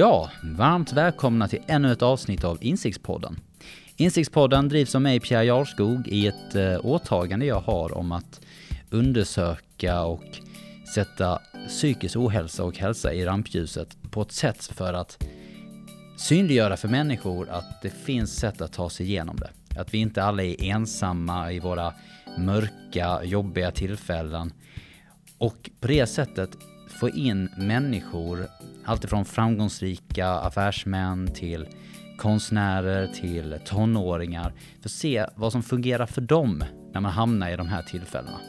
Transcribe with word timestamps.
Ja, 0.00 0.30
varmt 0.42 0.92
välkomna 0.92 1.48
till 1.48 1.62
ännu 1.66 1.92
ett 1.92 2.02
avsnitt 2.02 2.44
av 2.44 2.58
Insiktspodden. 2.60 3.40
Insiktspodden 3.96 4.68
drivs 4.68 4.94
av 4.94 5.02
mig, 5.02 5.20
Pierre 5.20 5.44
Jarskog, 5.44 6.08
i 6.08 6.26
ett 6.26 6.54
eh, 6.54 6.86
åtagande 6.86 7.46
jag 7.46 7.60
har 7.60 7.98
om 7.98 8.12
att 8.12 8.40
undersöka 8.90 10.02
och 10.02 10.24
sätta 10.94 11.38
psykisk 11.68 12.16
ohälsa 12.16 12.64
och 12.64 12.78
hälsa 12.78 13.12
i 13.12 13.24
rampljuset 13.24 13.96
på 14.10 14.22
ett 14.22 14.32
sätt 14.32 14.64
för 14.64 14.92
att 14.92 15.24
synliggöra 16.18 16.76
för 16.76 16.88
människor 16.88 17.48
att 17.50 17.82
det 17.82 17.90
finns 17.90 18.36
sätt 18.36 18.60
att 18.60 18.72
ta 18.72 18.90
sig 18.90 19.06
igenom 19.06 19.36
det. 19.36 19.80
Att 19.80 19.94
vi 19.94 19.98
inte 19.98 20.22
alla 20.22 20.42
är 20.42 20.64
ensamma 20.64 21.52
i 21.52 21.58
våra 21.58 21.94
mörka, 22.38 23.24
jobbiga 23.24 23.70
tillfällen. 23.70 24.52
Och 25.38 25.70
på 25.80 25.88
det 25.88 26.06
sättet 26.06 26.50
få 27.00 27.08
in 27.08 27.50
människor, 27.56 28.46
alltifrån 28.84 29.24
framgångsrika 29.24 30.28
affärsmän 30.28 31.34
till 31.34 31.68
konstnärer 32.18 33.06
till 33.06 33.58
tonåringar, 33.64 34.52
för 34.80 34.88
att 34.88 34.92
se 34.92 35.26
vad 35.34 35.52
som 35.52 35.62
fungerar 35.62 36.06
för 36.06 36.20
dem 36.20 36.64
när 36.92 37.00
man 37.00 37.12
hamnar 37.12 37.50
i 37.50 37.56
de 37.56 37.68
här 37.68 37.82
tillfällena. 37.82 38.40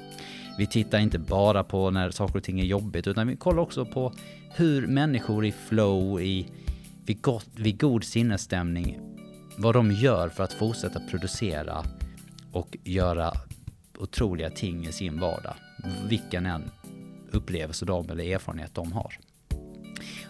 Vi 0.58 0.68
tittar 0.68 1.00
inte 1.00 1.20
bara 1.20 1.64
på 1.64 1.92
när 1.92 2.12
saker 2.12 2.38
och 2.38 2.44
ting 2.44 2.60
är 2.60 2.66
jobbigt, 2.66 3.08
utan 3.08 3.28
vi 3.28 3.36
kollar 3.36 3.62
också 3.62 3.86
på 3.86 4.14
hur 4.56 4.88
människor 4.88 5.46
i 5.46 5.52
flow, 5.52 6.22
i, 6.22 6.48
vid, 7.06 7.22
gott, 7.22 7.50
vid 7.56 7.82
god 7.82 8.04
sinnesstämning, 8.04 9.00
vad 9.58 9.76
de 9.76 9.92
gör 9.92 10.30
för 10.30 10.44
att 10.44 10.54
fortsätta 10.54 11.00
producera 11.00 11.84
och 12.52 12.78
göra 12.84 13.34
otroliga 13.98 14.50
ting 14.50 14.88
i 14.88 14.92
sin 14.92 15.20
vardag. 15.20 15.56
Vilken 16.10 16.46
än 16.46 16.72
upplevelse 17.32 17.86
de 17.86 18.10
eller 18.10 18.24
erfarenhet 18.24 18.76
de 18.76 18.92
har. 18.92 19.18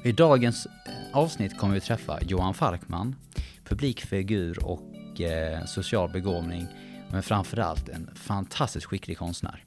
I 0.03 0.11
dagens 0.11 0.66
eh, 0.66 0.72
avsnitt 1.14 1.58
kommer 1.58 1.73
vi 1.73 1.81
träffa 1.81 2.19
Johan 2.22 2.53
Falkman, 2.53 3.16
publikfigur 3.64 4.66
och 4.66 5.22
eh, 5.22 5.66
social 5.66 6.09
begåvning, 6.09 6.67
men 7.11 7.23
framförallt 7.23 7.89
en 7.89 8.09
fantastiskt 8.16 8.86
skicklig 8.86 9.17
konstnär. 9.17 9.63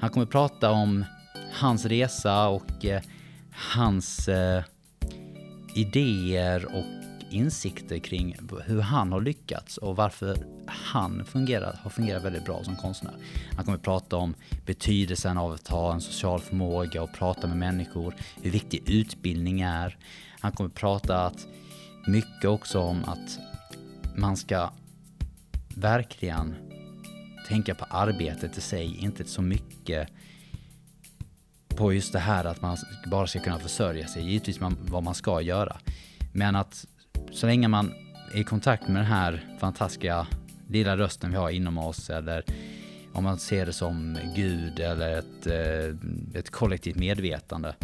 Han 0.00 0.10
kommer 0.10 0.26
prata 0.26 0.70
om 0.70 1.04
hans 1.52 1.86
resa 1.86 2.48
och 2.48 2.84
eh, 2.84 3.02
hans 3.74 4.28
eh, 4.28 4.64
idéer 5.74 6.64
och 6.64 7.05
insikter 7.30 7.98
kring 7.98 8.36
hur 8.64 8.80
han 8.80 9.12
har 9.12 9.20
lyckats 9.20 9.76
och 9.76 9.96
varför 9.96 10.36
han 10.66 11.24
fungerar, 11.24 11.78
har 11.82 11.90
fungerat 11.90 12.24
väldigt 12.24 12.44
bra 12.44 12.64
som 12.64 12.76
konstnär. 12.76 13.14
Han 13.56 13.64
kommer 13.64 13.78
att 13.78 13.84
prata 13.84 14.16
om 14.16 14.34
betydelsen 14.66 15.38
av 15.38 15.52
att 15.52 15.68
ha 15.68 15.94
en 15.94 16.00
social 16.00 16.40
förmåga 16.40 17.02
och 17.02 17.12
prata 17.12 17.46
med 17.46 17.56
människor, 17.56 18.14
hur 18.42 18.50
viktig 18.50 18.90
utbildning 18.90 19.60
är. 19.60 19.96
Han 20.40 20.52
kommer 20.52 20.70
att 20.70 20.74
prata 20.74 21.26
att 21.26 21.46
mycket 22.06 22.44
också 22.44 22.80
om 22.80 23.04
att 23.04 23.38
man 24.16 24.36
ska 24.36 24.70
verkligen 25.74 26.54
tänka 27.48 27.74
på 27.74 27.84
arbetet 27.84 28.58
i 28.58 28.60
sig, 28.60 28.96
inte 28.98 29.24
så 29.24 29.42
mycket 29.42 30.08
på 31.68 31.92
just 31.92 32.12
det 32.12 32.18
här 32.18 32.44
att 32.44 32.62
man 32.62 32.76
bara 33.06 33.26
ska 33.26 33.40
kunna 33.40 33.58
försörja 33.58 34.08
sig. 34.08 34.30
Givetvis 34.30 34.60
man, 34.60 34.76
vad 34.80 35.02
man 35.02 35.14
ska 35.14 35.40
göra. 35.40 35.76
Men 36.32 36.56
att 36.56 36.86
så 37.32 37.46
länge 37.46 37.68
man 37.68 37.92
är 38.34 38.40
i 38.40 38.44
kontakt 38.44 38.88
med 38.88 38.96
den 38.96 39.10
här 39.10 39.44
fantastiska 39.58 40.26
lilla 40.68 40.96
rösten 40.96 41.30
vi 41.30 41.36
har 41.36 41.50
inom 41.50 41.78
oss 41.78 42.10
eller 42.10 42.44
om 43.12 43.24
man 43.24 43.38
ser 43.38 43.66
det 43.66 43.72
som 43.72 44.18
Gud 44.34 44.80
eller 44.80 45.18
ett, 45.18 45.46
eh, 45.46 46.38
ett 46.40 46.50
kollektivt 46.50 46.96
medvetande. 46.96 47.74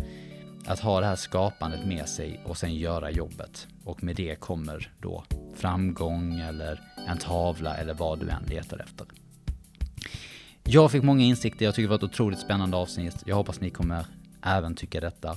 Att 0.66 0.80
ha 0.80 1.00
det 1.00 1.06
här 1.06 1.16
skapandet 1.16 1.86
med 1.86 2.08
sig 2.08 2.40
och 2.44 2.56
sen 2.56 2.74
göra 2.74 3.10
jobbet. 3.10 3.66
Och 3.84 4.04
med 4.04 4.16
det 4.16 4.40
kommer 4.40 4.92
då 5.00 5.24
framgång 5.56 6.40
eller 6.40 6.80
en 7.08 7.18
tavla 7.18 7.76
eller 7.76 7.94
vad 7.94 8.20
du 8.20 8.28
än 8.28 8.42
letar 8.46 8.78
efter. 8.78 9.06
Jag 10.64 10.90
fick 10.90 11.02
många 11.02 11.22
insikter, 11.22 11.64
jag 11.64 11.74
tycker 11.74 11.88
det 11.88 11.90
var 11.90 11.96
ett 11.96 12.02
otroligt 12.02 12.40
spännande 12.40 12.76
avsnitt. 12.76 13.22
Jag 13.26 13.36
hoppas 13.36 13.60
ni 13.60 13.70
kommer 13.70 14.06
även 14.42 14.74
tycka 14.74 15.00
detta. 15.00 15.36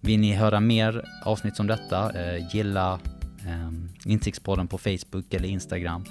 Vill 0.00 0.20
ni 0.20 0.32
höra 0.32 0.60
mer 0.60 1.04
avsnitt 1.24 1.56
som 1.56 1.66
detta, 1.66 2.12
eh, 2.12 2.54
gilla 2.54 3.00
eh, 3.46 3.70
Insiktspodden 4.04 4.68
på 4.68 4.78
Facebook 4.78 5.34
eller 5.34 5.48
Instagram. 5.48 6.04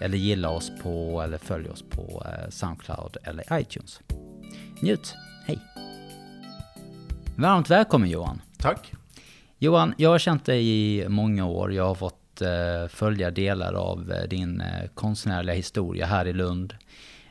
Eller 0.00 0.18
gilla 0.18 0.50
oss 0.50 0.72
på, 0.82 1.22
eller 1.22 1.38
följ 1.38 1.68
oss 1.68 1.84
på 1.90 2.24
eh, 2.26 2.50
Soundcloud 2.50 3.16
eller 3.24 3.60
iTunes. 3.60 4.00
Njut! 4.80 5.14
Hej! 5.46 5.58
Varmt 7.36 7.70
välkommen 7.70 8.10
Johan! 8.10 8.42
Tack! 8.58 8.92
Johan, 9.58 9.94
jag 9.96 10.10
har 10.10 10.18
känt 10.18 10.44
dig 10.44 10.68
i 10.68 11.08
många 11.08 11.46
år. 11.46 11.72
Jag 11.72 11.84
har 11.84 11.94
fått 11.94 12.42
eh, 12.42 12.88
följa 12.88 13.30
delar 13.30 13.72
av 13.72 14.12
eh, 14.12 14.28
din 14.28 14.60
eh, 14.60 14.88
konstnärliga 14.94 15.56
historia 15.56 16.06
här 16.06 16.26
i 16.26 16.32
Lund. 16.32 16.74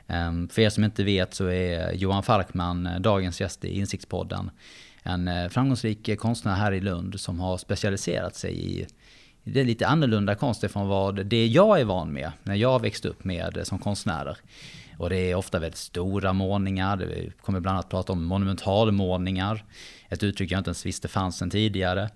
Ehm, 0.08 0.50
för 0.50 0.62
er 0.62 0.70
som 0.70 0.84
inte 0.84 1.04
vet 1.04 1.34
så 1.34 1.46
är 1.46 1.94
Johan 1.94 2.24
Falkman 2.24 2.88
eh, 2.88 3.00
dagens 3.00 3.42
gäst 3.42 3.66
i 3.66 3.80
Insiktspodden. 3.80 4.52
En 5.04 5.50
framgångsrik 5.50 6.20
konstnär 6.20 6.56
här 6.56 6.72
i 6.72 6.82
Lund 6.82 7.20
som 7.20 7.40
har 7.40 7.58
specialiserat 7.58 8.36
sig 8.36 8.80
i 8.80 8.88
det 9.46 9.60
är 9.60 9.66
lite 9.66 9.88
annorlunda 9.88 10.36
konst 10.36 10.72
från 10.72 10.88
vad 10.88 11.26
det 11.26 11.48
jag 11.48 11.80
är 11.80 11.86
van 11.86 12.14
med 12.14 12.32
när 12.44 12.56
jag 12.56 12.82
växte 12.82 13.08
upp 13.08 13.24
med 13.24 13.58
eh, 13.58 13.64
som 13.64 13.80
konstnärer. 13.80 14.38
Och 14.98 15.10
det 15.10 15.32
är 15.32 15.36
ofta 15.36 15.60
väldigt 15.60 15.80
stora 15.80 16.34
målningar, 16.34 16.98
vi 16.98 17.32
kommer 17.42 17.60
bland 17.60 17.76
annat 17.76 17.90
prata 17.90 18.14
om 18.14 18.26
monumentalmålningar. 18.26 19.66
Ett 20.10 20.24
uttryck 20.24 20.52
jag 20.52 20.60
inte 20.60 20.68
ens 20.68 20.86
visste 20.86 21.08
fanns 21.08 21.38
sedan 21.38 21.50
tidigare. 21.50 22.10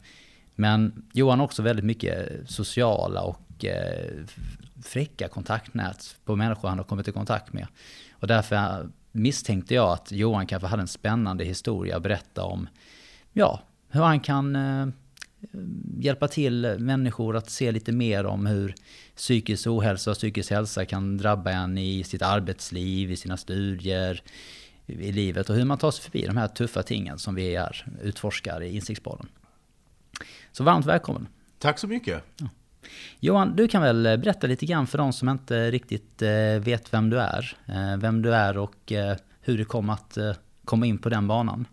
Men 0.56 1.09
Johan 1.13 1.39
har 1.39 1.45
också 1.45 1.62
väldigt 1.62 1.85
mycket 1.85 2.31
eh, 2.31 2.45
sociala 2.45 3.22
och 3.22 3.66
eh, 3.66 4.25
fräcka 4.84 5.28
kontaktnät 5.28 6.16
på 6.25 6.35
människor 6.35 6.69
han 6.69 6.78
har 6.78 6.85
kommit 6.85 7.07
i 7.07 7.12
kontakt 7.12 7.53
med. 7.53 7.68
Och 8.12 8.28
därför 8.28 8.89
misstänkte 9.12 9.73
jag 9.73 9.91
att 9.91 10.12
Johan 10.12 10.47
kanske 10.47 10.68
hade 10.68 10.81
en 10.81 10.88
spännande 10.88 11.44
historia 11.44 11.97
att 11.97 12.03
berätta 12.03 12.44
om, 12.44 12.68
ja, 13.34 13.62
hur 13.89 14.01
han 14.01 14.19
kan 14.19 14.56
eh, 14.56 14.88
hjälpa 15.97 16.27
till 16.27 16.75
människor 16.79 17.35
att 17.38 17.50
se 17.50 17.72
lite 17.72 17.91
mer 17.91 18.25
om 18.25 18.45
hur 18.45 18.75
psykisk 19.16 19.67
ohälsa 19.67 20.11
och 20.11 20.17
psykisk 20.17 20.51
hälsa 20.51 20.85
kan 20.85 21.17
drabba 21.17 21.51
en 21.51 21.77
i 21.77 22.03
sitt 22.03 22.22
arbetsliv, 22.22 23.11
i 23.11 23.16
sina 23.16 23.38
studier, 23.38 24.22
i 24.85 25.11
livet 25.11 25.50
och 25.50 25.55
hur 25.55 25.66
man 25.66 25.77
tar 25.77 25.91
sig 25.91 26.03
förbi 26.03 26.25
de 26.25 26.38
här 26.38 26.47
tuffa 26.47 26.83
tingen 26.83 27.19
som 27.19 27.35
vi 27.35 27.55
är 27.55 27.85
utforskar 28.01 28.61
i 28.63 28.75
Insiktsbollen. 28.75 29.27
Så 30.51 30.63
varmt 30.63 30.85
välkommen! 30.85 31.27
Tack 31.59 31.79
så 31.79 31.88
mycket! 31.88 32.23
Ja. 32.38 32.50
Johan, 33.19 33.56
du 33.56 33.67
kan 33.67 33.81
väl 33.81 34.03
berätta 34.03 34.47
lite 34.47 34.66
grann 34.66 34.88
för 34.88 34.97
de 34.97 35.13
som 35.13 35.29
inte 35.29 35.71
riktigt 35.71 36.21
eh, 36.21 36.59
vet 36.59 36.94
vem 36.94 37.09
du 37.09 37.19
är. 37.19 37.57
Eh, 37.66 37.97
vem 37.97 38.21
du 38.21 38.35
är 38.35 38.57
och 38.57 38.91
eh, 38.91 39.17
hur 39.41 39.57
du 39.57 39.66
kom 39.66 39.89
att 39.89 40.17
komma 40.66 40.85
in 40.85 40.97
på 40.97 41.09
den 41.09 41.27
banan. 41.27 41.67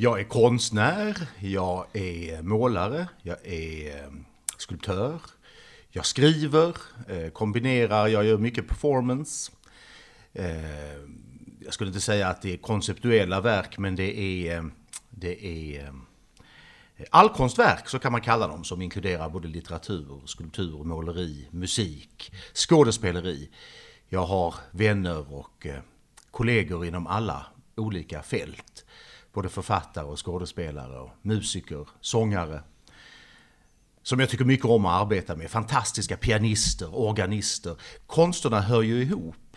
Jag 0.00 0.20
är 0.20 0.24
konstnär, 0.24 1.28
jag 1.38 1.86
är 1.92 2.42
målare, 2.42 3.08
jag 3.22 3.46
är 3.46 3.96
eh, 3.96 4.10
skulptör, 4.56 5.20
jag 5.90 6.06
skriver, 6.06 6.76
eh, 7.08 7.28
kombinerar, 7.28 8.06
jag 8.06 8.24
gör 8.24 8.38
mycket 8.38 8.68
performance. 8.68 9.52
Eh, 10.32 10.98
jag 11.60 11.74
skulle 11.74 11.88
inte 11.88 12.00
säga 12.00 12.28
att 12.28 12.42
det 12.42 12.52
är 12.52 12.56
konceptuella 12.56 13.40
verk, 13.40 13.78
men 13.78 13.96
det 13.96 14.18
är, 14.48 14.70
det 15.10 15.46
är 15.46 15.92
allkonstverk, 17.10 17.88
så 17.88 17.98
kan 17.98 18.12
man 18.12 18.20
kalla 18.20 18.48
dem, 18.48 18.64
som 18.64 18.82
inkluderar 18.82 19.28
både 19.28 19.48
litteratur, 19.48 20.20
skulptur, 20.24 20.84
måleri, 20.84 21.48
musik, 21.50 22.32
skådespeleri. 22.54 23.50
Jag 24.08 24.26
har 24.26 24.54
vänner 24.70 25.32
och 25.32 25.66
kollegor 26.30 26.86
inom 26.86 27.06
alla 27.06 27.46
olika 27.76 28.22
fält 28.22 28.84
både 29.38 29.48
författare 29.48 30.04
och 30.04 30.26
skådespelare 30.26 30.98
och 30.98 31.10
musiker, 31.22 31.88
sångare. 32.00 32.62
Som 34.02 34.20
jag 34.20 34.28
tycker 34.28 34.44
mycket 34.44 34.66
om 34.66 34.86
att 34.86 35.02
arbeta 35.02 35.36
med. 35.36 35.50
Fantastiska 35.50 36.16
pianister, 36.16 36.94
organister. 36.94 37.76
Konsterna 38.06 38.60
hör 38.60 38.82
ju 38.82 39.02
ihop. 39.02 39.56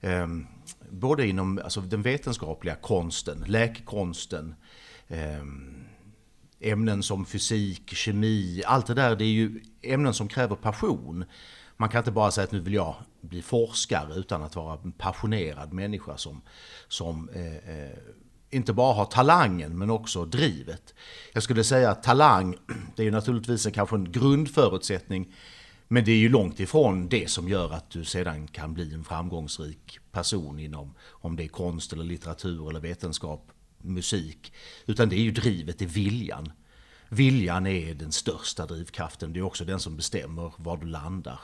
Ehm, 0.00 0.46
både 0.90 1.26
inom 1.26 1.58
alltså, 1.64 1.80
den 1.80 2.02
vetenskapliga 2.02 2.74
konsten, 2.74 3.44
läkkonsten, 3.46 4.54
ehm, 5.08 5.84
ämnen 6.60 7.02
som 7.02 7.26
fysik, 7.26 7.94
kemi, 7.94 8.62
allt 8.66 8.86
det 8.86 8.94
där 8.94 9.16
det 9.16 9.24
är 9.24 9.34
ju 9.34 9.62
ämnen 9.82 10.14
som 10.14 10.28
kräver 10.28 10.56
passion. 10.56 11.24
Man 11.76 11.88
kan 11.88 11.98
inte 11.98 12.12
bara 12.12 12.30
säga 12.30 12.44
att 12.44 12.52
nu 12.52 12.60
vill 12.60 12.74
jag 12.74 12.94
bli 13.20 13.42
forskare 13.42 14.14
utan 14.14 14.42
att 14.42 14.56
vara 14.56 14.80
en 14.84 14.92
passionerad 14.92 15.72
människa 15.72 16.16
som, 16.16 16.42
som 16.88 17.28
eh, 17.28 17.56
eh 17.56 17.98
inte 18.52 18.72
bara 18.72 18.94
har 18.94 19.04
talangen 19.04 19.78
men 19.78 19.90
också 19.90 20.24
drivet. 20.24 20.94
Jag 21.32 21.42
skulle 21.42 21.64
säga 21.64 21.90
att 21.90 22.02
talang, 22.02 22.56
det 22.96 23.02
är 23.02 23.04
ju 23.04 23.10
naturligtvis 23.10 23.66
en, 23.66 23.72
kanske 23.72 23.96
en 23.96 24.12
grundförutsättning 24.12 25.34
men 25.92 26.04
det 26.04 26.12
är 26.12 26.16
ju 26.16 26.28
långt 26.28 26.60
ifrån 26.60 27.08
det 27.08 27.30
som 27.30 27.48
gör 27.48 27.72
att 27.72 27.90
du 27.90 28.04
sedan 28.04 28.48
kan 28.48 28.74
bli 28.74 28.94
en 28.94 29.04
framgångsrik 29.04 29.98
person 30.12 30.58
inom 30.58 30.94
om 31.08 31.36
det 31.36 31.44
är 31.44 31.48
konst 31.48 31.92
eller 31.92 32.04
litteratur 32.04 32.70
eller 32.70 32.80
vetenskap, 32.80 33.50
musik. 33.78 34.52
Utan 34.86 35.08
det 35.08 35.16
är 35.16 35.22
ju 35.22 35.30
drivet, 35.30 35.78
det 35.78 35.84
är 35.84 35.88
viljan. 35.88 36.52
viljan 37.08 37.66
är 37.66 37.94
den 37.94 38.12
största 38.12 38.66
drivkraften. 38.66 39.32
Det 39.32 39.40
är 39.40 39.42
också 39.42 39.64
den 39.64 39.80
som 39.80 39.96
bestämmer 39.96 40.52
var 40.56 40.76
du 40.76 40.86
landar. 40.86 41.40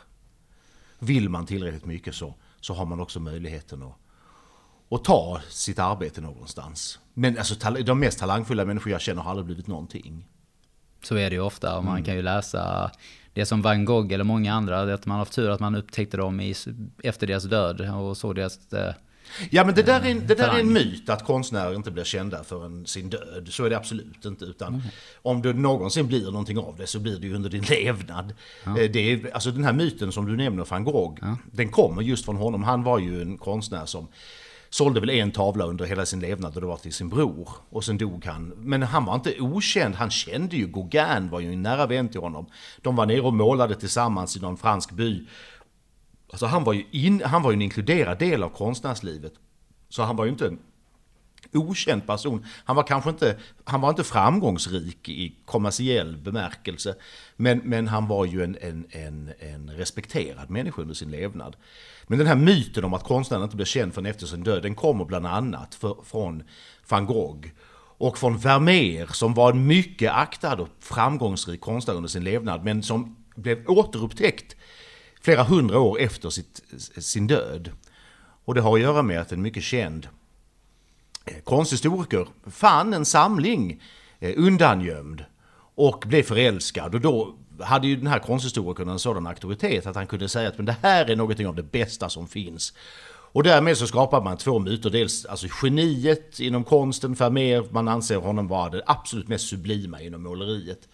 Vill 0.98 1.28
man 1.28 1.46
tillräckligt 1.46 1.86
mycket 1.86 2.14
så, 2.14 2.34
så 2.60 2.74
har 2.74 2.86
man 2.86 3.00
också 3.00 3.20
möjligheten 3.20 3.82
att, 3.82 3.96
att 4.90 5.04
ta 5.04 5.40
sitt 5.48 5.78
arbete 5.78 6.20
någonstans. 6.20 6.98
Men 7.14 7.38
alltså, 7.38 7.70
de 7.70 8.00
mest 8.00 8.18
talangfulla 8.18 8.64
människor 8.64 8.92
jag 8.92 9.00
känner 9.00 9.22
har 9.22 9.30
aldrig 9.30 9.46
blivit 9.46 9.66
någonting. 9.66 10.26
Så 11.02 11.16
är 11.16 11.30
det 11.30 11.36
ju 11.36 11.42
ofta. 11.42 11.78
Och 11.78 11.84
man 11.84 11.92
mm. 11.92 12.04
kan 12.04 12.16
ju 12.16 12.22
läsa 12.22 12.90
det 13.32 13.46
som 13.46 13.62
Van 13.62 13.84
Gogh 13.84 14.14
eller 14.14 14.24
många 14.24 14.54
andra. 14.54 14.94
Att 14.94 15.06
man 15.06 15.14
har 15.14 15.18
haft 15.18 15.32
tur 15.32 15.50
att 15.50 15.60
man 15.60 15.74
upptäckte 15.74 16.16
dem 16.16 16.40
i, 16.40 16.54
efter 17.02 17.26
deras 17.26 17.44
död 17.44 17.80
och 17.80 18.16
såg 18.16 18.34
deras 18.34 18.72
eh, 18.72 18.94
Ja 19.50 19.64
men 19.64 19.74
det 19.74 19.82
där, 19.82 20.00
är, 20.06 20.14
det 20.14 20.34
där 20.34 20.48
är 20.48 20.60
en 20.60 20.72
myt 20.72 21.08
att 21.08 21.24
konstnärer 21.24 21.74
inte 21.74 21.90
blir 21.90 22.04
kända 22.04 22.44
förrän 22.44 22.86
sin 22.86 23.10
död. 23.10 23.48
Så 23.50 23.64
är 23.64 23.70
det 23.70 23.76
absolut 23.76 24.24
inte. 24.24 24.44
Utan 24.44 24.74
mm. 24.74 24.86
om 25.22 25.42
du 25.42 25.52
någonsin 25.52 26.06
blir 26.06 26.24
någonting 26.24 26.58
av 26.58 26.76
det 26.78 26.86
så 26.86 26.98
blir 26.98 27.18
det 27.18 27.26
ju 27.26 27.34
under 27.34 27.50
din 27.50 27.62
levnad. 27.62 28.34
Ja. 28.64 28.78
Eh, 28.78 28.90
det 28.90 29.12
är, 29.12 29.34
alltså 29.34 29.50
den 29.50 29.64
här 29.64 29.72
myten 29.72 30.12
som 30.12 30.26
du 30.26 30.36
nämner, 30.36 30.64
van 30.64 30.84
Gogh, 30.84 31.18
ja. 31.20 31.36
den 31.52 31.68
kommer 31.68 32.02
just 32.02 32.24
från 32.24 32.36
honom. 32.36 32.62
Han 32.62 32.82
var 32.82 32.98
ju 32.98 33.22
en 33.22 33.38
konstnär 33.38 33.86
som 33.86 34.08
sålde 34.70 35.00
väl 35.00 35.10
en 35.10 35.30
tavla 35.30 35.64
under 35.64 35.84
hela 35.84 36.06
sin 36.06 36.20
levnad 36.20 36.54
och 36.54 36.60
det 36.60 36.66
var 36.66 36.76
till 36.76 36.92
sin 36.92 37.08
bror. 37.08 37.48
Och 37.70 37.84
sen 37.84 37.98
dog 37.98 38.24
han. 38.24 38.48
Men 38.48 38.82
han 38.82 39.04
var 39.04 39.14
inte 39.14 39.40
okänd, 39.40 39.94
han 39.94 40.10
kände 40.10 40.56
ju 40.56 40.66
Gauguin, 40.66 41.28
var 41.30 41.40
ju 41.40 41.52
en 41.52 41.62
nära 41.62 41.86
vän 41.86 42.08
till 42.08 42.20
honom. 42.20 42.46
De 42.82 42.96
var 42.96 43.06
nere 43.06 43.20
och 43.20 43.34
målade 43.34 43.74
tillsammans 43.74 44.36
i 44.36 44.40
någon 44.40 44.56
fransk 44.56 44.90
by. 44.92 45.26
Alltså 46.30 46.46
han 46.46 46.64
var 46.64 46.72
ju, 46.72 46.84
in, 46.90 47.22
han 47.24 47.42
var 47.42 47.50
ju 47.50 47.54
en 47.54 47.62
inkluderad 47.62 48.18
del 48.18 48.42
av 48.42 48.48
konstnärslivet. 48.48 49.32
Så 49.88 50.02
han 50.02 50.16
var 50.16 50.24
ju 50.24 50.30
inte 50.30 50.56
okänd 51.52 52.06
person. 52.06 52.46
Han 52.64 52.76
var 52.76 52.82
kanske 52.82 53.10
inte, 53.10 53.36
han 53.64 53.80
var 53.80 53.88
inte 53.88 54.04
framgångsrik 54.04 55.08
i 55.08 55.36
kommersiell 55.44 56.16
bemärkelse. 56.16 56.94
Men, 57.36 57.58
men 57.58 57.88
han 57.88 58.08
var 58.08 58.24
ju 58.24 58.44
en, 58.44 58.56
en, 58.60 58.86
en, 58.90 59.32
en 59.38 59.70
respekterad 59.70 60.50
människa 60.50 60.82
under 60.82 60.94
sin 60.94 61.10
levnad. 61.10 61.56
Men 62.06 62.18
den 62.18 62.26
här 62.26 62.36
myten 62.36 62.84
om 62.84 62.94
att 62.94 63.04
konstnären 63.04 63.42
inte 63.42 63.56
blir 63.56 63.66
känd 63.66 63.94
förrän 63.94 64.06
efter 64.06 64.26
sin 64.26 64.42
död, 64.42 64.62
den 64.62 64.74
kommer 64.74 65.04
bland 65.04 65.26
annat 65.26 65.74
för, 65.74 65.96
från 66.04 66.42
van 66.88 67.06
Gogh. 67.06 67.48
Och 68.00 68.18
från 68.18 68.38
Vermeer 68.38 69.06
som 69.06 69.34
var 69.34 69.52
en 69.52 69.66
mycket 69.66 70.12
aktad 70.12 70.54
och 70.60 70.68
framgångsrik 70.80 71.60
konstnär 71.60 71.94
under 71.94 72.08
sin 72.08 72.24
levnad, 72.24 72.64
men 72.64 72.82
som 72.82 73.16
blev 73.34 73.68
återupptäckt 73.68 74.56
flera 75.20 75.42
hundra 75.42 75.80
år 75.80 76.00
efter 76.00 76.30
sitt, 76.30 76.62
sin 76.98 77.26
död. 77.26 77.70
Och 78.44 78.54
det 78.54 78.60
har 78.60 78.74
att 78.74 78.80
göra 78.80 79.02
med 79.02 79.20
att 79.20 79.32
en 79.32 79.42
mycket 79.42 79.62
känd 79.62 80.08
konsthistoriker 81.44 82.26
fann 82.50 82.94
en 82.94 83.04
samling 83.04 83.82
eh, 84.20 84.32
undangömd 84.36 85.24
och 85.74 86.04
blev 86.06 86.22
förälskad. 86.22 86.94
Och 86.94 87.00
då 87.00 87.34
hade 87.60 87.88
ju 87.88 87.96
den 87.96 88.06
här 88.06 88.18
konsthistorikern 88.18 88.88
en 88.88 88.98
sådan 88.98 89.26
auktoritet 89.26 89.86
att 89.86 89.96
han 89.96 90.06
kunde 90.06 90.28
säga 90.28 90.48
att 90.48 90.56
men 90.56 90.66
det 90.66 90.76
här 90.82 91.10
är 91.10 91.16
någonting 91.16 91.46
av 91.46 91.54
det 91.54 91.62
bästa 91.62 92.08
som 92.08 92.28
finns. 92.28 92.72
Och 93.32 93.42
därmed 93.42 93.76
så 93.76 93.86
skapar 93.86 94.22
man 94.22 94.36
två 94.36 94.58
myter. 94.58 94.90
Dels 94.90 95.24
alltså 95.24 95.46
geniet 95.62 96.40
inom 96.40 96.64
konsten, 96.64 97.14
Vermeer, 97.14 97.64
man 97.70 97.88
anser 97.88 98.16
honom 98.16 98.48
vara 98.48 98.70
det 98.70 98.82
absolut 98.86 99.28
mest 99.28 99.48
sublima 99.48 100.00
inom 100.00 100.22
måleriet. 100.22 100.88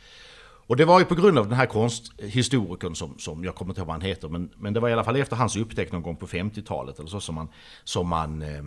Och 0.66 0.76
det 0.76 0.84
var 0.84 0.98
ju 0.98 1.04
på 1.04 1.14
grund 1.14 1.38
av 1.38 1.48
den 1.48 1.58
här 1.58 1.66
konsthistorikern 1.66 2.94
som, 2.94 3.18
som 3.18 3.44
jag 3.44 3.54
kommer 3.54 3.70
inte 3.70 3.80
ihåg 3.80 3.86
vad 3.86 3.94
han 3.94 4.08
heter, 4.08 4.28
men, 4.28 4.50
men 4.56 4.72
det 4.72 4.80
var 4.80 4.88
i 4.88 4.92
alla 4.92 5.04
fall 5.04 5.16
efter 5.16 5.36
hans 5.36 5.56
upptäckt 5.56 5.92
någon 5.92 6.02
gång 6.02 6.16
på 6.16 6.26
50-talet 6.26 6.98
eller 6.98 7.08
så 7.08 7.20
som 7.20 7.34
man, 7.34 7.48
som 7.84 8.08
man, 8.08 8.42
eh, 8.42 8.64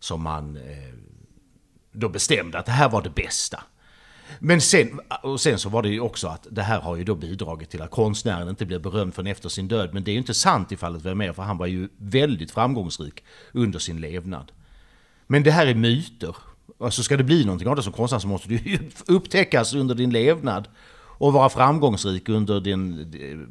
som 0.00 0.22
man 0.22 0.56
eh, 0.56 0.94
då 1.92 2.08
bestämde 2.08 2.58
att 2.58 2.66
det 2.66 2.72
här 2.72 2.88
var 2.88 3.02
det 3.02 3.10
bästa. 3.10 3.62
Men 4.38 4.60
sen, 4.60 5.00
och 5.22 5.40
sen 5.40 5.58
så 5.58 5.68
var 5.68 5.82
det 5.82 5.88
ju 5.88 6.00
också 6.00 6.28
att 6.28 6.46
det 6.50 6.62
här 6.62 6.80
har 6.80 6.96
ju 6.96 7.04
då 7.04 7.14
bidragit 7.14 7.70
till 7.70 7.82
att 7.82 7.90
konstnären 7.90 8.48
inte 8.48 8.66
blir 8.66 8.78
berömd 8.78 9.14
förrän 9.14 9.26
efter 9.26 9.48
sin 9.48 9.68
död. 9.68 9.90
Men 9.92 10.04
det 10.04 10.10
är 10.10 10.12
ju 10.12 10.18
inte 10.18 10.34
sant 10.34 10.72
i 10.72 10.76
fallet 10.76 11.02
Vermeer, 11.02 11.32
för 11.32 11.42
han 11.42 11.58
var 11.58 11.66
ju 11.66 11.88
väldigt 11.96 12.50
framgångsrik 12.50 13.24
under 13.52 13.78
sin 13.78 14.00
levnad. 14.00 14.52
Men 15.26 15.42
det 15.42 15.50
här 15.50 15.66
är 15.66 15.74
myter. 15.74 16.36
Alltså 16.80 17.02
ska 17.02 17.16
det 17.16 17.24
bli 17.24 17.44
någonting 17.44 17.68
av 17.68 17.76
det 17.76 17.82
som 17.82 17.92
konstnär 17.92 18.18
så 18.18 18.28
måste 18.28 18.48
det 18.48 18.54
ju 18.54 18.78
upptäckas 19.06 19.74
under 19.74 19.94
din 19.94 20.10
levnad 20.10 20.68
och 21.20 21.32
vara 21.32 21.48
framgångsrik 21.48 22.28
under 22.28 22.60
din, 22.60 22.94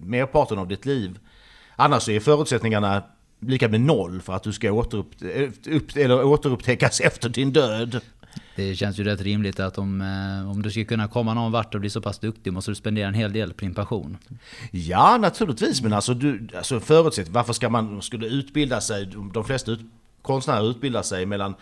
merparten 0.02 0.58
av 0.58 0.68
ditt 0.68 0.86
liv. 0.86 1.20
Annars 1.76 2.10
är 2.10 2.20
förutsättningarna 2.20 3.04
lika 3.40 3.68
med 3.68 3.82
noll 3.82 4.22
för 4.22 4.34
att 4.34 4.44
du 4.44 4.54
ska 4.54 4.72
återupp, 4.72 5.16
upp, 5.68 5.96
eller 5.96 6.24
återupptäckas 6.24 7.00
efter 7.04 7.30
din 7.30 7.54
död. 7.54 8.02
Det 8.56 8.76
känns 8.76 9.00
ju 9.00 9.04
rätt 9.04 9.22
rimligt 9.22 9.60
att 9.60 9.78
om, 9.78 10.02
eh, 10.02 10.52
om 10.52 10.62
du 10.62 10.72
ska 10.72 10.86
kunna 10.86 11.08
komma 11.08 11.34
någon 11.34 11.52
vart 11.52 11.76
och 11.76 11.82
bli 11.82 11.90
så 11.90 12.02
pass 12.02 12.20
duktig 12.20 12.54
måste 12.54 12.72
du 12.72 12.76
spendera 12.76 13.08
en 13.08 13.14
hel 13.14 13.34
del 13.34 13.54
på 13.54 13.66
din 13.66 13.74
passion. 13.74 14.18
Ja, 14.72 15.18
naturligtvis. 15.18 15.82
Men 15.82 15.94
alltså, 15.94 16.14
du, 16.14 16.48
alltså 16.58 16.80
förutsätt, 16.80 17.30
varför 17.30 17.54
ska 17.54 17.70
man 17.70 18.02
skulle 18.02 18.28
utbilda 18.28 18.82
sig? 18.82 19.06
De 19.34 19.46
flesta 19.46 19.72
ut, 19.72 19.80
konstnärer 20.22 20.70
utbildar 20.70 21.02
sig 21.02 21.26
mellan 21.26 21.56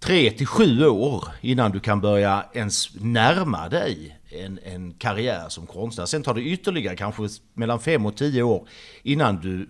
tre 0.00 0.30
till 0.30 0.46
sju 0.46 0.86
år 0.86 1.28
innan 1.40 1.72
du 1.72 1.80
kan 1.80 2.00
börja 2.00 2.44
ens 2.52 2.94
närma 2.94 3.68
dig 3.68 4.18
en, 4.30 4.58
en 4.64 4.92
karriär 4.92 5.48
som 5.48 5.66
konstnär. 5.66 6.06
Sen 6.06 6.22
tar 6.22 6.34
det 6.34 6.42
ytterligare 6.42 6.96
kanske 6.96 7.28
mellan 7.54 7.80
fem 7.80 8.06
och 8.06 8.16
tio 8.16 8.42
år 8.42 8.68
innan 9.02 9.40
du 9.40 9.68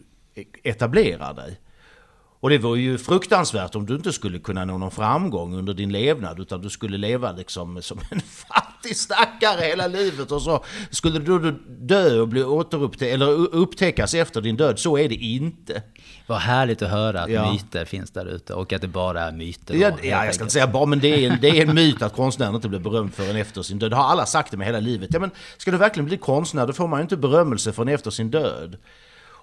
etablerar 0.62 1.34
dig. 1.34 1.60
Och 2.42 2.50
det 2.50 2.58
var 2.58 2.76
ju 2.76 2.98
fruktansvärt 2.98 3.74
om 3.74 3.86
du 3.86 3.94
inte 3.94 4.12
skulle 4.12 4.38
kunna 4.38 4.64
nå 4.64 4.78
någon 4.78 4.90
framgång 4.90 5.54
under 5.54 5.74
din 5.74 5.92
levnad 5.92 6.40
utan 6.40 6.60
du 6.60 6.70
skulle 6.70 6.98
leva 6.98 7.32
liksom 7.32 7.82
som 7.82 8.00
en 8.10 8.20
fattig 8.48 8.96
stackare 8.96 9.64
hela 9.64 9.86
livet 9.86 10.32
och 10.32 10.42
så 10.42 10.64
skulle 10.90 11.18
du 11.18 11.50
dö 11.68 12.20
och 12.20 12.28
bli 12.28 12.44
återupptäckt 12.44 13.14
eller 13.14 13.26
upptäckas 13.54 14.14
efter 14.14 14.40
din 14.40 14.56
död. 14.56 14.78
Så 14.78 14.98
är 14.98 15.08
det 15.08 15.14
inte. 15.14 15.82
Vad 16.26 16.38
härligt 16.38 16.82
att 16.82 16.90
höra 16.90 17.22
att 17.22 17.30
ja. 17.30 17.52
myter 17.52 17.84
finns 17.84 18.10
där 18.10 18.26
ute 18.26 18.54
och 18.54 18.72
att 18.72 18.80
det 18.80 18.88
bara 18.88 19.22
är 19.22 19.32
myter. 19.32 19.74
Ja, 19.74 19.90
ja 20.02 20.24
jag 20.24 20.34
ska 20.34 20.44
inte 20.44 20.52
säga 20.52 20.66
bara, 20.66 20.86
men 20.86 21.00
det 21.00 21.24
är, 21.24 21.30
en, 21.30 21.38
det 21.40 21.48
är 21.48 21.66
en 21.68 21.74
myt 21.84 22.02
att 22.02 22.12
konstnären 22.12 22.54
inte 22.54 22.68
blir 22.68 22.80
berömd 22.80 23.14
förrän 23.14 23.36
efter 23.36 23.62
sin 23.62 23.78
död. 23.78 23.90
Det 23.90 23.96
har 23.96 24.04
alla 24.04 24.26
sagt 24.26 24.50
det 24.50 24.56
med 24.56 24.66
hela 24.66 24.80
livet. 24.80 25.10
Ja, 25.12 25.20
men 25.20 25.30
ska 25.56 25.70
du 25.70 25.76
verkligen 25.76 26.06
bli 26.06 26.16
konstnär 26.16 26.66
då 26.66 26.72
får 26.72 26.88
man 26.88 26.98
ju 26.98 27.02
inte 27.02 27.16
berömmelse 27.16 27.72
förrän 27.72 27.88
efter 27.88 28.10
sin 28.10 28.30
död. 28.30 28.76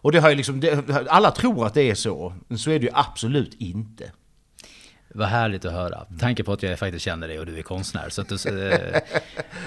Och 0.01 0.11
det 0.11 0.19
har 0.19 0.29
ju 0.29 0.35
liksom, 0.35 0.59
det, 0.59 1.07
alla 1.09 1.31
tror 1.31 1.65
att 1.65 1.73
det 1.73 1.89
är 1.89 1.95
så, 1.95 2.33
men 2.47 2.57
så 2.57 2.71
är 2.71 2.79
det 2.79 2.85
ju 2.85 2.91
absolut 2.93 3.53
inte. 3.59 4.11
Vad 5.13 5.27
härligt 5.27 5.65
att 5.65 5.73
höra. 5.73 6.05
Tanke 6.19 6.43
på 6.43 6.53
att 6.53 6.63
jag 6.63 6.79
faktiskt 6.79 7.05
känner 7.05 7.27
dig 7.27 7.39
och 7.39 7.45
du 7.45 7.57
är 7.57 7.61
konstnär. 7.61 8.09
Så 8.09 8.21
att 8.21 8.29
du, 8.29 8.35
eh, 8.35 9.01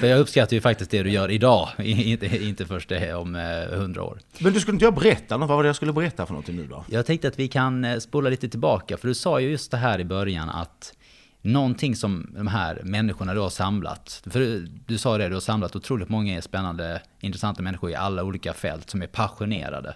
för 0.00 0.06
jag 0.06 0.20
uppskattar 0.20 0.54
ju 0.54 0.60
faktiskt 0.60 0.90
det 0.90 1.02
du 1.02 1.10
gör 1.10 1.30
idag, 1.30 1.68
inte, 1.78 2.26
inte 2.26 2.66
först 2.66 2.92
om 2.92 3.34
eh, 3.34 3.78
hundra 3.78 4.02
år. 4.02 4.18
Men 4.38 4.52
du 4.52 4.60
skulle 4.60 4.74
inte 4.74 4.84
jag 4.84 4.94
berätta 4.94 5.36
något? 5.36 5.48
Vad 5.48 5.56
var 5.56 5.62
det 5.62 5.68
jag 5.68 5.76
skulle 5.76 5.92
berätta 5.92 6.26
för 6.26 6.32
någonting 6.32 6.56
nu 6.56 6.66
då? 6.66 6.84
Jag 6.88 7.06
tänkte 7.06 7.28
att 7.28 7.38
vi 7.38 7.48
kan 7.48 7.84
eh, 7.84 7.98
spola 7.98 8.30
lite 8.30 8.48
tillbaka, 8.48 8.96
för 8.96 9.08
du 9.08 9.14
sa 9.14 9.40
ju 9.40 9.50
just 9.50 9.70
det 9.70 9.76
här 9.76 9.98
i 9.98 10.04
början 10.04 10.50
att 10.50 10.92
någonting 11.42 11.96
som 11.96 12.30
de 12.36 12.46
här 12.46 12.80
människorna 12.84 13.34
du 13.34 13.40
har 13.40 13.50
samlat. 13.50 14.22
För 14.30 14.68
du 14.86 14.98
sa 14.98 15.18
det, 15.18 15.28
du 15.28 15.34
har 15.34 15.40
samlat 15.40 15.76
otroligt 15.76 16.08
många 16.08 16.42
spännande, 16.42 17.02
intressanta 17.20 17.62
människor 17.62 17.90
i 17.90 17.94
alla 17.94 18.24
olika 18.24 18.52
fält 18.52 18.90
som 18.90 19.02
är 19.02 19.06
passionerade. 19.06 19.94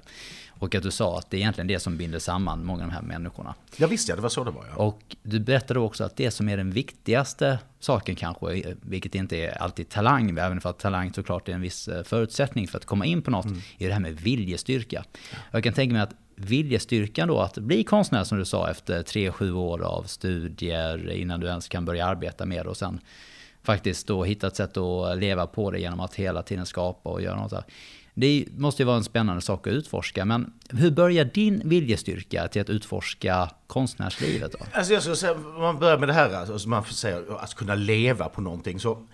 Och 0.59 0.75
att 0.75 0.83
du 0.83 0.91
sa 0.91 1.19
att 1.19 1.31
det 1.31 1.37
är 1.37 1.39
egentligen 1.39 1.69
det 1.69 1.81
som 1.81 1.97
binder 1.97 2.19
samman 2.19 2.65
många 2.65 2.85
av 2.85 2.89
de 2.89 2.95
här 2.95 3.03
människorna. 3.03 3.55
Ja 3.77 3.87
visst 3.87 4.09
ja, 4.09 4.17
det 4.17 4.23
var 4.23 4.29
så 4.29 4.45
det 4.45 4.51
var 4.51 4.67
ja. 4.71 4.77
Och 4.77 5.17
du 5.23 5.41
berättade 5.41 5.81
också 5.81 6.05
att 6.05 6.17
det 6.17 6.31
som 6.31 6.49
är 6.49 6.57
den 6.57 6.71
viktigaste 6.71 7.59
saken 7.81 8.15
kanske, 8.15 8.75
vilket 8.81 9.15
inte 9.15 9.37
är 9.37 9.63
alltid 9.63 9.89
talang, 9.89 10.31
även 10.31 10.61
för 10.61 10.71
att 10.71 10.79
talang 10.79 11.13
såklart 11.13 11.49
är 11.49 11.53
en 11.53 11.61
viss 11.61 11.89
eh, 11.89 12.03
förutsättning 12.03 12.69
för 12.69 12.79
att 12.79 12.85
komma 12.85 13.05
in 13.07 13.23
på 13.23 13.31
något, 13.31 13.45
mm. 13.45 13.61
är 13.79 13.87
det 13.87 13.93
här 13.93 14.01
med 14.01 14.21
viljestyrka. 14.21 15.05
Jag 15.51 15.65
kan 15.65 15.73
tänka 15.73 15.93
mig 15.93 16.03
att 16.03 16.15
viljestyrkan 16.37 17.29
då 17.29 17.41
att 17.41 17.59
bli 17.59 17.85
konstnär 17.85 18.25
som 18.25 18.39
du 18.39 18.45
sa 18.45 18.71
efter 18.71 19.03
tre, 19.03 19.33
sju 19.33 19.53
år 19.53 19.83
av 19.83 20.03
studier 20.03 21.11
innan 21.11 21.41
du 21.41 21.47
ens 21.47 21.69
kan 21.69 21.85
börja 21.85 22.07
arbeta 22.07 22.47
med 22.47 22.67
det 22.67 22.71
och 22.71 22.77
sen 22.77 23.01
faktiskt 23.63 24.07
då 24.07 24.25
hitta 24.25 24.47
ett 24.47 24.57
sätt 24.57 24.77
att 24.77 25.19
leva 25.19 25.47
på 25.47 25.71
det 25.71 25.79
genom 25.79 26.01
att 26.01 26.15
hela 26.15 26.43
tiden 26.43 26.67
skapa 26.67 27.11
och 27.11 27.23
göra 27.23 27.41
något. 27.41 27.65
Det 28.15 28.45
måste 28.57 28.83
ju 28.83 28.87
vara 28.87 28.97
en 28.97 29.05
spännande 29.05 29.43
sak 29.43 29.67
att 29.67 29.73
utforska, 29.73 30.25
men 30.25 30.53
hur 30.71 30.91
börjar 30.91 31.25
din 31.25 31.63
viljestyrka 31.65 32.49
till 32.49 32.63
att 32.63 32.71
utforska 32.71 33.51
konstnärslivet? 33.67 34.53
Då? 34.53 34.59
Alltså 34.73 34.93
jag 34.93 35.03
skulle 35.03 35.17
säga, 35.17 35.33
om 35.33 35.61
man 35.61 35.79
börjar 35.79 35.99
med 35.99 36.09
det 36.09 36.13
här, 36.13 36.35
alltså 36.35 36.69
man 36.69 36.85
säger 36.85 37.43
att 37.43 37.55
kunna 37.55 37.75
leva 37.75 38.29
på 38.29 38.41
någonting, 38.41 38.81
så 38.81 39.07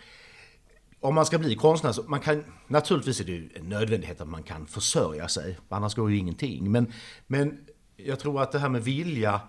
om 1.03 1.15
man 1.15 1.27
ska 1.27 1.39
bli 1.39 1.55
konstnär 1.55 1.93
så 1.93 2.03
man 2.03 2.21
kan, 2.21 2.45
naturligtvis 2.67 3.21
är 3.21 3.25
det 3.25 3.33
ju 3.33 3.51
en 3.55 3.69
nödvändighet 3.69 4.21
att 4.21 4.29
man 4.29 4.43
kan 4.43 4.67
försörja 4.67 5.29
sig, 5.29 5.59
annars 5.69 5.95
går 5.95 6.11
ju 6.11 6.17
ingenting. 6.17 6.73
Men, 6.73 6.93
men 7.27 7.59
jag 7.97 8.21
tror 8.21 8.43
att 8.43 8.53
det 8.53 8.59
här 8.59 8.69
med 8.69 8.85
vilja, 8.85 9.41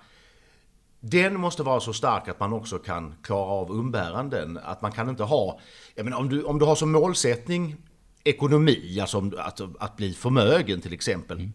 den 0.99 1.39
måste 1.39 1.63
vara 1.63 1.79
så 1.79 1.93
stark 1.93 2.27
att 2.27 2.39
man 2.39 2.53
också 2.53 2.77
kan 2.77 3.15
klara 3.21 3.45
av 3.45 3.71
umbäranden. 3.71 4.59
Att 4.63 4.81
man 4.81 4.91
kan 4.91 5.09
inte 5.09 5.23
ha, 5.23 5.59
jag 5.95 6.03
menar, 6.03 6.17
om, 6.17 6.29
du, 6.29 6.43
om 6.43 6.59
du 6.59 6.65
har 6.65 6.75
som 6.75 6.91
målsättning 6.91 7.75
ekonomi, 8.23 8.99
alltså 9.01 9.31
att, 9.37 9.61
att 9.79 9.97
bli 9.97 10.13
förmögen 10.13 10.81
till 10.81 10.93
exempel. 10.93 11.37
Mm 11.37 11.53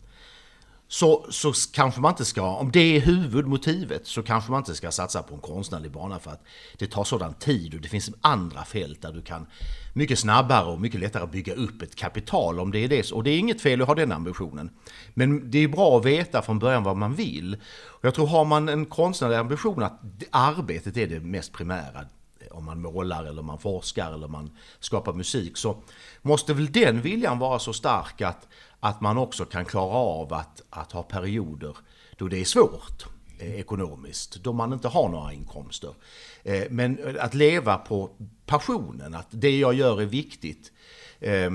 så, 0.91 1.27
så 1.31 1.53
kanske 1.73 2.01
man 2.01 2.13
inte 2.13 2.25
ska, 2.25 2.43
om 2.43 2.71
det 2.73 2.97
är 2.97 3.01
huvudmotivet, 3.01 4.07
så 4.07 4.23
kanske 4.23 4.51
man 4.51 4.61
inte 4.61 4.75
ska 4.75 4.91
satsa 4.91 5.23
på 5.23 5.35
en 5.35 5.41
konstnärlig 5.41 5.93
bana 5.93 6.19
för 6.19 6.31
att 6.31 6.45
det 6.79 6.87
tar 6.87 7.05
sådan 7.05 7.35
tid 7.35 7.75
och 7.75 7.81
det 7.81 7.89
finns 7.89 8.11
andra 8.21 8.65
fält 8.65 9.03
där 9.03 9.13
du 9.13 9.23
kan 9.23 9.47
mycket 9.93 10.19
snabbare 10.19 10.67
och 10.67 10.81
mycket 10.81 11.01
lättare 11.01 11.27
bygga 11.27 11.55
upp 11.55 11.83
ett 11.83 11.95
kapital 11.95 12.61
om 12.61 12.71
det 12.71 12.79
är 12.79 12.89
det. 12.89 13.13
Och 13.13 13.25
det 13.25 13.31
är 13.31 13.39
inget 13.39 13.61
fel 13.61 13.83
att 13.83 13.89
ha 13.89 13.95
den 13.95 14.13
ambitionen. 14.13 14.71
Men 15.15 15.51
det 15.51 15.59
är 15.59 15.69
bra 15.69 15.99
att 15.99 16.05
veta 16.05 16.43
från 16.43 16.59
början 16.59 16.83
vad 16.83 16.97
man 16.97 17.15
vill. 17.15 17.55
Och 17.87 18.05
jag 18.05 18.15
tror 18.15 18.27
har 18.27 18.45
man 18.45 18.69
en 18.69 18.87
konstnärlig 18.87 19.37
ambition 19.37 19.83
att 19.83 20.01
arbetet 20.31 20.97
är 20.97 21.07
det 21.07 21.21
mest 21.21 21.53
primära, 21.53 22.01
eh, 22.41 22.57
om 22.57 22.65
man 22.65 22.83
målar 22.83 23.25
eller 23.25 23.43
man 23.43 23.59
forskar 23.59 24.13
eller 24.13 24.29
man 24.29 24.51
skapar 24.81 25.13
musik, 25.13 25.57
så 25.57 25.83
måste 26.23 26.55
väl 26.55 26.73
den 26.73 27.01
viljan 27.01 27.39
vara 27.39 27.59
så 27.59 27.73
stark 27.73 28.21
att 28.21 28.49
att 28.81 29.01
man 29.01 29.19
också 29.19 29.45
kan 29.45 29.65
klara 29.65 29.97
av 29.97 30.33
att, 30.33 30.63
att 30.71 30.93
ha 30.93 31.03
perioder 31.03 31.77
då 32.17 32.29
det 32.29 32.41
är 32.41 32.45
svårt 32.45 33.07
eh, 33.39 33.55
ekonomiskt, 33.55 34.35
då 34.35 34.53
man 34.53 34.73
inte 34.73 34.89
har 34.89 35.09
några 35.09 35.33
inkomster. 35.33 35.95
Eh, 36.43 36.65
men 36.71 36.99
eh, 36.99 37.25
att 37.25 37.35
leva 37.35 37.79
på 37.79 38.11
passionen, 38.47 39.15
att 39.15 39.29
det 39.31 39.59
jag 39.59 39.75
gör 39.75 40.03
är 40.03 40.07
viktigt, 40.07 40.73
eh, 41.21 41.51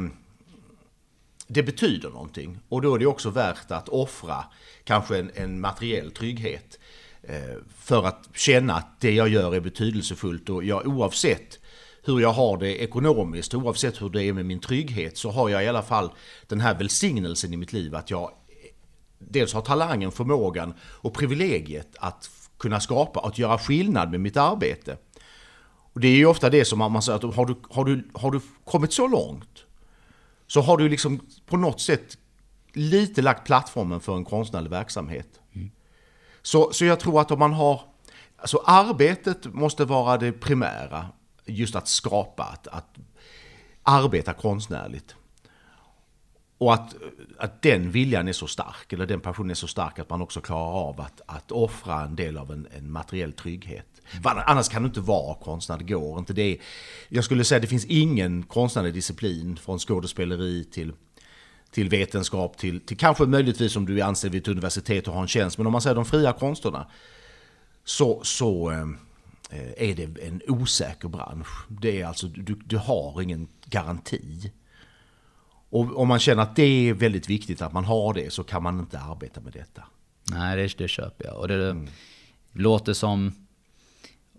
det 1.47 1.63
betyder 1.63 2.09
någonting. 2.09 2.59
Och 2.69 2.81
då 2.81 2.95
är 2.95 2.99
det 2.99 3.05
också 3.05 3.29
värt 3.29 3.71
att 3.71 3.89
offra 3.89 4.45
kanske 4.83 5.19
en, 5.19 5.31
en 5.33 5.59
materiell 5.59 6.11
trygghet 6.11 6.79
eh, 7.21 7.57
för 7.77 8.03
att 8.03 8.29
känna 8.33 8.73
att 8.73 8.99
det 8.99 9.11
jag 9.11 9.29
gör 9.29 9.55
är 9.55 9.59
betydelsefullt 9.59 10.49
och 10.49 10.63
jag 10.63 10.87
oavsett 10.87 11.59
hur 12.05 12.19
jag 12.19 12.33
har 12.33 12.57
det 12.57 12.83
ekonomiskt, 12.83 13.53
oavsett 13.53 14.01
hur 14.01 14.09
det 14.09 14.23
är 14.23 14.33
med 14.33 14.45
min 14.45 14.59
trygghet, 14.59 15.17
så 15.17 15.31
har 15.31 15.49
jag 15.49 15.63
i 15.63 15.67
alla 15.67 15.81
fall 15.81 16.11
den 16.47 16.61
här 16.61 16.75
välsignelsen 16.75 17.53
i 17.53 17.57
mitt 17.57 17.73
liv 17.73 17.95
att 17.95 18.09
jag 18.09 18.31
dels 19.19 19.53
har 19.53 19.61
talangen, 19.61 20.11
förmågan 20.11 20.73
och 20.81 21.13
privilegiet 21.13 21.95
att 21.99 22.29
kunna 22.57 22.79
skapa, 22.79 23.19
att 23.19 23.37
göra 23.37 23.57
skillnad 23.57 24.11
med 24.11 24.19
mitt 24.19 24.37
arbete. 24.37 24.97
Och 25.93 25.99
det 25.99 26.07
är 26.07 26.15
ju 26.15 26.25
ofta 26.25 26.49
det 26.49 26.65
som 26.65 26.79
man 26.79 27.01
säger 27.01 27.15
att 27.27 27.35
har 27.35 27.45
du, 27.45 27.55
har, 27.69 27.85
du, 27.85 28.09
har 28.13 28.31
du 28.31 28.39
kommit 28.63 28.93
så 28.93 29.07
långt 29.07 29.65
så 30.47 30.61
har 30.61 30.77
du 30.77 30.89
liksom 30.89 31.19
på 31.45 31.57
något 31.57 31.81
sätt 31.81 32.17
lite 32.73 33.21
lagt 33.21 33.45
plattformen 33.45 33.99
för 33.99 34.15
en 34.15 34.25
konstnärlig 34.25 34.69
verksamhet. 34.69 35.39
Mm. 35.53 35.71
Så, 36.41 36.71
så 36.71 36.85
jag 36.85 36.99
tror 36.99 37.21
att 37.21 37.31
om 37.31 37.39
man 37.39 37.53
har, 37.53 37.81
alltså 38.37 38.61
arbetet 38.65 39.45
måste 39.45 39.85
vara 39.85 40.17
det 40.17 40.31
primära 40.31 41.05
just 41.45 41.75
att 41.75 41.87
skapa, 41.87 42.43
att, 42.43 42.67
att 42.67 42.97
arbeta 43.83 44.33
konstnärligt. 44.33 45.15
Och 46.57 46.73
att, 46.73 46.95
att 47.37 47.61
den 47.61 47.91
viljan 47.91 48.27
är 48.27 48.33
så 48.33 48.47
stark, 48.47 48.93
eller 48.93 49.05
den 49.05 49.19
passionen 49.19 49.51
är 49.51 49.55
så 49.55 49.67
stark 49.67 49.99
att 49.99 50.09
man 50.09 50.21
också 50.21 50.41
klarar 50.41 50.89
av 50.89 51.01
att, 51.01 51.21
att 51.25 51.51
offra 51.51 52.01
en 52.01 52.15
del 52.15 52.37
av 52.37 52.51
en, 52.51 52.67
en 52.77 52.91
materiell 52.91 53.33
trygghet. 53.33 53.85
Mm. 54.11 54.43
Annars 54.45 54.69
kan 54.69 54.81
du 54.81 54.87
inte 54.87 54.99
vara 54.99 55.35
konstnär, 55.35 55.77
det 55.77 55.83
går 55.83 56.19
inte. 56.19 56.33
Det 56.33 56.41
är, 56.41 56.57
jag 57.09 57.23
skulle 57.23 57.43
säga 57.43 57.57
att 57.57 57.61
det 57.61 57.67
finns 57.67 57.85
ingen 57.85 58.43
konstnärlig 58.43 58.93
disciplin, 58.93 59.57
från 59.57 59.79
skådespeleri 59.79 60.63
till, 60.63 60.93
till 61.71 61.89
vetenskap, 61.89 62.57
till, 62.57 62.79
till 62.79 62.97
kanske 62.97 63.25
möjligtvis 63.25 63.75
om 63.75 63.85
du 63.85 63.99
är 63.99 64.03
anställd 64.03 64.33
vid 64.33 64.41
ett 64.41 64.47
universitet 64.47 65.07
och 65.07 65.13
har 65.13 65.21
en 65.21 65.27
tjänst. 65.27 65.57
Men 65.57 65.67
om 65.67 65.71
man 65.71 65.81
säger 65.81 65.95
de 65.95 66.05
fria 66.05 66.33
konsterna, 66.33 66.87
så, 67.83 68.23
så 68.23 68.71
Eh, 68.71 68.85
är 69.77 69.95
det 69.95 70.27
en 70.27 70.41
osäker 70.47 71.07
bransch. 71.07 71.67
Det 71.69 72.01
är 72.01 72.05
alltså, 72.05 72.27
du, 72.27 72.59
du 72.65 72.77
har 72.77 73.21
ingen 73.21 73.47
garanti. 73.65 74.51
Och 75.69 75.97
om 75.97 76.07
man 76.07 76.19
känner 76.19 76.43
att 76.43 76.55
det 76.55 76.63
är 76.63 76.93
väldigt 76.93 77.29
viktigt 77.29 77.61
att 77.61 77.73
man 77.73 77.85
har 77.85 78.13
det 78.13 78.33
så 78.33 78.43
kan 78.43 78.63
man 78.63 78.79
inte 78.79 78.99
arbeta 78.99 79.41
med 79.41 79.53
detta. 79.53 79.83
Nej, 80.31 80.57
det, 80.57 80.77
det 80.77 80.87
köper 80.87 81.25
jag. 81.25 81.37
Och 81.37 81.47
det 81.47 81.69
mm. 81.69 81.87
låter 82.51 82.93
som 82.93 83.42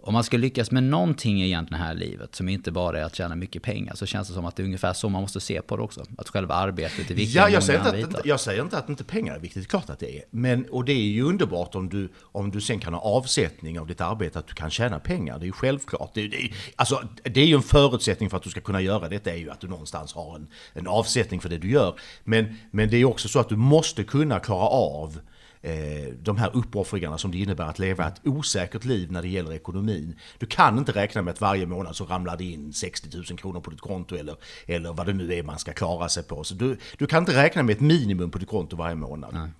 om 0.06 0.12
man 0.12 0.24
ska 0.24 0.36
lyckas 0.36 0.70
med 0.70 0.82
någonting 0.82 1.42
egentligen 1.42 1.84
här 1.84 1.94
i 1.94 1.98
livet 1.98 2.34
som 2.34 2.48
inte 2.48 2.72
bara 2.72 3.00
är 3.00 3.04
att 3.04 3.14
tjäna 3.14 3.36
mycket 3.36 3.62
pengar 3.62 3.94
så 3.94 4.06
känns 4.06 4.28
det 4.28 4.34
som 4.34 4.44
att 4.44 4.56
det 4.56 4.62
är 4.62 4.64
ungefär 4.64 4.92
så 4.92 5.08
man 5.08 5.22
måste 5.22 5.40
se 5.40 5.62
på 5.62 5.76
det 5.76 5.82
också. 5.82 6.04
Att 6.18 6.28
själva 6.28 6.54
arbetet 6.54 7.10
är 7.10 7.14
viktigt. 7.14 7.34
Ja, 7.34 7.48
jag, 7.48 7.62
säger 7.62 7.96
inte 7.96 8.18
att, 8.18 8.26
jag 8.26 8.40
säger 8.40 8.62
inte 8.62 8.78
att 8.78 8.88
inte 8.88 9.04
pengar 9.04 9.34
är 9.34 9.38
viktigt, 9.38 9.62
det 9.62 9.68
klart 9.68 9.90
att 9.90 9.98
det 9.98 10.16
är. 10.16 10.24
Men, 10.30 10.64
och 10.70 10.84
det 10.84 10.92
är 10.92 11.02
ju 11.02 11.22
underbart 11.22 11.74
om 11.74 11.88
du, 11.88 12.08
om 12.22 12.50
du 12.50 12.60
sen 12.60 12.80
kan 12.80 12.94
ha 12.94 13.00
avsättning 13.00 13.80
av 13.80 13.86
ditt 13.86 14.00
arbete, 14.00 14.38
att 14.38 14.46
du 14.46 14.54
kan 14.54 14.70
tjäna 14.70 14.98
pengar. 14.98 15.38
Det 15.38 15.44
är 15.44 15.46
ju 15.46 15.52
självklart. 15.52 16.10
Det, 16.14 16.28
det, 16.28 16.50
alltså, 16.76 17.02
det 17.22 17.40
är 17.40 17.46
ju 17.46 17.54
en 17.54 17.62
förutsättning 17.62 18.30
för 18.30 18.36
att 18.36 18.42
du 18.42 18.50
ska 18.50 18.60
kunna 18.60 18.80
göra 18.80 19.08
detta, 19.08 19.30
är 19.30 19.36
ju 19.36 19.50
att 19.50 19.60
du 19.60 19.68
någonstans 19.68 20.12
har 20.12 20.36
en, 20.36 20.46
en 20.72 20.86
avsättning 20.86 21.40
för 21.40 21.48
det 21.48 21.58
du 21.58 21.70
gör. 21.70 21.94
Men, 22.24 22.56
men 22.70 22.90
det 22.90 22.96
är 22.96 23.04
också 23.04 23.28
så 23.28 23.38
att 23.38 23.48
du 23.48 23.56
måste 23.56 24.04
kunna 24.04 24.40
klara 24.40 24.68
av 24.68 25.18
Eh, 25.64 26.12
de 26.22 26.36
här 26.36 26.56
uppoffringarna 26.56 27.18
som 27.18 27.30
det 27.30 27.38
innebär 27.38 27.64
att 27.64 27.78
leva 27.78 28.08
ett 28.08 28.20
osäkert 28.24 28.84
liv 28.84 29.12
när 29.12 29.22
det 29.22 29.28
gäller 29.28 29.52
ekonomin. 29.52 30.18
Du 30.38 30.46
kan 30.46 30.78
inte 30.78 30.92
räkna 30.92 31.22
med 31.22 31.32
att 31.32 31.40
varje 31.40 31.66
månad 31.66 31.96
så 31.96 32.04
ramlar 32.04 32.36
det 32.36 32.44
in 32.44 32.72
60 32.72 33.16
000 33.16 33.24
kronor 33.24 33.60
på 33.60 33.70
ditt 33.70 33.80
konto 33.80 34.16
eller, 34.16 34.36
eller 34.66 34.92
vad 34.92 35.06
det 35.06 35.12
nu 35.12 35.34
är 35.34 35.42
man 35.42 35.58
ska 35.58 35.72
klara 35.72 36.08
sig 36.08 36.22
på. 36.22 36.44
Så 36.44 36.54
du, 36.54 36.78
du 36.98 37.06
kan 37.06 37.22
inte 37.22 37.36
räkna 37.36 37.62
med 37.62 37.72
ett 37.72 37.80
minimum 37.80 38.30
på 38.30 38.38
ditt 38.38 38.48
konto 38.48 38.76
varje 38.76 38.94
månad. 38.94 39.34
Nej. 39.34 39.50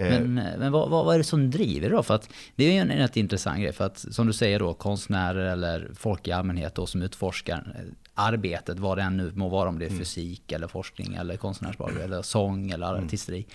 Eh, 0.00 0.20
men, 0.20 0.34
men 0.34 0.72
vad, 0.72 0.90
vad, 0.90 1.14
är 1.14 1.18
det 1.18 1.24
som 1.24 1.50
driver 1.50 1.90
då? 1.90 2.02
För 2.02 2.14
att 2.14 2.28
det 2.56 2.64
är 2.64 2.72
ju 2.72 2.78
en, 2.78 2.90
en 2.90 3.08
intressant 3.14 3.60
grej. 3.60 3.72
För 3.72 3.84
att 3.84 3.98
som 4.10 4.26
du 4.26 4.32
säger 4.32 4.58
då, 4.58 4.74
konstnärer 4.74 5.52
eller 5.52 5.90
folk 5.94 6.28
i 6.28 6.32
allmänhet 6.32 6.74
då 6.74 6.86
som 6.86 7.02
utforskar 7.02 7.76
eh, 7.78 7.92
arbetet, 8.14 8.78
vad 8.78 8.98
det 8.98 9.02
än 9.02 9.16
nu 9.16 9.32
må 9.34 9.48
vara, 9.48 9.68
om 9.68 9.78
det 9.78 9.84
är 9.84 9.88
mm. 9.88 9.98
fysik 9.98 10.52
eller 10.52 10.68
forskning 10.68 11.14
eller 11.14 11.36
konstnärsbak 11.36 11.92
eller 12.04 12.22
sång 12.22 12.70
eller 12.70 12.92
mm. 12.92 13.04
artisteri. 13.04 13.46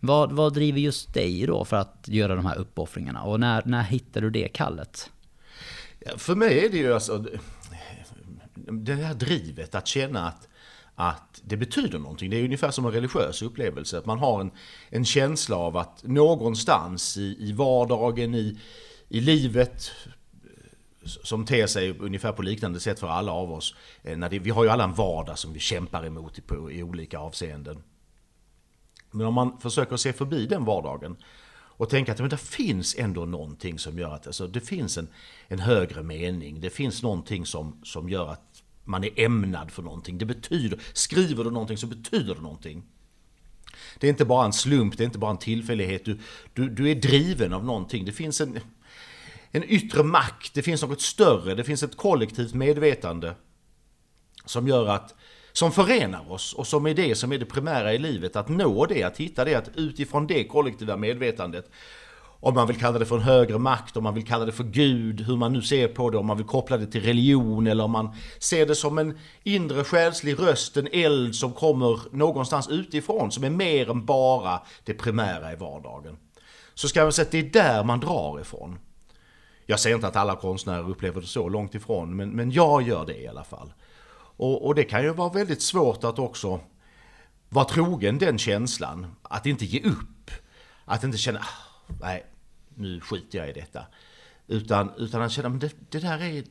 Vad, 0.00 0.32
vad 0.32 0.54
driver 0.54 0.80
just 0.80 1.14
dig 1.14 1.46
då 1.46 1.64
för 1.64 1.76
att 1.76 2.04
göra 2.08 2.34
de 2.34 2.46
här 2.46 2.58
uppoffringarna? 2.58 3.22
Och 3.22 3.40
när, 3.40 3.62
när 3.66 3.82
hittar 3.82 4.20
du 4.20 4.30
det 4.30 4.48
kallet? 4.48 5.10
För 6.16 6.34
mig 6.34 6.64
är 6.64 6.70
det 6.70 6.76
ju 6.76 6.94
alltså 6.94 7.24
det 8.70 8.94
här 8.94 9.14
drivet 9.14 9.74
att 9.74 9.86
känna 9.86 10.28
att 10.28 10.48
att 10.98 11.42
det 11.44 11.56
betyder 11.56 11.98
någonting. 11.98 12.30
Det 12.30 12.36
är 12.36 12.44
ungefär 12.44 12.70
som 12.70 12.86
en 12.86 12.92
religiös 12.92 13.42
upplevelse. 13.42 13.98
Att 13.98 14.06
man 14.06 14.18
har 14.18 14.40
en, 14.40 14.50
en 14.88 15.04
känsla 15.04 15.56
av 15.56 15.76
att 15.76 16.04
någonstans 16.04 17.16
i, 17.16 17.36
i 17.40 17.52
vardagen, 17.52 18.34
i, 18.34 18.58
i 19.08 19.20
livet, 19.20 19.90
som 21.04 21.46
ter 21.46 21.66
sig 21.66 21.98
ungefär 21.98 22.32
på 22.32 22.42
liknande 22.42 22.80
sätt 22.80 23.00
för 23.00 23.08
alla 23.08 23.32
av 23.32 23.52
oss. 23.52 23.74
Eh, 24.02 24.16
när 24.16 24.30
det, 24.30 24.38
vi 24.38 24.50
har 24.50 24.64
ju 24.64 24.70
alla 24.70 24.84
en 24.84 24.94
vardag 24.94 25.38
som 25.38 25.52
vi 25.52 25.60
kämpar 25.60 26.06
emot 26.06 26.38
i, 26.38 26.40
på, 26.40 26.72
i 26.72 26.82
olika 26.82 27.18
avseenden. 27.18 27.82
Men 29.10 29.26
om 29.26 29.34
man 29.34 29.60
försöker 29.60 29.96
se 29.96 30.12
förbi 30.12 30.46
den 30.46 30.64
vardagen 30.64 31.16
och 31.78 31.90
tänka 31.90 32.12
att 32.12 32.18
men 32.18 32.28
det 32.28 32.36
finns 32.36 32.94
ändå 32.98 33.24
någonting 33.24 33.78
som 33.78 33.98
gör 33.98 34.14
att 34.14 34.26
alltså, 34.26 34.46
det 34.46 34.60
finns 34.60 34.98
en, 34.98 35.08
en 35.48 35.58
högre 35.58 36.02
mening. 36.02 36.60
Det 36.60 36.70
finns 36.70 37.02
någonting 37.02 37.46
som, 37.46 37.80
som 37.84 38.08
gör 38.08 38.28
att 38.28 38.55
man 38.86 39.04
är 39.04 39.20
ämnad 39.20 39.70
för 39.70 39.82
någonting. 39.82 40.18
Det 40.18 40.24
betyder, 40.24 40.80
skriver 40.92 41.44
du 41.44 41.50
någonting 41.50 41.78
så 41.78 41.86
betyder 41.86 42.34
det 42.34 42.40
någonting. 42.40 42.82
Det 43.98 44.06
är 44.06 44.10
inte 44.10 44.24
bara 44.24 44.46
en 44.46 44.52
slump, 44.52 44.96
det 44.96 45.02
är 45.02 45.06
inte 45.06 45.18
bara 45.18 45.30
en 45.30 45.38
tillfällighet. 45.38 46.04
Du, 46.04 46.18
du, 46.54 46.68
du 46.68 46.90
är 46.90 46.94
driven 46.94 47.52
av 47.52 47.64
någonting. 47.64 48.04
Det 48.04 48.12
finns 48.12 48.40
en, 48.40 48.58
en 49.50 49.64
yttre 49.64 50.02
makt, 50.02 50.54
det 50.54 50.62
finns 50.62 50.82
något 50.82 51.00
större, 51.00 51.54
det 51.54 51.64
finns 51.64 51.82
ett 51.82 51.96
kollektivt 51.96 52.54
medvetande 52.54 53.34
som 54.44 54.68
gör 54.68 54.86
att 54.86 55.14
som 55.52 55.72
förenar 55.72 56.32
oss 56.32 56.52
och 56.52 56.66
som 56.66 56.86
är 56.86 56.94
det 56.94 57.14
som 57.14 57.32
är 57.32 57.38
det 57.38 57.46
primära 57.46 57.94
i 57.94 57.98
livet. 57.98 58.36
Att 58.36 58.48
nå 58.48 58.86
det, 58.86 59.02
att 59.02 59.16
hitta 59.16 59.44
det, 59.44 59.54
att 59.54 59.70
utifrån 59.74 60.26
det 60.26 60.44
kollektiva 60.44 60.96
medvetandet 60.96 61.70
om 62.40 62.54
man 62.54 62.66
vill 62.66 62.78
kalla 62.78 62.98
det 62.98 63.06
för 63.06 63.16
en 63.16 63.22
högre 63.22 63.58
makt, 63.58 63.96
om 63.96 64.04
man 64.04 64.14
vill 64.14 64.26
kalla 64.26 64.44
det 64.44 64.52
för 64.52 64.64
Gud, 64.64 65.20
hur 65.20 65.36
man 65.36 65.52
nu 65.52 65.62
ser 65.62 65.88
på 65.88 66.10
det, 66.10 66.18
om 66.18 66.26
man 66.26 66.36
vill 66.36 66.46
koppla 66.46 66.76
det 66.76 66.86
till 66.86 67.02
religion 67.02 67.66
eller 67.66 67.84
om 67.84 67.90
man 67.90 68.14
ser 68.38 68.66
det 68.66 68.74
som 68.74 68.98
en 68.98 69.18
inre 69.42 69.84
själslig 69.84 70.38
röst, 70.38 70.76
en 70.76 70.88
eld 70.92 71.34
som 71.34 71.52
kommer 71.52 72.00
någonstans 72.12 72.68
utifrån, 72.68 73.32
som 73.32 73.44
är 73.44 73.50
mer 73.50 73.90
än 73.90 74.04
bara 74.04 74.62
det 74.84 74.94
primära 74.94 75.52
i 75.52 75.56
vardagen. 75.56 76.16
Så 76.74 76.88
ska 76.88 77.02
man 77.02 77.12
säga 77.12 77.26
att 77.26 77.32
det 77.32 77.38
är 77.38 77.42
där 77.42 77.84
man 77.84 78.00
drar 78.00 78.40
ifrån. 78.40 78.78
Jag 79.66 79.80
säger 79.80 79.96
inte 79.96 80.08
att 80.08 80.16
alla 80.16 80.36
konstnärer 80.36 80.90
upplever 80.90 81.20
det 81.20 81.26
så, 81.26 81.48
långt 81.48 81.74
ifrån, 81.74 82.16
men, 82.16 82.30
men 82.30 82.50
jag 82.50 82.82
gör 82.82 83.06
det 83.06 83.22
i 83.22 83.28
alla 83.28 83.44
fall. 83.44 83.72
Och, 84.36 84.66
och 84.66 84.74
det 84.74 84.84
kan 84.84 85.02
ju 85.02 85.12
vara 85.12 85.32
väldigt 85.32 85.62
svårt 85.62 86.04
att 86.04 86.18
också 86.18 86.60
vara 87.48 87.64
trogen 87.64 88.18
den 88.18 88.38
känslan, 88.38 89.06
att 89.22 89.46
inte 89.46 89.64
ge 89.64 89.80
upp. 89.80 90.30
Att 90.84 91.04
inte 91.04 91.18
känna, 91.18 91.38
ah, 91.38 91.65
nej, 92.00 92.26
nu 92.74 93.00
skiter 93.00 93.38
jag 93.38 93.48
i 93.48 93.52
detta. 93.52 93.86
Utan, 94.48 94.92
utan 94.98 95.22
att 95.22 95.32
känna, 95.32 95.48
men 95.48 95.58
det, 95.58 95.74
det 95.90 95.98
där 95.98 96.22
är, 96.22 96.44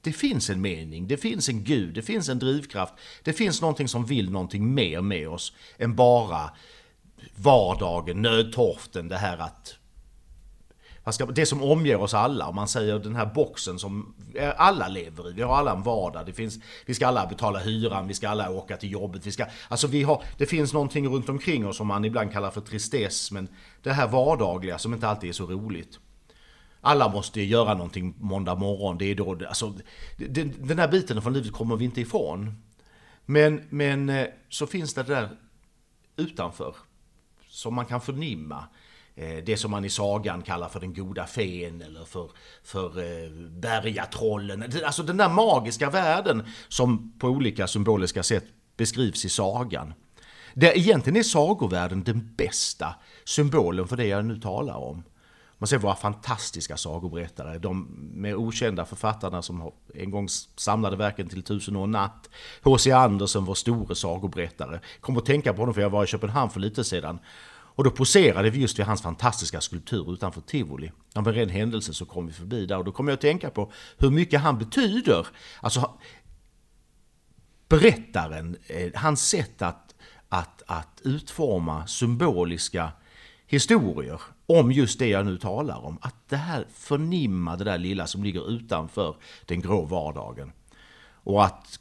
det 0.00 0.12
finns 0.12 0.50
en 0.50 0.60
mening, 0.60 1.08
det 1.08 1.16
finns 1.16 1.48
en 1.48 1.64
gud, 1.64 1.94
det 1.94 2.02
finns 2.02 2.28
en 2.28 2.38
drivkraft. 2.38 2.94
Det 3.22 3.32
finns 3.32 3.60
någonting 3.60 3.88
som 3.88 4.06
vill 4.06 4.30
någonting 4.30 4.74
mer 4.74 5.00
med 5.00 5.28
oss 5.28 5.52
än 5.78 5.96
bara 5.96 6.50
vardagen, 7.36 8.22
nödtorften, 8.22 9.08
det 9.08 9.16
här 9.16 9.38
att 9.38 9.78
det 11.34 11.46
som 11.46 11.62
omger 11.62 11.96
oss 11.96 12.14
alla. 12.14 12.46
Om 12.46 12.54
man 12.54 12.68
säger 12.68 12.98
den 12.98 13.16
här 13.16 13.26
boxen 13.26 13.78
som 13.78 14.14
alla 14.56 14.88
lever 14.88 15.30
i. 15.30 15.32
Vi 15.32 15.42
har 15.42 15.56
alla 15.56 15.72
en 15.72 15.82
vardag. 15.82 16.26
Det 16.26 16.32
finns, 16.32 16.58
vi 16.86 16.94
ska 16.94 17.06
alla 17.06 17.26
betala 17.26 17.58
hyran, 17.58 18.08
vi 18.08 18.14
ska 18.14 18.28
alla 18.28 18.50
åka 18.50 18.76
till 18.76 18.90
jobbet. 18.90 19.26
Vi 19.26 19.32
ska, 19.32 19.46
alltså 19.68 19.86
vi 19.86 20.02
har, 20.02 20.24
det 20.38 20.46
finns 20.46 20.72
någonting 20.72 21.08
runt 21.08 21.28
omkring 21.28 21.66
oss 21.66 21.76
som 21.76 21.86
man 21.86 22.04
ibland 22.04 22.32
kallar 22.32 22.50
för 22.50 22.60
tristess. 22.60 23.32
Men 23.32 23.48
det 23.86 23.92
här 23.92 24.08
vardagliga 24.08 24.78
som 24.78 24.94
inte 24.94 25.08
alltid 25.08 25.28
är 25.28 25.34
så 25.34 25.46
roligt. 25.46 25.98
Alla 26.80 27.08
måste 27.08 27.42
göra 27.42 27.74
någonting 27.74 28.14
måndag 28.18 28.54
morgon. 28.54 28.98
Det 28.98 29.04
är 29.04 29.14
då, 29.14 29.38
alltså, 29.48 29.74
den 30.58 30.78
här 30.78 30.88
biten 30.88 31.22
från 31.22 31.32
livet 31.32 31.52
kommer 31.52 31.76
vi 31.76 31.84
inte 31.84 32.00
ifrån. 32.00 32.62
Men, 33.26 33.66
men 33.70 34.08
eh, 34.08 34.26
så 34.48 34.66
finns 34.66 34.94
det 34.94 35.02
där 35.02 35.28
utanför 36.16 36.76
som 37.48 37.74
man 37.74 37.86
kan 37.86 38.00
förnimma. 38.00 38.64
Eh, 39.14 39.44
det 39.44 39.56
som 39.56 39.70
man 39.70 39.84
i 39.84 39.90
sagan 39.90 40.42
kallar 40.42 40.68
för 40.68 40.80
den 40.80 40.94
goda 40.94 41.26
fen 41.26 41.82
eller 41.82 42.04
för, 42.04 42.30
för 42.64 42.98
eh, 42.98 43.30
bergatrollen. 43.50 44.64
Alltså 44.84 45.02
den 45.02 45.16
där 45.16 45.28
magiska 45.28 45.90
världen 45.90 46.46
som 46.68 47.12
på 47.18 47.28
olika 47.28 47.66
symboliska 47.66 48.22
sätt 48.22 48.44
beskrivs 48.76 49.24
i 49.24 49.28
sagan. 49.28 49.94
Där 50.54 50.78
egentligen 50.78 51.16
är 51.16 51.22
sagovärlden 51.22 52.04
den 52.04 52.34
bästa 52.36 52.94
symbolen 53.26 53.88
för 53.88 53.96
det 53.96 54.06
jag 54.06 54.24
nu 54.24 54.40
talar 54.40 54.76
om. 54.76 55.02
Man 55.58 55.66
ser 55.66 55.78
våra 55.78 55.96
fantastiska 55.96 56.76
sagoberättare, 56.76 57.58
de 57.58 57.88
mer 58.14 58.34
okända 58.34 58.84
författarna 58.84 59.42
som 59.42 59.72
en 59.94 60.10
gång 60.10 60.28
samlade 60.56 60.96
verken 60.96 61.28
till 61.28 61.42
Tusen 61.42 61.76
och 61.76 61.84
en 61.84 61.90
natt. 61.90 62.30
H.C. 62.62 62.92
Andersen, 62.92 63.44
vår 63.44 63.54
store 63.54 63.94
sagoberättare. 63.94 64.80
Kom 65.00 65.16
att 65.16 65.26
tänka 65.26 65.52
på 65.52 65.62
honom 65.62 65.74
för 65.74 65.80
jag 65.80 65.90
var 65.90 66.04
i 66.04 66.06
Köpenhamn 66.06 66.50
för 66.50 66.60
lite 66.60 66.84
sedan. 66.84 67.18
Och 67.48 67.84
då 67.84 67.90
poserade 67.90 68.50
vi 68.50 68.60
just 68.60 68.78
vid 68.78 68.86
hans 68.86 69.02
fantastiska 69.02 69.60
skulptur 69.60 70.12
utanför 70.12 70.40
Tivoli. 70.40 70.92
Av 71.14 71.28
en 71.28 71.34
ren 71.34 71.48
händelse 71.48 71.94
så 71.94 72.04
kom 72.04 72.26
vi 72.26 72.32
förbi 72.32 72.66
där 72.66 72.78
och 72.78 72.84
då 72.84 72.92
kom 72.92 73.08
jag 73.08 73.14
att 73.14 73.20
tänka 73.20 73.50
på 73.50 73.72
hur 73.98 74.10
mycket 74.10 74.40
han 74.40 74.58
betyder. 74.58 75.26
Alltså 75.60 75.98
berättaren, 77.68 78.56
eh, 78.66 78.90
hans 78.94 79.28
sätt 79.28 79.62
att, 79.62 79.94
att, 80.28 80.62
att 80.66 81.00
utforma 81.04 81.86
symboliska 81.86 82.92
historier 83.46 84.20
om 84.46 84.72
just 84.72 84.98
det 84.98 85.08
jag 85.08 85.26
nu 85.26 85.38
talar 85.38 85.84
om. 85.84 85.98
Att 86.00 86.28
det 86.28 86.36
här 86.36 86.66
förnimma 86.74 87.56
det 87.56 87.64
där 87.64 87.78
lilla 87.78 88.06
som 88.06 88.24
ligger 88.24 88.50
utanför 88.50 89.16
den 89.46 89.60
grå 89.60 89.84
vardagen. 89.84 90.52
Och 91.12 91.44
att 91.44 91.80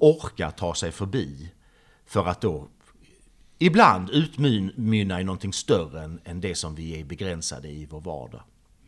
orka 0.00 0.50
ta 0.50 0.74
sig 0.74 0.92
förbi 0.92 1.52
för 2.06 2.26
att 2.26 2.40
då 2.40 2.68
ibland 3.58 4.10
utmynna 4.10 5.20
i 5.20 5.24
någonting 5.24 5.52
större 5.52 6.02
än, 6.02 6.20
än 6.24 6.40
det 6.40 6.54
som 6.54 6.74
vi 6.74 7.00
är 7.00 7.04
begränsade 7.04 7.68
i 7.68 7.86
vår 7.90 8.00
vardag. 8.00 8.42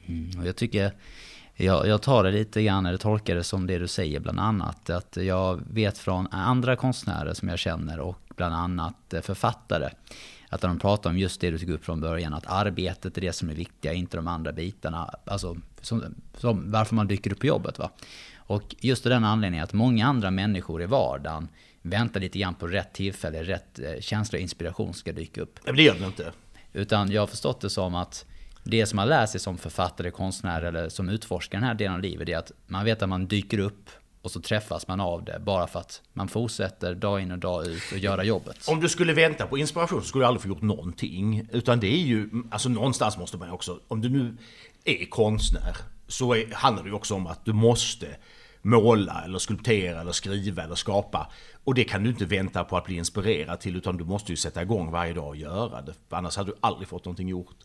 Mm, 0.07 0.41
och 0.41 0.47
jag 0.47 0.57
tycker, 0.57 0.93
jag, 1.55 1.87
jag 1.87 2.03
tar 2.03 2.25
det 2.25 2.31
lite 2.31 2.63
grann, 2.63 2.87
eller 2.87 2.99
tolkar 2.99 3.35
det 3.35 3.45
som 3.45 3.67
det 3.67 3.79
du 3.79 3.89
säger 3.89 4.21
bland 4.21 4.41
annat. 4.41 4.91
Att 4.91 5.17
jag 5.17 5.63
vet 5.71 5.99
från 5.99 6.27
andra 6.31 6.77
konstnärer 6.77 7.35
som 7.35 7.49
jag 7.49 7.59
känner 7.59 8.01
och 8.01 8.19
bland 8.37 8.55
annat 8.55 9.15
eh, 9.15 9.21
författare 9.21 9.91
att 10.53 10.61
de 10.61 10.79
pratar 10.79 11.11
om 11.11 11.19
just 11.19 11.41
det 11.41 11.51
du 11.51 11.59
tog 11.59 11.71
upp 11.71 11.85
från 11.85 12.01
början, 12.01 12.35
att 12.35 12.47
arbetet 12.47 13.17
är 13.17 13.21
det 13.21 13.33
som 13.33 13.51
är 13.51 13.55
viktiga, 13.55 13.93
inte 13.93 14.17
de 14.17 14.29
andra 14.29 14.53
bitarna. 14.53 15.15
Alltså, 15.25 15.57
som, 15.81 16.15
som 16.37 16.71
varför 16.71 16.95
man 16.95 17.09
dyker 17.09 17.33
upp 17.33 17.41
på 17.41 17.47
jobbet. 17.47 17.79
Va? 17.79 17.91
Och 18.37 18.75
just 18.81 19.07
av 19.07 19.11
den 19.11 19.25
anledningen 19.25 19.65
att 19.65 19.73
många 19.73 20.07
andra 20.07 20.31
människor 20.31 20.83
i 20.83 20.87
vardagen 20.87 21.49
väntar 21.83 22.21
lite 22.21 22.39
grann 22.39 22.55
på 22.55 22.67
rätt 22.67 22.93
tillfälle, 22.93 23.43
rätt 23.43 23.79
eh, 23.79 24.01
känsla 24.01 24.37
och 24.37 24.43
inspiration 24.43 24.95
ska 24.95 25.13
dyka 25.13 25.41
upp. 25.41 25.59
Men 25.65 25.77
det 25.77 25.83
gör 25.83 25.95
det 25.95 26.07
inte. 26.07 26.33
Utan 26.73 27.11
jag 27.11 27.23
har 27.23 27.27
förstått 27.27 27.61
det 27.61 27.71
som 27.71 27.95
att 27.95 28.25
det 28.63 28.87
som 28.87 28.97
man 28.97 29.09
lär 29.09 29.27
sig 29.27 29.41
som 29.41 29.59
författare, 29.59 30.11
konstnär 30.11 30.63
eller 30.63 30.89
som 30.89 31.09
utforskar 31.09 31.59
den 31.59 31.69
här 31.69 31.75
delen 31.75 31.95
av 31.95 32.01
livet 32.01 32.29
är 32.29 32.37
att 32.37 32.53
man 32.67 32.85
vet 32.85 33.03
att 33.03 33.09
man 33.09 33.27
dyker 33.27 33.59
upp 33.59 33.91
och 34.23 34.31
så 34.31 34.41
träffas 34.41 34.89
man 34.89 35.01
av 35.01 35.25
det 35.25 35.39
bara 35.45 35.67
för 35.67 35.81
att 35.81 36.03
man 36.13 36.29
fortsätter 36.29 36.95
dag 36.95 37.21
in 37.21 37.33
och 37.33 37.39
dag 37.39 37.67
ut 37.67 37.93
och 37.93 37.99
göra 37.99 38.25
jobbet. 38.25 38.69
Om 38.69 38.81
du 38.81 38.89
skulle 38.89 39.13
vänta 39.13 39.47
på 39.47 39.59
inspiration 39.59 40.01
så 40.01 40.09
skulle 40.09 40.25
du 40.25 40.27
aldrig 40.27 40.43
få 40.43 40.49
gjort 40.49 40.63
någonting. 40.63 41.49
Utan 41.53 41.81
det 41.81 41.87
är 41.87 42.03
ju, 42.03 42.29
alltså 42.51 42.69
någonstans 42.69 43.19
måste 43.19 43.37
man 43.37 43.51
också, 43.51 43.81
om 43.89 44.01
du 44.01 44.09
nu 44.09 44.37
är 44.85 45.07
konstnär 45.07 45.77
så 46.09 46.35
är, 46.35 46.55
handlar 46.55 46.83
det 46.83 46.89
ju 46.89 46.95
också 46.95 47.15
om 47.15 47.27
att 47.27 47.45
du 47.45 47.53
måste 47.53 48.07
måla 48.63 49.23
eller 49.25 49.39
skulptera 49.39 50.01
eller 50.01 50.13
skriva 50.13 50.63
eller 50.63 50.75
skapa. 50.75 51.31
Och 51.65 51.75
det 51.75 51.85
kan 51.85 52.03
du 52.03 52.11
inte 52.11 52.25
vänta 52.25 52.65
på 52.65 52.77
att 52.77 52.85
bli 52.85 52.97
inspirerad 52.97 53.61
till 53.61 53.77
utan 53.77 53.97
du 53.97 54.05
måste 54.05 54.33
ju 54.33 54.37
sätta 54.37 54.63
igång 54.63 54.91
varje 54.91 55.13
dag 55.13 55.29
och 55.29 55.37
göra 55.37 55.83
det. 55.83 55.95
För 56.09 56.17
annars 56.17 56.37
hade 56.37 56.51
du 56.51 56.57
aldrig 56.61 56.89
fått 56.89 57.05
någonting 57.05 57.29
gjort. 57.29 57.57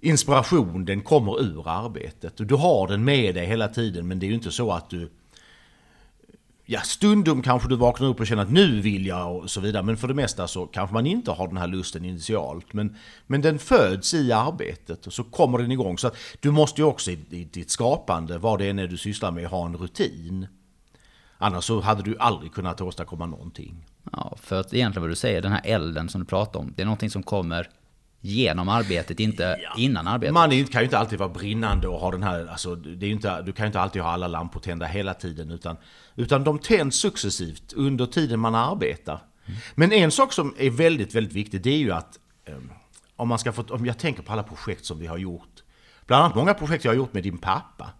Inspiration 0.00 0.84
den 0.84 1.02
kommer 1.02 1.42
ur 1.42 1.68
arbetet. 1.68 2.32
Du 2.36 2.54
har 2.54 2.88
den 2.88 3.04
med 3.04 3.34
dig 3.34 3.46
hela 3.46 3.68
tiden 3.68 4.08
men 4.08 4.18
det 4.18 4.26
är 4.26 4.28
ju 4.28 4.34
inte 4.34 4.52
så 4.52 4.72
att 4.72 4.90
du 4.90 5.10
ja, 6.66 6.80
stundom 6.80 7.42
kanske 7.42 7.68
du 7.68 7.76
vaknar 7.76 8.08
upp 8.08 8.20
och 8.20 8.26
känner 8.26 8.42
att 8.42 8.50
nu 8.50 8.80
vill 8.80 9.06
jag 9.06 9.36
och 9.36 9.50
så 9.50 9.60
vidare. 9.60 9.82
Men 9.82 9.96
för 9.96 10.08
det 10.08 10.14
mesta 10.14 10.48
så 10.48 10.66
kanske 10.66 10.94
man 10.94 11.06
inte 11.06 11.30
har 11.30 11.48
den 11.48 11.56
här 11.56 11.68
lusten 11.68 12.04
initialt. 12.04 12.72
Men, 12.72 12.96
men 13.26 13.42
den 13.42 13.58
föds 13.58 14.14
i 14.14 14.32
arbetet 14.32 15.06
och 15.06 15.12
så 15.12 15.24
kommer 15.24 15.58
den 15.58 15.72
igång. 15.72 15.98
Så 15.98 16.06
att 16.06 16.16
du 16.40 16.50
måste 16.50 16.80
ju 16.80 16.86
också 16.86 17.10
i, 17.10 17.18
i 17.30 17.44
ditt 17.44 17.70
skapande, 17.70 18.38
vad 18.38 18.58
det 18.58 18.68
än 18.68 18.78
är 18.78 18.86
du 18.86 18.96
sysslar 18.96 19.30
med, 19.30 19.46
ha 19.46 19.66
en 19.66 19.76
rutin. 19.76 20.46
Annars 21.38 21.64
så 21.64 21.80
hade 21.80 22.02
du 22.02 22.16
aldrig 22.18 22.52
kunnat 22.52 22.80
åstadkomma 22.80 23.26
någonting. 23.26 23.84
Ja, 24.12 24.36
för 24.40 24.60
att 24.60 24.74
egentligen 24.74 25.02
vad 25.02 25.10
du 25.10 25.16
säger, 25.16 25.42
den 25.42 25.52
här 25.52 25.62
elden 25.64 26.08
som 26.08 26.20
du 26.20 26.26
pratar 26.26 26.60
om, 26.60 26.72
det 26.76 26.82
är 26.82 26.86
någonting 26.86 27.10
som 27.10 27.22
kommer 27.22 27.68
genom 28.26 28.68
arbetet, 28.68 29.20
inte 29.20 29.58
ja. 29.62 29.74
innan 29.76 30.06
arbetet. 30.06 30.34
Man 30.34 30.50
kan 30.50 30.80
ju 30.80 30.84
inte 30.84 30.98
alltid 30.98 31.18
vara 31.18 31.28
brinnande 31.28 31.88
och 31.88 32.00
ha 32.00 32.10
den 32.10 32.22
här, 32.22 32.46
alltså, 32.46 32.74
det 32.74 33.06
är 33.06 33.10
inte, 33.10 33.42
du 33.42 33.52
kan 33.52 33.64
ju 33.64 33.66
inte 33.66 33.80
alltid 33.80 34.02
ha 34.02 34.10
alla 34.10 34.28
lampor 34.28 34.60
tända 34.60 34.86
hela 34.86 35.14
tiden. 35.14 35.50
Utan, 35.50 35.76
utan 36.14 36.44
de 36.44 36.58
tänds 36.58 36.96
successivt 36.96 37.72
under 37.72 38.06
tiden 38.06 38.40
man 38.40 38.54
arbetar. 38.54 39.22
Mm. 39.46 39.60
Men 39.74 39.92
en 39.92 40.10
sak 40.10 40.32
som 40.32 40.54
är 40.58 40.70
väldigt, 40.70 41.14
väldigt 41.14 41.32
viktig, 41.32 41.62
det 41.62 41.70
är 41.70 41.78
ju 41.78 41.92
att 41.92 42.18
um, 42.48 42.72
om, 43.16 43.28
man 43.28 43.38
ska 43.38 43.52
få, 43.52 43.62
om 43.62 43.86
jag 43.86 43.98
tänker 43.98 44.22
på 44.22 44.32
alla 44.32 44.42
projekt 44.42 44.84
som 44.84 44.98
vi 44.98 45.06
har 45.06 45.18
gjort, 45.18 45.62
bland 46.06 46.24
annat 46.24 46.36
många 46.36 46.54
projekt 46.54 46.84
jag 46.84 46.92
har 46.92 46.96
gjort 46.96 47.12
med 47.12 47.22
din 47.22 47.38
pappa. 47.38 47.90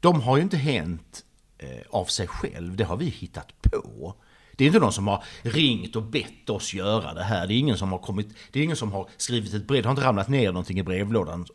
De 0.00 0.20
har 0.20 0.36
ju 0.36 0.42
inte 0.42 0.56
hänt 0.56 1.24
eh, 1.58 1.68
av 1.90 2.04
sig 2.04 2.26
själv, 2.26 2.76
det 2.76 2.84
har 2.84 2.96
vi 2.96 3.06
hittat 3.06 3.62
på. 3.62 4.14
Det 4.56 4.64
är 4.64 4.66
inte 4.66 4.78
någon 4.78 4.92
som 4.92 5.06
har 5.06 5.24
ringt 5.42 5.96
och 5.96 6.02
bett 6.02 6.50
oss 6.50 6.74
göra 6.74 7.14
det 7.14 7.22
här. 7.22 7.46
Det 7.46 7.54
är 7.54 7.58
ingen 7.58 7.78
som 7.78 7.92
har 7.92 7.98
kommit, 7.98 8.28
det 8.50 8.60
är 8.60 8.64
ingen 8.64 8.76
som 8.76 8.92
har 8.92 9.08
skrivit 9.16 9.54
ett 9.54 9.66
brev, 9.66 9.82
det 9.82 9.88
har 9.88 9.92
inte 9.92 10.06
ramlat 10.06 10.28
ner 10.28 10.52
någonting 10.52 10.78
i 10.78 10.82
brevlådan 10.82 11.46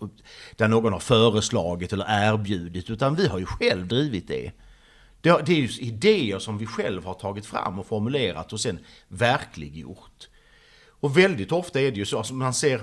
där 0.55 0.67
någon 0.67 0.93
har 0.93 0.99
föreslagit 0.99 1.93
eller 1.93 2.05
erbjudit, 2.09 2.89
utan 2.89 3.15
vi 3.15 3.27
har 3.27 3.39
ju 3.39 3.45
själv 3.45 3.87
drivit 3.87 4.27
det. 4.27 4.51
Det 5.21 5.29
är 5.29 5.49
ju 5.49 5.69
idéer 5.79 6.39
som 6.39 6.57
vi 6.57 6.65
själv 6.65 7.05
har 7.05 7.13
tagit 7.13 7.45
fram 7.45 7.79
och 7.79 7.87
formulerat 7.87 8.53
och 8.53 8.59
sen 8.59 8.79
verkliggjort. 9.07 10.29
Och 10.99 11.17
väldigt 11.17 11.51
ofta 11.51 11.81
är 11.81 11.91
det 11.91 11.97
ju 11.97 12.05
så, 12.05 12.17
alltså 12.17 12.33
man 12.33 12.53
ser 12.53 12.81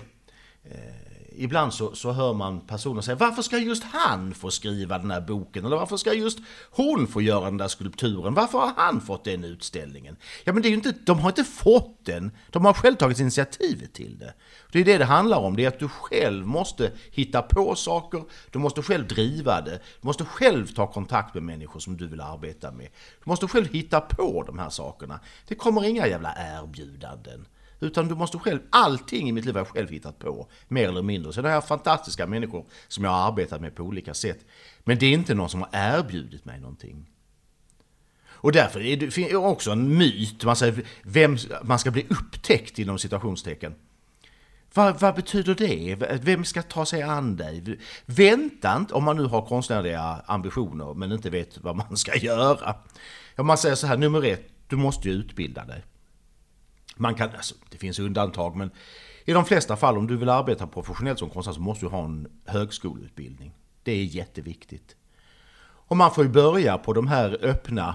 eh, 0.65 1.04
ibland 1.37 1.75
så, 1.75 1.95
så 1.95 2.13
hör 2.13 2.35
man 2.35 2.61
personer 2.61 3.01
säga 3.01 3.17
varför 3.17 3.43
ska 3.43 3.59
just 3.59 3.85
han 3.85 4.35
få 4.35 4.51
skriva 4.51 4.99
den 4.99 5.11
här 5.11 5.21
boken? 5.21 5.65
Eller 5.65 5.77
varför 5.77 5.97
ska 5.97 6.13
just 6.13 6.39
hon 6.71 7.07
få 7.07 7.23
göra 7.23 7.45
den 7.45 7.57
där 7.57 7.69
skulpturen? 7.69 8.35
Varför 8.35 8.59
har 8.59 8.73
han 8.77 9.01
fått 9.01 9.25
den 9.25 9.45
utställningen? 9.45 10.17
Ja 10.45 10.53
men 10.53 10.63
det 10.63 10.69
är 10.69 10.71
ju 10.71 10.77
inte, 10.77 10.95
de 11.05 11.19
har 11.19 11.29
inte 11.29 11.45
fått 11.45 12.05
den, 12.05 12.31
de 12.51 12.65
har 12.65 12.73
själv 12.73 12.97
tagit 12.97 13.21
initiativet 13.21 13.93
till 13.93 14.19
det. 14.19 14.35
Det 14.73 14.81
är 14.81 14.85
det 14.85 14.99
det 14.99 15.05
handlar 15.05 15.39
om, 15.39 15.57
det 15.57 15.65
är 15.65 15.69
att 15.69 15.79
du 15.79 15.89
själv 15.89 16.47
måste 16.47 16.93
hitta 17.11 17.43
på 17.43 17.75
saker, 17.75 18.25
du 18.51 18.59
måste 18.59 18.83
själv 18.83 19.09
driva 19.09 19.61
det, 19.61 19.81
du 20.01 20.07
måste 20.07 20.25
själv 20.25 20.67
ta 20.67 20.87
kontakt 20.87 21.35
med 21.35 21.43
människor 21.43 21.81
som 21.81 21.97
du 21.97 22.07
vill 22.07 22.21
arbeta 22.21 22.73
med. 22.73 22.89
Du 23.25 23.31
måste 23.31 23.49
själv 23.49 23.73
hitta 23.73 24.01
på 24.01 24.45
de 24.47 24.59
här 24.59 24.71
sakerna. 24.71 25.21
Det 25.49 25.55
kommer 25.55 25.85
inga 25.85 26.07
jävla 26.07 26.35
erbjudanden. 26.39 27.47
Utan 27.85 28.09
du 28.09 28.15
måste 28.15 28.39
själv, 28.39 28.59
allting 28.71 29.29
i 29.29 29.33
mitt 29.33 29.45
liv 29.45 29.55
har 29.55 29.61
jag 29.61 29.69
själv 29.69 29.91
hittat 29.91 30.19
på. 30.19 30.49
Mer 30.69 30.89
eller 30.89 31.03
mindre. 31.03 31.33
Sen 31.33 31.45
har 31.45 31.51
jag 31.51 31.67
fantastiska 31.67 32.27
människor 32.27 32.65
som 32.89 33.05
jag 33.05 33.11
har 33.11 33.29
arbetat 33.29 33.61
med 33.61 33.75
på 33.75 33.83
olika 33.83 34.15
sätt. 34.15 34.39
Men 34.85 34.99
det 34.99 35.07
är 35.07 35.13
inte 35.13 35.35
någon 35.35 35.49
som 35.49 35.63
har 35.63 35.69
erbjudit 35.73 36.45
mig 36.45 36.61
någonting. 36.61 37.07
Och 38.45 38.53
därför 38.53 38.81
är 38.81 38.97
det 38.97 39.37
också 39.37 39.71
en 39.71 39.99
myt, 39.99 40.45
man 40.45 40.57
säger 40.57 40.85
vem 41.03 41.37
man 41.63 41.79
ska 41.79 41.91
bli 41.91 42.07
upptäckt 42.09 42.79
inom 42.79 42.99
situationstecken. 42.99 43.75
Vad, 44.75 45.01
vad, 45.01 45.15
betyder 45.15 45.55
det? 45.55 45.97
Vem 46.23 46.45
ska 46.45 46.63
ta 46.63 46.87
sig 46.87 47.03
an 47.03 47.37
dig? 47.37 47.79
Vänta 48.07 48.77
inte, 48.77 48.95
om 48.95 49.05
man 49.05 49.17
nu 49.17 49.25
har 49.25 49.43
konstnärliga 49.43 50.23
ambitioner 50.27 50.95
men 50.95 51.13
inte 51.13 51.31
vet 51.31 51.59
vad 51.59 51.77
man 51.77 51.97
ska 51.97 52.17
göra. 52.17 52.77
Om 53.37 53.47
man 53.47 53.59
säger 53.59 53.75
så 53.75 53.87
här, 53.87 53.97
nummer 53.97 54.25
ett, 54.25 54.49
du 54.69 54.77
måste 54.77 55.09
ju 55.09 55.15
utbilda 55.15 55.65
dig. 55.65 55.83
Man 56.97 57.15
kan, 57.15 57.31
alltså, 57.31 57.55
det 57.71 57.79
finns 57.79 57.99
undantag 57.99 58.57
men 58.57 58.71
i 59.25 59.33
de 59.33 59.45
flesta 59.45 59.77
fall 59.77 59.99
om 59.99 60.07
du 60.07 60.17
vill 60.17 60.29
arbeta 60.29 60.67
professionellt 60.67 61.19
som 61.19 61.31
konstnär 61.31 61.55
så 61.55 61.61
måste 61.61 61.87
du 61.87 61.91
ha 61.91 62.05
en 62.05 62.29
högskoleutbildning. 62.45 63.55
Det 63.83 63.93
är 63.93 64.05
jätteviktigt. 64.05 64.97
Och 65.87 65.97
man 65.97 66.11
får 66.11 66.25
ju 66.25 66.31
börja 66.31 66.79
på 66.79 66.93
de 66.93 67.07
här 67.07 67.39
öppna 67.43 67.95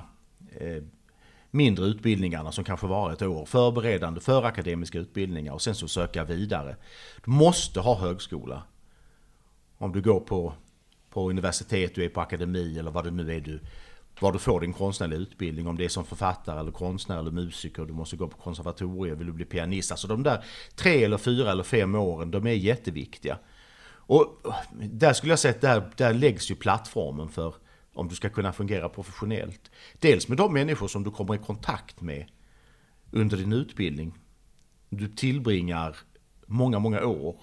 eh, 0.52 0.84
mindre 1.52 1.86
utbildningarna 1.86 2.52
som 2.52 2.64
kanske 2.64 2.88
var 2.88 3.12
ett 3.12 3.22
år, 3.22 3.46
förberedande 3.46 4.20
för 4.20 4.44
akademiska 4.44 5.00
utbildningar 5.00 5.54
och 5.54 5.62
sen 5.62 5.76
så 5.76 5.88
söka 5.88 6.24
vidare. 6.24 6.76
Du 7.26 7.32
måste 7.32 7.80
ha 7.80 8.00
högskola. 8.00 8.64
om 9.78 9.92
du 9.92 10.02
går 10.02 10.20
på, 10.20 10.54
på 11.10 11.30
universitet, 11.30 11.96
du 11.96 12.06
är 12.06 12.10
på 12.10 12.22
akademi 12.22 12.80
eller 12.80 12.92
vad 12.92 13.04
det 13.04 13.12
nu 13.12 13.36
är 13.36 13.40
du 13.40 13.60
var 14.20 14.32
du 14.32 14.40
får 14.40 14.62
din 14.62 14.74
konstnärliga 14.74 15.20
utbildning, 15.20 15.68
om 15.68 15.78
det 15.78 15.86
är 15.86 15.90
som 15.90 16.06
författare 16.06 16.60
eller 16.60 16.72
konstnär 16.72 17.20
eller 17.20 17.32
musiker, 17.32 17.86
du 17.86 17.94
måste 17.94 18.16
gå 18.16 18.28
på 18.28 18.38
konservatorium, 18.38 19.18
vill 19.18 19.28
du 19.28 19.34
bli 19.34 19.46
pianist. 19.46 19.92
Alltså 19.92 20.08
de 20.08 20.24
där 20.24 20.44
tre 20.76 21.04
eller 21.04 21.18
fyra 21.18 21.52
eller 21.52 21.64
fem 21.64 21.96
åren, 21.96 22.32
de 22.32 22.48
är 22.48 22.52
jätteviktiga. 22.52 23.38
Och 23.92 24.42
där 24.74 25.14
skulle 25.14 25.32
jag 25.32 25.40
säga 25.40 25.54
att 25.54 25.62
där, 25.62 25.92
där 25.98 26.14
läggs 26.14 26.52
ju 26.52 26.56
plattformen 26.56 27.30
för 27.30 27.56
om 27.94 28.08
du 28.08 28.16
ska 28.16 28.30
kunna 28.30 28.54
fungera 28.54 28.90
professionellt. 28.90 29.72
Dels 30.00 30.28
med 30.28 30.38
de 30.38 30.54
människor 30.54 30.88
som 30.88 31.04
du 31.04 31.12
kommer 31.12 31.36
i 31.36 31.38
kontakt 31.38 32.02
med 32.02 32.26
under 33.12 33.38
din 33.38 33.54
utbildning. 33.54 34.18
Du 34.90 35.08
tillbringar 35.08 35.98
många, 36.46 36.80
många 36.80 37.06
år 37.06 37.36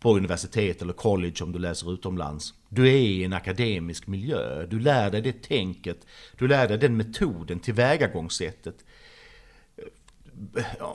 på 0.00 0.16
universitet 0.16 0.82
eller 0.82 0.92
college 0.92 1.34
om 1.42 1.52
du 1.52 1.58
läser 1.58 1.92
utomlands. 1.92 2.54
Du 2.68 2.88
är 2.88 2.96
i 2.96 3.24
en 3.24 3.32
akademisk 3.32 4.06
miljö, 4.06 4.66
du 4.66 4.80
lär 4.80 5.10
dig 5.10 5.22
det 5.22 5.42
tänket, 5.42 6.06
du 6.38 6.48
lär 6.48 6.68
dig 6.68 6.78
den 6.78 6.96
metoden, 6.96 7.60
tillvägagångssättet. 7.60 8.84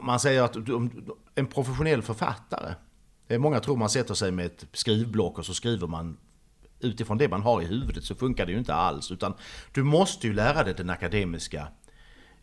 Man 0.01 0.19
säger 0.19 0.41
att 0.41 0.55
en 1.35 1.47
professionell 1.47 2.01
författare, 2.01 2.73
eh, 3.27 3.39
många 3.39 3.59
tror 3.59 3.77
man 3.77 3.89
sätter 3.89 4.13
sig 4.13 4.31
med 4.31 4.45
ett 4.45 4.65
skrivblock 4.73 5.39
och 5.39 5.45
så 5.45 5.53
skriver 5.53 5.87
man 5.87 6.17
utifrån 6.79 7.17
det 7.17 7.27
man 7.27 7.41
har 7.41 7.61
i 7.61 7.65
huvudet 7.65 8.03
så 8.03 8.15
funkar 8.15 8.45
det 8.45 8.51
ju 8.51 8.57
inte 8.57 8.73
alls. 8.73 9.11
Utan 9.11 9.33
du 9.73 9.83
måste 9.83 10.27
ju 10.27 10.33
lära 10.33 10.63
dig 10.63 10.73
den 10.73 10.89
akademiska 10.89 11.67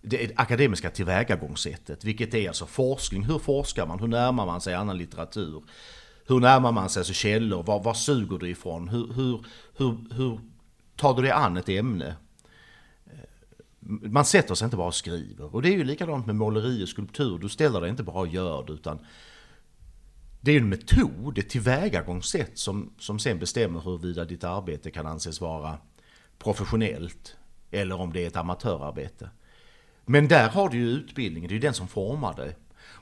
det 0.00 0.32
akademiska 0.36 0.90
tillvägagångssättet, 0.90 2.04
vilket 2.04 2.34
är 2.34 2.48
alltså 2.48 2.66
forskning. 2.66 3.24
Hur 3.24 3.38
forskar 3.38 3.86
man? 3.86 4.00
Hur 4.00 4.06
närmar 4.06 4.46
man 4.46 4.60
sig 4.60 4.74
annan 4.74 4.98
litteratur? 4.98 5.62
Hur 6.28 6.40
närmar 6.40 6.72
man 6.72 6.88
sig 6.88 7.00
alltså 7.00 7.12
källor? 7.12 7.62
Var, 7.62 7.82
var 7.82 7.94
suger 7.94 8.38
du 8.38 8.48
ifrån? 8.48 8.88
Hur, 8.88 9.12
hur, 9.12 9.44
hur, 9.76 9.96
hur 10.14 10.40
tar 10.96 11.14
du 11.14 11.22
dig 11.22 11.30
an 11.30 11.56
ett 11.56 11.68
ämne? 11.68 12.16
Eh, 13.06 13.12
man 13.88 14.24
sätter 14.24 14.54
sig 14.54 14.64
inte 14.64 14.76
bara 14.76 14.86
och 14.86 14.94
skriver. 14.94 15.54
Och 15.54 15.62
det 15.62 15.68
är 15.68 15.76
ju 15.76 15.84
likadant 15.84 16.26
med 16.26 16.36
måleri 16.36 16.84
och 16.84 16.88
skulptur. 16.88 17.38
Du 17.38 17.48
ställer 17.48 17.80
dig 17.80 17.90
inte 17.90 18.02
bara 18.02 18.18
och 18.18 18.28
gör 18.28 18.64
det, 18.66 18.72
utan 18.72 18.98
det 20.40 20.52
är 20.52 20.60
en 20.60 20.68
metod, 20.68 21.38
ett 21.38 21.48
tillvägagångssätt 21.48 22.58
som, 22.58 22.92
som 22.98 23.18
sen 23.18 23.38
bestämmer 23.38 23.80
huruvida 23.80 24.24
ditt 24.24 24.44
arbete 24.44 24.90
kan 24.90 25.06
anses 25.06 25.40
vara 25.40 25.78
professionellt 26.38 27.36
eller 27.70 28.00
om 28.00 28.12
det 28.12 28.22
är 28.22 28.26
ett 28.26 28.36
amatörarbete. 28.36 29.30
Men 30.04 30.28
där 30.28 30.48
har 30.48 30.68
du 30.68 30.76
ju 30.76 30.88
utbildningen, 30.88 31.48
det 31.48 31.52
är 31.52 31.56
ju 31.56 31.60
den 31.60 31.74
som 31.74 31.88
formar 31.88 32.34
dig. 32.34 32.56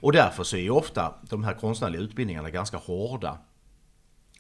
Och 0.07 0.13
därför 0.13 0.45
så 0.45 0.57
är 0.57 0.61
ju 0.61 0.71
ofta 0.71 1.15
de 1.23 1.45
här 1.45 1.55
konstnärliga 1.55 2.03
utbildningarna 2.03 2.51
ganska 2.51 2.77
hårda. 2.77 3.39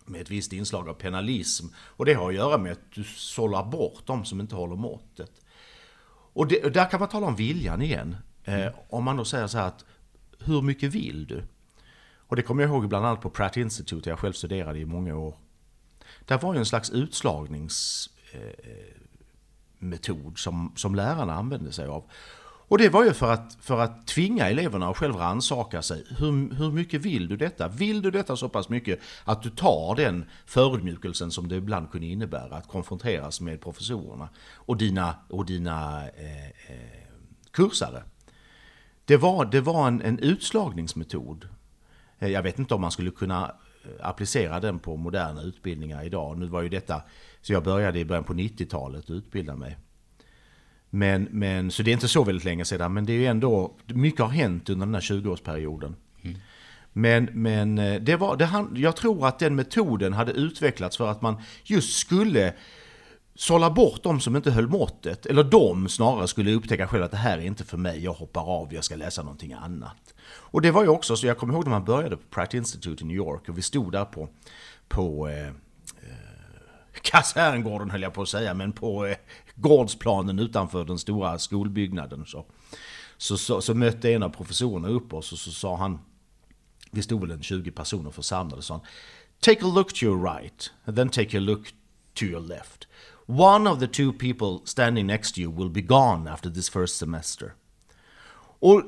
Med 0.04 0.20
ett 0.20 0.30
visst 0.30 0.52
inslag 0.52 0.88
av 0.88 0.94
penalism. 0.94 1.66
Och 1.76 2.04
det 2.04 2.14
har 2.14 2.28
att 2.28 2.34
göra 2.34 2.58
med 2.58 2.72
att 2.72 2.92
du 2.94 3.04
sållar 3.04 3.64
bort 3.64 4.06
de 4.06 4.24
som 4.24 4.40
inte 4.40 4.54
håller 4.54 4.76
måttet. 4.76 5.30
Och, 6.32 6.46
det, 6.46 6.64
och 6.64 6.72
där 6.72 6.90
kan 6.90 7.00
man 7.00 7.08
tala 7.08 7.26
om 7.26 7.36
viljan 7.36 7.82
igen. 7.82 8.16
Eh, 8.44 8.66
om 8.88 9.04
man 9.04 9.16
då 9.16 9.24
säger 9.24 9.46
så 9.46 9.58
här 9.58 9.66
att 9.66 9.84
hur 10.38 10.62
mycket 10.62 10.94
vill 10.94 11.26
du? 11.26 11.42
Och 12.16 12.36
det 12.36 12.42
kommer 12.42 12.62
jag 12.62 12.70
ihåg 12.70 12.88
bland 12.88 13.06
annat 13.06 13.20
på 13.20 13.30
Pratt 13.30 13.56
Institute, 13.56 14.04
där 14.04 14.10
jag 14.10 14.18
själv 14.18 14.32
studerade 14.32 14.78
i 14.78 14.84
många 14.84 15.16
år. 15.16 15.34
Där 16.24 16.38
var 16.38 16.54
ju 16.54 16.58
en 16.58 16.66
slags 16.66 16.90
utslagningsmetod 16.90 18.10
eh, 20.20 20.26
eh 20.26 20.34
som, 20.34 20.72
som 20.76 20.94
lärarna 20.94 21.34
använde 21.34 21.72
sig 21.72 21.86
av. 21.86 22.10
Och 22.68 22.78
det 22.78 22.88
var 22.88 23.04
ju 23.04 23.12
för 23.12 23.32
att, 23.32 23.58
för 23.60 23.80
att 23.80 24.06
tvinga 24.06 24.48
eleverna 24.48 24.88
att 24.88 24.96
själva 24.96 25.18
rannsaka 25.18 25.82
sig. 25.82 26.04
Hur, 26.18 26.54
hur 26.54 26.72
mycket 26.72 27.00
vill 27.00 27.28
du 27.28 27.36
detta? 27.36 27.68
Vill 27.68 28.02
du 28.02 28.10
detta 28.10 28.36
så 28.36 28.48
pass 28.48 28.68
mycket 28.68 29.00
att 29.24 29.42
du 29.42 29.50
tar 29.50 29.96
den 29.96 30.24
förödmjukelsen 30.46 31.30
som 31.30 31.48
det 31.48 31.56
ibland 31.56 31.90
kunde 31.90 32.06
innebära 32.06 32.56
att 32.56 32.68
konfronteras 32.68 33.40
med 33.40 33.60
professorerna 33.60 34.28
och 34.54 34.76
dina, 34.76 35.14
och 35.28 35.46
dina 35.46 36.08
eh, 36.08 36.46
eh, 36.46 37.06
kursare? 37.50 38.02
Det 39.04 39.16
var, 39.16 39.44
det 39.44 39.60
var 39.60 39.88
en, 39.88 40.02
en 40.02 40.18
utslagningsmetod. 40.18 41.48
Eh, 42.18 42.28
jag 42.28 42.42
vet 42.42 42.58
inte 42.58 42.74
om 42.74 42.80
man 42.80 42.90
skulle 42.90 43.10
kunna 43.10 43.54
eh, 43.84 44.08
applicera 44.08 44.60
den 44.60 44.78
på 44.78 44.96
moderna 44.96 45.42
utbildningar 45.42 46.04
idag. 46.04 46.38
Nu 46.38 46.46
var 46.46 46.62
ju 46.62 46.68
detta, 46.68 47.02
så 47.42 47.52
jag 47.52 47.64
började 47.64 47.98
i 47.98 48.04
början 48.04 48.24
på 48.24 48.34
90-talet 48.34 49.04
att 49.04 49.10
utbilda 49.10 49.56
mig. 49.56 49.76
Men, 50.96 51.28
men, 51.30 51.70
så 51.70 51.82
det 51.82 51.90
är 51.90 51.92
inte 51.92 52.08
så 52.08 52.24
väldigt 52.24 52.44
länge 52.44 52.64
sedan, 52.64 52.94
men 52.94 53.06
det 53.06 53.12
är 53.12 53.16
ju 53.16 53.26
ändå, 53.26 53.74
mycket 53.86 54.20
har 54.20 54.28
hänt 54.28 54.68
under 54.68 54.86
den 54.86 54.94
här 54.94 55.00
20-årsperioden. 55.00 55.94
Mm. 56.22 56.38
Men, 56.92 57.28
men 57.32 57.78
eh, 57.78 58.00
det 58.00 58.16
var, 58.16 58.36
det, 58.36 58.80
jag 58.80 58.96
tror 58.96 59.26
att 59.26 59.38
den 59.38 59.54
metoden 59.54 60.12
hade 60.12 60.32
utvecklats 60.32 60.96
för 60.96 61.08
att 61.08 61.22
man 61.22 61.42
just 61.64 61.98
skulle 61.98 62.52
sålla 63.34 63.70
bort 63.70 64.02
de 64.02 64.20
som 64.20 64.36
inte 64.36 64.50
höll 64.50 64.68
måttet. 64.68 65.26
Eller 65.26 65.44
de 65.44 65.88
snarare 65.88 66.28
skulle 66.28 66.52
upptäcka 66.52 66.88
själva 66.88 67.04
att 67.04 67.10
det 67.10 67.16
här 67.16 67.38
är 67.38 67.42
inte 67.42 67.64
för 67.64 67.76
mig, 67.76 68.04
jag 68.04 68.12
hoppar 68.12 68.42
av, 68.42 68.74
jag 68.74 68.84
ska 68.84 68.96
läsa 68.96 69.22
någonting 69.22 69.52
annat. 69.52 70.14
Och 70.26 70.62
det 70.62 70.70
var 70.70 70.82
ju 70.82 70.88
också 70.88 71.16
så, 71.16 71.26
jag 71.26 71.38
kommer 71.38 71.54
ihåg 71.54 71.64
när 71.64 71.70
man 71.70 71.84
började 71.84 72.16
på 72.16 72.22
Pratt 72.30 72.54
Institute 72.54 73.04
i 73.04 73.06
New 73.06 73.16
York 73.16 73.48
och 73.48 73.58
vi 73.58 73.62
stod 73.62 73.92
där 73.92 74.04
på, 74.04 74.28
på 74.88 75.28
eh, 75.28 75.52
kaserngården 77.02 77.90
höll 77.90 78.02
jag 78.02 78.14
på 78.14 78.22
att 78.22 78.28
säga, 78.28 78.54
men 78.54 78.72
på 78.72 79.06
eh, 79.06 79.16
gårdsplanen 79.56 80.38
utanför 80.38 80.84
den 80.84 80.98
stora 80.98 81.38
skolbyggnaden. 81.38 82.26
Så, 82.26 82.44
så, 83.16 83.38
så, 83.38 83.60
så 83.60 83.74
mötte 83.74 84.12
en 84.12 84.22
av 84.22 84.28
professorerna 84.28 84.88
upp 84.88 85.12
oss 85.12 85.32
och 85.32 85.38
så 85.38 85.50
sa 85.50 85.76
han, 85.76 85.98
vi 86.90 87.02
stod 87.02 87.20
väl 87.20 87.30
en 87.30 87.42
20 87.42 87.70
personer 87.70 88.10
församlade, 88.10 88.62
sa 88.62 88.74
han, 88.74 88.82
Take 89.40 89.64
a 89.64 89.68
look 89.74 89.92
to 89.92 90.04
your 90.04 90.34
right, 90.34 90.70
and 90.84 90.96
then 90.96 91.08
take 91.08 91.36
a 91.36 91.40
look 91.40 91.74
to 92.14 92.24
your 92.24 92.40
left. 92.40 92.88
One 93.26 93.70
of 93.70 93.80
the 93.80 93.86
two 93.86 94.12
people 94.12 94.58
standing 94.64 95.06
next 95.06 95.34
to 95.34 95.40
you 95.40 95.52
will 95.52 95.70
be 95.70 95.80
gone 95.80 96.30
after 96.30 96.50
this 96.50 96.70
first 96.70 96.96
semester. 96.96 97.54
Och 98.58 98.82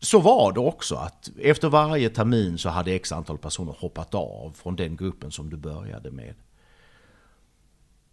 så 0.00 0.18
var 0.18 0.52
det 0.52 0.60
också 0.60 0.94
att 0.94 1.30
efter 1.38 1.68
varje 1.68 2.10
termin 2.10 2.58
så 2.58 2.68
hade 2.68 2.92
x 2.92 3.12
antal 3.12 3.38
personer 3.38 3.76
hoppat 3.78 4.14
av 4.14 4.52
från 4.56 4.76
den 4.76 4.96
gruppen 4.96 5.30
som 5.30 5.50
du 5.50 5.56
började 5.56 6.10
med. 6.10 6.34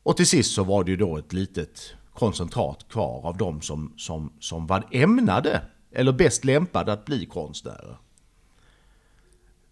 Och 0.04 0.18
till 0.18 0.28
sist 0.28 0.54
så 0.54 0.64
var 0.64 0.84
det 0.84 0.92
ju 0.92 0.98
då 0.98 1.18
ett 1.18 1.34
litet 1.34 1.94
koncentrat 2.14 2.88
kvar 2.90 3.26
av 3.26 3.38
de 3.38 3.62
som, 3.62 3.94
som, 3.98 4.34
som 4.40 4.68
var 4.68 4.88
ämnade 4.92 5.62
eller 5.92 6.12
bäst 6.12 6.46
lämpade 6.46 6.94
att 6.94 7.06
bli 7.06 7.26
konstnärer. 7.26 7.98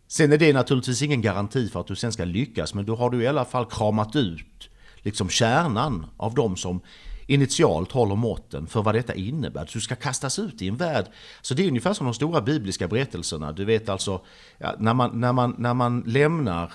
Sen 0.08 0.32
är 0.32 0.38
det 0.38 0.54
naturligtvis 0.54 1.02
ingen 1.02 1.22
garanti 1.22 1.70
för 1.70 1.80
att 1.80 1.88
du 1.88 1.96
sen 1.96 2.12
ska 2.12 2.26
lyckas, 2.26 2.74
men 2.74 2.86
då 2.86 2.96
har 2.96 3.10
du 3.10 3.24
i 3.24 3.28
alla 3.28 3.46
fall 3.46 3.66
kramat 3.66 4.16
ut 4.16 4.70
liksom 4.98 5.30
kärnan 5.30 6.06
av 6.18 6.34
de 6.34 6.56
som 6.56 6.82
initialt 7.28 7.92
håller 7.92 8.16
måtten 8.16 8.68
för 8.68 8.82
vad 8.82 8.96
detta 8.96 9.14
innebär. 9.14 9.62
Att 9.62 9.74
du 9.74 9.82
ska 9.82 9.96
kastas 9.96 10.40
ut 10.40 10.62
i 10.62 10.68
en 10.68 10.78
värld. 10.78 11.06
Så 11.42 11.54
det 11.54 11.64
är 11.64 11.68
ungefär 11.68 11.94
som 11.94 12.06
de 12.06 12.14
stora 12.14 12.42
bibliska 12.42 12.88
berättelserna. 12.88 13.52
Du 13.52 13.66
vet 13.66 13.90
alltså, 13.90 14.22
ja, 14.58 14.76
när, 14.80 14.94
man, 14.94 15.20
när, 15.20 15.34
man, 15.34 15.56
när 15.58 15.74
man 15.74 16.04
lämnar 16.06 16.74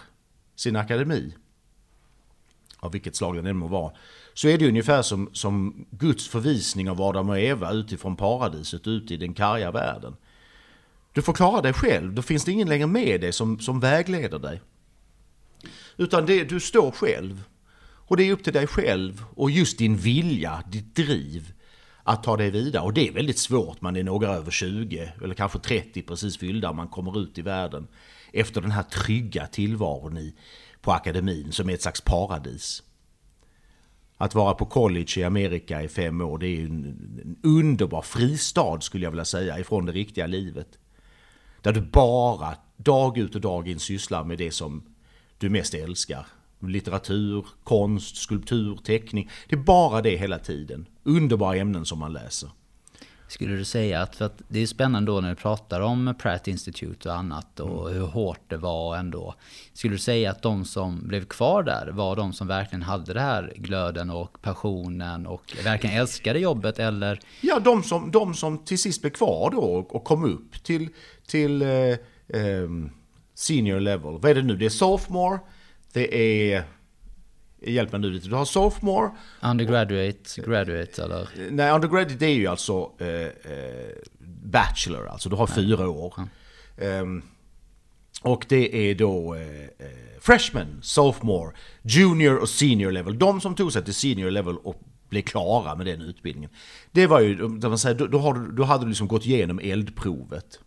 sin 0.56 0.76
akademi 0.76 1.34
av 2.84 2.92
vilket 2.92 3.16
slag 3.16 3.36
den 3.36 3.46
än 3.46 3.56
må 3.56 3.66
vara, 3.66 3.92
så 4.34 4.48
är 4.48 4.58
det 4.58 4.68
ungefär 4.68 5.02
som, 5.02 5.30
som 5.32 5.86
Guds 5.90 6.28
förvisning 6.28 6.90
av 6.90 7.02
Adam 7.02 7.28
och 7.28 7.38
Eva 7.38 7.72
utifrån 7.72 8.16
paradiset 8.16 8.86
ut 8.86 9.10
i 9.10 9.16
den 9.16 9.34
karga 9.34 9.70
världen. 9.70 10.16
Du 11.12 11.22
får 11.22 11.32
klara 11.32 11.60
dig 11.60 11.72
själv, 11.72 12.14
då 12.14 12.22
finns 12.22 12.44
det 12.44 12.52
ingen 12.52 12.68
längre 12.68 12.86
med 12.86 13.20
dig 13.20 13.32
som, 13.32 13.60
som 13.60 13.80
vägleder 13.80 14.38
dig. 14.38 14.60
Utan 15.96 16.26
det, 16.26 16.44
du 16.44 16.60
står 16.60 16.90
själv. 16.90 17.44
Och 18.06 18.16
det 18.16 18.24
är 18.24 18.32
upp 18.32 18.44
till 18.44 18.52
dig 18.52 18.66
själv 18.66 19.24
och 19.34 19.50
just 19.50 19.78
din 19.78 19.96
vilja, 19.96 20.62
ditt 20.70 20.94
driv 20.94 21.52
att 22.02 22.22
ta 22.22 22.36
dig 22.36 22.50
vidare. 22.50 22.82
Och 22.82 22.92
det 22.92 23.08
är 23.08 23.12
väldigt 23.12 23.38
svårt, 23.38 23.80
man 23.80 23.96
är 23.96 24.02
några 24.02 24.28
över 24.28 24.50
20 24.50 25.12
eller 25.22 25.34
kanske 25.34 25.58
30 25.58 26.02
precis 26.02 26.38
fyllda 26.38 26.72
man 26.72 26.88
kommer 26.88 27.20
ut 27.20 27.38
i 27.38 27.42
världen 27.42 27.86
efter 28.32 28.60
den 28.60 28.70
här 28.70 28.82
trygga 28.82 29.46
tillvaron 29.46 30.18
i, 30.18 30.34
på 30.84 30.92
akademin 30.92 31.52
som 31.52 31.70
är 31.70 31.74
ett 31.74 31.82
slags 31.82 32.00
paradis. 32.00 32.82
Att 34.16 34.34
vara 34.34 34.54
på 34.54 34.66
college 34.66 35.12
i 35.16 35.24
Amerika 35.24 35.82
i 35.82 35.88
fem 35.88 36.20
år, 36.20 36.38
det 36.38 36.46
är 36.46 36.56
ju 36.56 36.64
en 36.64 37.36
underbar 37.42 38.02
fristad 38.02 38.80
skulle 38.80 39.04
jag 39.04 39.10
vilja 39.10 39.24
säga 39.24 39.58
ifrån 39.58 39.86
det 39.86 39.92
riktiga 39.92 40.26
livet. 40.26 40.78
Där 41.60 41.72
du 41.72 41.80
bara 41.80 42.56
dag 42.76 43.18
ut 43.18 43.34
och 43.34 43.40
dag 43.40 43.68
in 43.68 43.78
sysslar 43.78 44.24
med 44.24 44.38
det 44.38 44.50
som 44.50 44.82
du 45.38 45.50
mest 45.50 45.74
älskar. 45.74 46.26
Litteratur, 46.60 47.46
konst, 47.64 48.16
skulptur, 48.16 48.76
teckning. 48.76 49.30
Det 49.48 49.54
är 49.54 49.60
bara 49.60 50.02
det 50.02 50.16
hela 50.16 50.38
tiden. 50.38 50.86
Underbara 51.02 51.56
ämnen 51.56 51.84
som 51.84 51.98
man 51.98 52.12
läser. 52.12 52.50
Skulle 53.34 53.56
du 53.56 53.64
säga 53.64 54.02
att, 54.02 54.16
för 54.16 54.24
att 54.24 54.42
det 54.48 54.62
är 54.62 54.66
spännande 54.66 55.12
då 55.12 55.20
när 55.20 55.28
du 55.28 55.34
pratar 55.34 55.80
om 55.80 56.14
Pratt 56.18 56.48
Institute 56.48 57.08
och 57.08 57.14
annat 57.14 57.60
och 57.60 57.90
mm. 57.90 58.00
hur 58.00 58.06
hårt 58.06 58.40
det 58.48 58.56
var 58.56 58.96
ändå. 58.96 59.34
Skulle 59.72 59.94
du 59.94 59.98
säga 59.98 60.30
att 60.30 60.42
de 60.42 60.64
som 60.64 61.08
blev 61.08 61.24
kvar 61.24 61.62
där 61.62 61.86
var 61.92 62.16
de 62.16 62.32
som 62.32 62.46
verkligen 62.46 62.82
hade 62.82 63.14
det 63.14 63.20
här 63.20 63.52
glöden 63.56 64.10
och 64.10 64.42
passionen 64.42 65.26
och 65.26 65.56
verkligen 65.64 65.96
älskade 65.96 66.38
jobbet 66.38 66.78
eller? 66.78 67.20
Ja, 67.40 67.58
de 67.58 67.82
som, 67.82 68.10
de 68.10 68.34
som 68.34 68.58
till 68.58 68.78
sist 68.78 69.00
blev 69.00 69.10
kvar 69.10 69.50
då 69.50 69.86
och 69.90 70.04
kom 70.04 70.24
upp 70.24 70.64
till, 70.64 70.88
till 71.26 71.62
eh, 71.62 71.68
eh, 71.68 72.68
senior 73.34 73.80
level. 73.80 74.18
Vad 74.18 74.30
är 74.30 74.34
det 74.34 74.42
nu? 74.42 74.56
Det 74.56 74.66
är 74.66 74.70
sophomore, 74.70 75.38
Det 75.92 76.16
är... 76.52 76.64
Hjälp 77.66 77.92
mig 77.92 78.00
nu 78.00 78.10
lite. 78.10 78.28
Du 78.28 78.34
har 78.34 78.44
sophomore. 78.44 79.10
Undergraduate, 79.42 80.40
graduate 80.40 81.02
eller? 81.02 81.28
Nej, 81.50 81.72
undergraduate 81.72 82.14
det 82.14 82.26
är 82.26 82.34
ju 82.34 82.46
alltså 82.46 82.90
eh, 82.98 83.08
eh, 83.08 83.94
bachelor, 84.44 85.06
alltså 85.06 85.28
du 85.28 85.36
har 85.36 85.46
fyra 85.46 85.88
år. 85.88 86.14
Ehm, 86.78 87.22
och 88.22 88.46
det 88.48 88.90
är 88.90 88.94
då 88.94 89.34
eh, 89.34 89.62
eh, 89.62 90.20
freshman, 90.20 90.78
sophomore, 90.82 91.52
junior 91.82 92.36
och 92.36 92.48
senior 92.48 92.92
level. 92.92 93.18
De 93.18 93.40
som 93.40 93.54
tog 93.54 93.72
sig 93.72 93.84
till 93.84 93.94
senior 93.94 94.30
level 94.30 94.56
och 94.56 94.82
blev 95.08 95.22
klara 95.22 95.74
med 95.74 95.86
den 95.86 96.00
utbildningen. 96.00 96.50
Det 96.92 97.06
var 97.06 97.20
ju, 97.20 97.34
där 97.34 97.68
man 97.68 97.78
säger, 97.78 97.98
då, 97.98 98.06
då, 98.06 98.18
har 98.18 98.52
då 98.52 98.64
hade 98.64 98.84
du 98.84 98.88
liksom 98.88 99.08
gått 99.08 99.26
igenom 99.26 99.58
eldprovet. 99.58 100.60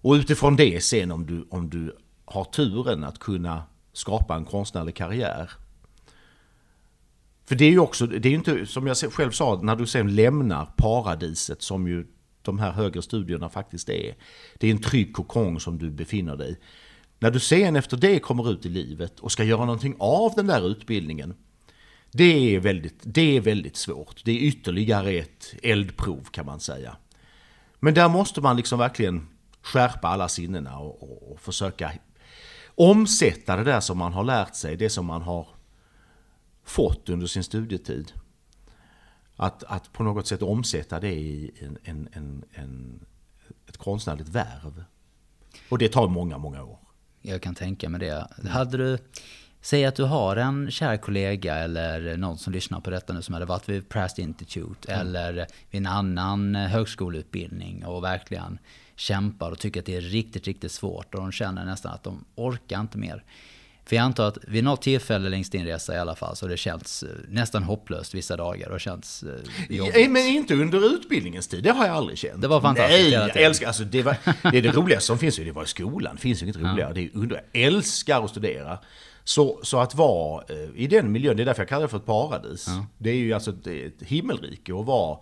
Och 0.00 0.12
utifrån 0.12 0.56
det 0.56 0.84
sen 0.84 1.12
om 1.12 1.26
du, 1.26 1.46
om 1.50 1.70
du 1.70 1.96
har 2.24 2.44
turen 2.44 3.04
att 3.04 3.18
kunna 3.18 3.62
skapa 3.92 4.36
en 4.36 4.44
konstnärlig 4.44 4.96
karriär. 4.96 5.50
För 7.44 7.54
det 7.54 7.64
är 7.64 7.70
ju 7.70 7.78
också, 7.78 8.06
det 8.06 8.28
är 8.28 8.30
ju 8.30 8.36
inte, 8.36 8.66
som 8.66 8.86
jag 8.86 8.96
själv 8.96 9.30
sa, 9.30 9.60
när 9.62 9.76
du 9.76 9.86
sen 9.86 10.14
lämnar 10.14 10.66
paradiset 10.76 11.62
som 11.62 11.88
ju 11.88 12.06
de 12.42 12.58
här 12.58 12.72
högre 12.72 13.02
studierna 13.02 13.48
faktiskt 13.48 13.88
är. 13.88 14.14
Det 14.58 14.66
är 14.66 14.70
en 14.70 14.82
trygg 14.82 15.14
kokong 15.14 15.60
som 15.60 15.78
du 15.78 15.90
befinner 15.90 16.36
dig 16.36 16.52
i. 16.52 16.56
När 17.18 17.30
du 17.30 17.40
sen 17.40 17.76
efter 17.76 17.96
det 17.96 18.18
kommer 18.18 18.50
ut 18.52 18.66
i 18.66 18.68
livet 18.68 19.20
och 19.20 19.32
ska 19.32 19.44
göra 19.44 19.64
någonting 19.64 19.96
av 19.98 20.32
den 20.36 20.46
där 20.46 20.68
utbildningen. 20.68 21.34
Det 22.12 22.54
är 22.54 22.60
väldigt, 22.60 23.00
det 23.02 23.36
är 23.36 23.40
väldigt 23.40 23.76
svårt. 23.76 24.24
Det 24.24 24.32
är 24.32 24.38
ytterligare 24.38 25.12
ett 25.12 25.54
eldprov 25.62 26.24
kan 26.30 26.46
man 26.46 26.60
säga. 26.60 26.96
Men 27.80 27.94
där 27.94 28.08
måste 28.08 28.40
man 28.40 28.56
liksom 28.56 28.78
verkligen 28.78 29.28
skärpa 29.62 30.08
alla 30.08 30.28
sinnena 30.28 30.78
och, 30.78 31.02
och, 31.02 31.32
och 31.32 31.40
försöka 31.40 31.92
omsätta 32.74 33.56
det 33.56 33.64
där 33.64 33.80
som 33.80 33.98
man 33.98 34.12
har 34.12 34.24
lärt 34.24 34.54
sig, 34.54 34.76
det 34.76 34.90
som 34.90 35.06
man 35.06 35.22
har 35.22 35.46
fått 36.72 37.08
under 37.08 37.26
sin 37.26 37.44
studietid. 37.44 38.12
Att, 39.36 39.64
att 39.64 39.92
på 39.92 40.02
något 40.02 40.26
sätt 40.26 40.42
omsätta 40.42 41.00
det 41.00 41.12
i 41.12 41.50
en, 41.58 41.78
en, 41.84 42.08
en, 42.12 42.44
en, 42.52 43.04
ett 43.68 43.76
konstnärligt 43.76 44.28
värv. 44.28 44.84
Och 45.68 45.78
det 45.78 45.88
tar 45.88 46.08
många, 46.08 46.38
många 46.38 46.62
år. 46.62 46.78
Jag 47.22 47.42
kan 47.42 47.54
tänka 47.54 47.88
mig 47.88 48.00
det. 48.00 48.28
Hade 48.48 48.76
du, 48.76 48.98
säg 49.60 49.84
att 49.84 49.94
du 49.94 50.04
har 50.04 50.36
en 50.36 50.70
kär 50.70 50.96
kollega 50.96 51.54
eller 51.54 52.16
någon 52.16 52.38
som 52.38 52.52
lyssnar 52.52 52.80
på 52.80 52.90
detta 52.90 53.12
nu 53.12 53.22
som 53.22 53.34
hade 53.34 53.46
varit 53.46 53.68
vid 53.68 53.88
Prast 53.88 54.18
Institute 54.18 54.92
mm. 54.92 55.00
eller 55.00 55.46
vid 55.70 55.78
en 55.80 55.86
annan 55.86 56.54
högskoleutbildning 56.54 57.84
och 57.84 58.04
verkligen 58.04 58.58
kämpar 58.96 59.50
och 59.50 59.58
tycker 59.58 59.80
att 59.80 59.86
det 59.86 59.96
är 59.96 60.00
riktigt, 60.00 60.46
riktigt 60.46 60.72
svårt 60.72 61.14
och 61.14 61.20
de 61.20 61.32
känner 61.32 61.64
nästan 61.64 61.92
att 61.92 62.02
de 62.02 62.24
orkar 62.34 62.80
inte 62.80 62.98
mer. 62.98 63.24
För 63.84 63.96
jag 63.96 64.02
antar 64.02 64.28
att 64.28 64.38
vid 64.48 64.64
något 64.64 64.82
tillfälle 64.82 65.28
längs 65.28 65.50
din 65.50 65.66
resa 65.66 65.94
i 65.94 65.98
alla 65.98 66.14
fall 66.14 66.36
så 66.36 66.44
har 66.44 66.50
det 66.50 66.56
känts 66.56 67.02
eh, 67.02 67.08
nästan 67.28 67.62
hopplöst 67.62 68.14
vissa 68.14 68.36
dagar 68.36 68.70
och 68.70 68.80
känts 68.80 69.22
eh, 69.22 69.76
jobbigt. 69.76 70.10
Men 70.10 70.26
inte 70.26 70.54
under 70.54 70.94
utbildningens 70.94 71.48
tid, 71.48 71.64
det 71.64 71.70
har 71.70 71.86
jag 71.86 71.96
aldrig 71.96 72.18
känt. 72.18 72.42
Det 72.42 72.48
var 72.48 72.60
fantastiskt 72.60 73.00
Nej, 73.00 73.10
jag 73.10 73.36
älskar, 73.36 73.66
alltså 73.66 73.84
det, 73.84 74.02
var, 74.02 74.16
det 74.50 74.58
är 74.58 74.62
det 74.62 74.72
roligaste 74.76 75.06
som 75.06 75.18
finns, 75.18 75.36
det 75.36 75.52
var 75.52 75.64
i 75.64 75.66
skolan, 75.66 76.14
det 76.14 76.20
finns 76.20 76.42
inget 76.42 76.56
roligare. 76.56 76.80
Ja. 76.80 76.92
Det 76.92 77.00
är 77.00 77.10
under, 77.14 77.42
jag 77.52 77.62
älskar 77.62 78.24
att 78.24 78.30
studera. 78.30 78.78
Så, 79.24 79.60
så 79.62 79.80
att 79.80 79.94
vara 79.94 80.44
eh, 80.48 80.70
i 80.74 80.86
den 80.86 81.12
miljön, 81.12 81.36
det 81.36 81.42
är 81.42 81.44
därför 81.44 81.62
jag 81.62 81.68
kallar 81.68 81.82
det 81.82 81.88
för 81.88 81.96
ett 81.96 82.06
paradis. 82.06 82.64
Ja. 82.68 82.86
Det 82.98 83.10
är 83.10 83.14
ju 83.14 83.32
alltså 83.32 83.50
ett, 83.50 83.66
ett 83.66 84.02
himmelrike 84.02 84.74
att 84.74 84.86
vara 84.86 85.18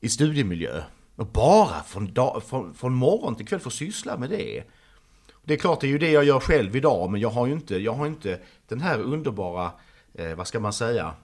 i 0.00 0.08
studiemiljö. 0.08 0.82
Och 1.16 1.26
bara 1.26 1.82
från, 1.82 2.12
dag, 2.14 2.42
från, 2.46 2.74
från 2.74 2.94
morgon 2.94 3.36
till 3.36 3.46
kväll 3.46 3.60
få 3.60 3.70
syssla 3.70 4.16
med 4.16 4.30
det. 4.30 4.62
Det 5.48 5.54
är 5.54 5.58
klart, 5.58 5.80
det 5.80 5.86
är 5.86 5.88
ju 5.88 5.98
det 5.98 6.10
jag 6.10 6.24
gör 6.24 6.40
själv 6.40 6.76
idag, 6.76 7.10
men 7.10 7.20
jag 7.20 7.30
har 7.30 7.46
ju 7.46 7.52
inte, 7.52 7.76
jag 7.76 7.92
har 7.92 8.06
inte 8.06 8.40
den 8.68 8.80
här 8.80 9.00
underbara, 9.00 9.72
eh, 10.14 10.34
vad 10.34 10.46
ska 10.46 10.60
man 10.60 10.72
säga, 10.72 11.14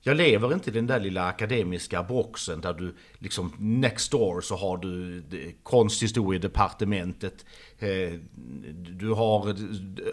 jag 0.00 0.16
lever 0.16 0.54
inte 0.54 0.70
i 0.70 0.72
den 0.72 0.86
där 0.86 1.00
lilla 1.00 1.26
akademiska 1.26 2.02
boxen 2.02 2.60
där 2.60 2.74
du 2.74 2.94
liksom 3.18 3.52
next 3.58 4.12
door 4.12 4.40
så 4.40 4.56
har 4.56 4.76
du 4.76 5.22
konsthistoriedepartementet. 5.62 7.44
Eh, 7.78 8.12
du 8.74 9.10
har 9.10 9.48
eh, 9.48 9.54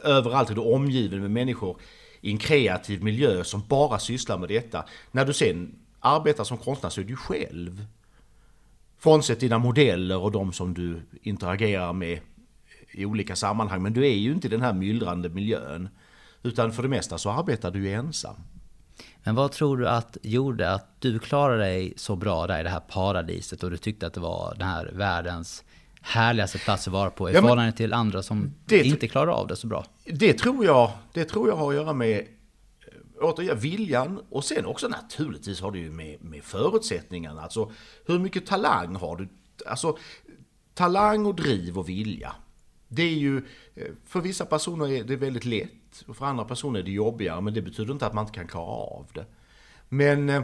överallt 0.03 0.49
är 0.49 0.55
du 0.55 0.61
omgiven 0.61 1.21
med 1.21 1.31
människor 1.31 1.81
i 2.21 2.31
en 2.31 2.37
kreativ 2.37 3.03
miljö 3.03 3.43
som 3.43 3.63
bara 3.67 3.99
sysslar 3.99 4.37
med 4.37 4.49
detta. 4.49 4.85
När 5.11 5.25
du 5.25 5.33
sen 5.33 5.79
arbetar 5.99 6.43
som 6.43 6.57
konstnär 6.57 6.89
så 6.89 7.01
är 7.01 7.05
du 7.05 7.15
själv. 7.15 7.85
Frånsett 8.97 9.39
dina 9.39 9.57
modeller 9.57 10.17
och 10.17 10.31
de 10.31 10.53
som 10.53 10.73
du 10.73 11.01
interagerar 11.21 11.93
med 11.93 12.19
i 12.97 13.05
olika 13.05 13.35
sammanhang. 13.35 13.83
Men 13.83 13.93
du 13.93 14.05
är 14.05 14.15
ju 14.15 14.31
inte 14.31 14.47
i 14.47 14.49
den 14.49 14.61
här 14.61 14.73
myllrande 14.73 15.29
miljön. 15.29 15.89
Utan 16.43 16.71
för 16.71 16.83
det 16.83 16.89
mesta 16.89 17.17
så 17.17 17.31
arbetar 17.31 17.71
du 17.71 17.79
ju 17.79 17.93
ensam. 17.93 18.35
Men 19.23 19.35
vad 19.35 19.51
tror 19.51 19.77
du 19.77 19.87
att 19.87 20.17
gjorde 20.21 20.71
att 20.71 21.01
du 21.01 21.19
klarade 21.19 21.63
dig 21.63 21.93
så 21.95 22.15
bra 22.15 22.47
där 22.47 22.59
i 22.59 22.63
det 22.63 22.69
här 22.69 22.79
paradiset 22.79 23.63
och 23.63 23.71
du 23.71 23.77
tyckte 23.77 24.07
att 24.07 24.13
det 24.13 24.19
var 24.19 24.55
den 24.57 24.67
här 24.67 24.91
världens 24.93 25.63
härligaste 26.01 26.57
plats 26.57 26.87
att 26.87 26.93
vara 26.93 27.09
på 27.09 27.29
i 27.29 27.33
ja, 27.33 27.41
förhållande 27.41 27.71
till 27.71 27.93
andra 27.93 28.23
som 28.23 28.53
inte 28.71 29.07
klarar 29.07 29.31
av 29.31 29.47
det 29.47 29.55
så 29.55 29.67
bra? 29.67 29.85
Det 30.05 30.33
tror 30.33 30.65
jag, 30.65 30.91
det 31.13 31.25
tror 31.25 31.47
jag 31.47 31.55
har 31.55 31.69
att 31.69 31.75
göra 31.75 31.93
med 31.93 32.17
eh, 32.19 32.23
återigen 33.21 33.59
viljan 33.59 34.21
och 34.29 34.43
sen 34.43 34.65
också 34.65 34.87
naturligtvis 34.87 35.61
har 35.61 35.71
det 35.71 35.79
ju 35.79 35.91
med, 35.91 36.23
med 36.23 36.43
förutsättningarna. 36.43 37.41
Alltså 37.41 37.71
hur 38.05 38.19
mycket 38.19 38.45
talang 38.45 38.95
har 38.95 39.15
du? 39.15 39.27
Alltså 39.65 39.97
talang 40.73 41.25
och 41.25 41.35
driv 41.35 41.77
och 41.77 41.89
vilja. 41.89 42.35
Det 42.87 43.03
är 43.03 43.15
ju, 43.15 43.37
eh, 43.75 43.87
för 44.05 44.21
vissa 44.21 44.45
personer 44.45 44.91
är 44.91 45.03
det 45.03 45.15
väldigt 45.15 45.45
lätt 45.45 46.03
och 46.07 46.17
för 46.17 46.25
andra 46.25 46.45
personer 46.45 46.79
är 46.79 46.83
det 46.83 46.91
jobbigare. 46.91 47.41
Men 47.41 47.53
det 47.53 47.61
betyder 47.61 47.93
inte 47.93 48.07
att 48.07 48.13
man 48.13 48.23
inte 48.25 48.33
kan 48.33 48.47
klara 48.47 48.65
av 48.65 49.07
det. 49.13 49.25
Men... 49.89 50.29
Eh, 50.29 50.43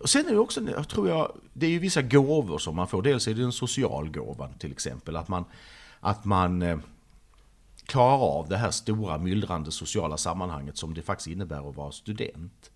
och 0.00 0.08
sen 0.08 0.26
är 0.26 0.30
det 0.30 0.38
också, 0.38 0.60
jag 0.60 0.88
tror 0.88 1.08
jag, 1.08 1.32
det 1.52 1.66
är 1.66 1.70
ju 1.70 1.78
vissa 1.78 2.02
gåvor 2.02 2.58
som 2.58 2.76
man 2.76 2.88
får. 2.88 3.02
Dels 3.02 3.28
är 3.28 3.34
det 3.34 3.42
en 3.42 3.52
social 3.52 4.10
gåva 4.10 4.48
till 4.48 4.72
exempel. 4.72 5.16
Att 5.16 5.28
man, 5.28 5.44
att 6.00 6.24
man 6.24 6.62
eh, 6.62 6.78
klarar 7.86 8.38
av 8.38 8.48
det 8.48 8.56
här 8.56 8.70
stora 8.70 9.18
myllrande 9.18 9.70
sociala 9.70 10.16
sammanhanget 10.16 10.76
som 10.76 10.94
det 10.94 11.02
faktiskt 11.02 11.28
innebär 11.28 11.68
att 11.68 11.76
vara 11.76 11.92
student. 11.92 12.70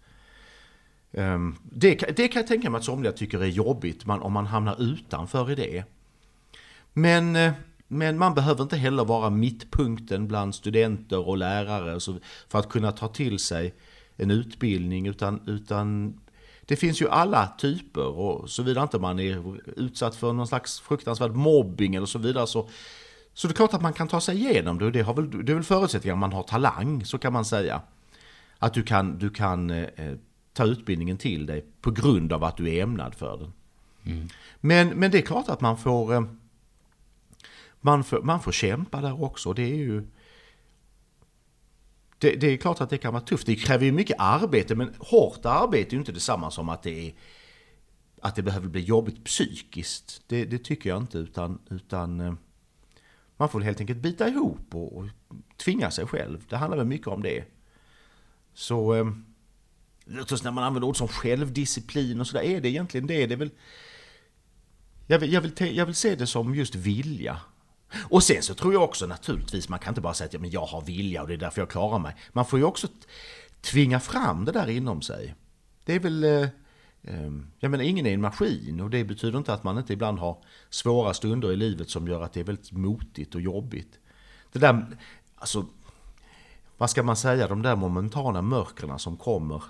Ehm, 1.12 1.56
det, 1.62 1.94
det 2.16 2.28
kan 2.28 2.40
jag 2.40 2.46
tänka 2.46 2.70
mig 2.70 2.78
att 2.78 2.84
somliga 2.84 3.12
tycker 3.12 3.42
är 3.42 3.46
jobbigt 3.46 4.04
om 4.06 4.32
man 4.32 4.46
hamnar 4.46 4.82
utanför 4.82 5.50
i 5.50 5.54
det. 5.54 5.84
Men, 6.98 7.36
eh, 7.36 7.52
men 7.88 8.18
man 8.18 8.34
behöver 8.34 8.62
inte 8.62 8.76
heller 8.76 9.04
vara 9.04 9.30
mittpunkten 9.30 10.28
bland 10.28 10.54
studenter 10.54 11.28
och 11.28 11.36
lärare 11.36 12.00
för 12.48 12.58
att 12.58 12.68
kunna 12.68 12.92
ta 12.92 13.08
till 13.08 13.38
sig 13.38 13.74
en 14.16 14.30
utbildning. 14.30 15.06
Utan, 15.06 15.40
utan 15.46 16.14
det 16.66 16.76
finns 16.76 17.02
ju 17.02 17.08
alla 17.08 17.46
typer 17.58 18.06
och 18.06 18.50
såvida 18.50 18.82
inte 18.82 18.98
man 18.98 19.20
är 19.20 19.60
utsatt 19.76 20.16
för 20.16 20.32
någon 20.32 20.46
slags 20.46 20.80
fruktansvärd 20.80 21.34
mobbing 21.34 21.94
eller 21.94 22.06
så 22.06 22.18
vidare 22.18 22.46
så, 22.46 22.68
så 23.34 23.48
det 23.48 23.52
är 23.52 23.56
klart 23.56 23.74
att 23.74 23.82
man 23.82 23.92
kan 23.92 24.08
ta 24.08 24.20
sig 24.20 24.36
igenom 24.36 24.78
det. 24.78 24.90
Det, 24.90 25.02
har 25.02 25.14
väl, 25.14 25.44
det 25.44 25.52
är 25.52 25.54
väl 25.54 25.64
förutsättningar 25.64 26.14
att 26.14 26.20
man 26.20 26.32
har 26.32 26.42
talang, 26.42 27.04
så 27.04 27.18
kan 27.18 27.32
man 27.32 27.44
säga. 27.44 27.80
Att 28.58 28.74
du 28.74 28.82
kan, 28.82 29.18
du 29.18 29.30
kan 29.30 29.70
eh, 29.70 30.14
ta 30.52 30.64
utbildningen 30.64 31.16
till 31.16 31.46
dig 31.46 31.64
på 31.80 31.90
grund 31.90 32.32
av 32.32 32.44
att 32.44 32.56
du 32.56 32.68
är 32.68 32.82
ämnad 32.82 33.14
för 33.14 33.38
den. 33.38 33.52
Mm. 34.04 34.28
Men, 34.60 34.88
men 34.88 35.10
det 35.10 35.18
är 35.18 35.22
klart 35.22 35.48
att 35.48 35.60
man 35.60 35.76
får... 35.76 36.38
Man 37.80 38.04
får, 38.04 38.22
man 38.22 38.40
får 38.40 38.52
kämpa 38.52 39.00
där 39.00 39.22
också. 39.22 39.52
Det 39.52 39.62
är 39.62 39.76
ju... 39.76 40.06
Det, 42.18 42.30
det, 42.30 42.46
är 42.46 42.56
klart 42.56 42.80
att 42.80 42.90
det 42.90 42.98
kan 42.98 43.12
vara 43.12 43.24
tufft. 43.24 43.46
Det 43.46 43.56
kräver 43.56 43.84
ju 43.84 43.92
mycket 43.92 44.16
arbete, 44.18 44.74
men 44.74 44.94
hårt 44.98 45.46
arbete 45.46 45.90
är 45.90 45.92
ju 45.92 45.98
inte 45.98 46.12
detsamma 46.12 46.50
som 46.50 46.68
att 46.68 46.82
det 46.82 47.08
är 47.08 47.14
att 48.22 48.34
det 48.34 48.42
behöver 48.42 48.68
bli 48.68 48.80
jobbigt 48.80 49.24
psykiskt. 49.24 50.22
Det, 50.26 50.44
det 50.44 50.58
tycker 50.58 50.90
jag 50.90 51.02
inte, 51.02 51.18
utan, 51.18 51.58
utan 51.70 52.20
eh, 52.20 52.34
man 53.36 53.48
får 53.48 53.60
helt 53.60 53.80
enkelt 53.80 53.98
bita 53.98 54.28
ihop 54.28 54.74
och, 54.74 54.96
och 54.96 55.06
tvinga 55.56 55.90
sig 55.90 56.06
själv. 56.06 56.44
Det 56.48 56.56
handlar 56.56 56.78
väl 56.78 56.86
mycket 56.86 57.06
om 57.06 57.22
det. 57.22 57.44
Så 58.54 58.94
eh, 58.94 59.06
när 60.06 60.50
man 60.50 60.64
använder 60.64 60.88
ord 60.88 60.96
som 60.96 61.08
självdisciplin 61.08 62.20
och 62.20 62.26
sådär, 62.26 62.44
är 62.44 62.60
det 62.60 62.68
egentligen 62.68 63.06
det? 63.06 63.26
det 63.26 63.34
är 63.34 63.38
väl, 63.38 63.50
jag, 65.06 65.18
vill, 65.18 65.32
jag, 65.32 65.40
vill, 65.40 65.76
jag 65.76 65.86
vill 65.86 65.94
se 65.94 66.14
det 66.14 66.26
som 66.26 66.54
just 66.54 66.74
vilja. 66.74 67.40
Och 68.10 68.22
sen 68.22 68.42
så 68.42 68.54
tror 68.54 68.72
jag 68.72 68.82
också 68.82 69.06
naturligtvis, 69.06 69.68
man 69.68 69.78
kan 69.78 69.90
inte 69.90 70.00
bara 70.00 70.14
säga 70.14 70.26
att 70.26 70.32
ja, 70.32 70.40
men 70.40 70.50
jag 70.50 70.66
har 70.66 70.80
vilja 70.80 71.22
och 71.22 71.28
det 71.28 71.34
är 71.34 71.38
därför 71.38 71.60
jag 71.60 71.70
klarar 71.70 71.98
mig. 71.98 72.16
Man 72.32 72.46
får 72.46 72.58
ju 72.58 72.64
också 72.64 72.88
tvinga 73.60 74.00
fram 74.00 74.44
det 74.44 74.52
där 74.52 74.68
inom 74.68 75.02
sig. 75.02 75.34
Det 75.84 75.94
är 75.94 76.00
väl... 76.00 76.24
Eh, 76.24 76.48
ehm, 77.02 77.50
jag 77.58 77.70
menar, 77.70 77.84
ingen 77.84 78.06
är 78.06 78.14
en 78.14 78.20
maskin 78.20 78.80
och 78.80 78.90
det 78.90 79.04
betyder 79.04 79.38
inte 79.38 79.52
att 79.52 79.64
man 79.64 79.78
inte 79.78 79.92
ibland 79.92 80.18
har 80.18 80.38
svåra 80.70 81.14
stunder 81.14 81.52
i 81.52 81.56
livet 81.56 81.90
som 81.90 82.08
gör 82.08 82.22
att 82.22 82.32
det 82.32 82.40
är 82.40 82.44
väldigt 82.44 82.72
motigt 82.72 83.34
och 83.34 83.40
jobbigt. 83.40 83.98
Det 84.52 84.58
där, 84.58 84.86
alltså, 85.36 85.66
vad 86.76 86.90
ska 86.90 87.02
man 87.02 87.16
säga, 87.16 87.48
de 87.48 87.62
där 87.62 87.76
momentana 87.76 88.42
mörkrena 88.42 88.98
som 88.98 89.16
kommer. 89.16 89.62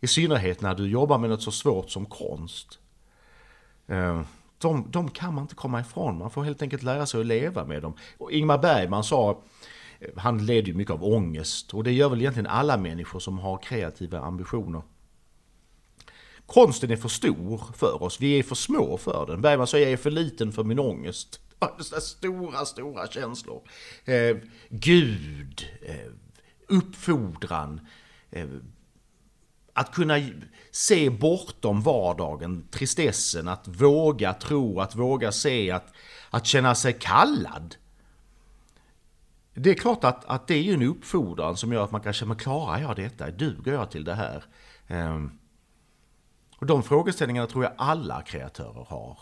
I 0.00 0.06
synnerhet 0.06 0.60
när 0.60 0.74
du 0.74 0.88
jobbar 0.88 1.18
med 1.18 1.30
något 1.30 1.42
så 1.42 1.52
svårt 1.52 1.90
som 1.90 2.06
konst. 2.06 2.78
Ehm, 3.86 4.24
de, 4.58 4.90
de 4.90 5.10
kan 5.10 5.34
man 5.34 5.42
inte 5.42 5.54
komma 5.54 5.80
ifrån. 5.80 6.18
Man 6.18 6.30
får 6.30 6.44
helt 6.44 6.62
enkelt 6.62 6.82
lära 6.82 7.06
sig 7.06 7.20
att 7.20 7.26
leva 7.26 7.64
med 7.64 7.82
dem. 7.82 7.96
Och 8.18 8.32
Ingmar 8.32 8.58
Bergman 8.58 9.04
sa, 9.04 9.42
eh, 10.00 10.08
han 10.16 10.46
led 10.46 10.68
ju 10.68 10.74
mycket 10.74 10.94
av 10.94 11.04
ångest 11.04 11.74
och 11.74 11.84
det 11.84 11.92
gör 11.92 12.08
väl 12.08 12.20
egentligen 12.20 12.46
alla 12.46 12.76
människor 12.76 13.18
som 13.18 13.38
har 13.38 13.58
kreativa 13.58 14.20
ambitioner. 14.20 14.82
Konsten 16.46 16.90
är 16.90 16.96
för 16.96 17.08
stor 17.08 17.60
för 17.76 18.02
oss, 18.02 18.20
vi 18.20 18.38
är 18.38 18.42
för 18.42 18.54
små 18.54 18.96
för 18.98 19.26
den. 19.26 19.40
Bergman 19.40 19.66
sa 19.66 19.78
jag 19.78 19.90
är 19.92 19.96
för 19.96 20.10
liten 20.10 20.52
för 20.52 20.64
min 20.64 20.78
ångest. 20.78 21.40
Stora, 22.00 22.64
stora 22.64 23.06
känslor. 23.06 23.62
Eh, 24.04 24.36
Gud, 24.68 25.66
eh, 25.82 26.12
uppfordran, 26.68 27.80
eh, 28.30 28.48
att 29.76 29.92
kunna 29.92 30.14
se 30.70 31.10
bortom 31.10 31.80
vardagen, 31.80 32.68
tristessen, 32.70 33.48
att 33.48 33.68
våga 33.68 34.34
tro, 34.34 34.80
att 34.80 34.96
våga 34.96 35.32
se, 35.32 35.70
att, 35.70 35.92
att 36.30 36.46
känna 36.46 36.74
sig 36.74 36.92
kallad. 36.92 37.76
Det 39.54 39.70
är 39.70 39.74
klart 39.74 40.04
att, 40.04 40.24
att 40.24 40.46
det 40.46 40.54
är 40.54 40.74
en 40.74 40.82
uppfordran 40.82 41.56
som 41.56 41.72
gör 41.72 41.84
att 41.84 41.90
man 41.90 42.00
kan 42.00 42.12
känna, 42.12 42.34
klarar 42.34 42.80
jag 42.80 42.96
detta? 42.96 43.30
Duger 43.30 43.72
jag 43.72 43.90
till 43.90 44.04
det 44.04 44.14
här? 44.14 44.44
Um, 44.88 45.38
och 46.58 46.66
de 46.66 46.82
frågeställningarna 46.82 47.46
tror 47.46 47.64
jag 47.64 47.72
alla 47.76 48.22
kreatörer 48.22 48.86
har. 48.88 49.18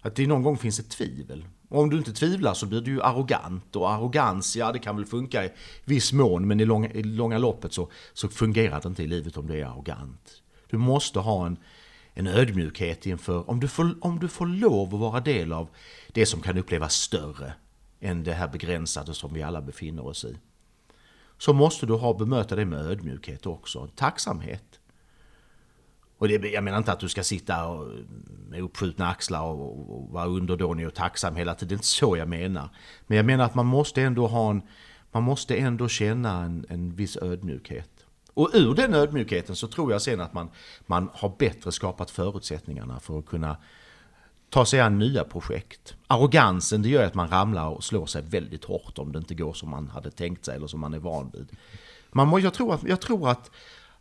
Att 0.00 0.14
det 0.14 0.26
någon 0.26 0.42
gång 0.42 0.58
finns 0.58 0.80
ett 0.80 0.90
tvivel. 0.90 1.44
Och 1.70 1.82
om 1.82 1.90
du 1.90 1.98
inte 1.98 2.12
tvivlar 2.12 2.54
så 2.54 2.66
blir 2.66 2.80
du 2.80 2.90
ju 2.90 3.02
arrogant. 3.02 3.76
Och 3.76 3.90
arrogans, 3.90 4.56
ja 4.56 4.72
det 4.72 4.78
kan 4.78 4.96
väl 4.96 5.06
funka 5.06 5.44
i 5.44 5.50
viss 5.84 6.12
mån, 6.12 6.48
men 6.48 6.60
i 6.60 6.64
långa, 6.64 6.90
i 6.90 7.02
långa 7.02 7.38
loppet 7.38 7.72
så, 7.72 7.90
så 8.12 8.28
fungerar 8.28 8.80
det 8.80 8.88
inte 8.88 9.02
i 9.02 9.06
livet 9.06 9.36
om 9.36 9.46
du 9.46 9.60
är 9.60 9.64
arrogant. 9.64 10.42
Du 10.70 10.78
måste 10.78 11.18
ha 11.18 11.46
en, 11.46 11.56
en 12.14 12.26
ödmjukhet 12.26 13.06
inför, 13.06 13.50
om 13.50 13.60
du, 13.60 13.68
får, 13.68 13.94
om 14.00 14.18
du 14.18 14.28
får 14.28 14.46
lov 14.46 14.94
att 14.94 15.00
vara 15.00 15.20
del 15.20 15.52
av 15.52 15.68
det 16.12 16.26
som 16.26 16.40
kan 16.40 16.58
upplevas 16.58 16.94
större 16.94 17.52
än 18.00 18.24
det 18.24 18.32
här 18.32 18.48
begränsade 18.48 19.14
som 19.14 19.34
vi 19.34 19.42
alla 19.42 19.60
befinner 19.60 20.06
oss 20.06 20.24
i. 20.24 20.38
Så 21.38 21.52
måste 21.52 21.86
du 21.86 21.92
ha 21.92 22.14
bemöta 22.14 22.56
det 22.56 22.64
med 22.64 22.86
ödmjukhet 22.86 23.46
också, 23.46 23.88
tacksamhet. 23.96 24.79
Och 26.20 26.28
det, 26.28 26.48
jag 26.48 26.64
menar 26.64 26.78
inte 26.78 26.92
att 26.92 27.00
du 27.00 27.08
ska 27.08 27.22
sitta 27.22 27.66
och, 27.66 27.88
med 28.48 28.60
uppskjutna 28.60 29.08
axlar 29.08 29.42
och, 29.42 29.96
och 29.96 30.10
vara 30.10 30.26
underdånig 30.26 30.86
och 30.86 30.94
tacksam 30.94 31.36
hela 31.36 31.54
tiden. 31.54 31.68
Det 31.68 31.72
är 31.72 31.76
inte 31.76 31.86
så 31.86 32.16
jag 32.16 32.28
menar. 32.28 32.68
Men 33.06 33.16
jag 33.16 33.26
menar 33.26 33.44
att 33.44 33.54
man 33.54 33.66
måste 33.66 34.02
ändå 34.02 34.26
ha 34.26 34.50
en, 34.50 34.62
man 35.12 35.22
måste 35.22 35.56
ändå 35.56 35.88
känna 35.88 36.42
en, 36.42 36.66
en 36.68 36.94
viss 36.94 37.16
ödmjukhet. 37.16 37.90
Och 38.34 38.50
ur 38.52 38.74
den 38.74 38.94
ödmjukheten 38.94 39.56
så 39.56 39.66
tror 39.66 39.92
jag 39.92 40.02
sen 40.02 40.20
att 40.20 40.34
man, 40.34 40.50
man 40.86 41.10
har 41.12 41.32
bättre 41.38 41.72
skapat 41.72 42.10
förutsättningarna 42.10 43.00
för 43.00 43.18
att 43.18 43.26
kunna 43.26 43.56
ta 44.50 44.64
sig 44.64 44.80
an 44.80 44.98
nya 44.98 45.24
projekt. 45.24 45.94
Arrogansen 46.06 46.82
det 46.82 46.88
gör 46.88 47.04
att 47.04 47.14
man 47.14 47.28
ramlar 47.28 47.68
och 47.68 47.84
slår 47.84 48.06
sig 48.06 48.22
väldigt 48.22 48.64
hårt 48.64 48.98
om 48.98 49.12
det 49.12 49.18
inte 49.18 49.34
går 49.34 49.52
som 49.52 49.70
man 49.70 49.88
hade 49.88 50.10
tänkt 50.10 50.44
sig 50.44 50.56
eller 50.56 50.66
som 50.66 50.80
man 50.80 50.94
är 50.94 50.98
van 50.98 51.30
vid. 51.34 51.48
Man 52.12 52.28
må, 52.28 52.38
jag, 52.38 52.54
tror 52.54 52.74
att, 52.74 52.82
jag 52.82 53.00
tror 53.00 53.30
att 53.30 53.50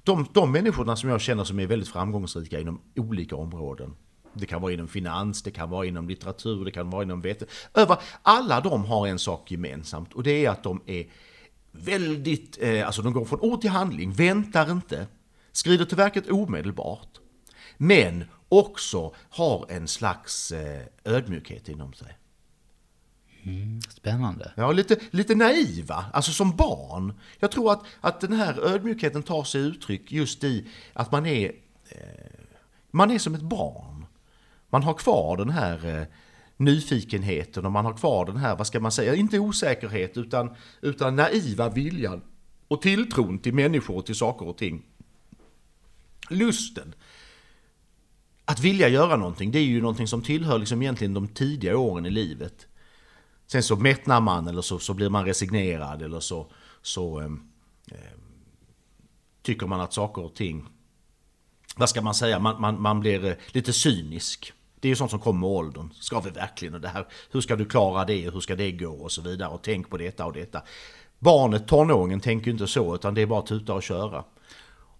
de, 0.03 0.25
de 0.33 0.51
människorna 0.51 0.95
som 0.95 1.09
jag 1.09 1.21
känner 1.21 1.43
som 1.43 1.59
är 1.59 1.67
väldigt 1.67 1.89
framgångsrika 1.89 2.59
inom 2.59 2.81
olika 2.95 3.35
områden. 3.35 3.95
Det 4.33 4.45
kan 4.45 4.61
vara 4.61 4.73
inom 4.73 4.87
finans, 4.87 5.43
det 5.43 5.51
kan 5.51 5.69
vara 5.69 5.85
inom 5.85 6.09
litteratur, 6.09 6.65
det 6.65 6.71
kan 6.71 6.89
vara 6.89 7.03
inom 7.03 7.21
vetenskap. 7.21 8.01
Alla 8.21 8.61
de 8.61 8.85
har 8.85 9.07
en 9.07 9.19
sak 9.19 9.51
gemensamt 9.51 10.13
och 10.13 10.23
det 10.23 10.45
är 10.45 10.49
att 10.49 10.63
de 10.63 10.81
är 10.85 11.05
väldigt, 11.71 12.57
eh, 12.61 12.85
alltså 12.85 13.01
de 13.01 13.13
går 13.13 13.25
från 13.25 13.39
ord 13.39 13.61
till 13.61 13.69
handling, 13.69 14.11
väntar 14.11 14.71
inte, 14.71 15.07
skrider 15.51 15.85
till 15.85 15.97
verket 15.97 16.31
omedelbart. 16.31 17.19
Men 17.77 18.25
också 18.49 19.15
har 19.29 19.65
en 19.69 19.87
slags 19.87 20.51
eh, 20.51 20.85
ödmjukhet 21.03 21.69
inom 21.69 21.93
sig. 21.93 22.18
Mm, 23.43 23.81
spännande. 23.81 24.51
Ja, 24.55 24.71
lite, 24.71 24.99
lite 25.11 25.35
naiva, 25.35 26.05
alltså 26.13 26.31
som 26.31 26.55
barn. 26.55 27.13
Jag 27.39 27.51
tror 27.51 27.71
att, 27.71 27.83
att 28.01 28.21
den 28.21 28.33
här 28.33 28.59
ödmjukheten 28.59 29.23
tar 29.23 29.43
sig 29.43 29.61
uttryck 29.61 30.11
just 30.11 30.43
i 30.43 30.67
att 30.93 31.11
man 31.11 31.25
är, 31.25 31.51
eh, 31.89 31.99
man 32.91 33.11
är 33.11 33.19
som 33.19 33.35
ett 33.35 33.41
barn. 33.41 34.05
Man 34.69 34.83
har 34.83 34.93
kvar 34.93 35.37
den 35.37 35.49
här 35.49 35.99
eh, 35.99 36.07
nyfikenheten 36.57 37.65
och 37.65 37.71
man 37.71 37.85
har 37.85 37.93
kvar 37.93 38.25
den 38.25 38.37
här, 38.37 38.55
vad 38.55 38.67
ska 38.67 38.79
man 38.79 38.91
säga, 38.91 39.15
inte 39.15 39.39
osäkerhet 39.39 40.17
utan, 40.17 40.55
utan 40.81 41.15
naiva 41.15 41.69
viljan 41.69 42.21
och 42.67 42.81
tilltron 42.81 43.39
till 43.39 43.53
människor 43.53 43.97
och 43.97 44.05
till 44.05 44.15
saker 44.15 44.47
och 44.47 44.57
ting. 44.57 44.85
Lusten. 46.29 46.95
Att 48.45 48.59
vilja 48.59 48.87
göra 48.87 49.15
någonting, 49.15 49.51
det 49.51 49.59
är 49.59 49.63
ju 49.63 49.81
någonting 49.81 50.07
som 50.07 50.21
tillhör 50.21 50.59
liksom 50.59 50.81
egentligen 50.81 51.13
de 51.13 51.27
tidiga 51.27 51.77
åren 51.77 52.05
i 52.05 52.09
livet. 52.09 52.67
Sen 53.51 53.63
så 53.63 53.75
mättnar 53.75 54.21
man 54.21 54.47
eller 54.47 54.61
så, 54.61 54.79
så 54.79 54.93
blir 54.93 55.09
man 55.09 55.25
resignerad 55.25 56.01
eller 56.01 56.19
så, 56.19 56.47
så 56.81 57.19
ehm, 57.19 57.41
eh, 57.91 57.97
tycker 59.41 59.67
man 59.67 59.81
att 59.81 59.93
saker 59.93 60.21
och 60.21 60.35
ting, 60.35 60.65
vad 61.75 61.89
ska 61.89 62.01
man 62.01 62.13
säga, 62.13 62.39
man, 62.39 62.61
man, 62.61 62.81
man 62.81 62.99
blir 62.99 63.25
eh, 63.25 63.33
lite 63.47 63.73
cynisk. 63.73 64.53
Det 64.79 64.87
är 64.87 64.89
ju 64.89 64.95
sånt 64.95 65.11
som 65.11 65.19
kommer 65.19 65.39
med 65.39 65.49
åldern. 65.49 65.89
Ska 65.93 66.19
vi 66.19 66.29
verkligen 66.29 66.73
och 66.73 66.81
det 66.81 66.87
här, 66.87 67.07
hur 67.31 67.41
ska 67.41 67.55
du 67.55 67.65
klara 67.65 68.05
det 68.05 68.27
och 68.27 68.33
hur 68.33 68.39
ska 68.39 68.55
det 68.55 68.71
gå 68.71 68.91
och 68.91 69.11
så 69.11 69.21
vidare 69.21 69.49
och 69.49 69.61
tänk 69.63 69.89
på 69.89 69.97
detta 69.97 70.25
och 70.25 70.33
detta. 70.33 70.61
Barnet, 71.19 71.67
tonåringen, 71.67 72.19
tänker 72.19 72.51
inte 72.51 72.67
så 72.67 72.95
utan 72.95 73.13
det 73.13 73.21
är 73.21 73.25
bara 73.25 73.39
att 73.39 73.47
tuta 73.47 73.73
och 73.73 73.83
köra. 73.83 74.23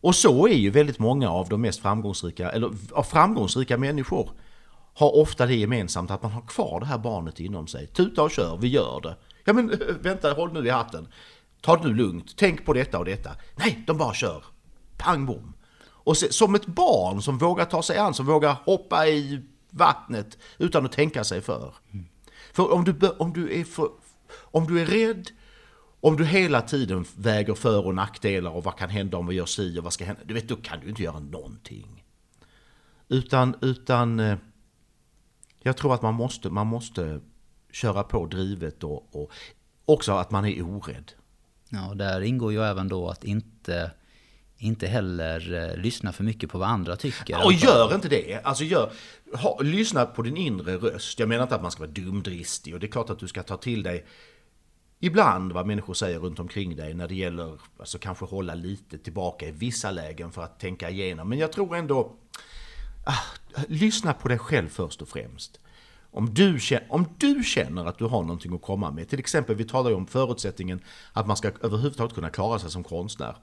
Och 0.01 0.15
så 0.15 0.47
är 0.47 0.57
ju 0.57 0.69
väldigt 0.69 0.99
många 0.99 1.29
av 1.29 1.49
de 1.49 1.61
mest 1.61 1.81
framgångsrika, 1.81 2.49
eller 2.49 2.71
av 2.91 3.03
framgångsrika 3.03 3.77
människor 3.77 4.31
har 4.93 5.15
ofta 5.15 5.45
det 5.45 5.55
gemensamt 5.55 6.11
att 6.11 6.23
man 6.23 6.31
har 6.31 6.41
kvar 6.41 6.79
det 6.79 6.85
här 6.85 6.97
barnet 6.97 7.39
inom 7.39 7.67
sig. 7.67 7.87
Tuta 7.87 8.23
och 8.23 8.31
kör, 8.31 8.57
vi 8.57 8.67
gör 8.67 9.01
det. 9.01 9.15
Ja 9.45 9.53
men 9.53 9.79
vänta, 10.01 10.33
håll 10.33 10.53
nu 10.53 10.67
i 10.67 10.69
hatten. 10.69 11.07
Ta 11.61 11.77
det 11.77 11.87
nu 11.87 11.93
lugnt, 11.93 12.37
tänk 12.37 12.65
på 12.65 12.73
detta 12.73 12.99
och 12.99 13.05
detta. 13.05 13.31
Nej, 13.55 13.83
de 13.87 13.97
bara 13.97 14.13
kör. 14.13 14.43
Pang 14.97 15.25
bom. 15.25 15.53
Och 15.81 16.17
se, 16.17 16.33
som 16.33 16.55
ett 16.55 16.65
barn 16.65 17.21
som 17.21 17.37
vågar 17.37 17.65
ta 17.65 17.83
sig 17.83 17.97
an, 17.97 18.13
som 18.13 18.25
vågar 18.25 18.55
hoppa 18.65 19.07
i 19.07 19.41
vattnet 19.69 20.37
utan 20.57 20.85
att 20.85 20.91
tänka 20.91 21.23
sig 21.23 21.41
för. 21.41 21.73
Mm. 21.91 22.05
För 22.53 22.73
om 22.73 22.83
du, 22.83 23.09
om 23.09 23.33
du 23.33 23.59
är 23.59 23.63
för, 23.63 23.89
om 24.31 24.67
du 24.67 24.81
är 24.81 24.85
rädd, 24.85 25.29
om 26.01 26.17
du 26.17 26.25
hela 26.25 26.61
tiden 26.61 27.05
väger 27.15 27.53
för 27.53 27.85
och 27.85 27.95
nackdelar 27.95 28.51
och 28.51 28.63
vad 28.63 28.77
kan 28.77 28.89
hända 28.89 29.17
om 29.17 29.27
vi 29.27 29.35
gör 29.35 29.45
si 29.45 29.79
och 29.79 29.83
vad 29.83 29.93
ska 29.93 30.05
hända, 30.05 30.21
du 30.25 30.33
vet, 30.33 30.47
då 30.47 30.55
kan 30.55 30.79
du 30.79 30.89
inte 30.89 31.03
göra 31.03 31.19
någonting. 31.19 32.03
Utan, 33.07 33.55
utan 33.61 34.19
eh, 34.19 34.37
jag 35.59 35.77
tror 35.77 35.93
att 35.93 36.01
man 36.01 36.13
måste, 36.13 36.49
man 36.49 36.67
måste 36.67 37.19
köra 37.71 38.03
på 38.03 38.25
drivet 38.25 38.83
och, 38.83 39.15
och 39.15 39.31
också 39.85 40.11
att 40.11 40.31
man 40.31 40.45
är 40.45 40.61
orädd. 40.61 41.11
Ja, 41.69 41.89
och 41.89 41.97
där 41.97 42.21
ingår 42.21 42.51
ju 42.51 42.63
även 42.63 42.87
då 42.87 43.09
att 43.09 43.23
inte 43.23 43.91
inte 44.61 44.87
heller 44.87 45.53
eh, 45.53 45.77
lyssna 45.81 46.13
för 46.13 46.23
mycket 46.23 46.49
på 46.49 46.57
vad 46.57 46.69
andra 46.69 46.95
tycker. 46.95 47.45
Och 47.45 47.53
gör 47.53 47.95
inte 47.95 48.09
det. 48.09 48.41
Alltså 48.43 48.63
gör, 48.63 48.91
ha, 49.33 49.59
lyssna 49.61 50.05
på 50.05 50.21
din 50.21 50.37
inre 50.37 50.77
röst. 50.77 51.19
Jag 51.19 51.29
menar 51.29 51.43
inte 51.43 51.55
att 51.55 51.61
man 51.61 51.71
ska 51.71 51.79
vara 51.79 51.91
dumdristig 51.91 52.73
och 52.73 52.79
det 52.79 52.85
är 52.85 52.91
klart 52.91 53.09
att 53.09 53.19
du 53.19 53.27
ska 53.27 53.43
ta 53.43 53.57
till 53.57 53.83
dig 53.83 54.05
ibland 54.99 55.51
vad 55.51 55.67
människor 55.67 55.93
säger 55.93 56.19
runt 56.19 56.39
omkring 56.39 56.75
dig 56.75 56.93
när 56.93 57.07
det 57.07 57.15
gäller, 57.15 57.59
alltså 57.79 57.97
kanske 57.99 58.25
hålla 58.25 58.53
lite 58.53 58.97
tillbaka 58.97 59.47
i 59.47 59.51
vissa 59.51 59.91
lägen 59.91 60.31
för 60.31 60.41
att 60.41 60.59
tänka 60.59 60.89
igenom. 60.89 61.29
Men 61.29 61.37
jag 61.37 61.51
tror 61.51 61.75
ändå, 61.75 62.15
Ah, 63.09 63.63
lyssna 63.67 64.13
på 64.13 64.27
dig 64.27 64.37
själv 64.37 64.69
först 64.69 65.01
och 65.01 65.07
främst. 65.07 65.59
Om 66.11 66.33
du, 66.33 66.59
känner, 66.59 66.93
om 66.93 67.05
du 67.17 67.43
känner 67.43 67.85
att 67.85 67.97
du 67.97 68.05
har 68.05 68.21
någonting 68.21 68.55
att 68.55 68.61
komma 68.61 68.91
med, 68.91 69.09
till 69.09 69.19
exempel 69.19 69.55
vi 69.55 69.63
talar 69.63 69.89
ju 69.89 69.95
om 69.95 70.07
förutsättningen 70.07 70.81
att 71.13 71.27
man 71.27 71.37
ska 71.37 71.51
överhuvudtaget 71.61 72.15
kunna 72.15 72.29
klara 72.29 72.59
sig 72.59 72.71
som 72.71 72.83
konstnär. 72.83 73.35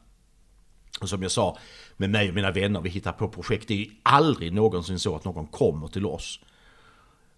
Och 1.01 1.09
som 1.09 1.23
jag 1.23 1.31
sa, 1.31 1.59
med 1.97 2.11
mig 2.11 2.29
och 2.29 2.35
mina 2.35 2.51
vänner, 2.51 2.81
vi 2.81 2.89
hittar 2.89 3.13
på 3.13 3.29
projekt. 3.29 3.69
Det 3.69 3.75
är 3.75 3.79
ju 3.79 3.91
aldrig 4.03 4.53
någonsin 4.53 4.99
så 4.99 5.17
att 5.17 5.25
någon 5.25 5.47
kommer 5.47 5.89
till 5.89 6.07
oss. 6.07 6.41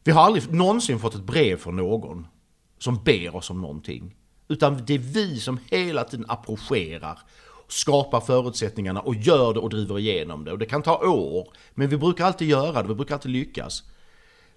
Vi 0.04 0.12
har 0.12 0.22
aldrig 0.22 0.52
någonsin 0.52 0.98
fått 0.98 1.14
ett 1.14 1.24
brev 1.24 1.56
från 1.56 1.76
någon 1.76 2.26
som 2.78 3.04
ber 3.04 3.36
oss 3.36 3.50
om 3.50 3.60
någonting. 3.60 4.14
Utan 4.48 4.84
det 4.86 4.94
är 4.94 4.98
vi 4.98 5.40
som 5.40 5.58
hela 5.66 6.04
tiden 6.04 6.26
approcherar, 6.28 7.18
skapar 7.68 8.20
förutsättningarna 8.20 9.00
och 9.00 9.14
gör 9.14 9.54
det 9.54 9.60
och 9.60 9.70
driver 9.70 9.98
igenom 9.98 10.44
det. 10.44 10.52
Och 10.52 10.58
det 10.58 10.66
kan 10.66 10.82
ta 10.82 11.08
år, 11.08 11.48
men 11.74 11.88
vi 11.88 11.96
brukar 11.96 12.24
alltid 12.24 12.48
göra 12.48 12.82
det, 12.82 12.88
vi 12.88 12.94
brukar 12.94 13.14
alltid 13.14 13.32
lyckas. 13.32 13.82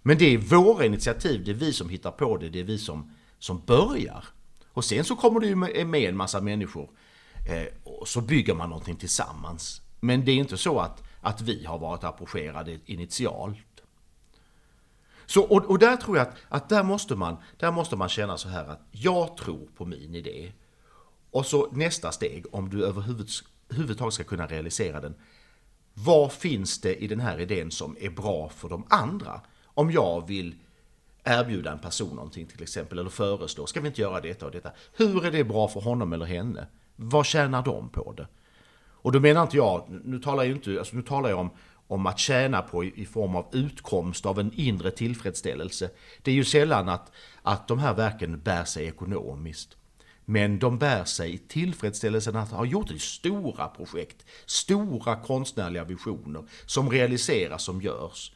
Men 0.02 0.18
det 0.18 0.34
är 0.34 0.38
våra 0.38 0.86
initiativ, 0.86 1.44
det 1.46 1.52
är 1.52 1.56
vi 1.56 1.74
som 1.74 1.90
hittar 1.90 2.12
på 2.12 2.38
det, 2.38 2.50
det 2.50 2.60
är 2.60 2.64
vi 2.64 2.78
som, 2.78 3.14
som 3.40 3.62
börjar. 3.66 4.26
Och 4.74 4.86
sen 4.86 5.04
så 5.04 5.16
kommer 5.16 5.40
det 5.40 5.48
ju 5.48 5.56
med 5.86 6.04
en 6.10 6.18
massa 6.18 6.42
människor 6.42 6.90
Eh, 7.46 7.68
och 7.84 8.08
så 8.08 8.22
bygger 8.22 8.54
man 8.54 8.70
någonting 8.70 8.96
tillsammans. 8.96 9.82
Men 10.00 10.26
det 10.26 10.32
är 10.32 10.36
inte 10.36 10.58
så 10.58 10.80
att, 10.80 11.04
att 11.22 11.42
vi 11.42 11.66
har 11.66 11.80
varit 11.80 12.04
approcherade 12.04 12.80
initialt. 12.86 13.58
Så, 15.26 15.42
och, 15.42 15.66
och, 15.66 15.80
där 15.80 15.98
tror 15.98 16.18
jag 16.18 16.28
att, 16.28 16.36
att 16.50 16.70
där, 16.70 16.84
måste 16.84 17.16
man, 17.16 17.38
där 17.58 17.72
måste 17.72 17.96
man 17.96 18.10
känna 18.10 18.38
så 18.38 18.50
här 18.50 18.66
att 18.66 18.82
jag 18.92 19.38
tror 19.38 19.68
på 19.78 19.86
min 19.86 20.16
idé. 20.16 20.52
Och 21.32 21.46
så 21.46 21.72
nästa 21.72 22.12
steg, 22.12 22.46
om 22.52 22.70
du 22.70 22.86
överhuvudtaget 22.86 24.14
ska 24.14 24.24
kunna 24.24 24.48
realisera 24.48 25.02
den. 25.02 25.16
Vad 25.94 26.32
finns 26.32 26.82
det 26.82 27.04
i 27.04 27.08
den 27.08 27.20
här 27.20 27.40
idén 27.40 27.72
som 27.72 27.98
är 28.00 28.10
bra 28.10 28.50
för 28.50 28.70
de 28.70 28.86
andra? 28.90 29.42
Om 29.66 29.92
jag 29.92 30.28
vill 30.28 30.56
erbjuda 31.24 31.72
en 31.72 31.80
person 31.80 32.16
någonting 32.16 32.48
till 32.48 32.64
exempel, 32.64 33.00
eller 33.00 33.10
föreslå, 33.10 33.66
ska 33.66 33.82
vi 33.82 33.88
inte 33.88 34.02
göra 34.02 34.22
detta 34.22 34.46
och 34.46 34.52
detta? 34.52 34.72
Hur 34.94 35.26
är 35.26 35.32
det 35.32 35.44
bra 35.44 35.68
för 35.68 35.80
honom 35.80 36.14
eller 36.14 36.26
henne? 36.26 36.68
Vad 36.96 37.26
tjänar 37.26 37.64
de 37.64 37.90
på 37.90 38.14
det? 38.18 38.28
Och 39.02 39.12
då 39.12 39.20
menar 39.20 39.42
inte 39.42 39.58
jag, 39.58 40.00
nu 40.04 40.20
talar 40.20 40.44
jag 40.44 40.56
inte, 40.56 40.80
alltså 40.80 40.96
nu 40.96 41.02
talar 41.02 41.30
jag 41.30 41.40
om, 41.40 41.50
om 41.88 42.06
att 42.06 42.20
tjäna 42.20 42.62
på 42.62 42.84
i, 42.84 42.94
i, 42.96 43.06
form 43.06 43.36
av 43.36 43.46
utkomst 43.52 44.26
av 44.26 44.40
en 44.40 44.52
inre 44.56 44.92
tillfredsställelse. 44.92 45.90
Det 46.22 46.32
är 46.32 46.36
ju 46.36 46.44
sällan 46.44 46.90
att, 46.90 47.12
att 47.42 47.68
de 47.68 47.80
här 47.80 47.94
verken 47.94 48.42
bär 48.42 48.64
sig 48.64 48.86
ekonomiskt. 48.86 49.78
Men 50.26 50.60
de 50.60 50.78
bär 50.78 51.04
sig 51.04 51.38
tillfredsställelsen 51.38 52.36
att 52.36 52.52
ha 52.52 52.66
gjort 52.66 53.02
stora 53.02 53.68
projekt, 53.68 54.26
stora 54.46 55.16
konstnärliga 55.16 55.84
visioner 55.84 56.44
som 56.66 56.90
realiseras, 56.90 57.64
som 57.64 57.82
görs. 57.82 58.32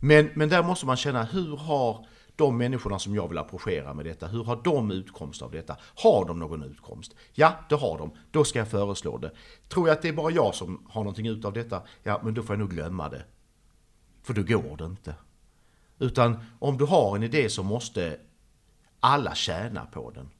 Men, 0.00 0.30
men 0.34 0.48
där 0.48 0.62
måste 0.62 0.86
man 0.86 0.96
känna, 0.96 1.24
hur 1.24 1.56
har 1.56 2.06
de 2.36 2.58
människorna 2.58 2.98
som 2.98 3.14
jag 3.14 3.28
vill 3.28 3.38
approchera 3.38 3.94
med 3.94 4.04
detta, 4.04 4.26
hur 4.26 4.44
har 4.44 4.60
de 4.64 4.90
utkomst 4.90 5.42
av 5.42 5.50
detta? 5.50 5.76
Har 5.94 6.24
de 6.24 6.38
någon 6.38 6.62
utkomst? 6.62 7.14
Ja, 7.32 7.52
det 7.68 7.74
har 7.74 7.98
de. 7.98 8.10
Då 8.30 8.44
ska 8.44 8.58
jag 8.58 8.68
föreslå 8.68 9.18
det. 9.18 9.32
Tror 9.68 9.88
jag 9.88 9.96
att 9.96 10.02
det 10.02 10.08
är 10.08 10.12
bara 10.12 10.30
jag 10.30 10.54
som 10.54 10.86
har 10.88 11.00
någonting 11.02 11.26
ut 11.26 11.44
av 11.44 11.52
detta? 11.52 11.82
Ja, 12.02 12.20
men 12.24 12.34
då 12.34 12.42
får 12.42 12.54
jag 12.54 12.60
nog 12.60 12.70
glömma 12.70 13.08
det. 13.08 13.24
För 14.22 14.34
då 14.34 14.42
går 14.42 14.76
det 14.76 14.84
inte. 14.84 15.14
Utan 15.98 16.44
om 16.58 16.76
du 16.76 16.84
har 16.84 17.16
en 17.16 17.22
idé 17.22 17.48
så 17.50 17.62
måste 17.62 18.20
alla 19.00 19.34
tjäna 19.34 19.86
på 19.86 20.10
den. 20.10 20.30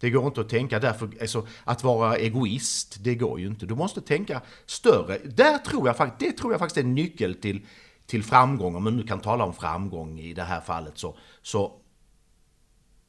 Det 0.00 0.10
går 0.10 0.26
inte 0.26 0.40
att 0.40 0.48
tänka 0.48 0.78
därför, 0.78 1.10
alltså, 1.20 1.46
att 1.64 1.84
vara 1.84 2.16
egoist, 2.16 2.96
det 3.00 3.14
går 3.14 3.40
ju 3.40 3.46
inte. 3.46 3.66
Du 3.66 3.74
måste 3.74 4.00
tänka 4.00 4.40
större. 4.66 5.18
Där 5.18 5.58
tror 5.58 5.86
jag, 5.86 6.10
det 6.18 6.32
tror 6.32 6.52
jag 6.52 6.58
faktiskt 6.58 6.76
är 6.76 6.82
en 6.82 6.94
nyckel 6.94 7.34
till 7.34 7.66
till 8.10 8.22
framgång, 8.24 8.74
om 8.74 8.84
man 8.84 8.96
nu 8.96 9.02
kan 9.02 9.20
tala 9.20 9.44
om 9.44 9.54
framgång 9.54 10.20
i 10.20 10.34
det 10.34 10.42
här 10.42 10.60
fallet, 10.60 10.98
så, 10.98 11.16
så, 11.42 11.80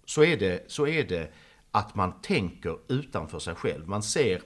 så, 0.05 0.23
är, 0.23 0.37
det, 0.37 0.71
så 0.71 0.87
är 0.87 1.03
det 1.03 1.31
att 1.71 1.95
man 1.95 2.21
tänker 2.21 2.77
utanför 2.87 3.39
sig 3.39 3.55
själv. 3.55 3.87
Man 3.87 4.03
ser 4.03 4.41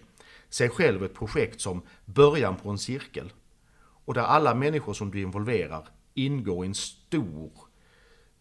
sig 0.49 0.69
själv 0.69 1.03
ett 1.03 1.13
projekt 1.13 1.61
som 1.61 1.81
början 2.05 2.55
på 2.55 2.69
en 2.69 2.77
cirkel. 2.77 3.33
Och 3.77 4.13
där 4.13 4.21
alla 4.21 4.55
människor 4.55 4.93
som 4.93 5.11
du 5.11 5.21
involverar 5.21 5.87
ingår 6.13 6.65
i 6.65 6.67
en 6.67 6.75
stor, 6.75 7.51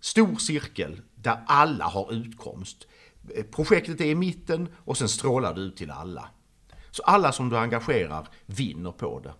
stor 0.00 0.36
cirkel 0.36 1.00
där 1.14 1.44
alla 1.46 1.84
har 1.84 2.12
utkomst. 2.12 2.86
Projektet 3.50 4.00
är 4.00 4.04
i 4.04 4.14
mitten 4.14 4.68
och 4.76 4.98
sen 4.98 5.08
strålar 5.08 5.54
det 5.54 5.60
ut 5.60 5.76
till 5.76 5.90
alla. 5.90 6.28
Så 6.90 7.02
alla 7.02 7.32
som 7.32 7.48
du 7.48 7.58
engagerar 7.58 8.28
vinner 8.46 8.92
på 8.92 9.20
det. 9.20 9.34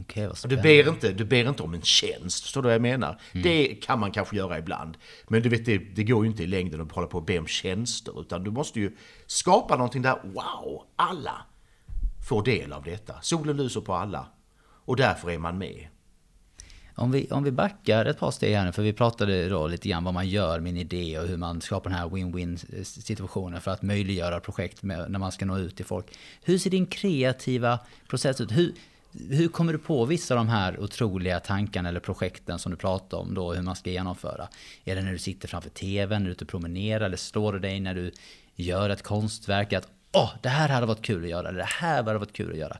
Okay, 0.00 0.28
du, 0.44 0.56
ber 0.56 0.88
inte, 0.88 1.12
du 1.12 1.24
ber 1.24 1.48
inte 1.48 1.62
om 1.62 1.74
en 1.74 1.82
tjänst, 1.82 2.42
förstår 2.42 2.62
du 2.62 2.66
vad 2.66 2.74
jag 2.74 2.82
menar? 2.82 3.20
Mm. 3.32 3.42
Det 3.42 3.66
kan 3.66 4.00
man 4.00 4.12
kanske 4.12 4.36
göra 4.36 4.58
ibland. 4.58 4.96
Men 5.28 5.42
du 5.42 5.48
vet, 5.48 5.64
det, 5.64 5.78
det 5.78 6.04
går 6.04 6.24
ju 6.24 6.30
inte 6.30 6.42
i 6.42 6.46
längden 6.46 6.80
att 6.80 6.92
hålla 6.92 7.06
på 7.06 7.18
och 7.18 7.24
be 7.24 7.38
om 7.38 7.46
tjänster. 7.46 8.20
Utan 8.20 8.44
du 8.44 8.50
måste 8.50 8.80
ju 8.80 8.96
skapa 9.26 9.76
någonting 9.76 10.02
där, 10.02 10.20
wow, 10.22 10.82
alla 10.96 11.46
får 12.28 12.44
del 12.44 12.72
av 12.72 12.82
detta. 12.82 13.14
Solen 13.20 13.56
lyser 13.56 13.80
på 13.80 13.94
alla. 13.94 14.26
Och 14.84 14.96
därför 14.96 15.30
är 15.30 15.38
man 15.38 15.58
med. 15.58 15.88
Om 16.94 17.12
vi, 17.12 17.28
om 17.30 17.44
vi 17.44 17.50
backar 17.50 18.04
ett 18.04 18.18
par 18.18 18.30
steg 18.30 18.54
här 18.54 18.64
nu, 18.64 18.72
för 18.72 18.82
vi 18.82 18.92
pratade 18.92 19.48
då 19.48 19.66
lite 19.66 19.88
grann 19.88 20.04
vad 20.04 20.14
man 20.14 20.28
gör 20.28 20.60
med 20.60 20.76
idé 20.76 21.18
och 21.18 21.26
hur 21.26 21.36
man 21.36 21.60
skapar 21.60 21.90
den 21.90 21.98
här 21.98 22.06
win-win 22.06 22.84
situationen 22.84 23.60
för 23.60 23.70
att 23.70 23.82
möjliggöra 23.82 24.40
projekt 24.40 24.82
med, 24.82 25.10
när 25.10 25.18
man 25.18 25.32
ska 25.32 25.44
nå 25.44 25.58
ut 25.58 25.76
till 25.76 25.84
folk. 25.84 26.06
Hur 26.42 26.58
ser 26.58 26.70
din 26.70 26.86
kreativa 26.86 27.78
process 28.08 28.40
ut? 28.40 28.50
Hur, 28.52 28.74
hur 29.30 29.48
kommer 29.48 29.72
du 29.72 29.78
på 29.78 30.04
vissa 30.04 30.34
av 30.34 30.38
de 30.38 30.48
här 30.48 30.80
otroliga 30.80 31.40
tankarna 31.40 31.88
eller 31.88 32.00
projekten 32.00 32.58
som 32.58 32.70
du 32.72 32.76
pratar 32.76 33.18
om 33.18 33.34
då, 33.34 33.52
hur 33.52 33.62
man 33.62 33.76
ska 33.76 33.90
genomföra? 33.90 34.48
Är 34.84 34.96
det 34.96 35.02
när 35.02 35.12
du 35.12 35.18
sitter 35.18 35.48
framför 35.48 35.70
tvn, 35.70 36.22
när 36.22 36.26
du 36.26 36.30
är 36.30 36.32
ute 36.32 36.44
och 36.44 36.50
promenerar, 36.50 37.06
eller 37.06 37.16
slår 37.16 37.52
du 37.52 37.58
dig 37.58 37.80
när 37.80 37.94
du 37.94 38.12
gör 38.54 38.90
ett 38.90 39.02
konstverk 39.02 39.72
att 39.72 39.88
åh, 40.12 40.30
det 40.42 40.48
här 40.48 40.68
hade 40.68 40.86
varit 40.86 41.02
kul 41.02 41.24
att 41.24 41.30
göra, 41.30 41.48
eller 41.48 41.58
det 41.58 41.64
här 41.64 42.02
hade 42.02 42.18
varit 42.18 42.32
kul 42.32 42.52
att 42.52 42.58
göra. 42.58 42.76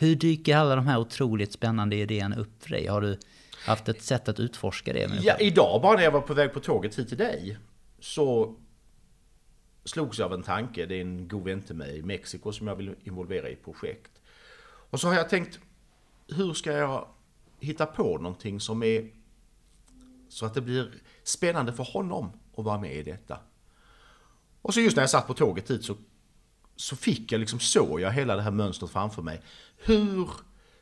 Hur 0.00 0.16
dyker 0.16 0.56
alla 0.56 0.76
de 0.76 0.86
här 0.86 0.98
otroligt 0.98 1.52
spännande 1.52 1.96
idéerna 1.96 2.36
upp 2.36 2.62
för 2.62 2.70
dig? 2.70 2.86
Har 2.86 3.00
du 3.00 3.18
haft 3.66 3.88
ett 3.88 4.02
sätt 4.02 4.28
att 4.28 4.40
utforska 4.40 4.92
det? 4.92 5.10
Ja, 5.22 5.36
idag 5.38 5.82
bara 5.82 5.96
när 5.96 6.02
jag 6.02 6.10
var 6.10 6.20
på 6.20 6.34
väg 6.34 6.52
på 6.52 6.60
tåget 6.60 6.98
hit 6.98 7.08
till 7.08 7.18
dig 7.18 7.58
så 7.98 8.56
slogs 9.84 10.18
jag 10.18 10.26
av 10.26 10.34
en 10.34 10.42
tanke. 10.42 10.86
Det 10.86 10.94
är 10.94 11.00
en 11.00 11.28
god 11.28 11.44
vän 11.44 11.62
till 11.62 11.74
mig 11.74 11.98
i 11.98 12.02
Mexiko 12.02 12.52
som 12.52 12.66
jag 12.66 12.76
vill 12.76 12.94
involvera 13.04 13.48
i 13.48 13.52
ett 13.52 13.64
projekt. 13.64 14.10
Och 14.62 15.00
så 15.00 15.08
har 15.08 15.14
jag 15.14 15.28
tänkt, 15.28 15.58
hur 16.28 16.54
ska 16.54 16.72
jag 16.72 17.08
hitta 17.60 17.86
på 17.86 18.18
någonting 18.18 18.60
som 18.60 18.82
är 18.82 19.10
så 20.28 20.46
att 20.46 20.54
det 20.54 20.60
blir 20.60 20.92
spännande 21.22 21.72
för 21.72 21.84
honom 21.84 22.32
att 22.56 22.64
vara 22.64 22.78
med 22.78 22.96
i 22.96 23.02
detta. 23.02 23.38
Och 24.62 24.74
så 24.74 24.80
just 24.80 24.96
när 24.96 25.02
jag 25.02 25.10
satt 25.10 25.26
på 25.26 25.34
tåget 25.34 25.70
hit 25.70 25.84
så, 25.84 25.96
så 26.76 26.96
fick 26.96 27.32
jag 27.32 27.38
liksom, 27.38 27.60
såg 27.60 28.00
jag 28.00 28.12
hela 28.12 28.36
det 28.36 28.42
här 28.42 28.50
mönstret 28.50 28.90
framför 28.90 29.22
mig. 29.22 29.40
Hur, 29.84 30.30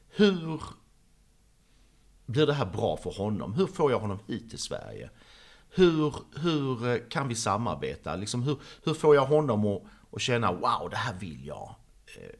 hur 0.08 0.62
blir 2.26 2.46
det 2.46 2.52
här 2.52 2.66
bra 2.66 2.96
för 2.96 3.10
honom? 3.10 3.54
Hur 3.54 3.66
får 3.66 3.90
jag 3.90 3.98
honom 3.98 4.18
hit 4.26 4.50
till 4.50 4.58
Sverige? 4.58 5.10
Hur, 5.70 6.14
hur 6.36 6.88
eh, 6.88 6.98
kan 7.10 7.28
vi 7.28 7.34
samarbeta? 7.34 8.16
Liksom 8.16 8.42
hur, 8.42 8.58
hur 8.84 8.94
får 8.94 9.14
jag 9.14 9.26
honom 9.26 9.66
att, 9.66 9.82
att 10.12 10.20
känna, 10.20 10.52
wow, 10.52 10.88
det 10.90 10.96
här 10.96 11.14
vill 11.14 11.46
jag. 11.46 11.74
Eh, 12.16 12.34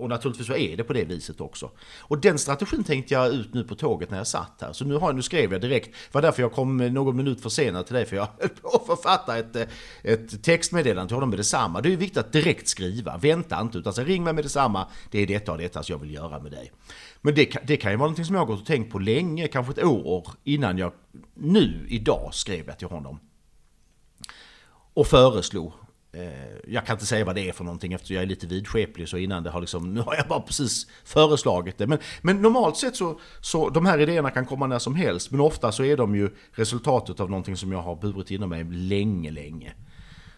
och 0.00 0.08
naturligtvis 0.08 0.46
så 0.46 0.56
är 0.56 0.76
det 0.76 0.84
på 0.84 0.92
det 0.92 1.04
viset 1.04 1.40
också. 1.40 1.70
Och 1.98 2.20
den 2.20 2.38
strategin 2.38 2.84
tänkte 2.84 3.14
jag 3.14 3.28
ut 3.28 3.54
nu 3.54 3.64
på 3.64 3.74
tåget 3.74 4.10
när 4.10 4.18
jag 4.18 4.26
satt 4.26 4.58
här. 4.60 4.72
Så 4.72 4.84
nu, 4.84 4.94
har, 4.94 5.12
nu 5.12 5.22
skrev 5.22 5.52
jag 5.52 5.60
direkt, 5.60 5.86
det 5.86 6.14
var 6.14 6.22
därför 6.22 6.42
jag 6.42 6.52
kom 6.52 6.76
någon 6.76 7.16
minut 7.16 7.40
för 7.40 7.48
senare 7.48 7.84
till 7.84 7.94
dig, 7.94 8.06
för 8.06 8.16
jag 8.16 8.28
höll 8.38 8.48
på 8.48 8.68
att 8.68 8.86
författa 8.86 9.38
ett, 9.38 9.56
eh, 9.56 9.66
ett 10.02 10.42
textmeddelande 10.42 11.08
till 11.08 11.14
honom 11.14 11.30
med 11.30 11.38
detsamma. 11.38 11.80
Det 11.80 11.88
är 11.88 11.90
ju 11.90 11.96
viktigt 11.96 12.18
att 12.18 12.32
direkt 12.32 12.68
skriva, 12.68 13.16
vänta 13.16 13.60
inte, 13.60 13.78
utan 13.78 13.92
så 13.92 14.02
ring 14.02 14.24
mig 14.24 14.32
med 14.32 14.44
detsamma, 14.44 14.86
det 15.10 15.18
är 15.18 15.26
detta 15.26 15.52
och 15.52 15.58
detta 15.58 15.82
som 15.82 15.92
jag 15.92 15.98
vill 15.98 16.14
göra 16.14 16.38
med 16.38 16.52
dig. 16.52 16.72
Men 17.20 17.34
det, 17.34 17.56
det 17.66 17.76
kan 17.76 17.90
ju 17.90 17.96
vara 17.96 18.06
någonting 18.06 18.24
som 18.24 18.34
jag 18.34 18.40
har 18.40 18.46
gått 18.46 18.60
och 18.60 18.66
tänkt 18.66 18.92
på 18.92 18.98
länge, 18.98 19.48
kanske 19.48 19.72
ett 19.72 19.84
år 19.84 20.28
innan 20.44 20.78
jag 20.78 20.92
nu, 21.34 21.86
idag, 21.88 22.30
skrev 22.32 22.66
jag 22.66 22.78
till 22.78 22.88
honom. 22.88 23.20
Och 24.94 25.06
föreslog 25.06 25.72
Eh, 26.12 26.72
jag 26.72 26.86
kan 26.86 26.94
inte 26.94 27.06
säga 27.06 27.24
vad 27.24 27.34
det 27.34 27.48
är 27.48 27.52
för 27.52 27.64
någonting 27.64 27.92
eftersom 27.92 28.14
jag 28.14 28.22
är 28.22 28.26
lite 28.26 28.46
vidskeplig 28.46 29.08
så 29.08 29.16
innan 29.16 29.42
det 29.42 29.50
har 29.50 29.60
liksom, 29.60 29.94
nu 29.94 30.00
har 30.00 30.14
jag 30.14 30.28
bara 30.28 30.40
precis 30.40 30.86
föreslagit 31.04 31.78
det. 31.78 31.86
Men, 31.86 31.98
men 32.22 32.42
normalt 32.42 32.76
sett 32.76 32.96
så, 32.96 33.20
så, 33.40 33.68
de 33.68 33.86
här 33.86 33.98
idéerna 33.98 34.30
kan 34.30 34.46
komma 34.46 34.66
när 34.66 34.78
som 34.78 34.94
helst. 34.94 35.30
Men 35.30 35.40
ofta 35.40 35.72
så 35.72 35.84
är 35.84 35.96
de 35.96 36.16
ju 36.16 36.30
resultatet 36.52 37.20
av 37.20 37.30
någonting 37.30 37.56
som 37.56 37.72
jag 37.72 37.82
har 37.82 37.96
burit 37.96 38.30
inom 38.30 38.48
mig 38.48 38.64
länge, 38.64 39.30
länge. 39.30 39.74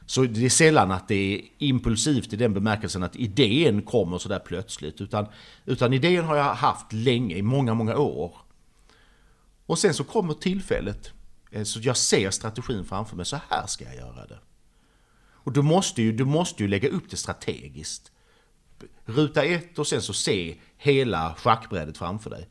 Så 0.07 0.23
det 0.23 0.45
är 0.45 0.51
sällan 0.51 0.91
att 0.91 1.09
det 1.09 1.35
är 1.35 1.41
impulsivt 1.59 2.33
i 2.33 2.37
den 2.37 2.55
bemärkelsen 2.55 3.03
att 3.03 3.17
idén 3.17 3.83
kommer 3.83 4.19
sådär 4.19 4.39
plötsligt. 4.39 5.01
Utan, 5.01 5.27
utan 5.65 5.93
idén 5.93 6.25
har 6.25 6.37
jag 6.37 6.55
haft 6.55 6.93
länge, 6.93 7.37
i 7.37 7.43
många, 7.43 7.75
många 7.75 7.97
år. 7.97 8.37
Och 9.67 9.79
sen 9.79 9.95
så 9.95 10.05
kommer 10.05 10.35
tillfället. 10.35 11.13
Eh, 11.51 11.63
så 11.63 11.81
jag 11.83 11.97
ser 11.97 12.31
strategin 12.31 12.85
framför 12.85 13.17
mig, 13.17 13.27
så 13.27 13.39
här 13.51 13.67
ska 13.67 13.85
jag 13.85 13.97
göra 13.97 14.27
det. 14.27 14.39
Och 15.45 15.53
du 15.53 15.63
måste 15.63 16.03
ju, 16.03 16.13
du 16.13 16.25
måste 16.25 16.63
ju 16.63 16.69
lägga 16.69 16.89
upp 16.89 17.11
det 17.11 17.17
strategiskt. 17.17 18.13
Ruta 19.05 19.45
ett 19.45 19.79
och 19.79 19.87
sen 19.87 20.03
så 20.03 20.13
se 20.13 20.57
hela 20.77 21.35
schackbrädet 21.35 21.99
framför 21.99 22.31
dig. 22.31 22.49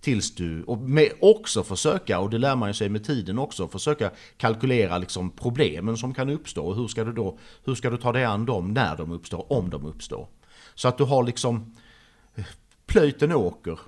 Tills 0.00 0.34
du, 0.34 0.62
och 0.62 0.78
med 0.78 1.12
också 1.20 1.62
försöka, 1.62 2.20
och 2.20 2.30
det 2.30 2.38
lär 2.38 2.56
man 2.56 2.68
ju 2.68 2.74
sig 2.74 2.88
med 2.88 3.04
tiden 3.04 3.38
också, 3.38 3.68
försöka 3.68 4.10
kalkylera 4.36 4.98
liksom 4.98 5.30
problemen 5.30 5.96
som 5.96 6.14
kan 6.14 6.30
uppstå. 6.30 6.66
Och 6.66 6.76
hur 6.76 6.88
ska 6.88 7.04
du 7.04 7.12
då, 7.12 7.38
hur 7.64 7.74
ska 7.74 7.90
du 7.90 7.96
ta 7.96 8.12
dig 8.12 8.24
an 8.24 8.46
dem 8.46 8.74
när 8.74 8.96
de 8.96 9.12
uppstår, 9.12 9.52
om 9.52 9.70
de 9.70 9.86
uppstår. 9.86 10.28
Så 10.74 10.88
att 10.88 10.98
du 10.98 11.04
har 11.04 11.22
liksom 11.22 11.74
eh, 12.34 12.44
plöjt 12.86 13.22
en 13.22 13.32
åker 13.32 13.78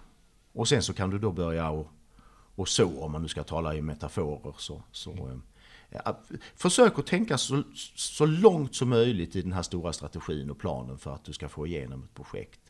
och 0.52 0.68
sen 0.68 0.82
så 0.82 0.92
kan 0.92 1.10
du 1.10 1.18
då 1.18 1.32
börja 1.32 1.70
och, 1.70 1.88
och 2.54 2.68
så, 2.68 3.00
om 3.00 3.12
man 3.12 3.22
nu 3.22 3.28
ska 3.28 3.42
tala 3.42 3.74
i 3.74 3.82
metaforer. 3.82 4.54
Så, 4.58 4.82
så, 4.92 5.10
eh, 5.10 5.36
Försök 6.56 6.98
att 6.98 7.06
tänka 7.06 7.38
så, 7.38 7.62
så 7.94 8.26
långt 8.26 8.74
som 8.74 8.88
möjligt 8.88 9.36
i 9.36 9.42
den 9.42 9.52
här 9.52 9.62
stora 9.62 9.92
strategin 9.92 10.50
och 10.50 10.58
planen 10.58 10.98
för 10.98 11.14
att 11.14 11.24
du 11.24 11.32
ska 11.32 11.48
få 11.48 11.66
igenom 11.66 12.02
ett 12.02 12.14
projekt. 12.14 12.60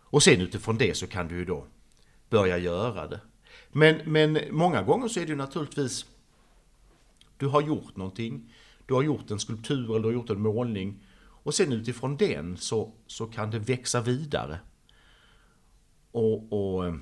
Och 0.00 0.22
sen 0.22 0.40
utifrån 0.40 0.78
det 0.78 0.96
så 0.96 1.06
kan 1.06 1.28
du 1.28 1.34
ju 1.34 1.44
då 1.44 1.66
börja 2.30 2.58
göra 2.58 3.06
det. 3.06 3.20
Men, 3.72 4.00
men 4.04 4.38
många 4.50 4.82
gånger 4.82 5.08
så 5.08 5.20
är 5.20 5.24
det 5.24 5.30
ju 5.30 5.36
naturligtvis, 5.36 6.06
du 7.36 7.46
har 7.46 7.62
gjort 7.62 7.96
någonting, 7.96 8.54
du 8.86 8.94
har 8.94 9.02
gjort 9.02 9.30
en 9.30 9.38
skulptur 9.38 9.90
eller 9.90 9.98
du 9.98 10.04
har 10.04 10.12
gjort 10.12 10.30
en 10.30 10.40
målning 10.40 11.04
och 11.44 11.54
sen 11.54 11.72
utifrån 11.72 12.16
den 12.16 12.56
så, 12.56 12.92
så 13.06 13.26
kan 13.26 13.50
det 13.50 13.58
växa 13.58 14.00
vidare. 14.00 14.58
Och, 16.12 16.52
och 16.52 16.94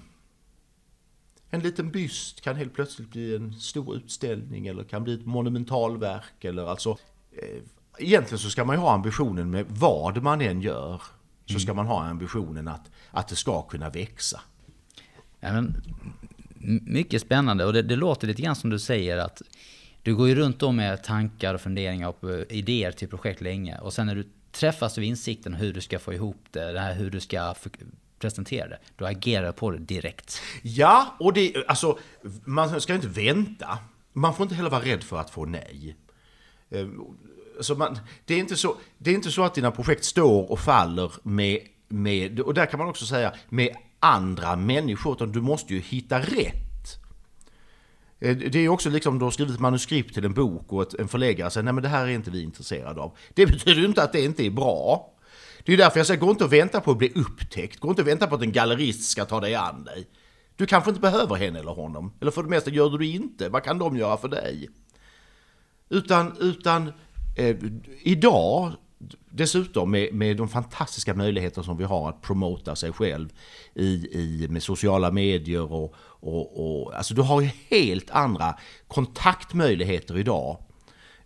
en 1.51 1.61
liten 1.61 1.91
byst 1.91 2.41
kan 2.41 2.57
helt 2.57 2.75
plötsligt 2.75 3.11
bli 3.11 3.37
en 3.37 3.55
stor 3.55 3.97
utställning 3.97 4.67
eller 4.67 4.85
kan 4.85 5.05
bli 5.05 5.15
ett 5.15 5.27
monumentalverk. 5.27 6.45
Eller 6.45 6.67
alltså, 6.67 6.99
eh, 7.33 7.63
egentligen 7.99 8.39
så 8.39 8.51
ska 8.51 8.65
man 8.65 8.77
ju 8.77 8.81
ha 8.81 8.93
ambitionen 8.93 9.51
med 9.51 9.67
vad 9.69 10.23
man 10.23 10.41
än 10.41 10.61
gör. 10.61 11.03
Så 11.47 11.59
ska 11.59 11.71
mm. 11.71 11.77
man 11.77 11.87
ha 11.87 12.05
ambitionen 12.05 12.69
att, 12.69 12.91
att 13.11 13.29
det 13.29 13.37
ska 13.37 13.63
kunna 13.63 13.91
växa. 13.91 14.41
Ja, 15.41 15.53
men, 15.53 15.83
Mycket 16.83 17.23
spännande 17.23 17.65
och 17.65 17.73
det, 17.73 17.83
det, 17.83 17.97
låter 17.97 18.27
lite 18.27 18.43
grann 18.43 18.57
som 18.57 18.71
du 18.71 18.79
säger 18.79 19.17
att 19.17 19.43
du 20.03 20.17
går 20.17 20.29
ju 20.29 20.35
runt 20.35 20.59
då 20.59 20.73
med 20.73 21.05
tankar 21.05 21.55
och 21.55 21.61
funderingar 21.61 22.09
och 22.09 22.31
eh, 22.31 22.45
idéer 22.49 22.93
till 22.93 23.09
projekt 23.09 23.41
länge 23.41 23.79
och 23.79 23.93
sen 23.93 24.07
när 24.07 24.15
du 24.15 24.29
träffas 24.53 24.99
av 24.99 25.05
insikten 25.05 25.55
hur 25.55 25.73
du 25.73 25.81
ska 25.81 25.99
få 25.99 26.13
ihop 26.13 26.45
det, 26.51 26.73
det 26.73 26.81
här 26.81 26.95
hur 26.95 27.11
du 27.11 27.21
ska 27.21 27.55
presenterade, 28.21 28.79
då 28.97 29.07
agerar 29.07 29.53
på 29.53 29.71
det 29.71 29.79
direkt. 29.79 30.41
Ja, 30.63 31.17
och 31.19 31.33
det, 31.33 31.65
alltså, 31.69 31.99
man 32.45 32.81
ska 32.81 32.95
inte 32.95 33.09
vänta. 33.09 33.79
Man 34.13 34.35
får 34.35 34.45
inte 34.45 34.55
heller 34.55 34.71
vara 34.71 34.85
rädd 34.85 35.03
för 35.03 35.19
att 35.19 35.31
få 35.31 35.45
nej. 35.45 35.97
Eh, 36.71 36.87
alltså 37.57 37.75
man, 37.75 37.99
det, 38.25 38.35
är 38.35 38.39
inte 38.39 38.57
så, 38.57 38.77
det 38.99 39.11
är 39.11 39.15
inte 39.15 39.31
så 39.31 39.45
att 39.45 39.55
dina 39.55 39.71
projekt 39.71 40.05
står 40.05 40.51
och 40.53 40.61
faller 40.61 41.13
med, 41.23 41.59
med, 41.89 42.41
och 42.41 42.55
där 42.55 42.67
kan 42.67 42.79
man 42.79 42.89
också 42.89 43.07
säga, 43.07 43.35
med 43.49 43.77
andra 44.01 44.57
människor, 44.57 45.13
utan 45.13 45.33
du 45.33 45.41
måste 45.41 45.75
ju 45.75 45.81
hitta 45.81 46.21
rätt. 46.21 46.71
Eh, 48.21 48.37
det 48.37 48.59
är 48.59 48.69
också 48.69 48.91
liksom 48.91 49.19
du 49.19 49.25
har 49.25 49.31
skrivit 49.31 49.55
ett 49.55 49.61
manuskript 49.61 50.15
till 50.15 50.25
en 50.25 50.35
bok 50.35 50.73
och 50.73 51.01
en 51.01 51.09
förläggare 51.09 51.51
säger 51.51 51.65
nej 51.65 51.75
men 51.75 51.83
det 51.83 51.89
här 51.89 52.05
är 52.05 52.11
inte 52.11 52.31
vi 52.31 52.43
intresserade 52.43 53.01
av. 53.01 53.17
Det 53.35 53.47
betyder 53.47 53.81
ju 53.81 53.87
inte 53.87 54.03
att 54.03 54.13
det 54.13 54.25
inte 54.25 54.47
är 54.47 54.51
bra. 54.51 55.13
Det 55.65 55.73
är 55.73 55.77
därför 55.77 55.99
jag 55.99 56.07
säger, 56.07 56.21
gå 56.21 56.31
inte 56.31 56.45
och 56.45 56.53
vänta 56.53 56.81
på 56.81 56.91
att 56.91 56.99
bli 56.99 57.13
upptäckt. 57.15 57.81
Gå 57.81 57.89
inte 57.89 58.03
och 58.03 58.09
vänta 58.09 58.27
på 58.27 58.35
att 58.35 58.43
en 58.43 58.53
gallerist 58.53 59.11
ska 59.11 59.25
ta 59.25 59.41
dig 59.41 59.55
an 59.55 59.85
dig. 59.85 60.07
Du 60.57 60.67
kanske 60.67 60.91
inte 60.91 61.01
behöver 61.01 61.37
henne 61.37 61.59
eller 61.59 61.73
honom. 61.73 62.13
Eller 62.21 62.31
för 62.31 62.43
det 62.43 62.49
mesta 62.49 62.71
gör 62.71 62.91
du 62.91 62.99
det 62.99 63.07
inte. 63.07 63.49
Vad 63.49 63.65
kan 63.65 63.79
de 63.79 63.97
göra 63.97 64.17
för 64.17 64.29
dig? 64.29 64.69
Utan, 65.89 66.37
utan 66.41 66.93
eh, 67.37 67.57
idag, 68.03 68.73
dessutom 69.31 69.91
med, 69.91 70.15
med 70.15 70.37
de 70.37 70.49
fantastiska 70.49 71.15
möjligheter 71.15 71.63
som 71.63 71.77
vi 71.77 71.85
har 71.85 72.09
att 72.09 72.23
promota 72.23 72.77
sig 72.77 72.93
själv 72.93 73.29
i, 73.75 73.93
i, 73.93 74.47
med 74.51 74.63
sociala 74.63 75.11
medier 75.11 75.73
och, 75.73 75.95
och, 76.03 76.83
och 76.83 76.97
alltså 76.97 77.15
du 77.15 77.23
har 77.23 77.41
ju 77.41 77.51
helt 77.69 78.11
andra 78.11 78.59
kontaktmöjligheter 78.89 80.19
idag 80.19 80.59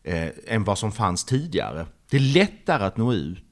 eh, 0.02 0.28
än 0.46 0.64
vad 0.64 0.78
som 0.78 0.92
fanns 0.92 1.24
tidigare. 1.24 1.86
Det 2.10 2.16
är 2.16 2.34
lättare 2.34 2.84
att 2.84 2.96
nå 2.96 3.12
ut. 3.12 3.43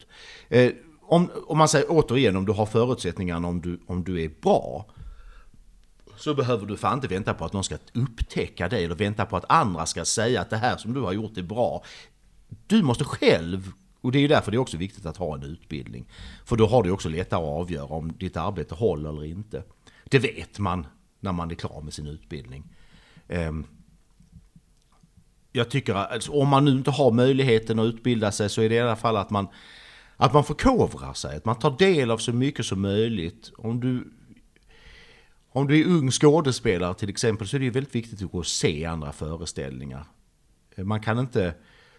Eh, 0.52 0.72
om, 1.02 1.30
om 1.46 1.58
man 1.58 1.68
säger 1.68 1.86
återigen 1.88 2.36
om 2.36 2.46
du 2.46 2.52
har 2.52 2.66
förutsättningarna 2.66 3.48
om 3.48 3.60
du, 3.60 3.80
om 3.86 4.04
du 4.04 4.24
är 4.24 4.30
bra 4.40 4.86
så 6.16 6.34
behöver 6.34 6.66
du 6.66 6.76
fan 6.76 6.94
inte 6.94 7.08
vänta 7.08 7.34
på 7.34 7.44
att 7.44 7.52
någon 7.52 7.64
ska 7.64 7.76
upptäcka 7.92 8.68
dig 8.68 8.84
eller 8.84 8.94
vänta 8.94 9.26
på 9.26 9.36
att 9.36 9.44
andra 9.48 9.86
ska 9.86 10.04
säga 10.04 10.40
att 10.40 10.50
det 10.50 10.56
här 10.56 10.76
som 10.76 10.94
du 10.94 11.00
har 11.00 11.12
gjort 11.12 11.36
är 11.36 11.42
bra. 11.42 11.82
Du 12.66 12.82
måste 12.82 13.04
själv, 13.04 13.72
och 14.00 14.12
det 14.12 14.18
är 14.18 14.20
ju 14.20 14.28
därför 14.28 14.50
det 14.50 14.56
är 14.56 14.58
också 14.58 14.76
viktigt 14.76 15.06
att 15.06 15.16
ha 15.16 15.34
en 15.34 15.42
utbildning. 15.42 16.04
För 16.44 16.56
då 16.56 16.66
har 16.66 16.82
du 16.82 16.90
också 16.90 17.08
lättare 17.08 17.40
att 17.40 17.60
avgöra 17.60 17.94
om 17.94 18.12
ditt 18.12 18.36
arbete 18.36 18.74
håller 18.74 19.08
eller 19.08 19.24
inte. 19.24 19.62
Det 20.04 20.18
vet 20.18 20.58
man 20.58 20.86
när 21.20 21.32
man 21.32 21.50
är 21.50 21.54
klar 21.54 21.80
med 21.82 21.92
sin 21.92 22.06
utbildning. 22.06 22.64
Ehm, 23.28 23.66
jag 25.52 25.70
tycker 25.70 25.94
att 25.94 26.12
alltså, 26.12 26.32
om 26.32 26.48
man 26.48 26.64
nu 26.64 26.70
inte 26.70 26.90
har 26.90 27.10
möjligheten 27.10 27.78
att 27.78 27.86
utbilda 27.86 28.32
sig 28.32 28.48
så 28.48 28.62
är 28.62 28.68
det 28.68 28.74
i 28.74 28.80
alla 28.80 28.96
fall 28.96 29.16
att 29.16 29.30
man, 29.30 29.48
att 30.16 30.32
man 30.32 30.44
förkovrar 30.44 31.12
sig, 31.12 31.36
att 31.36 31.44
man 31.44 31.58
tar 31.58 31.78
del 31.78 32.10
av 32.10 32.18
så 32.18 32.32
mycket 32.32 32.66
som 32.66 32.80
möjligt. 32.80 33.52
Om 33.56 33.80
du 33.80 34.12
om 35.54 35.66
du 35.66 35.80
är 35.80 35.86
ung 35.86 36.10
skådespelare 36.10 36.94
till 36.94 37.08
exempel 37.08 37.48
så 37.48 37.56
är 37.56 37.60
det 37.60 37.70
väldigt 37.70 37.94
viktigt 37.94 38.22
att 38.22 38.32
gå 38.32 38.38
och 38.38 38.46
se 38.46 38.84
andra 38.84 39.12
föreställningar. 39.12 40.04
Man 40.76 41.00
kan 41.00 41.18
inte 41.18 41.54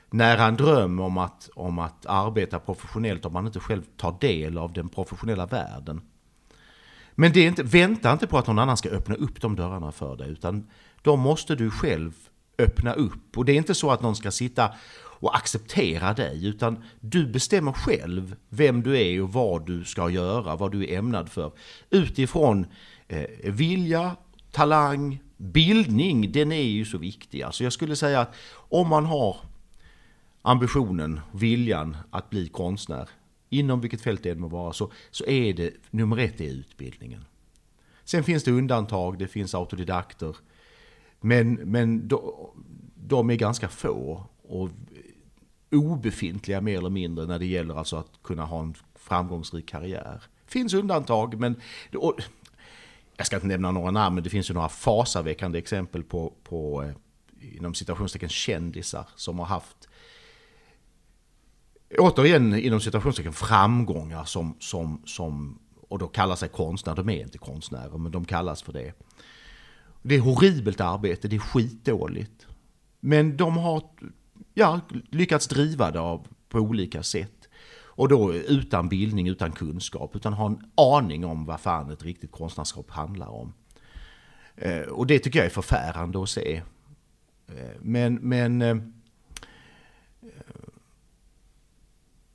nära 0.09 0.45
en 0.45 0.55
dröm 0.55 0.99
om 0.99 1.17
att, 1.17 1.49
om 1.55 1.79
att 1.79 2.05
arbeta 2.05 2.59
professionellt 2.59 3.25
om 3.25 3.33
man 3.33 3.45
inte 3.45 3.59
själv 3.59 3.81
tar 3.97 4.17
del 4.19 4.57
av 4.57 4.73
den 4.73 4.89
professionella 4.89 5.45
världen. 5.45 6.01
Men 7.15 7.31
det 7.31 7.39
är 7.39 7.47
inte, 7.47 7.63
vänta 7.63 8.11
inte 8.11 8.27
på 8.27 8.37
att 8.37 8.47
någon 8.47 8.59
annan 8.59 8.77
ska 8.77 8.89
öppna 8.89 9.15
upp 9.15 9.41
de 9.41 9.55
dörrarna 9.55 9.91
för 9.91 10.15
dig 10.15 10.29
utan 10.29 10.69
de 11.01 11.19
måste 11.19 11.55
du 11.55 11.71
själv 11.71 12.13
öppna 12.57 12.93
upp. 12.93 13.37
Och 13.37 13.45
det 13.45 13.51
är 13.51 13.57
inte 13.57 13.75
så 13.75 13.91
att 13.91 14.01
någon 14.01 14.15
ska 14.15 14.31
sitta 14.31 14.71
och 15.23 15.35
acceptera 15.35 16.13
dig 16.13 16.45
utan 16.45 16.83
du 16.99 17.27
bestämmer 17.27 17.71
själv 17.71 18.35
vem 18.49 18.83
du 18.83 19.01
är 19.01 19.21
och 19.21 19.33
vad 19.33 19.65
du 19.65 19.85
ska 19.85 20.09
göra, 20.09 20.55
vad 20.55 20.71
du 20.71 20.83
är 20.83 20.97
ämnad 20.97 21.29
för. 21.29 21.51
Utifrån 21.89 22.65
eh, 23.07 23.25
vilja, 23.43 24.15
talang, 24.51 25.21
bildning, 25.37 26.31
den 26.31 26.51
är 26.51 26.61
ju 26.61 26.85
så 26.85 26.97
viktig. 26.97 27.41
Alltså 27.41 27.63
jag 27.63 27.73
skulle 27.73 27.95
säga 27.95 28.19
att 28.19 28.35
om 28.55 28.89
man 28.89 29.05
har 29.05 29.37
ambitionen, 30.41 31.19
viljan 31.31 31.97
att 32.11 32.29
bli 32.29 32.47
konstnär, 32.47 33.09
inom 33.49 33.81
vilket 33.81 34.01
fält 34.01 34.23
det 34.23 34.29
än 34.29 34.39
må 34.39 34.47
vara, 34.47 34.73
så, 34.73 34.91
så 35.11 35.25
är 35.25 35.53
det 35.53 35.73
nummer 35.91 36.17
ett 36.17 36.41
är 36.41 36.49
utbildningen. 36.49 37.25
Sen 38.03 38.23
finns 38.23 38.43
det 38.43 38.51
undantag, 38.51 39.17
det 39.17 39.27
finns 39.27 39.55
autodidakter, 39.55 40.35
men, 41.21 41.53
men 41.53 42.07
de, 42.07 42.19
de 42.95 43.29
är 43.29 43.35
ganska 43.35 43.67
få 43.67 44.27
och 44.47 44.69
obefintliga 45.73 46.61
mer 46.61 46.77
eller 46.77 46.89
mindre 46.89 47.25
när 47.25 47.39
det 47.39 47.45
gäller 47.45 47.75
alltså 47.75 47.95
att 47.95 48.11
kunna 48.23 48.45
ha 48.45 48.61
en 48.61 48.75
framgångsrik 48.95 49.69
karriär. 49.69 50.23
Finns 50.45 50.73
undantag, 50.73 51.39
men 51.39 51.61
och, 51.95 52.15
jag 53.17 53.27
ska 53.27 53.35
inte 53.35 53.47
nämna 53.47 53.71
några 53.71 53.91
namn, 53.91 54.15
men 54.15 54.23
det 54.23 54.29
finns 54.29 54.49
ju 54.49 54.53
några 54.53 54.69
fasaväckande 54.69 55.59
exempel 55.59 56.03
på, 56.03 56.33
på 56.43 56.83
eh, 56.83 57.55
inom 57.55 57.73
citationstecken 57.73 58.29
kändisar 58.29 59.07
som 59.15 59.39
har 59.39 59.45
haft 59.45 59.89
återigen 61.99 62.53
inom 62.53 62.79
citationstecken 62.79 63.33
framgångar 63.33 64.23
som, 64.23 64.55
som, 64.59 65.01
som 65.05 65.59
och 65.89 65.99
då 65.99 66.07
kallar 66.07 66.35
sig 66.35 66.49
konstnärer. 66.49 66.95
De 66.95 67.09
är 67.09 67.21
inte 67.21 67.37
konstnärer, 67.37 67.97
men 67.97 68.11
de 68.11 68.25
kallas 68.25 68.61
för 68.61 68.73
det. 68.73 68.93
Det 70.01 70.15
är 70.15 70.19
horribelt 70.19 70.81
arbete, 70.81 71.27
det 71.27 71.35
är 71.35 71.39
skitdåligt. 71.39 72.47
Men 72.99 73.37
de 73.37 73.57
har 73.57 73.83
ja, 74.53 74.79
lyckats 75.09 75.47
driva 75.47 75.91
det 75.91 75.99
av, 75.99 76.27
på 76.49 76.59
olika 76.59 77.03
sätt. 77.03 77.49
Och 77.95 78.09
då 78.09 78.33
utan 78.33 78.89
bildning, 78.89 79.27
utan 79.27 79.51
kunskap, 79.51 80.15
utan 80.15 80.33
ha 80.33 80.45
en 80.45 80.71
aning 80.75 81.25
om 81.25 81.45
vad 81.45 81.59
fan 81.59 81.91
ett 81.91 82.03
riktigt 82.03 82.31
konstnärskap 82.31 82.91
handlar 82.91 83.27
om. 83.27 83.53
Eh, 84.55 84.81
och 84.81 85.07
det 85.07 85.19
tycker 85.19 85.39
jag 85.39 85.45
är 85.45 85.49
förfärande 85.49 86.23
att 86.23 86.29
se. 86.29 86.61
Eh, 87.47 87.75
men, 87.81 88.15
men 88.15 88.61
eh, 88.61 88.77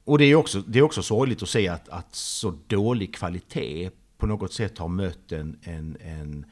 och 0.04 0.18
det 0.18 0.24
är 0.24 0.34
också, 0.34 0.60
det 0.60 0.78
är 0.78 0.82
också 0.82 1.02
sorgligt 1.02 1.42
att 1.42 1.48
se 1.48 1.68
att, 1.68 1.88
att 1.88 2.14
så 2.14 2.58
dålig 2.66 3.14
kvalitet 3.14 3.90
på 4.18 4.26
något 4.26 4.52
sätt 4.52 4.78
har 4.78 4.88
mött 4.88 5.32
en, 5.32 5.58
en, 5.62 5.96
en, 6.00 6.46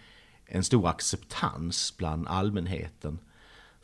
en 0.46 0.64
stor 0.64 0.88
acceptans 0.88 1.96
bland 1.96 2.28
allmänheten. 2.28 3.18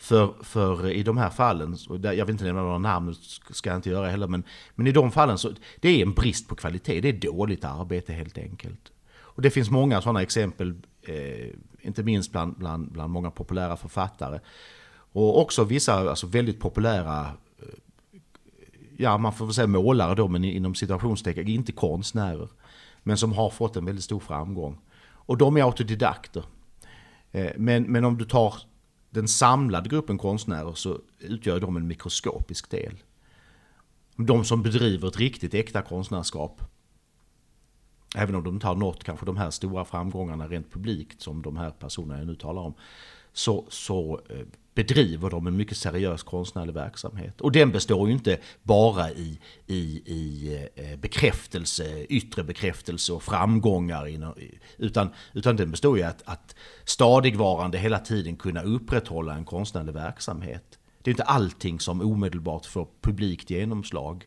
För, 0.03 0.35
för 0.43 0.91
i 0.91 1.03
de 1.03 1.17
här 1.17 1.31
fallen, 1.31 1.77
jag 2.03 2.27
vill 2.27 2.31
inte 2.31 2.45
nämna 2.45 2.63
några 2.63 2.79
namn, 2.79 3.15
ska 3.51 3.71
jag 3.71 3.79
inte 3.79 3.91
göra 3.91 4.09
heller, 4.09 4.27
men, 4.27 4.45
men 4.75 4.87
i 4.87 4.93
de 4.93 5.11
fallen 5.11 5.39
så 5.39 5.53
det 5.81 5.89
är 5.89 6.03
en 6.03 6.13
brist 6.13 6.49
på 6.49 6.55
kvalitet, 6.55 7.01
det 7.01 7.09
är 7.09 7.33
dåligt 7.33 7.65
arbete 7.65 8.13
helt 8.13 8.39
enkelt. 8.39 8.93
Och 9.15 9.43
det 9.43 9.51
finns 9.51 9.71
många 9.71 10.03
sådana 10.03 10.23
exempel, 10.23 10.75
eh, 11.03 11.49
inte 11.81 12.03
minst 12.03 12.33
bland, 12.33 12.55
bland, 12.57 12.93
bland 12.93 13.13
många 13.13 13.31
populära 13.31 13.77
författare. 13.77 14.41
Och 14.95 15.41
också 15.41 15.65
vissa 15.65 16.11
alltså 16.11 16.27
väldigt 16.27 16.61
populära, 16.61 17.27
eh, 17.59 18.19
ja 18.97 19.19
man 19.19 19.33
får 19.33 19.45
väl 19.45 19.55
säga 19.55 19.67
målare 19.67 20.15
då, 20.15 20.29
men 20.29 20.45
inom 20.45 20.75
situationstecken, 20.75 21.49
inte 21.49 21.73
konstnärer. 21.73 22.49
Men 23.03 23.17
som 23.17 23.33
har 23.33 23.51
fått 23.51 23.77
en 23.77 23.85
väldigt 23.85 24.05
stor 24.05 24.21
framgång. 24.21 24.79
Och 25.03 25.37
de 25.37 25.57
är 25.57 25.63
autodidakter. 25.63 26.45
Eh, 27.33 27.51
men, 27.57 27.83
men 27.83 28.05
om 28.05 28.19
du 28.19 28.25
tar 28.25 28.55
den 29.13 29.29
samlade 29.29 29.89
gruppen 29.89 30.19
konstnärer 30.19 30.75
så 30.75 31.01
utgör 31.19 31.61
de 31.61 31.77
en 31.77 31.87
mikroskopisk 31.87 32.71
del. 32.71 33.03
De 34.17 34.45
som 34.45 34.63
bedriver 34.63 35.09
ett 35.09 35.17
riktigt 35.17 35.55
äkta 35.55 35.83
konstnärskap, 35.83 36.63
även 38.17 38.35
om 38.35 38.45
de 38.45 38.55
inte 38.55 38.67
har 38.67 38.75
nått 38.75 39.05
kanske 39.05 39.27
de 39.27 39.37
här 39.37 39.51
stora 39.51 39.85
framgångarna 39.85 40.49
rent 40.49 40.73
publikt 40.73 41.23
som 41.23 41.43
de 41.43 41.57
här 41.57 41.71
personerna 41.71 42.19
jag 42.19 42.27
nu 42.27 42.35
talar 42.37 42.63
om, 42.63 42.75
så, 43.33 43.67
så 43.69 44.21
eh, 44.31 44.47
bedriver 44.75 45.31
de 45.31 45.47
en 45.47 45.57
mycket 45.57 45.77
seriös 45.77 46.23
konstnärlig 46.23 46.75
verksamhet. 46.75 47.41
Och 47.41 47.53
den 47.53 47.73
består 47.73 48.09
ju 48.09 48.15
inte 48.15 48.39
bara 48.63 49.11
i, 49.11 49.39
i, 49.67 50.03
i 50.07 50.55
eh, 50.75 50.99
bekräftelse, 50.99 52.07
yttre 52.09 52.45
bekräftelse 52.45 53.13
och 53.13 53.23
framgångar, 53.23 54.35
utan, 54.79 55.11
utan 55.33 55.57
den 55.57 55.71
består 55.71 55.99
ju 55.99 56.05
att, 56.05 56.23
att 56.25 56.57
stadigvarande 56.85 57.79
hela 57.79 57.99
tiden 57.99 58.37
kunna 58.37 58.63
upprätthålla 58.63 59.35
en 59.35 59.45
konstnärlig 59.45 59.93
verksamhet. 59.93 60.79
Det 61.03 61.11
är 61.11 61.13
inte 61.13 61.23
allting 61.23 61.81
som 61.81 62.01
omedelbart 62.01 62.67
får 62.67 62.89
publikt 63.01 63.51
genomslag. 63.51 64.25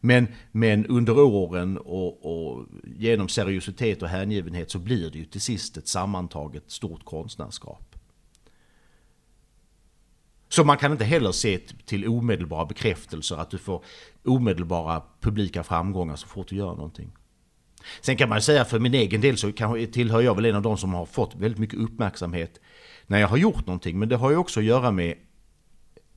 Men, 0.00 0.26
men 0.52 0.86
under 0.86 1.18
åren 1.18 1.78
och, 1.78 2.26
och 2.26 2.66
genom 2.98 3.28
seriositet 3.28 4.02
och 4.02 4.08
hängivenhet 4.08 4.70
så 4.70 4.78
blir 4.78 5.10
det 5.10 5.18
ju 5.18 5.24
till 5.24 5.40
sist 5.40 5.76
ett 5.76 5.88
sammantaget 5.88 6.70
stort 6.70 7.04
konstnärskap. 7.04 7.89
Så 10.52 10.64
man 10.64 10.76
kan 10.76 10.92
inte 10.92 11.04
heller 11.04 11.32
se 11.32 11.58
till 11.58 12.08
omedelbara 12.08 12.66
bekräftelser, 12.66 13.36
att 13.36 13.50
du 13.50 13.58
får 13.58 13.84
omedelbara 14.24 15.02
publika 15.20 15.62
framgångar 15.62 16.16
så 16.16 16.26
fort 16.26 16.48
du 16.48 16.56
gör 16.56 16.74
någonting. 16.74 17.12
Sen 18.00 18.16
kan 18.16 18.28
man 18.28 18.42
säga 18.42 18.64
för 18.64 18.78
min 18.78 18.94
egen 18.94 19.20
del 19.20 19.36
så 19.36 19.52
tillhör 19.92 20.20
jag 20.20 20.34
väl 20.34 20.44
en 20.44 20.56
av 20.56 20.62
de 20.62 20.78
som 20.78 20.94
har 20.94 21.06
fått 21.06 21.34
väldigt 21.34 21.58
mycket 21.58 21.78
uppmärksamhet 21.78 22.60
när 23.06 23.18
jag 23.18 23.28
har 23.28 23.36
gjort 23.36 23.66
någonting. 23.66 23.98
Men 23.98 24.08
det 24.08 24.16
har 24.16 24.30
ju 24.30 24.36
också 24.36 24.60
att 24.60 24.66
göra 24.66 24.90
med, 24.90 25.14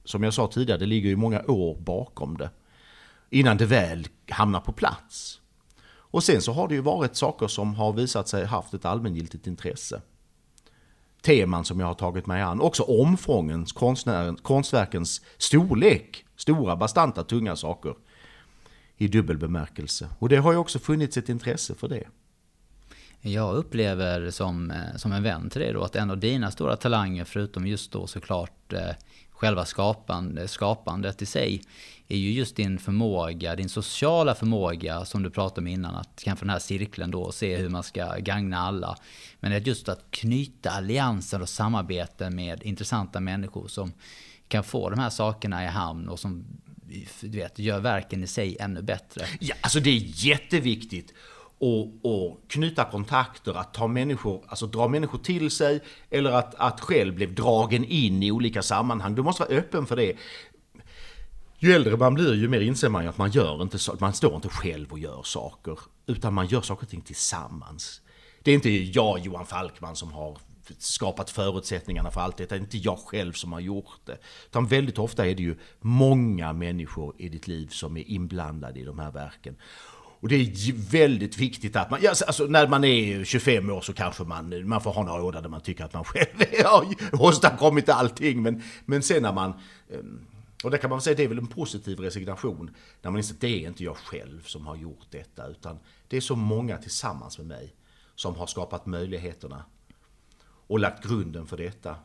som 0.05 0.23
jag 0.23 0.33
sa 0.33 0.47
tidigare, 0.47 0.79
det 0.79 0.85
ligger 0.85 1.09
ju 1.09 1.15
många 1.15 1.41
år 1.47 1.79
bakom 1.79 2.37
det. 2.37 2.49
Innan 3.29 3.57
det 3.57 3.65
väl 3.65 4.07
hamnar 4.29 4.59
på 4.59 4.71
plats. 4.71 5.39
Och 5.85 6.23
sen 6.23 6.41
så 6.41 6.53
har 6.53 6.67
det 6.67 6.73
ju 6.73 6.81
varit 6.81 7.15
saker 7.15 7.47
som 7.47 7.75
har 7.75 7.93
visat 7.93 8.27
sig 8.27 8.45
haft 8.45 8.73
ett 8.73 8.85
allmängiltigt 8.85 9.47
intresse. 9.47 10.01
Teman 11.25 11.65
som 11.65 11.79
jag 11.79 11.87
har 11.87 11.93
tagit 11.93 12.27
mig 12.27 12.41
an. 12.41 12.61
Också 12.61 12.83
omfångens, 12.83 13.71
konstverkens 14.41 15.21
storlek. 15.37 16.25
Stora, 16.35 16.75
bastanta, 16.75 17.23
tunga 17.23 17.55
saker. 17.55 17.95
I 18.97 19.07
dubbel 19.07 19.37
bemärkelse. 19.37 20.09
Och 20.19 20.29
det 20.29 20.37
har 20.37 20.51
ju 20.51 20.57
också 20.57 20.79
funnits 20.79 21.17
ett 21.17 21.29
intresse 21.29 21.75
för 21.75 21.87
det. 21.87 22.03
Jag 23.21 23.55
upplever 23.55 24.29
som, 24.29 24.71
eh, 24.71 24.95
som 24.95 25.11
en 25.11 25.23
vän 25.23 25.49
till 25.49 25.61
dig 25.61 25.73
då 25.73 25.81
att 25.81 25.95
en 25.95 26.11
av 26.11 26.17
dina 26.17 26.51
stora 26.51 26.75
talanger, 26.75 27.25
förutom 27.25 27.67
just 27.67 27.91
då 27.91 28.07
såklart 28.07 28.73
eh, 28.73 28.95
själva 29.43 29.65
skapande, 29.65 30.47
skapandet 30.47 31.21
i 31.21 31.25
sig, 31.25 31.61
är 32.07 32.17
ju 32.17 32.31
just 32.31 32.55
din 32.55 32.79
förmåga, 32.79 33.55
din 33.55 33.69
sociala 33.69 34.35
förmåga 34.35 35.05
som 35.05 35.23
du 35.23 35.29
pratade 35.29 35.61
om 35.61 35.67
innan, 35.67 35.95
att 35.95 36.21
kanske 36.23 36.45
den 36.45 36.49
här 36.49 36.59
cirkeln 36.59 37.11
då, 37.11 37.31
se 37.31 37.57
hur 37.57 37.69
man 37.69 37.83
ska 37.83 38.15
gagna 38.17 38.57
alla. 38.57 38.97
Men 39.39 39.57
att 39.57 39.67
just 39.67 39.89
att 39.89 40.11
knyta 40.11 40.69
allianser 40.69 41.41
och 41.41 41.49
samarbeten 41.49 42.35
med 42.35 42.63
intressanta 42.63 43.19
människor 43.19 43.67
som 43.67 43.93
kan 44.47 44.63
få 44.63 44.89
de 44.89 44.99
här 44.99 45.09
sakerna 45.09 45.63
i 45.63 45.67
hamn 45.67 46.09
och 46.09 46.19
som 46.19 46.45
du 47.21 47.37
vet, 47.37 47.59
gör 47.59 47.79
verken 47.79 48.23
i 48.23 48.27
sig 48.27 48.57
ännu 48.59 48.81
bättre. 48.81 49.25
Ja, 49.39 49.55
alltså 49.61 49.79
det 49.79 49.89
är 49.89 50.25
jätteviktigt 50.25 51.13
och, 51.63 51.87
och 52.01 52.41
knyta 52.47 52.85
kontakter, 52.85 53.53
att 53.53 53.73
ta 53.73 53.87
människor, 53.87 54.43
alltså 54.47 54.67
dra 54.67 54.87
människor 54.87 55.17
till 55.17 55.51
sig 55.51 55.81
eller 56.09 56.31
att, 56.31 56.55
att 56.55 56.81
själv 56.81 57.15
bli 57.15 57.25
dragen 57.25 57.85
in 57.85 58.23
i 58.23 58.31
olika 58.31 58.61
sammanhang. 58.61 59.15
Du 59.15 59.23
måste 59.23 59.43
vara 59.43 59.53
öppen 59.53 59.85
för 59.85 59.95
det. 59.95 60.13
Ju 61.59 61.73
äldre 61.73 61.97
man 61.97 62.13
blir 62.13 62.33
ju 62.33 62.47
mer 62.47 62.59
inser 62.59 62.89
man 62.89 63.03
ju 63.03 63.09
att 63.09 63.17
man 63.17 63.31
gör 63.31 63.61
inte 63.61 63.79
så, 63.79 63.95
man 63.99 64.13
står 64.13 64.35
inte 64.35 64.49
själv 64.49 64.91
och 64.91 64.99
gör 64.99 65.23
saker, 65.23 65.79
utan 66.05 66.33
man 66.33 66.47
gör 66.47 66.61
saker 66.61 66.83
och 66.83 66.89
ting 66.89 67.01
tillsammans. 67.01 68.01
Det 68.41 68.51
är 68.51 68.55
inte 68.55 68.69
jag, 68.69 69.19
Johan 69.19 69.45
Falkman, 69.45 69.95
som 69.95 70.11
har 70.11 70.37
skapat 70.77 71.29
förutsättningarna 71.29 72.11
för 72.11 72.21
allt 72.21 72.37
detta. 72.37 72.55
Det 72.55 72.59
är 72.59 72.63
inte 72.63 72.77
jag 72.77 72.99
själv 72.99 73.33
som 73.33 73.53
har 73.53 73.59
gjort 73.59 74.05
det. 74.05 74.17
Utan 74.45 74.67
väldigt 74.67 74.99
ofta 74.99 75.27
är 75.27 75.35
det 75.35 75.43
ju 75.43 75.55
många 75.81 76.53
människor 76.53 77.15
i 77.17 77.29
ditt 77.29 77.47
liv 77.47 77.67
som 77.67 77.97
är 77.97 78.09
inblandade 78.09 78.79
i 78.79 78.83
de 78.83 78.99
här 78.99 79.11
verken. 79.11 79.55
Och 80.23 80.29
det 80.29 80.35
är 80.35 80.91
väldigt 80.91 81.37
viktigt 81.37 81.75
att 81.75 81.91
man, 81.91 81.99
alltså 82.07 82.43
när 82.43 82.67
man 82.67 82.83
är 82.83 83.23
25 83.23 83.69
år 83.69 83.81
så 83.81 83.93
kanske 83.93 84.23
man, 84.23 84.67
man 84.67 84.81
får 84.81 84.91
ha 84.91 85.03
några 85.03 85.23
år 85.23 85.31
där 85.31 85.49
man 85.49 85.61
tycker 85.61 85.83
att 85.83 85.93
man 85.93 86.03
själv 86.05 86.63
har 86.63 86.95
åstadkommit 87.21 87.89
allting. 87.89 88.41
Men, 88.41 88.61
men 88.85 89.03
sen 89.03 89.23
när 89.23 89.33
man, 89.33 89.53
ehm, 89.93 90.25
och 90.63 90.71
det 90.71 90.77
kan 90.77 90.89
man 90.89 91.01
säga 91.01 91.15
det 91.15 91.23
är 91.23 91.27
väl 91.27 91.37
en 91.37 91.47
positiv 91.47 91.99
resignation, 91.99 92.75
när 93.01 93.11
man 93.11 93.17
inser 93.17 93.33
att 93.33 93.41
det 93.41 93.63
är 93.63 93.67
inte 93.67 93.83
jag 93.83 93.97
själv 93.97 94.43
som 94.43 94.67
har 94.67 94.75
gjort 94.75 95.07
detta, 95.09 95.47
utan 95.47 95.79
det 96.07 96.17
är 96.17 96.21
så 96.21 96.35
många 96.35 96.77
tillsammans 96.77 97.37
med 97.37 97.47
mig 97.47 97.73
som 98.15 98.35
har 98.35 98.47
skapat 98.47 98.85
möjligheterna 98.85 99.65
och 100.67 100.79
lagt 100.79 101.03
grunden 101.03 101.47
för 101.47 101.57
detta. 101.57 101.95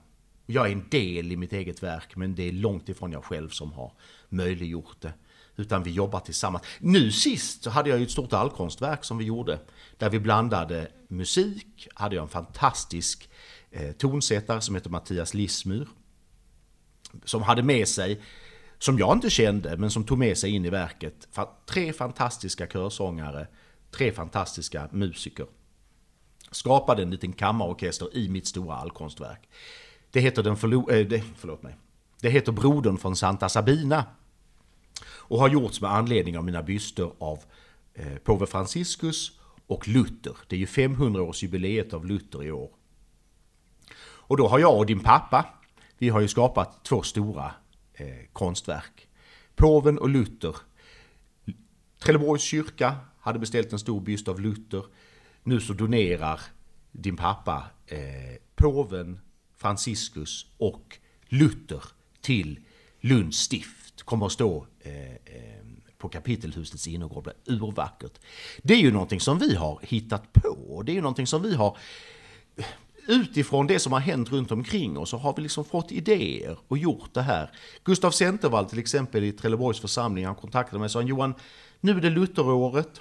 Jag 0.47 0.66
är 0.66 0.73
en 0.73 0.89
del 0.91 1.33
i 1.33 1.37
mitt 1.37 1.53
eget 1.53 1.83
verk, 1.83 2.16
men 2.16 2.35
det 2.35 2.49
är 2.49 2.53
långt 2.53 2.89
ifrån 2.89 3.12
jag 3.12 3.25
själv 3.25 3.49
som 3.49 3.73
har 3.73 3.93
möjliggjort 4.29 5.01
det. 5.01 5.12
Utan 5.59 5.83
vi 5.83 5.91
jobbar 5.91 6.21
tillsammans. 6.21 6.65
Nu 6.79 7.13
sist 7.13 7.63
så 7.63 7.71
hade 7.71 7.91
jag 7.91 7.99
ju 7.99 8.05
ett 8.05 8.11
stort 8.11 8.33
allkonstverk 8.33 9.05
som 9.05 9.19
vi 9.19 9.25
gjorde. 9.25 9.59
Där 9.97 10.11
vi 10.11 10.19
blandade 10.21 10.89
musik, 11.09 11.89
hade 11.95 12.17
jag 12.17 12.23
en 12.23 12.29
fantastisk 12.29 13.29
eh, 13.71 13.93
tonsättare 13.93 14.61
som 14.61 14.75
heter 14.75 14.91
Mattias 14.91 15.35
Lissmyr. 15.35 15.89
Som 17.25 17.43
hade 17.43 17.63
med 17.63 17.89
sig, 17.89 18.21
som 18.79 18.99
jag 18.99 19.17
inte 19.17 19.31
kände, 19.31 19.77
men 19.77 19.91
som 19.91 20.05
tog 20.05 20.19
med 20.19 20.39
sig 20.39 20.51
in 20.51 20.65
i 20.65 20.71
verket, 20.71 21.29
tre 21.67 21.93
fantastiska 21.93 22.67
körsångare, 22.67 23.47
tre 23.91 24.13
fantastiska 24.13 24.89
musiker. 24.93 25.47
Skapade 26.51 27.03
en 27.03 27.11
liten 27.11 27.33
kammarorkester 27.33 28.17
i 28.17 28.29
mitt 28.29 28.47
stora 28.47 28.75
allkonstverk. 28.77 29.49
Det 30.11 30.21
heter, 30.21 30.43
den 30.43 30.57
förlo- 30.57 30.93
äh, 30.93 31.07
det, 31.07 31.23
förlåt 31.37 31.63
mig. 31.63 31.77
det 32.21 32.31
heter 32.31 32.53
Brodern 32.53 32.99
från 32.99 33.17
Santa 33.17 33.49
Sabina 33.49 34.05
och 35.29 35.39
har 35.39 35.49
gjorts 35.49 35.81
med 35.81 35.91
anledning 35.91 36.39
av 36.39 36.45
mina 36.45 36.62
byster 36.62 37.11
av 37.18 37.39
eh, 37.95 38.16
påve 38.16 38.47
Franciscus 38.47 39.33
och 39.66 39.89
Luther. 39.89 40.37
Det 40.47 40.57
är 40.57 40.61
ju 40.61 40.66
500-årsjubileet 40.66 41.95
av 41.95 42.07
Luther 42.07 42.45
i 42.45 42.51
år. 42.53 42.70
Och 44.01 44.37
då 44.37 44.49
har 44.49 44.59
jag 44.59 44.79
och 44.79 44.87
din 44.87 45.01
pappa, 45.01 45.47
vi 45.99 46.09
har 46.09 46.20
ju 46.20 46.29
skapat 46.29 46.85
två 46.85 47.03
stora 47.03 47.53
eh, 47.95 48.07
konstverk. 48.33 49.09
Påven 49.55 49.99
och 49.99 50.09
Luther. 50.09 50.57
Trelleborgs 51.99 52.43
kyrka 52.43 52.97
hade 53.20 53.39
beställt 53.39 53.72
en 53.72 53.79
stor 53.79 54.01
byst 54.01 54.29
av 54.29 54.41
Luther. 54.41 54.85
Nu 55.43 55.61
så 55.61 55.72
donerar 55.72 56.41
din 56.93 57.16
pappa 57.16 57.64
eh, 57.87 57.99
påven, 58.57 59.20
Franciscus 59.57 60.47
och 60.59 60.99
Luther 61.29 61.83
till 62.20 62.61
Lunds 63.01 63.39
stift. 63.39 63.78
Kommer 64.05 64.27
att 64.27 64.33
stå 64.33 64.67
eh, 64.81 65.13
eh, 65.13 65.65
på 65.99 66.09
kapitelhusets 66.09 66.87
innergård 66.87 67.25
blir 67.25 67.57
urvackert. 67.57 68.19
Det 68.63 68.75
är 68.75 68.79
ju 68.79 68.93
någonting 68.93 69.21
som 69.21 69.39
vi 69.39 69.55
har 69.55 69.79
hittat 69.83 70.33
på. 70.33 70.83
Det 70.87 70.93
är 70.93 70.95
ju 70.95 71.01
någonting 71.01 71.27
som 71.27 71.43
vi 71.43 71.55
har 71.55 71.77
utifrån 73.09 73.67
det 73.67 73.79
som 73.79 73.93
har 73.93 74.01
hänt 74.01 74.33
runt 74.33 74.53
omkring 74.53 74.99
oss 74.99 75.11
så 75.11 75.17
har 75.17 75.35
vi 75.37 75.43
liksom 75.43 75.65
fått 75.65 75.93
idéer 75.93 76.59
och 76.69 76.79
gjort 76.79 77.15
det 77.15 77.23
här. 77.23 77.51
Gustav 77.85 78.11
Centervall 78.11 78.67
till 78.67 78.79
exempel 78.79 79.25
i 79.25 79.33
Trelleborgs 79.33 79.81
församling, 79.81 80.27
han 80.27 80.35
kontaktade 80.35 80.79
mig 80.79 80.85
och 80.85 80.91
sa 80.91 81.03
Johan, 81.03 81.35
nu 81.81 81.97
är 81.97 82.01
det 82.01 82.11
Lutheråret, 82.11 83.01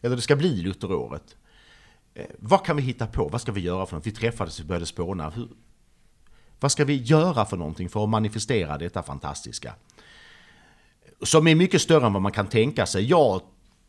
eller 0.00 0.16
det 0.16 0.22
ska 0.22 0.36
bli 0.36 0.62
Lutheråret. 0.62 1.36
Eh, 2.14 2.26
vad 2.38 2.64
kan 2.64 2.76
vi 2.76 2.82
hitta 2.82 3.06
på? 3.06 3.28
Vad 3.28 3.40
ska 3.40 3.52
vi 3.52 3.60
göra 3.60 3.86
för 3.86 3.96
något? 3.96 4.06
Vi 4.06 4.12
träffades 4.12 4.60
och 4.60 4.66
började 4.66 4.86
spåna. 4.86 5.30
Hur, 5.30 5.48
vad 6.60 6.72
ska 6.72 6.84
vi 6.84 6.96
göra 6.96 7.44
för 7.44 7.56
någonting 7.56 7.88
för 7.88 8.04
att 8.04 8.10
manifestera 8.10 8.78
detta 8.78 9.02
fantastiska? 9.02 9.74
Som 11.22 11.46
är 11.46 11.54
mycket 11.54 11.82
större 11.82 12.06
än 12.06 12.12
vad 12.12 12.22
man 12.22 12.32
kan 12.32 12.46
tänka 12.46 12.86
sig. 12.86 13.04
Jag, 13.04 13.40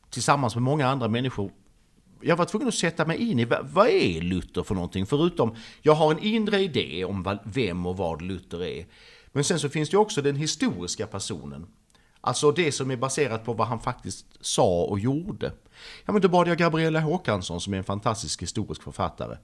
tillsammans 0.09 0.55
med 0.55 0.61
många 0.61 0.87
andra 0.87 1.07
människor, 1.07 1.51
jag 2.21 2.35
var 2.35 2.45
tvungen 2.45 2.67
att 2.67 2.73
sätta 2.73 3.05
mig 3.05 3.17
in 3.17 3.39
i 3.39 3.45
vad 3.45 3.87
är 3.87 4.21
Luther 4.21 4.63
för 4.63 4.75
någonting? 4.75 5.05
Förutom, 5.05 5.55
jag 5.81 5.93
har 5.93 6.11
en 6.11 6.19
inre 6.19 6.61
idé 6.61 7.05
om 7.05 7.39
vem 7.43 7.85
och 7.85 7.97
vad 7.97 8.21
Luther 8.21 8.63
är. 8.63 8.85
Men 9.31 9.43
sen 9.43 9.59
så 9.59 9.69
finns 9.69 9.89
det 9.89 9.97
också 9.97 10.21
den 10.21 10.35
historiska 10.35 11.07
personen. 11.07 11.67
Alltså 12.21 12.51
det 12.51 12.71
som 12.71 12.91
är 12.91 12.95
baserat 12.95 13.45
på 13.45 13.53
vad 13.53 13.67
han 13.67 13.79
faktiskt 13.79 14.25
sa 14.41 14.83
och 14.83 14.99
gjorde. 14.99 15.51
Ja 16.05 16.13
men 16.13 16.21
då 16.21 16.27
bad 16.27 16.47
jag 16.47 16.57
Gabriella 16.57 16.99
Håkansson 16.99 17.61
som 17.61 17.73
är 17.73 17.77
en 17.77 17.83
fantastisk 17.83 18.41
historisk 18.41 18.83
författare 18.83 19.37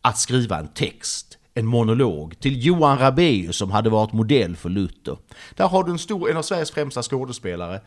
att 0.00 0.18
skriva 0.18 0.58
en 0.58 0.68
text 0.68 1.38
en 1.60 1.66
monolog 1.66 2.40
till 2.40 2.66
Johan 2.66 2.98
Rabaeus 2.98 3.56
som 3.56 3.70
hade 3.70 3.90
varit 3.90 4.12
modell 4.12 4.56
för 4.56 4.68
Luther. 4.68 5.16
Där 5.54 5.68
har 5.68 5.84
du 5.84 5.90
en, 5.90 5.98
stor, 5.98 6.30
en 6.30 6.36
av 6.36 6.42
Sveriges 6.42 6.70
främsta 6.70 7.02
skådespelare 7.02 7.80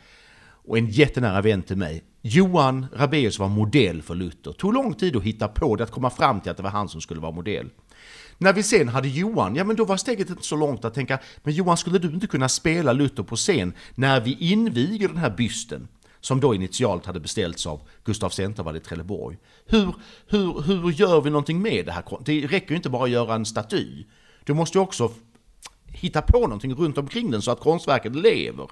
och 0.67 0.77
en 0.77 0.89
jättenära 0.89 1.41
vän 1.41 1.63
till 1.63 1.77
mig. 1.77 2.03
Johan 2.21 2.85
Rabaeus 2.93 3.39
var 3.39 3.49
modell 3.49 4.01
för 4.01 4.15
Luther. 4.15 4.51
Tog 4.51 4.73
lång 4.73 4.93
tid 4.93 5.15
att 5.15 5.23
hitta 5.23 5.47
på 5.47 5.75
det, 5.75 5.83
att 5.83 5.91
komma 5.91 6.09
fram 6.09 6.41
till 6.41 6.51
att 6.51 6.57
det 6.57 6.63
var 6.63 6.69
han 6.69 6.89
som 6.89 7.01
skulle 7.01 7.21
vara 7.21 7.31
modell. 7.31 7.69
När 8.37 8.53
vi 8.53 8.63
sen 8.63 8.89
hade 8.89 9.07
Johan, 9.07 9.55
ja 9.55 9.63
men 9.63 9.75
då 9.75 9.85
var 9.85 9.97
steget 9.97 10.29
inte 10.29 10.43
så 10.43 10.55
långt 10.55 10.85
att 10.85 10.93
tänka, 10.93 11.19
men 11.43 11.53
Johan 11.53 11.77
skulle 11.77 11.99
du 11.99 12.07
inte 12.07 12.27
kunna 12.27 12.49
spela 12.49 12.93
Luther 12.93 13.23
på 13.23 13.35
scen 13.35 13.73
när 13.95 14.21
vi 14.21 14.37
inviger 14.39 15.07
den 15.07 15.17
här 15.17 15.29
bysten? 15.29 15.87
Som 16.23 16.39
då 16.39 16.55
initialt 16.55 17.05
hade 17.05 17.19
beställts 17.19 17.67
av 17.67 17.81
Gustav 18.03 18.29
Centervall 18.29 18.75
i 18.75 18.79
Trelleborg. 18.79 19.37
Hur, 19.65 19.95
hur, 20.27 20.61
hur 20.61 20.91
gör 20.91 21.21
vi 21.21 21.29
någonting 21.29 21.61
med 21.61 21.85
det 21.85 21.91
här? 21.91 22.03
Det 22.25 22.47
räcker 22.47 22.69
ju 22.69 22.75
inte 22.75 22.89
bara 22.89 23.03
att 23.03 23.09
göra 23.09 23.35
en 23.35 23.45
staty. 23.45 24.05
Du 24.43 24.53
måste 24.53 24.77
ju 24.77 24.81
också 24.81 25.11
hitta 25.85 26.21
på 26.21 26.39
någonting 26.39 26.75
runt 26.75 26.97
omkring 26.97 27.31
den 27.31 27.41
så 27.41 27.51
att 27.51 27.59
konstverket 27.59 28.15
lever. 28.15 28.69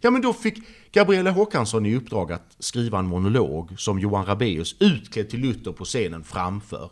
Ja, 0.00 0.10
men 0.10 0.22
då 0.22 0.32
fick 0.32 0.58
Gabriella 0.92 1.30
Håkansson 1.30 1.86
i 1.86 1.94
uppdrag 1.94 2.32
att 2.32 2.56
skriva 2.58 2.98
en 2.98 3.06
monolog 3.06 3.80
som 3.80 3.98
Johan 3.98 4.26
Rabeus 4.26 4.76
utklädd 4.80 5.30
till 5.30 5.40
Luther 5.40 5.72
på 5.72 5.84
scenen 5.84 6.24
framför. 6.24 6.90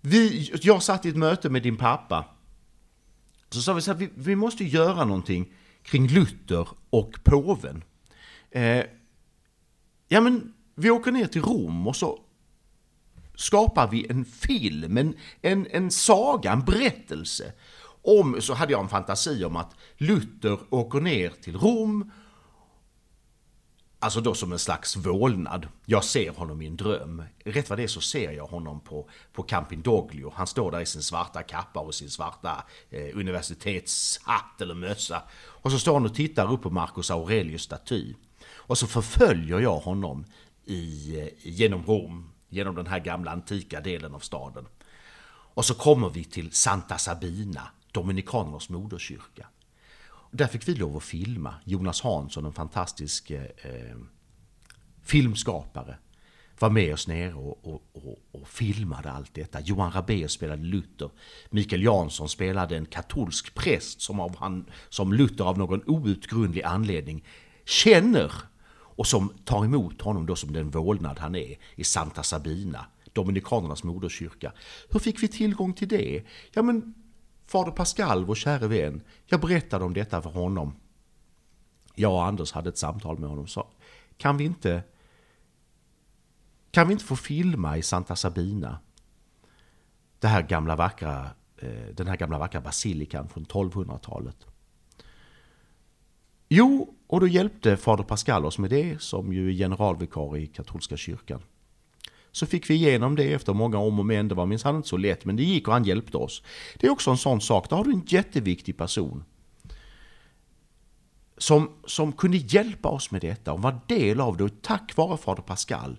Vi, 0.00 0.52
jag 0.62 0.82
satt 0.82 1.06
i 1.06 1.08
ett 1.08 1.16
möte 1.16 1.48
med 1.48 1.62
din 1.62 1.76
pappa. 1.76 2.24
Så 3.50 3.62
sa 3.62 3.72
vi 3.72 3.80
så 3.80 3.92
här, 3.92 3.98
vi, 3.98 4.10
vi 4.14 4.36
måste 4.36 4.64
göra 4.64 5.04
någonting 5.04 5.52
kring 5.82 6.08
Luther 6.08 6.68
och 6.90 7.14
påven. 7.24 7.84
Eh, 8.50 8.84
ja 10.08 10.20
men 10.20 10.54
vi 10.74 10.90
åker 10.90 11.12
ner 11.12 11.26
till 11.26 11.42
Rom 11.42 11.86
och 11.86 11.96
så 11.96 12.18
skapar 13.34 13.88
vi 13.88 14.06
en 14.10 14.24
film, 14.24 14.96
en, 14.96 15.14
en, 15.42 15.66
en 15.70 15.90
saga, 15.90 16.52
en 16.52 16.64
berättelse. 16.64 17.52
Om, 18.02 18.40
så 18.40 18.54
hade 18.54 18.72
jag 18.72 18.82
en 18.82 18.88
fantasi 18.88 19.44
om 19.44 19.56
att 19.56 19.74
Luther 19.96 20.58
åker 20.70 21.00
ner 21.00 21.30
till 21.30 21.56
Rom 21.56 22.10
Alltså 24.02 24.20
då 24.20 24.34
som 24.34 24.52
en 24.52 24.58
slags 24.58 24.96
vålnad. 24.96 25.68
Jag 25.86 26.04
ser 26.04 26.30
honom 26.30 26.62
i 26.62 26.66
en 26.66 26.76
dröm. 26.76 27.22
Rätt 27.44 27.70
vad 27.70 27.78
det 27.78 27.82
är 27.82 27.88
så 27.88 28.00
ser 28.00 28.32
jag 28.32 28.46
honom 28.46 28.80
på, 28.80 29.08
på 29.32 29.42
Camping 29.42 29.82
Doglio. 29.82 30.32
Han 30.36 30.46
står 30.46 30.70
där 30.70 30.80
i 30.80 30.86
sin 30.86 31.02
svarta 31.02 31.42
kappa 31.42 31.80
och 31.80 31.94
sin 31.94 32.10
svarta 32.10 32.64
eh, 32.90 33.18
universitetshatt 33.18 34.60
eller 34.60 34.74
mössa. 34.74 35.22
Och 35.32 35.72
så 35.72 35.78
står 35.78 35.94
han 35.94 36.04
och 36.04 36.14
tittar 36.14 36.52
upp 36.52 36.62
på 36.62 36.70
Marcus 36.70 37.10
Aurelius 37.10 37.62
staty. 37.62 38.14
Och 38.70 38.78
så 38.78 38.86
förföljer 38.86 39.60
jag 39.60 39.78
honom 39.78 40.24
i, 40.64 41.18
eh, 41.20 41.28
genom 41.42 41.84
Rom, 41.84 42.32
genom 42.48 42.74
den 42.74 42.86
här 42.86 42.98
gamla 42.98 43.30
antika 43.30 43.80
delen 43.80 44.14
av 44.14 44.18
staden. 44.18 44.66
Och 45.28 45.64
så 45.64 45.74
kommer 45.74 46.10
vi 46.10 46.24
till 46.24 46.52
Santa 46.52 46.98
Sabina, 46.98 47.62
Dominikanernas 47.92 48.68
moderkyrka. 48.68 49.46
Där 50.30 50.46
fick 50.46 50.68
vi 50.68 50.74
lov 50.74 50.96
att 50.96 51.02
filma. 51.02 51.54
Jonas 51.64 52.00
Hansson, 52.00 52.44
en 52.44 52.52
fantastisk 52.52 53.30
eh, 53.30 53.42
eh, 53.42 53.96
filmskapare, 55.02 55.96
var 56.58 56.70
med 56.70 56.94
oss 56.94 57.08
nere 57.08 57.34
och, 57.34 57.66
och, 57.66 57.82
och, 57.92 58.18
och 58.32 58.48
filmade 58.48 59.12
allt 59.12 59.34
detta. 59.34 59.60
Johan 59.60 59.92
Rabaeus 59.92 60.32
spelade 60.32 60.62
Luther. 60.62 61.10
Mikael 61.48 61.82
Jansson 61.82 62.28
spelade 62.28 62.76
en 62.76 62.86
katolsk 62.86 63.54
präst 63.54 64.00
som, 64.00 64.20
av 64.20 64.36
han, 64.36 64.70
som 64.88 65.12
Luther 65.12 65.44
av 65.44 65.58
någon 65.58 65.82
outgrundlig 65.86 66.62
anledning 66.62 67.24
känner 67.64 68.32
och 69.00 69.06
som 69.06 69.32
tar 69.44 69.64
emot 69.64 70.00
honom 70.00 70.26
då 70.26 70.36
som 70.36 70.52
den 70.52 70.70
vålnad 70.70 71.18
han 71.18 71.34
är 71.34 71.56
i 71.74 71.84
Santa 71.84 72.22
Sabina, 72.22 72.86
Dominikanernas 73.12 73.84
moderkyrka. 73.84 74.52
Hur 74.90 75.00
fick 75.00 75.22
vi 75.22 75.28
tillgång 75.28 75.72
till 75.72 75.88
det? 75.88 76.24
Ja 76.52 76.62
men 76.62 76.94
Fader 77.46 77.72
Pascal, 77.72 78.24
vår 78.24 78.34
käre 78.34 78.66
vän, 78.66 79.00
jag 79.26 79.40
berättade 79.40 79.84
om 79.84 79.94
detta 79.94 80.22
för 80.22 80.30
honom. 80.30 80.76
Jag 81.94 82.12
och 82.12 82.24
Anders 82.24 82.52
hade 82.52 82.68
ett 82.68 82.78
samtal 82.78 83.18
med 83.18 83.28
honom 83.28 83.44
och 83.44 83.50
sa, 83.50 83.68
kan 84.16 84.36
vi 84.36 84.44
inte 84.44 84.82
kan 86.70 86.86
vi 86.86 86.92
inte 86.92 87.04
få 87.04 87.16
filma 87.16 87.76
i 87.76 87.82
Santa 87.82 88.16
Sabina? 88.16 88.78
Det 90.18 90.28
här 90.28 90.42
gamla 90.42 90.76
vackra, 90.76 91.30
eh, 91.56 91.94
den 91.94 92.06
här 92.06 92.16
gamla 92.16 92.38
vackra 92.38 92.60
basilikan 92.60 93.28
från 93.28 93.44
1200-talet. 93.44 94.46
Jo, 96.48 96.94
och 97.10 97.20
då 97.20 97.28
hjälpte 97.28 97.76
fader 97.76 98.04
Pascal 98.04 98.44
oss 98.44 98.58
med 98.58 98.70
det, 98.70 99.02
som 99.02 99.32
ju 99.32 99.48
är 99.48 99.52
generalvikarie 99.52 100.42
i 100.42 100.46
katolska 100.46 100.96
kyrkan. 100.96 101.42
Så 102.32 102.46
fick 102.46 102.70
vi 102.70 102.74
igenom 102.74 103.16
det 103.16 103.32
efter 103.32 103.52
många 103.52 103.78
om 103.78 103.98
och 103.98 104.06
men. 104.06 104.28
Det 104.28 104.34
var 104.34 104.46
minsann 104.46 104.76
inte 104.76 104.88
så 104.88 104.96
lätt, 104.96 105.24
men 105.24 105.36
det 105.36 105.42
gick 105.42 105.68
och 105.68 105.74
han 105.74 105.84
hjälpte 105.84 106.16
oss. 106.16 106.42
Det 106.78 106.86
är 106.86 106.90
också 106.90 107.10
en 107.10 107.16
sån 107.16 107.40
sak, 107.40 107.70
där 107.70 107.76
har 107.76 107.84
du 107.84 107.92
en 107.92 108.04
jätteviktig 108.06 108.76
person. 108.76 109.24
Som, 111.38 111.70
som 111.84 112.12
kunde 112.12 112.36
hjälpa 112.36 112.88
oss 112.88 113.10
med 113.10 113.20
detta 113.20 113.52
och 113.52 113.62
var 113.62 113.80
del 113.86 114.20
av 114.20 114.36
det. 114.36 114.44
Och 114.44 114.62
tack 114.62 114.96
vare 114.96 115.16
fader 115.16 115.42
Pascal 115.42 115.98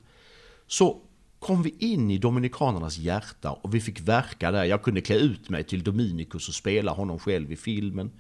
så 0.68 1.02
kom 1.40 1.64
vi 1.64 1.76
in 1.80 2.12
i 2.12 2.18
Dominikanernas 2.18 2.98
hjärta 2.98 3.52
och 3.52 3.76
vi 3.76 3.82
fick 3.82 4.02
verka 4.02 4.52
där. 4.52 4.64
Jag 4.64 4.84
kunde 4.84 5.02
klä 5.02 5.16
ut 5.16 5.50
mig 5.50 5.64
till 5.64 5.84
Dominikus 5.84 6.48
och 6.48 6.54
spela 6.54 6.92
honom 6.92 7.20
själv 7.20 7.52
i 7.52 7.56
filmen. 7.56 8.12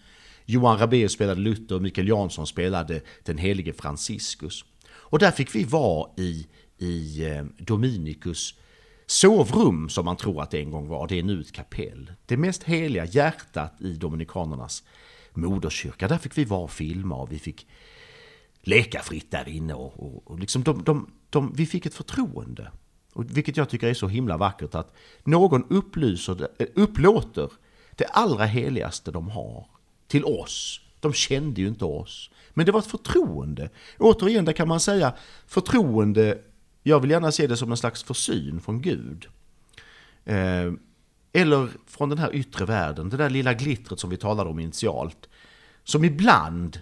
Johan 0.45 0.77
Rabaeus 0.77 1.11
spelade 1.11 1.41
Luther 1.41 1.75
och 1.75 1.81
Mikael 1.81 2.07
Jansson 2.07 2.47
spelade 2.47 3.01
den 3.23 3.37
helige 3.37 3.73
Franciscus. 3.73 4.65
Och 4.91 5.19
där 5.19 5.31
fick 5.31 5.55
vi 5.55 5.63
vara 5.63 6.09
i 6.17 6.47
i 6.81 7.17
Dominicus 7.57 7.67
Dominikus 7.67 8.55
sovrum 9.05 9.89
som 9.89 10.05
man 10.05 10.17
tror 10.17 10.41
att 10.41 10.51
det 10.51 10.59
en 10.59 10.71
gång 10.71 10.87
var. 10.87 11.07
Det 11.07 11.19
är 11.19 11.23
nu 11.23 11.41
ett 11.41 11.51
kapell. 11.51 12.11
Det 12.25 12.37
mest 12.37 12.63
heliga 12.63 13.05
hjärtat 13.05 13.81
i 13.81 13.93
Dominikanernas 13.93 14.83
moderkyrka. 15.33 16.07
Där 16.07 16.17
fick 16.17 16.37
vi 16.37 16.45
vara 16.45 16.61
och 16.61 16.71
filma 16.71 17.15
och 17.15 17.31
vi 17.31 17.39
fick 17.39 17.67
leka 18.61 19.01
fritt 19.01 19.31
där 19.31 19.49
inne. 19.49 19.73
Och, 19.73 19.99
och, 19.99 20.31
och 20.31 20.39
liksom 20.39 20.63
de, 20.63 20.83
de, 20.83 21.11
de, 21.29 21.53
vi 21.53 21.65
fick 21.65 21.85
ett 21.85 21.93
förtroende. 21.93 22.71
Och 23.13 23.37
vilket 23.37 23.57
jag 23.57 23.69
tycker 23.69 23.87
är 23.87 23.93
så 23.93 24.07
himla 24.07 24.37
vackert 24.37 24.75
att 24.75 24.95
någon 25.23 25.65
upplyser, 25.69 26.47
eh, 26.59 26.67
upplåter 26.75 27.49
det 27.95 28.05
allra 28.05 28.45
heligaste 28.45 29.11
de 29.11 29.29
har 29.29 29.67
till 30.11 30.25
oss. 30.25 30.81
De 30.99 31.13
kände 31.13 31.61
ju 31.61 31.67
inte 31.67 31.85
oss. 31.85 32.29
Men 32.53 32.65
det 32.65 32.71
var 32.71 32.79
ett 32.79 32.85
förtroende. 32.85 33.69
Återigen, 33.99 34.45
där 34.45 34.53
kan 34.53 34.67
man 34.67 34.79
säga 34.79 35.13
förtroende 35.47 36.41
jag 36.83 36.99
vill 36.99 37.11
gärna 37.11 37.31
se 37.31 37.47
det 37.47 37.57
som 37.57 37.71
en 37.71 37.77
slags 37.77 38.03
försyn 38.03 38.61
från 38.61 38.81
Gud. 38.81 39.27
Eh, 40.25 40.73
eller 41.33 41.69
från 41.87 42.09
den 42.09 42.17
här 42.17 42.35
yttre 42.35 42.65
världen, 42.65 43.09
det 43.09 43.17
där 43.17 43.29
lilla 43.29 43.53
glittret 43.53 43.99
som 43.99 44.09
vi 44.09 44.17
talade 44.17 44.49
om 44.49 44.59
initialt. 44.59 45.29
Som 45.83 46.05
ibland 46.05 46.79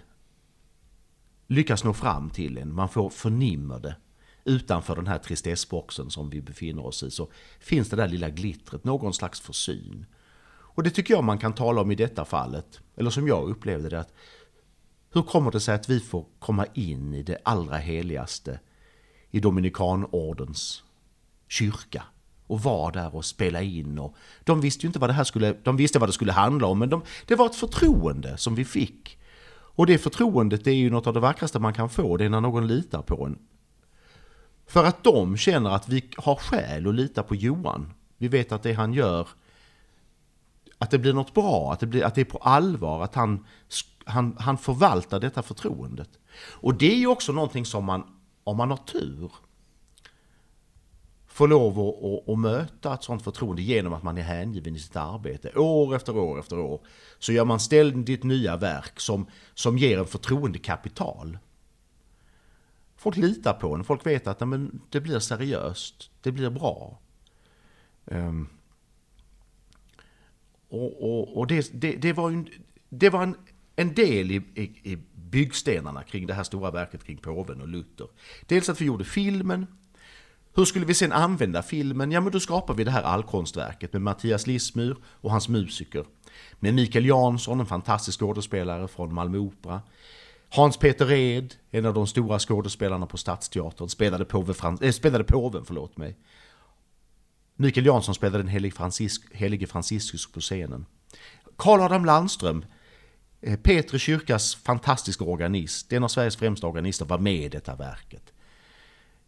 lyckas 1.46 1.84
nå 1.84 1.94
fram 1.94 2.30
till 2.30 2.58
en, 2.58 2.74
man 2.74 2.88
får 2.88 3.10
förnimmer 3.10 3.78
det. 3.78 3.96
Utanför 4.44 4.96
den 4.96 5.06
här 5.06 5.18
tristessboxen 5.18 6.10
som 6.10 6.30
vi 6.30 6.40
befinner 6.40 6.86
oss 6.86 7.02
i 7.02 7.10
så 7.10 7.30
finns 7.58 7.88
det 7.88 7.96
där 7.96 8.08
lilla 8.08 8.30
glittret, 8.30 8.84
någon 8.84 9.14
slags 9.14 9.40
försyn. 9.40 10.06
Och 10.80 10.84
det 10.84 10.90
tycker 10.90 11.14
jag 11.14 11.24
man 11.24 11.38
kan 11.38 11.52
tala 11.52 11.80
om 11.80 11.90
i 11.90 11.94
detta 11.94 12.24
fallet, 12.24 12.80
eller 12.96 13.10
som 13.10 13.28
jag 13.28 13.48
upplevde 13.48 13.88
det. 13.88 14.00
att 14.00 14.12
Hur 15.12 15.22
kommer 15.22 15.50
det 15.50 15.60
sig 15.60 15.74
att 15.74 15.88
vi 15.88 16.00
får 16.00 16.24
komma 16.38 16.66
in 16.74 17.14
i 17.14 17.22
det 17.22 17.38
allra 17.42 17.76
heligaste 17.76 18.60
i 19.30 19.40
Dominikanordens 19.40 20.82
kyrka 21.48 22.02
och 22.46 22.62
var 22.62 22.92
där 22.92 23.16
och 23.16 23.24
spela 23.24 23.62
in. 23.62 23.98
Och 23.98 24.16
de 24.44 24.60
visste 24.60 24.82
ju 24.82 24.86
inte 24.86 24.98
vad 24.98 25.10
det 25.10 25.14
här 25.14 25.24
skulle, 25.24 25.56
de 25.62 25.76
visste 25.76 25.98
vad 25.98 26.08
det 26.08 26.12
skulle 26.12 26.32
handla 26.32 26.66
om, 26.66 26.78
men 26.78 26.90
de, 26.90 27.02
det 27.26 27.34
var 27.34 27.46
ett 27.46 27.56
förtroende 27.56 28.36
som 28.36 28.54
vi 28.54 28.64
fick. 28.64 29.18
Och 29.52 29.86
det 29.86 29.98
förtroendet 29.98 30.64
det 30.64 30.70
är 30.70 30.74
ju 30.76 30.90
något 30.90 31.06
av 31.06 31.14
det 31.14 31.20
vackraste 31.20 31.58
man 31.58 31.74
kan 31.74 31.90
få, 31.90 32.16
det 32.16 32.24
är 32.24 32.28
när 32.28 32.40
någon 32.40 32.66
litar 32.66 33.02
på 33.02 33.26
en. 33.26 33.38
För 34.66 34.84
att 34.84 35.04
de 35.04 35.36
känner 35.36 35.70
att 35.70 35.88
vi 35.88 36.08
har 36.16 36.36
skäl 36.36 36.86
att 36.86 36.94
lita 36.94 37.22
på 37.22 37.34
Johan. 37.34 37.92
Vi 38.16 38.28
vet 38.28 38.52
att 38.52 38.62
det 38.62 38.72
han 38.72 38.92
gör, 38.92 39.28
att 40.80 40.90
det 40.90 40.98
blir 40.98 41.12
något 41.12 41.34
bra, 41.34 41.72
att 41.72 41.80
det, 41.80 41.86
blir, 41.86 42.04
att 42.04 42.14
det 42.14 42.20
är 42.20 42.24
på 42.24 42.38
allvar, 42.38 43.04
att 43.04 43.14
han, 43.14 43.46
han, 44.04 44.36
han 44.38 44.58
förvaltar 44.58 45.20
detta 45.20 45.42
förtroendet. 45.42 46.10
Och 46.50 46.74
det 46.74 46.92
är 46.92 46.96
ju 46.96 47.06
också 47.06 47.32
någonting 47.32 47.64
som 47.64 47.84
man 47.84 48.02
om 48.44 48.56
man 48.56 48.70
har 48.70 48.76
tur, 48.76 49.32
får 51.26 51.48
lov 51.48 51.80
att, 51.80 52.04
att, 52.04 52.28
att, 52.28 52.38
möta 52.38 52.94
ett 52.94 53.02
sånt 53.02 53.22
förtroende 53.22 53.62
genom 53.62 53.92
att 53.92 54.02
man 54.02 54.18
är 54.18 54.22
hängiven 54.22 54.76
i 54.76 54.78
sitt 54.78 54.96
arbete. 54.96 55.58
År 55.58 55.96
efter 55.96 56.16
år 56.16 56.38
efter 56.38 56.58
år 56.58 56.80
så 57.18 57.32
gör 57.32 57.44
man 57.44 57.60
ständigt 57.60 58.24
nya 58.24 58.56
verk 58.56 59.00
som, 59.00 59.26
som 59.54 59.78
ger 59.78 59.98
en 59.98 60.06
förtroendekapital. 60.06 61.38
Folk 62.96 63.16
litar 63.16 63.52
på 63.52 63.74
en, 63.74 63.84
folk 63.84 64.06
vet 64.06 64.26
att 64.26 64.48
men, 64.48 64.80
det 64.88 65.00
blir 65.00 65.18
seriöst, 65.18 66.10
det 66.20 66.32
blir 66.32 66.50
bra. 66.50 66.98
Um, 68.04 68.48
och, 70.70 71.02
och, 71.02 71.36
och 71.36 71.46
det, 71.46 71.70
det, 71.72 71.92
det, 71.92 72.12
var, 72.12 72.30
en, 72.30 72.48
det 72.88 73.10
var 73.10 73.22
en, 73.22 73.36
en 73.76 73.94
del 73.94 74.30
i, 74.30 74.42
i, 74.54 74.92
i 74.92 74.98
byggstenarna 75.14 76.02
kring 76.02 76.26
det 76.26 76.34
här 76.34 76.44
stora 76.44 76.70
verket 76.70 77.04
kring 77.04 77.16
påven 77.16 77.60
och 77.60 77.68
Luther. 77.68 78.06
Dels 78.46 78.68
att 78.68 78.80
vi 78.80 78.84
gjorde 78.84 79.04
filmen. 79.04 79.66
Hur 80.54 80.64
skulle 80.64 80.86
vi 80.86 80.94
sen 80.94 81.12
använda 81.12 81.62
filmen? 81.62 82.12
Ja, 82.12 82.20
men 82.20 82.32
då 82.32 82.40
skapade 82.40 82.76
vi 82.76 82.84
det 82.84 82.90
här 82.90 83.02
allkonstverket 83.02 83.92
med 83.92 84.02
Mattias 84.02 84.46
Lissmyr 84.46 84.96
och 85.04 85.30
hans 85.30 85.48
musiker. 85.48 86.04
Med 86.60 86.74
Mikael 86.74 87.06
Jansson, 87.06 87.60
en 87.60 87.66
fantastisk 87.66 88.20
skådespelare 88.20 88.88
från 88.88 89.14
Malmö 89.14 89.38
Opera. 89.38 89.80
Hans 90.48 90.76
Peter 90.76 91.12
Ed, 91.12 91.54
en 91.70 91.86
av 91.86 91.94
de 91.94 92.06
stora 92.06 92.38
skådespelarna 92.38 93.06
på 93.06 93.16
Stadsteatern, 93.16 93.88
spelade, 93.88 94.24
påve 94.24 94.54
Frans 94.54 94.82
äh, 94.82 94.90
spelade 94.90 95.24
påven. 95.24 95.64
Förlåt 95.64 95.96
mig. 95.96 96.16
Mikael 97.60 97.86
Jansson 97.86 98.14
spelade 98.14 98.38
den 98.38 98.48
helige, 98.48 98.72
Francis 98.72 99.20
Franciscus 99.68 100.32
på 100.32 100.40
scenen. 100.40 100.86
Karl 101.56 101.80
Adam 101.80 102.04
Landström 102.04 102.64
eh, 103.40 103.56
Petri 103.56 103.98
kyrkas 103.98 104.54
fantastiska 104.54 105.24
organist, 105.24 105.92
en 105.92 106.04
av 106.04 106.08
Sveriges 106.08 106.36
främsta 106.36 106.66
organister, 106.66 107.04
var 107.04 107.18
med 107.18 107.44
i 107.44 107.48
detta 107.48 107.74
verket. 107.74 108.32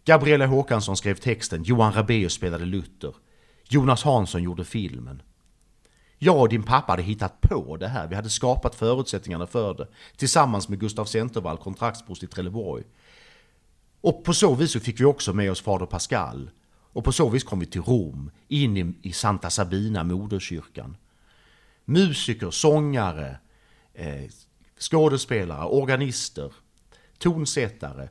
Gabriella 0.04 0.46
Håkansson 0.46 0.96
skrev 0.96 1.14
texten, 1.14 1.62
Johan 1.62 1.92
Rabaeus 1.92 2.32
spelade 2.32 2.64
Luther, 2.64 3.14
Jonas 3.68 4.02
Hansson 4.02 4.42
gjorde 4.42 4.64
filmen. 4.64 5.22
Jag 6.18 6.40
och 6.40 6.48
din 6.48 6.62
pappa 6.62 6.92
hade 6.92 7.02
hittat 7.02 7.40
på 7.40 7.76
det 7.76 7.88
här, 7.88 8.08
vi 8.08 8.14
hade 8.14 8.30
skapat 8.30 8.74
förutsättningarna 8.74 9.46
för 9.46 9.74
det, 9.74 9.88
tillsammans 10.16 10.68
med 10.68 10.80
Gustav 10.80 11.04
Centervall, 11.04 11.58
kontraktsprost 11.58 12.22
i 12.22 12.26
Trelleborg. 12.26 12.84
Och 14.00 14.24
på 14.24 14.34
så 14.34 14.54
vis 14.54 14.72
så 14.72 14.80
fick 14.80 15.00
vi 15.00 15.04
också 15.04 15.32
med 15.32 15.50
oss 15.50 15.60
fader 15.60 15.86
Pascal. 15.86 16.50
Och 16.92 17.04
på 17.04 17.12
så 17.12 17.28
vis 17.28 17.44
kom 17.44 17.60
vi 17.60 17.66
till 17.66 17.82
Rom, 17.82 18.30
in 18.48 18.96
i 19.02 19.12
Santa 19.12 19.50
Sabina, 19.50 20.04
moderkyrkan. 20.04 20.96
Musiker, 21.84 22.50
sångare, 22.50 23.38
eh, 23.94 24.30
skådespelare, 24.78 25.64
organister, 25.64 26.52
tonsättare, 27.18 28.08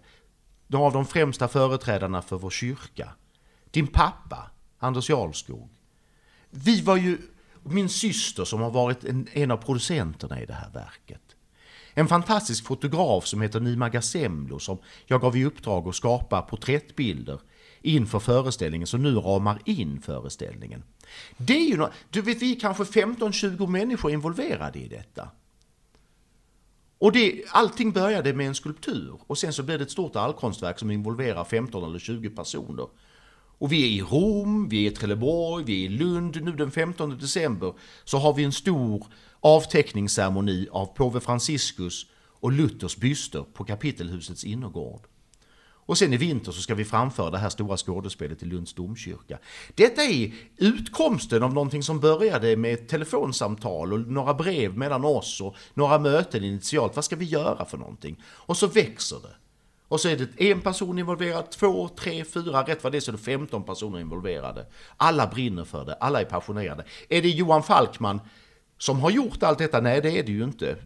några 0.67 0.85
av 0.85 0.93
de 0.93 1.05
främsta 1.05 1.47
företrädarna 1.47 2.21
för 2.21 2.37
vår 2.37 2.49
kyrka. 2.49 3.13
Din 3.71 3.87
pappa, 3.87 4.51
Anders 4.79 5.09
Jarlskog. 5.09 5.69
Vi 6.49 6.81
var 6.81 6.97
ju, 6.97 7.17
min 7.63 7.89
syster 7.89 8.45
som 8.45 8.61
har 8.61 8.71
varit 8.71 9.03
en, 9.03 9.27
en 9.31 9.51
av 9.51 9.57
producenterna 9.57 10.41
i 10.41 10.45
det 10.45 10.53
här 10.53 10.69
verket. 10.69 11.21
En 11.93 12.07
fantastisk 12.07 12.65
fotograf 12.65 13.25
som 13.25 13.41
heter 13.41 13.59
Nima 13.59 13.89
Gassemlo 13.89 14.59
som 14.59 14.77
jag 15.05 15.21
gav 15.21 15.37
i 15.37 15.45
uppdrag 15.45 15.87
att 15.87 15.95
skapa 15.95 16.41
porträttbilder 16.41 17.39
inför 17.81 18.19
föreställningen 18.19 18.87
som 18.87 19.03
nu 19.03 19.15
ramar 19.15 19.61
in 19.65 20.01
föreställningen. 20.01 20.83
Det 21.37 21.53
är 21.53 21.67
ju 21.67 21.77
no 21.77 21.89
du 22.09 22.21
vet, 22.21 22.41
vi 22.41 22.55
är 22.55 22.59
kanske 22.59 22.83
15-20 22.83 23.67
människor 23.67 24.11
involverade 24.11 24.79
i 24.79 24.87
detta. 24.87 25.29
Och 26.97 27.11
det, 27.11 27.43
allting 27.47 27.91
började 27.91 28.33
med 28.33 28.47
en 28.47 28.55
skulptur 28.55 29.19
och 29.27 29.37
sen 29.37 29.53
så 29.53 29.63
blev 29.63 29.79
det 29.79 29.83
ett 29.83 29.91
stort 29.91 30.15
allkonstverk 30.15 30.79
som 30.79 30.91
involverar 30.91 31.43
15 31.43 31.83
eller 31.83 31.99
20 31.99 32.29
personer. 32.29 32.87
Och 33.57 33.71
vi 33.71 33.83
är 33.83 33.87
i 33.87 34.01
Rom, 34.01 34.69
vi 34.69 34.85
är 34.87 34.91
i 34.91 34.95
Trelleborg, 34.95 35.63
vi 35.63 35.85
är 35.85 35.85
i 35.85 35.89
Lund. 35.89 36.43
Nu 36.43 36.51
den 36.51 36.71
15 36.71 37.17
december 37.17 37.73
så 38.03 38.17
har 38.17 38.33
vi 38.33 38.43
en 38.43 38.51
stor 38.51 39.05
avteckningsceremoni 39.39 40.67
av 40.71 40.85
påve 40.85 41.19
Franciscus 41.19 42.05
och 42.39 42.51
Luthers 42.51 42.97
byster 42.97 43.45
på 43.53 43.63
kapitelhusets 43.63 44.43
innergård. 44.43 45.07
Och 45.85 45.97
sen 45.97 46.13
i 46.13 46.17
vinter 46.17 46.51
så 46.51 46.61
ska 46.61 46.75
vi 46.75 46.85
framföra 46.85 47.29
det 47.29 47.37
här 47.37 47.49
stora 47.49 47.77
skådespelet 47.77 48.43
i 48.43 48.45
Lunds 48.45 48.73
domkyrka. 48.73 49.39
Detta 49.75 50.03
är 50.03 50.33
utkomsten 50.57 51.43
av 51.43 51.53
någonting 51.53 51.83
som 51.83 51.99
började 51.99 52.57
med 52.57 52.73
ett 52.73 52.89
telefonsamtal 52.89 53.93
och 53.93 53.99
några 53.99 54.33
brev 54.33 54.77
mellan 54.77 55.05
oss 55.05 55.41
och 55.41 55.55
några 55.73 55.99
möten 55.99 56.43
initialt. 56.43 56.95
Vad 56.95 57.05
ska 57.05 57.15
vi 57.15 57.25
göra 57.25 57.65
för 57.65 57.77
någonting? 57.77 58.23
Och 58.25 58.57
så 58.57 58.67
växer 58.67 59.17
det. 59.21 59.35
Och 59.87 59.99
så 59.99 60.09
är 60.09 60.17
det 60.17 60.51
en 60.51 60.61
person 60.61 60.99
involverad, 60.99 61.51
två, 61.51 61.87
tre, 61.87 62.25
fyra, 62.25 62.63
rätt 62.63 62.83
vad 62.83 62.91
det 62.91 62.97
är 62.97 62.99
så 62.99 63.11
är 63.11 63.13
det 63.13 63.21
15 63.21 63.63
personer 63.63 63.99
involverade. 63.99 64.65
Alla 64.97 65.27
brinner 65.27 65.63
för 65.63 65.85
det, 65.85 65.93
alla 65.93 66.21
är 66.21 66.25
passionerade. 66.25 66.85
Är 67.09 67.21
det 67.21 67.29
Johan 67.29 67.63
Falkman 67.63 68.21
som 68.77 68.99
har 68.99 69.11
gjort 69.11 69.43
allt 69.43 69.57
detta? 69.57 69.81
Nej, 69.81 70.01
det 70.01 70.19
är 70.19 70.23
det 70.23 70.31
ju 70.31 70.43
inte 70.43 70.77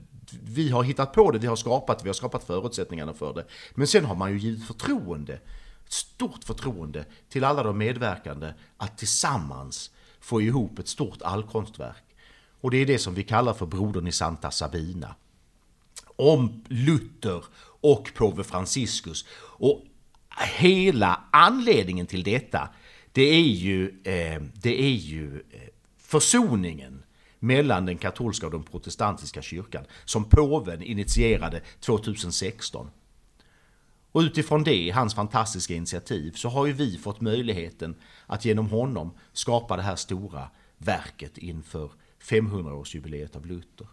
vi 0.44 0.70
har 0.70 0.84
hittat 0.84 1.14
på 1.14 1.32
det, 1.32 1.40
vi 1.40 1.48
har 1.48 1.56
skapat 1.56 2.04
vi 2.06 2.10
har 2.10 2.14
skapat 2.14 2.44
förutsättningarna 2.44 3.14
för 3.14 3.34
det. 3.34 3.46
Men 3.76 3.88
sen 3.88 4.06
har 4.06 4.16
man 4.16 4.32
ju 4.32 4.40
givit 4.40 4.68
förtroende, 4.68 5.34
ett 5.86 5.92
stort 5.92 6.44
förtroende 6.44 7.06
till 7.30 7.44
alla 7.44 7.64
de 7.64 7.78
medverkande 7.78 8.54
att 8.78 8.98
tillsammans 8.98 9.92
få 10.20 10.42
ihop 10.42 10.80
ett 10.80 10.88
stort 10.88 11.22
allkonstverk. 11.22 12.04
Och 12.62 12.72
det 12.72 12.78
är 12.78 12.86
det 12.86 13.00
som 13.00 13.14
vi 13.14 13.24
kallar 13.24 13.54
för 13.54 13.66
Brodern 13.66 14.08
i 14.08 14.12
Santa 14.12 14.52
Sabina. 14.52 15.16
Om 16.16 16.64
Luther 16.68 17.44
och 17.82 18.12
påve 18.16 18.44
Franciscus. 18.44 19.26
Och 19.42 19.84
hela 20.58 21.22
anledningen 21.32 22.08
till 22.08 22.24
detta, 22.24 22.70
det 23.12 23.22
är 23.22 23.42
ju, 23.42 24.02
eh, 24.04 24.42
det 24.54 24.82
är 24.82 24.96
ju 24.96 25.44
eh, 25.52 25.60
försoningen 25.98 27.04
mellan 27.46 27.86
den 27.86 27.98
katolska 27.98 28.46
och 28.46 28.52
den 28.52 28.64
protestantiska 28.64 29.42
kyrkan 29.42 29.86
som 30.06 30.30
påven 30.30 30.82
initierade 30.82 31.62
2016. 31.80 32.90
Och 34.12 34.22
utifrån 34.22 34.64
det, 34.64 34.90
hans 34.90 35.16
fantastiska 35.16 35.74
initiativ, 35.74 36.32
så 36.32 36.50
har 36.50 36.66
ju 36.66 36.74
vi 36.74 36.98
fått 36.98 37.22
möjligheten 37.22 37.96
att 38.26 38.46
genom 38.46 38.70
honom 38.70 39.14
skapa 39.34 39.76
det 39.76 39.82
här 39.82 39.96
stora 39.96 40.50
verket 40.78 41.38
inför 41.38 41.92
500-årsjubileet 42.22 43.36
av 43.36 43.46
Luther. 43.46 43.88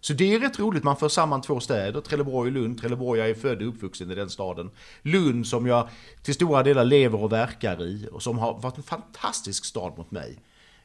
Så 0.00 0.12
det 0.12 0.34
är 0.34 0.40
rätt 0.40 0.58
roligt, 0.58 0.84
man 0.84 0.96
för 0.96 1.08
samman 1.08 1.42
två 1.42 1.60
städer, 1.60 2.00
Trelleborg 2.00 2.48
och 2.48 2.52
Lund. 2.52 2.80
Trelleborg, 2.80 3.20
jag 3.20 3.30
är 3.30 3.34
född 3.34 3.62
och 3.62 3.68
uppvuxen 3.68 4.10
i 4.10 4.14
den 4.14 4.30
staden. 4.30 4.70
Lund 5.02 5.46
som 5.46 5.66
jag 5.66 5.88
till 6.22 6.34
stora 6.34 6.62
delar 6.62 6.84
lever 6.84 7.22
och 7.22 7.32
verkar 7.32 7.82
i 7.82 8.08
och 8.12 8.22
som 8.22 8.38
har 8.38 8.58
varit 8.60 8.76
en 8.76 8.82
fantastisk 8.82 9.64
stad 9.64 9.98
mot 9.98 10.10
mig. 10.10 10.38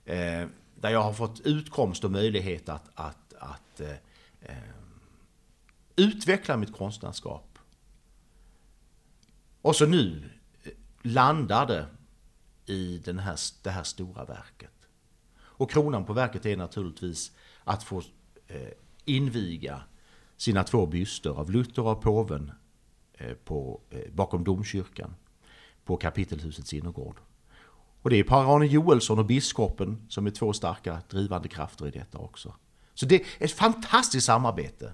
Eh, 0.06 0.48
där 0.82 0.90
jag 0.90 1.04
har 1.04 1.14
fått 1.14 1.40
utkomst 1.40 2.04
och 2.04 2.12
möjlighet 2.12 2.70
att, 2.70 2.90
att, 2.96 3.34
att 3.34 3.80
eh, 3.80 3.92
eh, 4.42 4.58
utveckla 5.96 6.58
mitt 6.58 6.74
konstnärskap. 6.74 7.60
Och 9.62 9.76
så 9.76 9.86
nu 9.86 10.30
eh, 10.64 10.72
landar 11.02 11.68
det 11.68 11.88
i 12.66 13.02
den 13.06 13.20
här, 13.20 13.38
det 13.64 13.70
här 13.70 13.84
stora 13.84 14.26
verket. 14.26 14.88
Och 15.40 15.72
kronan 15.72 16.06
på 16.06 16.14
verket 16.14 16.46
är 16.46 16.58
naturligtvis 16.58 17.32
att 17.64 17.84
få 17.84 18.02
eh, 18.48 18.70
inviga 19.06 19.84
sina 20.38 20.64
två 20.64 20.86
byster 20.86 21.30
av 21.30 21.52
Luther 21.52 21.86
och 21.86 22.02
påven 22.02 22.52
eh, 23.14 23.34
på, 23.34 23.82
eh, 23.90 24.12
bakom 24.12 24.44
domkyrkan 24.44 25.16
på 25.86 25.98
kapitelhusets 25.98 26.74
innergård. 26.74 27.16
Och 28.02 28.10
det 28.10 28.16
är 28.16 28.24
Per-Arne 28.24 28.66
Joelsson 28.66 29.20
och 29.20 29.26
biskopen 29.26 30.06
som 30.10 30.28
är 30.28 30.32
två 30.32 30.54
starka 30.54 31.02
drivande 31.10 31.48
krafter 31.48 31.88
i 31.88 31.92
detta 31.92 32.18
också. 32.18 32.54
Så 32.94 33.06
det 33.06 33.16
är 33.16 33.26
ett 33.40 33.52
fantastiskt 33.52 34.26
samarbete. 34.26 34.94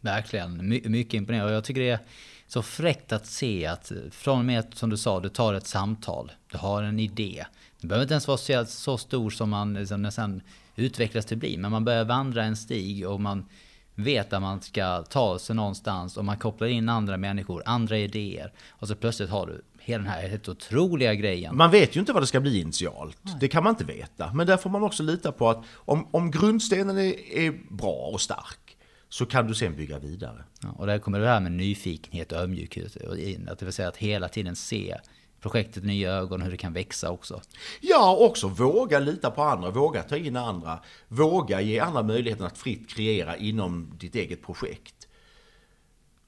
Verkligen, 0.00 0.68
My 0.68 0.82
mycket 0.84 1.14
imponerande. 1.14 1.52
Jag 1.52 1.64
tycker 1.64 1.80
det 1.80 1.90
är 1.90 1.98
så 2.46 2.62
fräckt 2.62 3.12
att 3.12 3.26
se 3.26 3.66
att 3.66 3.92
från 4.10 4.38
och 4.38 4.44
med 4.44 4.60
att, 4.60 4.74
som 4.74 4.90
du 4.90 4.96
sa, 4.96 5.20
du 5.20 5.28
tar 5.28 5.54
ett 5.54 5.66
samtal, 5.66 6.32
du 6.52 6.58
har 6.58 6.82
en 6.82 7.00
idé. 7.00 7.44
Det 7.80 7.86
behöver 7.86 8.02
inte 8.02 8.14
ens 8.14 8.28
vara 8.28 8.38
så, 8.38 8.64
så 8.66 8.98
stor 8.98 9.30
som 9.30 9.50
man 9.50 9.74
liksom 9.74 10.02
nästan 10.02 10.42
utvecklas 10.76 11.26
till 11.26 11.38
bli, 11.38 11.56
men 11.56 11.70
man 11.70 11.84
börjar 11.84 12.04
vandra 12.04 12.44
en 12.44 12.56
stig 12.56 13.08
och 13.08 13.20
man 13.20 13.48
vet 13.94 14.32
att 14.32 14.42
man 14.42 14.60
ska 14.62 15.02
ta 15.02 15.38
sig 15.38 15.56
någonstans 15.56 16.16
och 16.16 16.24
man 16.24 16.38
kopplar 16.38 16.68
in 16.68 16.88
andra 16.88 17.16
människor, 17.16 17.62
andra 17.66 17.98
idéer. 17.98 18.52
Och 18.70 18.88
så 18.88 18.94
plötsligt 18.94 19.30
har 19.30 19.46
du 19.46 19.62
hela 19.86 20.02
den 20.02 20.12
här 20.12 20.28
helt 20.28 20.48
otroliga 20.48 21.14
grejen. 21.14 21.56
Man 21.56 21.70
vet 21.70 21.96
ju 21.96 22.00
inte 22.00 22.12
vad 22.12 22.22
det 22.22 22.26
ska 22.26 22.40
bli 22.40 22.60
initialt. 22.60 23.18
Nej. 23.22 23.34
Det 23.40 23.48
kan 23.48 23.64
man 23.64 23.70
inte 23.70 23.84
veta. 23.84 24.32
Men 24.34 24.46
där 24.46 24.56
får 24.56 24.70
man 24.70 24.82
också 24.82 25.02
lita 25.02 25.32
på 25.32 25.50
att 25.50 25.64
om, 25.74 26.08
om 26.10 26.30
grundstenen 26.30 26.98
är, 26.98 27.32
är 27.32 27.52
bra 27.70 28.10
och 28.12 28.20
stark 28.20 28.76
så 29.08 29.26
kan 29.26 29.46
du 29.46 29.54
sen 29.54 29.76
bygga 29.76 29.98
vidare. 29.98 30.44
Ja, 30.62 30.68
och 30.76 30.86
där 30.86 30.98
kommer 30.98 31.20
det 31.20 31.28
här 31.28 31.40
med 31.40 31.52
nyfikenhet 31.52 32.32
och 32.32 32.38
ödmjukhet 32.38 32.96
in. 33.18 33.48
Att 33.48 33.58
det 33.58 33.64
vill 33.64 33.74
säga 33.74 33.88
att 33.88 33.96
hela 33.96 34.28
tiden 34.28 34.56
se 34.56 34.96
projektet 35.40 35.84
i 35.84 35.86
nya 35.86 36.12
ögon, 36.12 36.42
hur 36.42 36.50
det 36.50 36.56
kan 36.56 36.72
växa 36.72 37.10
också. 37.10 37.40
Ja, 37.80 38.16
också 38.16 38.48
våga 38.48 38.98
lita 38.98 39.30
på 39.30 39.42
andra, 39.42 39.70
våga 39.70 40.02
ta 40.02 40.16
in 40.16 40.36
andra, 40.36 40.78
våga 41.08 41.60
ge 41.60 41.78
andra 41.78 42.02
möjligheten 42.02 42.46
att 42.46 42.58
fritt 42.58 42.90
kreera 42.90 43.36
inom 43.36 43.92
ditt 43.98 44.14
eget 44.14 44.42
projekt. 44.42 45.08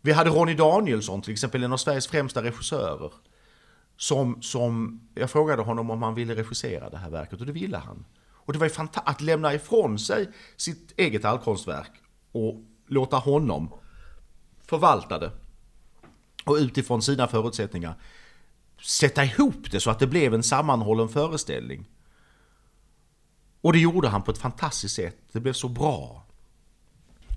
Vi 0.00 0.12
hade 0.12 0.30
Ronny 0.30 0.54
Danielsson 0.54 1.22
till 1.22 1.32
exempel, 1.32 1.62
en 1.62 1.72
av 1.72 1.76
Sveriges 1.76 2.06
främsta 2.06 2.42
regissörer. 2.42 3.12
Som, 4.00 4.42
som, 4.42 5.00
jag 5.14 5.30
frågade 5.30 5.62
honom 5.62 5.90
om 5.90 6.02
han 6.02 6.14
ville 6.14 6.34
regissera 6.34 6.90
det 6.90 6.96
här 6.96 7.10
verket 7.10 7.40
och 7.40 7.46
det 7.46 7.52
ville 7.52 7.76
han. 7.76 8.04
Och 8.48 8.52
det 8.52 8.58
var 8.58 8.66
ju 8.66 8.70
fantastiskt 8.70 9.08
att 9.08 9.20
lämna 9.20 9.54
ifrån 9.54 9.98
sig 9.98 10.28
sitt 10.56 10.92
eget 10.96 11.24
allkonstverk 11.24 11.90
och 12.32 12.54
låta 12.86 13.16
honom 13.16 13.72
förvalta 14.66 15.18
det. 15.18 15.30
Och 16.44 16.54
utifrån 16.54 17.02
sina 17.02 17.26
förutsättningar 17.26 17.94
sätta 18.82 19.24
ihop 19.24 19.70
det 19.70 19.80
så 19.80 19.90
att 19.90 19.98
det 19.98 20.06
blev 20.06 20.34
en 20.34 20.42
sammanhållen 20.42 21.08
föreställning. 21.08 21.88
Och 23.60 23.72
det 23.72 23.78
gjorde 23.78 24.08
han 24.08 24.22
på 24.22 24.30
ett 24.30 24.38
fantastiskt 24.38 24.94
sätt. 24.94 25.16
Det 25.32 25.40
blev 25.40 25.52
så 25.52 25.68
bra. 25.68 26.24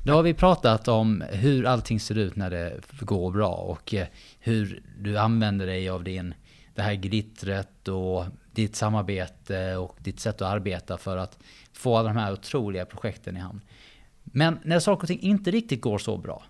Nu 0.06 0.12
har 0.12 0.24
vi 0.24 0.34
pratat 0.34 0.88
om 0.88 1.24
hur 1.32 1.66
allting 1.66 2.00
ser 2.00 2.18
ut 2.18 2.36
när 2.36 2.50
det 2.50 2.82
går 3.02 3.32
bra 3.32 3.54
och 3.54 3.94
eh, 3.94 4.08
hur 4.40 4.84
du 5.00 5.18
använder 5.18 5.66
dig 5.66 5.90
av 5.90 6.04
din, 6.04 6.34
det 6.76 6.82
här 6.82 6.94
glittret 6.94 7.88
och 7.88 8.26
ditt 8.52 8.76
samarbete 8.76 9.76
och 9.76 9.98
ditt 10.00 10.20
sätt 10.20 10.42
att 10.42 10.54
arbeta 10.54 10.98
för 10.98 11.18
att 11.18 11.40
få 11.74 11.98
alla 11.98 12.08
de 12.08 12.18
här 12.18 12.34
otroliga 12.34 12.86
projekten 12.86 13.38
i 13.38 13.40
hamn. 13.40 13.62
Men 14.24 14.60
när 14.64 14.80
saker 14.80 15.04
och 15.04 15.08
ting 15.08 15.20
inte 15.20 15.52
riktigt 15.52 15.82
går 15.82 15.98
så 15.98 16.18
bra, 16.18 16.44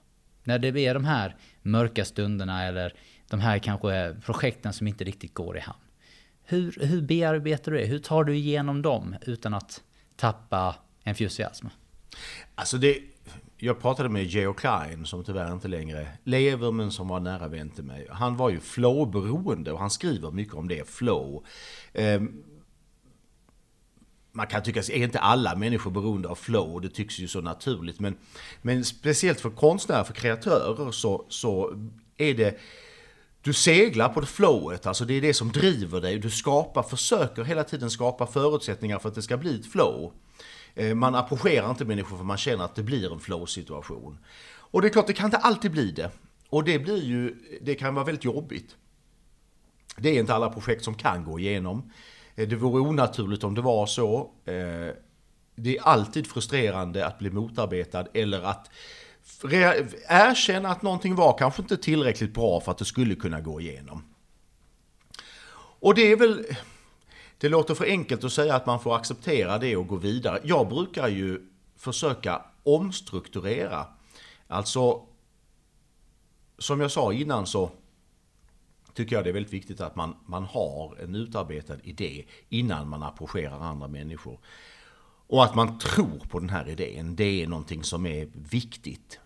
när 0.44 0.60
det 0.60 0.72
blir 0.72 0.94
de 0.94 1.06
här 1.06 1.36
mörka 1.62 2.06
stunderna 2.06 2.64
eller 2.64 2.94
de 3.28 3.40
här 3.40 3.60
kanske 3.60 4.16
projekten 4.26 4.74
som 4.74 4.88
inte 4.88 5.04
riktigt 5.04 5.34
går 5.34 5.58
i 5.58 5.60
hamn. 5.60 5.80
Hur, 6.44 6.78
hur 6.82 7.02
bearbetar 7.02 7.72
du 7.72 7.78
det? 7.78 7.86
Hur 7.86 8.00
tar 8.00 8.24
du 8.24 8.36
igenom 8.36 8.82
dem 8.82 9.16
utan 9.22 9.54
att 9.54 9.84
tappa 10.16 10.76
entusiasm? 11.04 11.68
Alltså 12.56 12.78
det, 12.78 13.00
jag 13.64 13.80
pratade 13.80 14.10
med 14.10 14.26
Geo 14.26 14.54
Klein 14.54 15.06
som 15.06 15.24
tyvärr 15.24 15.54
inte 15.54 15.68
längre 15.68 16.08
lever 16.24 16.72
men 16.72 16.92
som 16.92 17.08
var 17.08 17.20
nära 17.20 17.48
vän 17.48 17.70
till 17.70 17.84
mig. 17.84 18.08
Han 18.10 18.38
var 18.38 18.50
ju 18.50 18.60
flow-beroende 18.60 19.72
och 19.72 19.80
han 19.80 19.90
skriver 19.90 20.32
mycket 20.32 20.54
om 20.54 20.68
det, 20.68 20.90
flow. 20.90 21.46
Um, 21.94 22.44
man 24.32 24.48
kan 24.48 24.64
tycka, 24.64 24.80
är 24.80 25.04
inte 25.04 25.20
alla 25.20 25.56
människor 25.56 25.92
beroende 25.92 26.30
av 26.30 26.36
flow? 26.36 26.82
Det 26.82 26.90
tycks 26.90 27.20
ju 27.20 27.28
så 27.28 27.42
naturligt. 27.42 28.00
Men, 28.00 28.18
men 28.62 28.86
speciellt 28.86 29.42
för 29.42 29.50
konstnärer, 29.50 30.04
för 30.04 30.14
kreatörer 30.14 30.92
så, 30.92 31.26
så 31.30 31.74
är 32.18 32.34
det 32.34 32.60
du 33.42 33.54
seglar 33.54 34.10
på 34.10 34.20
det 34.20 34.28
flowet, 34.28 34.86
alltså 34.86 35.06
det 35.06 35.14
är 35.14 35.22
det 35.22 35.34
som 35.34 35.52
driver 35.52 36.02
dig. 36.02 36.20
Du 36.20 36.30
skapar, 36.30 36.84
försöker 36.84 37.44
hela 37.44 37.64
tiden 37.64 37.90
skapa 37.90 38.28
förutsättningar 38.28 39.00
för 39.00 39.10
att 39.10 39.16
det 39.16 39.22
ska 39.22 39.38
bli 39.38 39.60
ett 39.60 39.72
flow. 39.72 40.14
Eh, 40.76 40.96
man 40.96 41.16
approcherar 41.16 41.70
inte 41.70 41.86
människor 41.86 42.18
för 42.18 42.24
man 42.24 42.38
känner 42.38 42.64
att 42.64 42.76
det 42.76 42.84
blir 42.84 43.14
en 43.14 43.20
flow-situation. 43.20 44.18
Och 44.54 44.82
det 44.82 44.88
är 44.88 44.90
klart, 44.90 45.08
det 45.08 45.14
kan 45.14 45.26
inte 45.26 45.38
alltid 45.38 45.72
bli 45.72 45.92
det. 45.92 46.12
Och 46.50 46.64
det 46.64 46.80
blir 46.80 47.04
ju, 47.04 47.36
det 47.62 47.76
kan 47.76 47.96
vara 47.96 48.06
väldigt 48.06 48.26
jobbigt. 48.26 48.76
Det 49.98 50.10
är 50.10 50.20
inte 50.20 50.34
alla 50.34 50.50
projekt 50.50 50.84
som 50.84 50.96
kan 50.96 51.24
gå 51.24 51.40
igenom. 51.40 51.92
Eh, 52.36 52.48
det 52.48 52.56
vore 52.56 52.82
onaturligt 52.82 53.44
om 53.44 53.56
det 53.56 53.62
var 53.62 53.86
så. 53.86 54.32
Eh, 54.46 54.96
det 55.56 55.78
är 55.78 55.82
alltid 55.82 56.28
frustrerande 56.28 57.06
att 57.06 57.20
bli 57.20 57.30
motarbetad 57.30 58.08
eller 58.14 58.42
att 58.42 58.70
erkänna 60.08 60.70
att 60.70 60.82
någonting 60.82 61.16
var 61.16 61.38
kanske 61.38 61.62
inte 61.62 61.78
tillräckligt 61.78 62.34
bra 62.34 62.62
för 62.62 62.72
att 62.72 62.78
det 62.78 62.86
skulle 62.86 63.16
kunna 63.16 63.42
gå 63.42 63.62
igenom. 63.62 64.04
Och 65.80 65.96
det 65.96 66.12
är 66.12 66.16
väl... 66.16 66.46
Det 67.42 67.50
låter 67.50 67.76
för 67.76 67.86
enkelt 67.86 68.24
att 68.24 68.34
säga 68.34 68.56
att 68.56 68.66
man 68.66 68.80
får 68.80 68.96
acceptera 68.96 69.58
det 69.58 69.76
och 69.76 69.88
gå 69.88 69.96
vidare. 69.96 70.42
Jag 70.44 70.70
brukar 70.70 71.08
ju 71.08 71.48
försöka 71.76 72.46
omstrukturera. 72.64 73.88
Alltså, 74.48 75.06
som 76.58 76.82
jag 76.82 76.92
sa 76.92 77.14
innan 77.14 77.46
så 77.46 77.72
tycker 78.94 79.16
jag 79.16 79.26
det 79.26 79.30
är 79.30 79.34
väldigt 79.34 79.54
viktigt 79.54 79.82
att 79.82 79.96
man, 79.96 80.16
man 80.26 80.44
har 80.44 80.98
en 81.04 81.16
utarbetad 81.16 81.78
idé 81.84 82.26
innan 82.50 82.90
man 82.90 83.04
approcherar 83.04 83.60
andra 83.60 83.88
människor. 83.88 84.40
Och 85.28 85.44
att 85.44 85.56
man 85.56 85.80
tror 85.80 86.28
på 86.30 86.40
den 86.40 86.50
här 86.50 86.70
idén, 86.70 87.16
det 87.16 87.44
är 87.44 87.48
någonting 87.48 87.84
som 87.84 88.06
är 88.06 88.30
viktigt. 88.34 89.20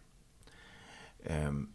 Um, 1.23 1.73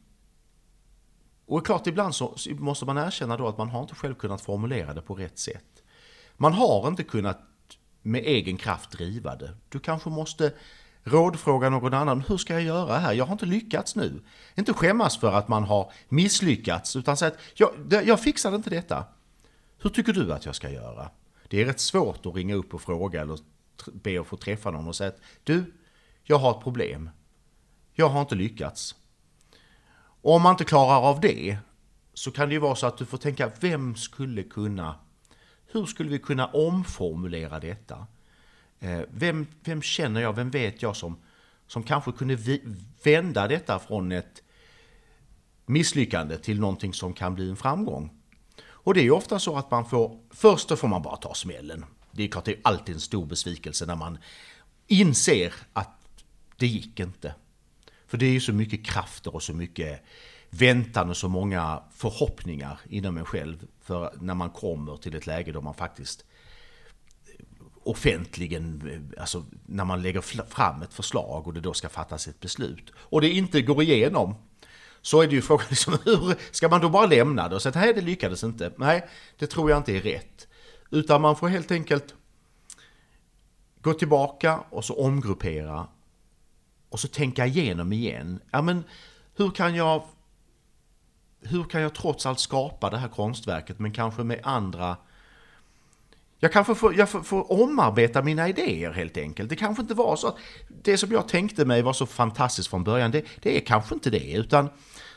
och 1.47 1.67
klart, 1.67 1.87
ibland 1.87 2.15
så 2.15 2.37
måste 2.49 2.85
man 2.85 2.99
erkänna 2.99 3.37
då 3.37 3.49
att 3.49 3.59
man 3.59 3.69
har 3.69 3.81
inte 3.83 3.95
själv 3.95 4.15
kunnat 4.15 4.41
formulera 4.41 4.95
det 4.95 5.03
på 5.03 5.15
rätt 5.15 5.39
sätt. 5.39 5.80
Man 6.43 6.53
har 6.53 6.89
inte 6.89 7.03
kunnat 7.03 7.41
med 8.03 8.23
egen 8.25 8.57
kraft 8.57 8.91
driva 8.91 9.37
det. 9.37 9.57
Du 9.69 9.79
kanske 9.79 10.11
måste 10.11 10.53
rådfråga 11.03 11.71
någon 11.71 11.95
annan. 11.95 12.25
Hur 12.29 12.37
ska 12.37 12.53
jag 12.53 12.63
göra 12.63 12.99
här? 12.99 13.13
Jag 13.13 13.25
har 13.25 13.33
inte 13.33 13.47
lyckats 13.47 13.97
nu. 13.97 14.23
Inte 14.55 14.73
skämmas 14.73 15.19
för 15.19 15.33
att 15.33 15.49
man 15.49 15.65
har 15.65 15.93
misslyckats 16.09 16.97
utan 16.97 17.17
säga 17.17 17.31
att 17.31 17.39
jag, 17.55 18.07
jag 18.07 18.21
fixade 18.21 18.57
inte 18.57 18.71
detta. 18.71 19.05
Hur 19.79 19.91
tycker 19.91 20.13
du 20.13 20.33
att 20.33 20.47
jag 20.47 20.55
ska 20.55 20.71
göra? 20.71 21.11
Det 21.49 21.61
är 21.61 21.65
rätt 21.65 21.81
svårt 21.81 22.27
att 22.27 22.35
ringa 22.35 22.55
upp 22.55 22.75
och 22.75 22.83
fråga 22.83 23.21
eller 23.21 23.39
be 23.93 24.21
att 24.21 24.27
få 24.27 24.37
träffa 24.37 24.71
någon 24.71 24.89
och 24.89 24.97
säga 24.97 25.09
att 25.09 25.21
du, 25.45 25.75
jag 26.23 26.39
har 26.39 26.51
ett 26.51 26.63
problem. 26.63 27.11
Jag 27.93 28.09
har 28.09 28.21
inte 28.21 28.35
lyckats. 28.35 28.95
Och 30.23 30.35
om 30.35 30.43
man 30.43 30.55
inte 30.55 30.65
klarar 30.65 31.03
av 31.03 31.21
det 31.21 31.59
så 32.15 32.31
kan 32.31 32.49
det 32.49 32.55
ju 32.55 32.61
vara 32.61 32.75
så 32.75 32.87
att 32.87 32.99
du 32.99 33.07
får 33.07 33.19
tänka, 33.19 33.53
vem 33.61 33.97
skulle 33.97 34.43
kunna, 34.43 34.95
hur 35.73 35.87
skulle 35.87 36.11
vi 36.11 36.19
kunna 36.19 36.47
omformulera 36.47 37.61
detta? 37.61 38.07
Eh, 38.81 39.01
vem, 39.11 39.47
vem 39.65 39.83
känner 39.83 40.21
jag, 40.21 40.33
vem 40.33 40.51
vet 40.51 40.83
jag 40.83 40.97
som, 40.97 41.17
som 41.67 41.83
kanske 41.83 42.13
kunde 42.13 42.59
vända 43.03 43.49
detta 43.49 43.79
från 43.79 44.13
ett 44.13 44.43
misslyckande 45.67 46.37
till 46.37 46.61
någonting 46.61 46.95
som 46.95 47.13
kan 47.13 47.35
bli 47.35 47.51
en 47.51 47.57
framgång? 47.57 48.11
Och 48.63 48.95
det 48.95 49.01
är 49.01 49.05
ju 49.05 49.11
ofta 49.11 49.39
så 49.39 49.57
att 49.57 49.71
man 49.71 49.89
får, 49.89 50.21
först 50.31 50.69
då 50.69 50.77
får 50.77 50.89
man 50.89 51.03
bara 51.03 51.17
ta 51.17 51.35
smällen. 51.35 51.85
Det 52.13 52.23
är 52.23 52.29
klart, 52.29 52.45
det 52.45 52.53
är 52.53 52.61
alltid 52.65 52.95
en 52.95 53.01
stor 53.01 53.27
besvikelse 53.27 53.87
när 53.87 53.97
man 53.97 54.19
inser 54.87 55.55
att 55.73 56.01
det 56.57 56.67
gick 56.67 57.01
inte. 57.01 57.35
För 58.07 58.19
det 58.19 58.27
är 58.27 58.33
ju 58.33 58.41
så 58.41 58.53
mycket 58.53 58.87
krafter 58.87 59.35
och 59.35 59.43
så 59.43 59.53
mycket 59.53 60.05
väntan 60.51 61.11
och 61.11 61.17
så 61.17 61.29
många 61.29 61.83
förhoppningar 61.95 62.81
inom 62.89 63.17
en 63.17 63.25
själv. 63.25 63.67
För 63.81 64.15
när 64.21 64.35
man 64.35 64.51
kommer 64.51 64.97
till 64.97 65.15
ett 65.15 65.27
läge 65.27 65.53
då 65.53 65.61
man 65.61 65.75
faktiskt 65.75 66.25
eh, 67.27 67.45
offentligen, 67.83 68.89
eh, 69.15 69.23
alltså 69.23 69.45
när 69.67 69.85
man 69.85 70.03
lägger 70.03 70.21
fram 70.45 70.83
ett 70.83 70.95
förslag 70.95 71.47
och 71.47 71.55
det 71.55 71.61
då 71.61 71.75
ska 71.75 71.89
fattas 71.89 72.29
ett 72.29 72.41
beslut 72.41 72.93
och 72.97 73.21
det 73.21 73.31
inte 73.31 73.63
går 73.63 73.83
igenom 73.83 74.35
så 75.03 75.23
är 75.23 75.27
det 75.27 75.35
ju 75.35 75.43
frågan 75.43 75.67
liksom, 75.71 75.99
hur 76.05 76.55
ska 76.55 76.69
man 76.69 76.81
då 76.81 76.89
bara 76.89 77.07
lämna 77.07 77.49
det 77.49 77.55
och 77.55 77.63
säga 77.63 77.71
att 77.71 77.77
nej 77.77 77.95
det 77.95 78.01
lyckades 78.01 78.45
inte. 78.45 78.73
Nej, 78.77 79.09
det 79.39 79.47
tror 79.47 79.71
jag 79.71 79.77
inte 79.77 79.97
är 79.97 80.01
rätt. 80.01 80.49
Utan 80.91 81.21
man 81.21 81.37
får 81.37 81.49
helt 81.49 81.71
enkelt 81.71 82.15
gå 83.81 83.95
tillbaka 83.95 84.61
och 84.71 84.85
så 84.85 85.05
omgruppera 85.05 85.87
och 86.89 87.01
så 87.01 87.09
tänka 87.09 87.47
igenom 87.47 87.93
igen. 87.93 88.41
Ja 88.51 88.63
men 88.63 88.85
hur 89.37 89.51
kan 89.51 89.75
jag 89.75 90.03
hur 91.43 91.65
kan 91.65 91.83
jag 91.83 91.95
trots 91.95 92.27
allt 92.27 92.41
skapa 92.41 92.91
det 92.91 92.99
här 92.99 93.09
konstverket 93.09 93.79
men 93.79 93.93
kanske 93.93 94.25
med 94.25 94.41
andra 94.43 94.97
jag 96.43 96.53
kanske 96.53 96.75
får, 96.75 96.95
jag 96.99 97.09
får, 97.09 97.21
får, 97.21 97.53
omarbeta 97.53 98.23
mina 98.23 98.49
idéer 98.49 98.91
helt 98.91 99.17
enkelt. 99.17 99.49
Det 99.49 99.57
kanske 99.57 99.83
inte 99.83 99.95
var 99.95 100.17
så 100.17 100.27
att 100.27 100.37
det 100.69 100.99
som 100.99 101.13
jag 101.13 101.29
tänkte 101.29 101.65
mig 101.65 101.83
var 101.83 101.93
så 101.93 102.07
fantastiskt 102.07 102.69
från 102.69 102.85
början, 102.85 103.11
det, 103.11 103.25
det 103.43 103.57
är 103.57 103.61
kanske 103.61 103.95
inte 103.95 104.11
det. 104.11 104.33
Utan, 104.33 104.69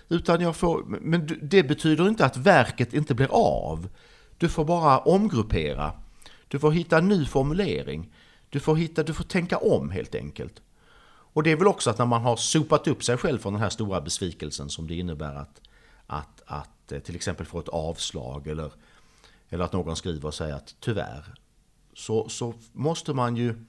utan 0.09 0.41
jag 0.41 0.55
får, 0.55 0.83
men 0.87 1.39
det 1.41 1.63
betyder 1.63 2.07
inte 2.07 2.25
att 2.25 2.37
verket 2.37 2.93
inte 2.93 3.13
blir 3.15 3.27
av. 3.31 3.89
Du 4.37 4.49
får 4.49 4.65
bara 4.65 4.99
omgruppera. 4.99 5.91
Du 6.47 6.59
får 6.59 6.71
hitta 6.71 6.97
en 6.97 7.07
ny 7.07 7.25
formulering. 7.25 8.13
Du 8.49 8.59
får, 8.59 8.75
hitta, 8.75 9.03
du 9.03 9.13
får 9.13 9.23
tänka 9.23 9.57
om 9.57 9.89
helt 9.89 10.15
enkelt. 10.15 10.61
Och 11.05 11.43
det 11.43 11.51
är 11.51 11.55
väl 11.55 11.67
också 11.67 11.89
att 11.89 11.97
när 11.97 12.05
man 12.05 12.21
har 12.21 12.35
sopat 12.35 12.87
upp 12.87 13.03
sig 13.03 13.17
själv 13.17 13.39
från 13.39 13.53
den 13.53 13.61
här 13.61 13.69
stora 13.69 14.01
besvikelsen 14.01 14.69
som 14.69 14.87
det 14.87 14.95
innebär 14.95 15.35
att, 15.35 15.61
att, 16.13 16.41
att 16.45 16.91
eh, 16.91 16.99
till 16.99 17.15
exempel 17.15 17.45
få 17.45 17.59
ett 17.59 17.69
avslag 17.69 18.47
eller 18.47 18.71
eller 19.49 19.65
att 19.65 19.73
någon 19.73 19.95
skriver 19.95 20.27
och 20.27 20.33
säger 20.33 20.55
att 20.55 20.75
tyvärr, 20.79 21.25
så, 21.93 22.29
så 22.29 22.53
måste 22.71 23.13
man 23.13 23.35
ju 23.35 23.65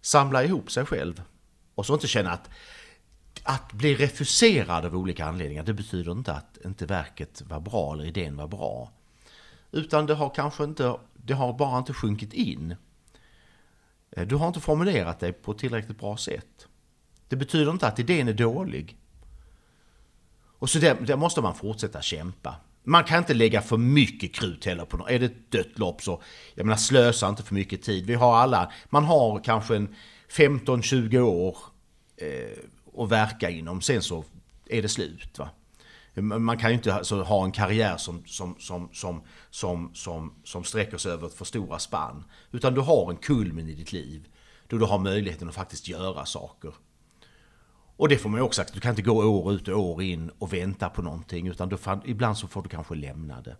samla 0.00 0.44
ihop 0.44 0.70
sig 0.70 0.86
själv. 0.86 1.22
Och 1.74 1.86
så 1.86 1.94
inte 1.94 2.06
känna 2.06 2.30
att 2.30 2.50
att 3.42 3.72
bli 3.72 3.94
refuserad 3.94 4.84
av 4.84 4.96
olika 4.96 5.24
anledningar, 5.24 5.62
det 5.62 5.72
betyder 5.72 6.12
inte 6.12 6.32
att 6.32 6.58
inte 6.64 6.86
verket 6.86 7.42
var 7.42 7.60
bra 7.60 7.92
eller 7.92 8.04
idén 8.04 8.36
var 8.36 8.48
bra. 8.48 8.90
Utan 9.70 10.06
det 10.06 10.14
har 10.14 10.34
kanske 10.34 10.64
inte, 10.64 10.96
det 11.14 11.34
har 11.34 11.52
bara 11.52 11.78
inte 11.78 11.92
sjunkit 11.92 12.32
in. 12.32 12.76
Eh, 14.10 14.26
du 14.26 14.36
har 14.36 14.46
inte 14.46 14.60
formulerat 14.60 15.20
dig 15.20 15.32
på 15.32 15.54
tillräckligt 15.54 15.98
bra 15.98 16.16
sätt. 16.16 16.68
Det 17.28 17.36
betyder 17.36 17.72
inte 17.72 17.86
att 17.86 17.98
idén 17.98 18.28
är 18.28 18.32
dålig. 18.32 18.96
Och 20.58 20.70
så 20.70 20.78
där, 20.78 20.94
där 20.94 21.16
måste 21.16 21.40
man 21.40 21.54
fortsätta 21.54 22.02
kämpa 22.02 22.56
man 22.84 23.04
kan 23.04 23.18
inte 23.18 23.34
lägga 23.34 23.62
för 23.62 23.76
mycket 23.76 24.34
krut 24.34 24.64
heller 24.64 24.84
på 24.84 24.96
något. 24.96 25.10
Är 25.10 25.18
det 25.18 25.26
ett 25.26 25.50
dött 25.50 25.78
lopp 25.78 26.02
så, 26.02 26.22
jag 26.54 26.66
menar 26.66 26.76
slösa 26.76 27.28
inte 27.28 27.42
för 27.42 27.54
mycket 27.54 27.82
tid. 27.82 28.06
Vi 28.06 28.14
har 28.14 28.36
alla, 28.36 28.72
man 28.90 29.04
har 29.04 29.44
kanske 29.44 29.76
en 29.76 29.94
15-20 30.30 31.20
år 31.20 31.56
eh, 32.16 33.02
att 33.02 33.10
verka 33.10 33.50
inom, 33.50 33.80
sen 33.80 34.02
så 34.02 34.24
är 34.68 34.82
det 34.82 34.88
slut. 34.88 35.38
Va? 35.38 35.48
Man 36.22 36.58
kan 36.58 36.70
ju 36.70 36.76
inte 36.76 36.94
alltså, 36.94 37.22
ha 37.22 37.44
en 37.44 37.52
karriär 37.52 37.96
som, 37.96 38.22
som, 38.26 38.56
som, 38.58 38.88
som, 38.92 39.22
som, 39.50 39.90
som, 39.94 40.34
som 40.44 40.64
sträcker 40.64 40.98
sig 40.98 41.12
över 41.12 41.28
för 41.28 41.44
stora 41.44 41.78
spann. 41.78 42.24
Utan 42.52 42.74
du 42.74 42.80
har 42.80 43.10
en 43.10 43.16
kulmen 43.16 43.68
i 43.68 43.74
ditt 43.74 43.92
liv, 43.92 44.28
då 44.68 44.78
du 44.78 44.84
har 44.84 44.98
möjligheten 44.98 45.48
att 45.48 45.54
faktiskt 45.54 45.88
göra 45.88 46.26
saker. 46.26 46.74
Och 47.96 48.08
det 48.08 48.18
får 48.18 48.28
man 48.30 48.40
ju 48.40 48.44
också 48.44 48.60
sagt, 48.60 48.74
du 48.74 48.80
kan 48.80 48.90
inte 48.90 49.02
gå 49.02 49.24
år 49.24 49.52
ut 49.52 49.68
och 49.68 49.80
år 49.80 50.02
in 50.02 50.30
och 50.38 50.52
vänta 50.52 50.88
på 50.88 51.02
någonting 51.02 51.46
utan 51.46 51.68
du, 51.68 51.78
ibland 52.04 52.38
så 52.38 52.48
får 52.48 52.62
du 52.62 52.68
kanske 52.68 52.94
lämna 52.94 53.40
det. 53.40 53.56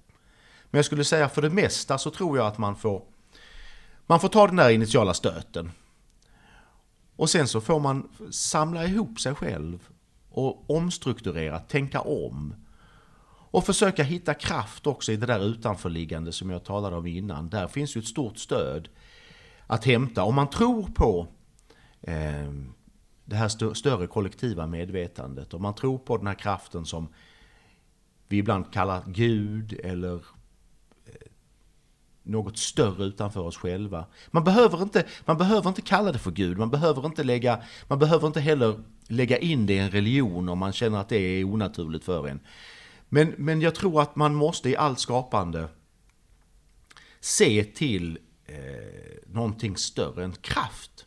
Men 0.70 0.78
jag 0.78 0.85
skulle 0.85 1.05
säga 1.05 1.28
för 1.28 1.43
det 1.43 1.51
mesta 1.51 1.99
så 1.99 2.11
tror 2.11 2.39
jag 2.39 2.47
att 2.47 2.59
man 2.59 2.76
får, 2.76 3.03
man 4.07 4.20
får 4.20 4.28
ta 4.28 4.47
den 4.47 4.57
där 4.57 4.70
initiala 4.70 5.14
stöten. 5.14 5.70
Och 7.16 7.30
sen 7.30 7.49
så 7.49 7.61
får 7.61 7.80
man 7.80 8.09
samla 8.30 8.85
ihop 8.85 9.20
sig 9.20 9.35
själv 9.35 9.89
och 10.30 10.70
omstrukturera, 10.70 11.59
tänka 11.59 12.01
om. 12.01 12.55
Och 13.51 13.66
försöka 13.66 14.03
hitta 14.03 14.35
kraft 14.35 14.87
också 14.87 15.12
i 15.12 15.16
det 15.16 15.26
där 15.26 15.45
utanförliggande 15.45 16.32
som 16.32 16.51
jag 16.51 16.64
talade 16.64 16.97
om 16.97 17.07
innan. 17.07 17.49
Där 17.49 17.68
finns 17.68 17.97
ju 17.97 17.99
ett 17.99 18.07
stort 18.07 18.39
stöd 18.39 18.89
att 19.66 19.85
hämta. 19.85 20.22
Om 20.22 20.35
man 20.35 20.51
tror 20.51 20.87
på 20.95 21.26
eh, 22.03 22.53
det 23.24 23.36
här 23.36 23.74
större 23.74 24.06
kollektiva 24.06 24.66
medvetandet. 24.66 25.54
Om 25.54 25.62
man 25.62 25.74
tror 25.74 25.98
på 25.98 26.16
den 26.16 26.26
här 26.26 26.34
kraften 26.34 26.86
som 26.86 27.08
vi 28.28 28.36
ibland 28.38 28.72
kallar 28.72 29.02
Gud 29.06 29.80
eller 29.84 30.14
eh, 31.06 31.28
något 32.22 32.58
större 32.58 33.04
utanför 33.04 33.40
oss 33.40 33.56
själva. 33.56 34.06
Man 34.30 34.44
behöver, 34.44 34.82
inte, 34.82 35.06
man 35.24 35.38
behöver 35.38 35.68
inte 35.68 35.82
kalla 35.82 36.12
det 36.12 36.18
för 36.18 36.30
Gud, 36.30 36.58
man 36.58 36.70
behöver 36.70 37.06
inte, 37.06 37.22
lägga, 37.24 37.62
man 37.88 37.98
behöver 37.98 38.26
inte 38.26 38.40
heller 38.40 38.80
lägga 39.08 39.38
in 39.38 39.66
det 39.66 39.74
i 39.74 39.78
en 39.78 39.90
religion 39.90 40.48
om 40.48 40.58
man 40.58 40.72
känner 40.72 40.98
att 40.98 41.08
det 41.08 41.16
är 41.16 41.44
onaturligt 41.44 42.04
för 42.04 42.28
en. 42.28 42.40
Men, 43.08 43.34
men 43.38 43.60
jag 43.60 43.74
tror 43.74 44.02
att 44.02 44.16
man 44.16 44.34
måste 44.34 44.70
i 44.70 44.76
allt 44.76 44.98
skapande 44.98 45.68
se 47.20 47.64
till 47.64 48.18
eh, 48.46 48.56
någonting 49.26 49.76
större, 49.76 50.24
en 50.24 50.32
kraft 50.32 51.03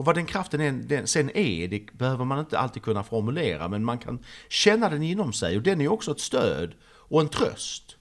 och 0.00 0.06
vad 0.06 0.14
den 0.14 0.26
kraften 0.26 0.60
är, 0.60 0.72
den, 0.72 1.06
sen 1.06 1.30
är, 1.36 1.68
det 1.68 1.92
behöver 1.92 2.24
man 2.24 2.38
inte 2.38 2.58
alltid 2.58 2.82
kunna 2.82 3.02
formulera, 3.02 3.68
men 3.68 3.84
man 3.84 3.98
kan 3.98 4.24
känna 4.48 4.88
den 4.88 5.02
inom 5.02 5.32
sig. 5.32 5.56
Och 5.56 5.62
den 5.62 5.80
är 5.80 5.88
också 5.88 6.10
ett 6.10 6.20
stöd 6.20 6.74
och 6.84 7.20
en 7.20 7.28
tröst. 7.28 7.96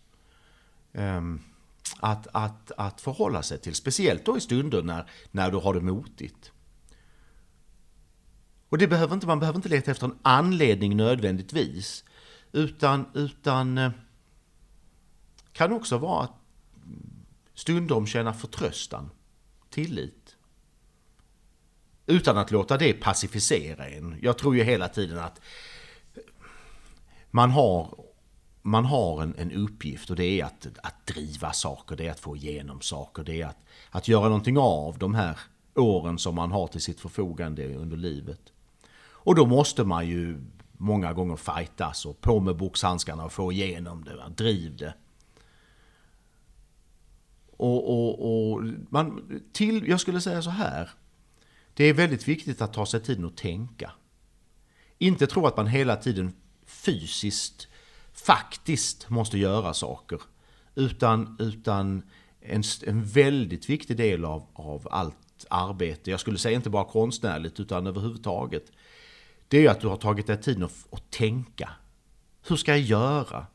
Um, 0.93 1.41
att, 1.99 2.27
att, 2.33 2.71
att 2.77 3.01
förhålla 3.01 3.43
sig 3.43 3.59
till, 3.59 3.75
speciellt 3.75 4.25
då 4.25 4.37
i 4.37 4.41
stunder 4.41 4.81
när, 4.81 5.09
när 5.31 5.51
du 5.51 5.57
har 5.57 5.73
det 5.73 5.81
motigt. 5.81 6.51
Och 8.69 8.77
det 8.77 8.87
behöver 8.87 9.13
inte, 9.13 9.27
man 9.27 9.39
behöver 9.39 9.57
inte 9.57 9.69
leta 9.69 9.91
efter 9.91 10.05
en 10.05 10.19
anledning 10.21 10.97
nödvändigtvis, 10.97 12.03
utan, 12.51 13.05
utan 13.13 13.77
eh, 13.77 13.91
kan 15.51 15.71
också 15.71 15.97
vara 15.97 16.23
att 16.23 16.33
stundom 17.53 18.07
känna 18.07 18.33
förtröstan, 18.33 19.09
tillit 19.69 20.18
utan 22.09 22.37
att 22.37 22.51
låta 22.51 22.77
det 22.77 22.93
pacificera 22.93 23.87
en. 23.87 24.19
Jag 24.21 24.37
tror 24.37 24.55
ju 24.55 24.63
hela 24.63 24.87
tiden 24.87 25.19
att 25.19 25.41
man 27.31 27.51
har, 27.51 27.95
man 28.61 28.85
har 28.85 29.23
en, 29.23 29.35
en 29.37 29.51
uppgift 29.51 30.09
och 30.09 30.15
det 30.15 30.41
är 30.41 30.45
att, 30.45 30.67
att 30.83 31.05
driva 31.05 31.53
saker, 31.53 31.95
det 31.95 32.07
är 32.07 32.11
att 32.11 32.19
få 32.19 32.35
igenom 32.35 32.81
saker, 32.81 33.23
det 33.23 33.41
är 33.41 33.45
att, 33.45 33.57
att 33.89 34.07
göra 34.07 34.23
någonting 34.23 34.57
av 34.57 34.97
de 34.97 35.15
här 35.15 35.39
åren 35.75 36.17
som 36.17 36.35
man 36.35 36.51
har 36.51 36.67
till 36.67 36.81
sitt 36.81 36.99
förfogande 36.99 37.75
under 37.75 37.97
livet. 37.97 38.41
Och 39.01 39.35
då 39.35 39.45
måste 39.45 39.83
man 39.83 40.07
ju 40.07 40.41
många 40.71 41.13
gånger 41.13 41.35
fightas 41.35 42.05
och 42.05 42.21
på 42.21 42.39
med 42.39 42.55
boxhandskarna 42.55 43.25
och 43.25 43.33
få 43.33 43.51
igenom 43.51 44.03
det, 44.03 44.15
va? 44.15 44.29
driv 44.29 44.77
det. 44.77 44.93
Och, 47.57 47.89
och, 47.89 48.51
och 48.51 48.63
man, 48.89 49.41
till, 49.51 49.87
jag 49.87 49.99
skulle 49.99 50.21
säga 50.21 50.41
så 50.41 50.49
här. 50.49 50.89
Det 51.79 51.85
är 51.85 51.93
väldigt 51.93 52.27
viktigt 52.27 52.61
att 52.61 52.73
ta 52.73 52.85
sig 52.85 52.99
tiden 52.99 53.25
att 53.25 53.37
tänka. 53.37 53.91
Inte 54.97 55.27
tro 55.27 55.45
att 55.45 55.57
man 55.57 55.67
hela 55.67 55.95
tiden 55.95 56.33
fysiskt, 56.65 57.67
faktiskt 58.13 59.09
måste 59.09 59.37
göra 59.37 59.73
saker. 59.73 60.21
Utan, 60.75 61.35
utan 61.39 62.03
en, 62.41 62.63
en 62.85 63.03
väldigt 63.03 63.69
viktig 63.69 63.97
del 63.97 64.25
av, 64.25 64.47
av 64.53 64.87
allt 64.91 65.45
arbete, 65.49 66.11
jag 66.11 66.19
skulle 66.19 66.37
säga 66.37 66.55
inte 66.55 66.69
bara 66.69 66.85
konstnärligt 66.85 67.59
utan 67.59 67.87
överhuvudtaget, 67.87 68.71
det 69.47 69.65
är 69.65 69.69
att 69.69 69.81
du 69.81 69.87
har 69.87 69.97
tagit 69.97 70.27
dig 70.27 70.41
tiden 70.41 70.63
att, 70.63 70.87
att 70.91 71.11
tänka. 71.11 71.69
Hur 72.47 72.55
ska 72.55 72.71
jag 72.71 72.81
göra? 72.81 73.45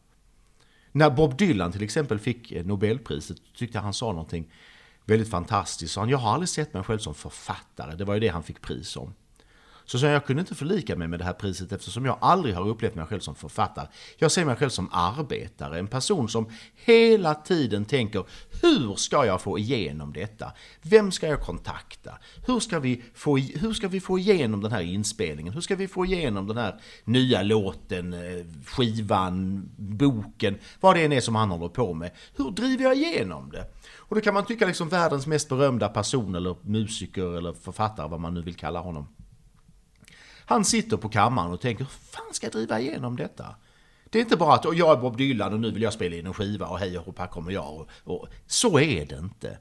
När 0.93 1.11
Bob 1.11 1.37
Dylan 1.37 1.72
till 1.72 1.83
exempel 1.83 2.18
fick 2.18 2.53
eh, 2.53 2.64
Nobelpriset 2.64 3.37
tyckte 3.55 3.79
jag 3.79 3.83
han 3.83 3.95
sa 3.95 4.12
någonting 4.12 4.51
väldigt 5.05 5.31
fantastiskt. 5.31 5.97
Han, 5.97 6.09
jag 6.09 6.19
har 6.19 6.33
aldrig 6.33 6.49
sett 6.49 6.75
mig 6.75 6.83
själv 6.83 6.99
som 6.99 7.15
författare, 7.15 7.95
det 7.95 8.05
var 8.05 8.15
ju 8.15 8.21
det 8.21 8.29
han 8.29 8.43
fick 8.43 8.61
pris 8.61 8.97
om. 8.97 9.15
Så 9.87 9.99
sa 9.99 10.07
jag, 10.07 10.14
jag 10.14 10.26
kunde 10.26 10.41
inte 10.41 10.55
förlika 10.55 10.97
mig 10.97 11.09
med 11.09 11.20
det 11.20 11.24
här 11.24 11.32
priset 11.32 11.72
eftersom 11.72 12.05
jag 12.05 12.18
aldrig 12.20 12.55
har 12.55 12.68
upplevt 12.68 12.95
mig 12.95 13.07
själv 13.07 13.20
som 13.20 13.35
författare. 13.35 13.87
Jag 14.16 14.32
ser 14.32 14.45
mig 14.45 14.57
själv 14.57 14.70
som 14.70 14.89
arbetare, 14.93 15.78
en 15.78 15.87
person 15.87 16.28
som 16.28 16.51
hela 16.74 17.35
tiden 17.35 17.85
tänker 17.85 18.24
hur 18.62 18.95
ska 18.95 19.26
jag 19.26 19.41
få 19.41 19.59
igenom 19.59 20.12
detta? 20.12 20.53
Vem 20.82 21.12
ska 21.12 21.26
jag 21.26 21.41
kontakta? 21.41 22.18
Hur 22.47 22.61
ska 22.61 22.78
vi 22.78 23.03
få, 23.14 23.37
hur 23.37 23.72
ska 23.72 23.89
vi 23.89 24.01
få 24.01 24.18
igenom 24.18 24.61
den 24.61 24.72
här 24.72 24.82
inspelningen? 24.82 25.53
Hur 25.53 25.61
ska 25.61 25.76
vi 25.76 25.89
få 25.89 26.05
igenom 26.05 26.47
den 26.47 26.57
här 26.57 26.80
nya 27.05 27.43
låten, 27.43 28.12
eh, 28.12 28.45
skivan, 28.66 29.62
boken, 29.76 30.59
vad 30.80 30.97
det 30.97 31.05
än 31.05 31.12
är 31.12 31.20
som 31.20 31.35
han 31.35 31.51
håller 31.51 31.68
på 31.68 31.95
med? 31.95 32.11
Hur 32.37 32.51
driver 32.51 32.85
jag 32.85 32.97
igenom 32.97 33.51
det? 33.51 33.64
Och 33.97 34.16
då 34.16 34.20
kan 34.20 34.35
man 34.35 34.47
tycka 34.47 34.66
liksom 34.66 34.89
världens 34.89 35.26
mest 35.26 35.49
berömda 35.49 35.89
person 35.89 36.35
eller 36.35 36.57
musiker 36.62 37.37
eller 37.39 37.53
författare, 37.53 38.09
vad 38.09 38.20
man 38.20 38.35
nu 38.35 38.43
vill 38.43 38.55
kalla 38.55 38.80
honom. 38.80 39.09
Han 40.47 40.64
sitter 40.64 40.97
på 40.97 41.09
kammaren 41.09 41.53
och 41.53 41.61
tänker, 41.61 41.84
hur 41.84 41.90
fan 41.90 42.32
ska 42.34 42.47
jag 42.47 42.53
driva 42.53 42.80
igenom 42.80 43.16
detta? 43.16 43.55
Det 44.11 44.18
är 44.18 44.22
inte 44.22 44.36
bara 44.36 44.55
att 44.55 44.64
jag 44.76 44.92
är 44.92 45.01
Bob 45.01 45.16
Dylan 45.16 45.53
och 45.53 45.61
nu 45.61 45.70
vill 45.70 45.82
jag 45.82 45.92
spela 45.92 46.16
in 46.16 46.26
en 46.26 46.34
skiva 46.34 46.66
och 46.66 46.78
hej 46.78 46.99
och 46.99 47.18
här 47.18 47.26
kommer 47.26 47.53
jag. 47.53 47.74
Och, 47.74 47.88
och, 48.05 48.28
så 48.47 48.78
är 48.78 49.07
det 49.07 49.18
inte. 49.18 49.59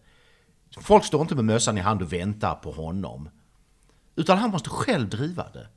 Folk 0.81 1.05
står 1.05 1.21
inte 1.21 1.36
med 1.36 1.45
mössan 1.45 1.77
i 1.77 1.81
hand 1.81 2.01
och 2.01 2.13
väntar 2.13 2.55
på 2.55 2.71
honom. 2.71 3.29
Utan 4.15 4.38
han 4.38 4.49
måste 4.49 4.69
själv 4.69 5.09
driva 5.09 5.49
det. 5.53 5.67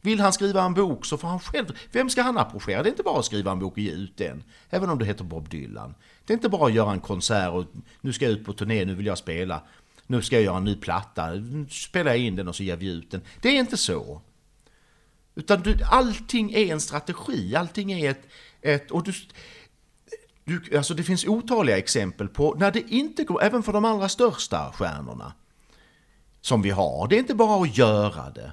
Vill 0.00 0.20
han 0.20 0.32
skriva 0.32 0.62
en 0.62 0.74
bok 0.74 1.04
så 1.04 1.18
får 1.18 1.28
han 1.28 1.40
själv... 1.40 1.66
Vem 1.92 2.10
ska 2.10 2.22
han 2.22 2.38
approchera? 2.38 2.82
Det 2.82 2.88
är 2.88 2.90
inte 2.90 3.02
bara 3.02 3.18
att 3.18 3.24
skriva 3.24 3.52
en 3.52 3.58
bok 3.58 3.72
och 3.72 3.78
ge 3.78 3.90
ut 3.90 4.16
den. 4.16 4.44
Även 4.70 4.90
om 4.90 4.98
det 4.98 5.04
heter 5.04 5.24
Bob 5.24 5.48
Dylan. 5.48 5.94
Det 6.24 6.32
är 6.32 6.36
inte 6.36 6.48
bara 6.48 6.66
att 6.66 6.74
göra 6.74 6.92
en 6.92 7.00
konsert 7.00 7.52
och 7.52 7.64
nu 8.00 8.12
ska 8.12 8.24
jag 8.24 8.32
ut 8.32 8.44
på 8.44 8.52
turné, 8.52 8.84
nu 8.84 8.94
vill 8.94 9.06
jag 9.06 9.18
spela. 9.18 9.62
Nu 10.06 10.22
ska 10.22 10.36
jag 10.36 10.44
göra 10.44 10.56
en 10.56 10.64
ny 10.64 10.76
platta, 10.76 11.30
nu 11.30 11.66
spelar 11.70 12.10
jag 12.10 12.18
in 12.18 12.36
den 12.36 12.48
och 12.48 12.56
så 12.56 12.62
ger 12.62 12.76
vi 12.76 12.86
ut 12.86 13.10
den. 13.10 13.20
Det 13.40 13.48
är 13.48 13.60
inte 13.60 13.76
så. 13.76 14.20
Utan 15.36 15.62
du, 15.62 15.78
allting 15.90 16.52
är 16.52 16.72
en 16.72 16.80
strategi, 16.80 17.56
allting 17.56 17.92
är 17.92 18.10
ett... 18.10 18.22
ett 18.62 18.90
och 18.90 19.02
du, 19.02 19.12
du, 20.44 20.76
alltså 20.76 20.94
det 20.94 21.02
finns 21.02 21.26
otaliga 21.26 21.78
exempel 21.78 22.28
på 22.28 22.54
när 22.58 22.70
det 22.70 22.80
inte 22.80 23.24
går, 23.24 23.42
även 23.42 23.62
för 23.62 23.72
de 23.72 23.84
allra 23.84 24.08
största 24.08 24.72
stjärnorna 24.72 25.32
som 26.40 26.62
vi 26.62 26.70
har. 26.70 27.08
Det 27.08 27.16
är 27.16 27.18
inte 27.18 27.34
bara 27.34 27.62
att 27.62 27.78
göra 27.78 28.30
det. 28.30 28.52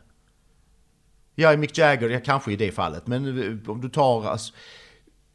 Jag 1.36 1.54
är 1.54 1.58
Mick 1.58 1.78
Jagger, 1.78 2.10
jag 2.10 2.26
kanske 2.26 2.52
i 2.52 2.56
det 2.56 2.72
fallet, 2.72 3.08
men 3.08 3.44
eh, 3.44 3.70
om 3.70 3.82
du 3.82 3.90
tar 3.90 4.26
alltså, 4.26 4.54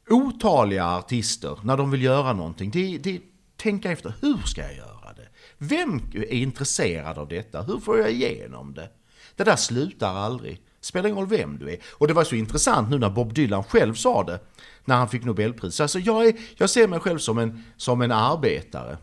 otaliga 0.08 0.86
artister 0.86 1.58
när 1.62 1.76
de 1.76 1.90
vill 1.90 2.02
göra 2.02 2.32
någonting, 2.32 2.70
det, 2.70 2.98
det 2.98 3.20
tänka 3.56 3.92
efter, 3.92 4.14
hur 4.20 4.38
ska 4.46 4.62
jag 4.62 4.76
göra 4.76 5.12
det? 5.16 5.28
Vem 5.58 6.00
är 6.14 6.32
intresserad 6.32 7.18
av 7.18 7.28
detta? 7.28 7.62
Hur 7.62 7.78
får 7.80 7.98
jag 7.98 8.10
igenom 8.10 8.74
det? 8.74 8.90
Det 9.36 9.44
där 9.44 9.56
slutar 9.56 10.14
aldrig. 10.14 10.60
Spelar 10.80 11.08
ingen 11.08 11.18
roll 11.18 11.28
vem 11.28 11.58
du 11.58 11.70
är. 11.70 11.78
Och 11.90 12.08
det 12.08 12.14
var 12.14 12.24
så 12.24 12.34
intressant 12.34 12.90
nu 12.90 12.98
när 12.98 13.10
Bob 13.10 13.34
Dylan 13.34 13.64
själv 13.64 13.94
sa 13.94 14.24
det, 14.24 14.40
när 14.84 14.96
han 14.96 15.08
fick 15.08 15.24
Nobelpris. 15.24 15.80
Alltså 15.80 15.98
jag, 15.98 16.26
är, 16.26 16.34
jag 16.56 16.70
ser 16.70 16.88
mig 16.88 17.00
själv 17.00 17.18
som 17.18 17.38
en, 17.38 17.64
som 17.76 18.02
en 18.02 18.12
arbetare. 18.12 18.98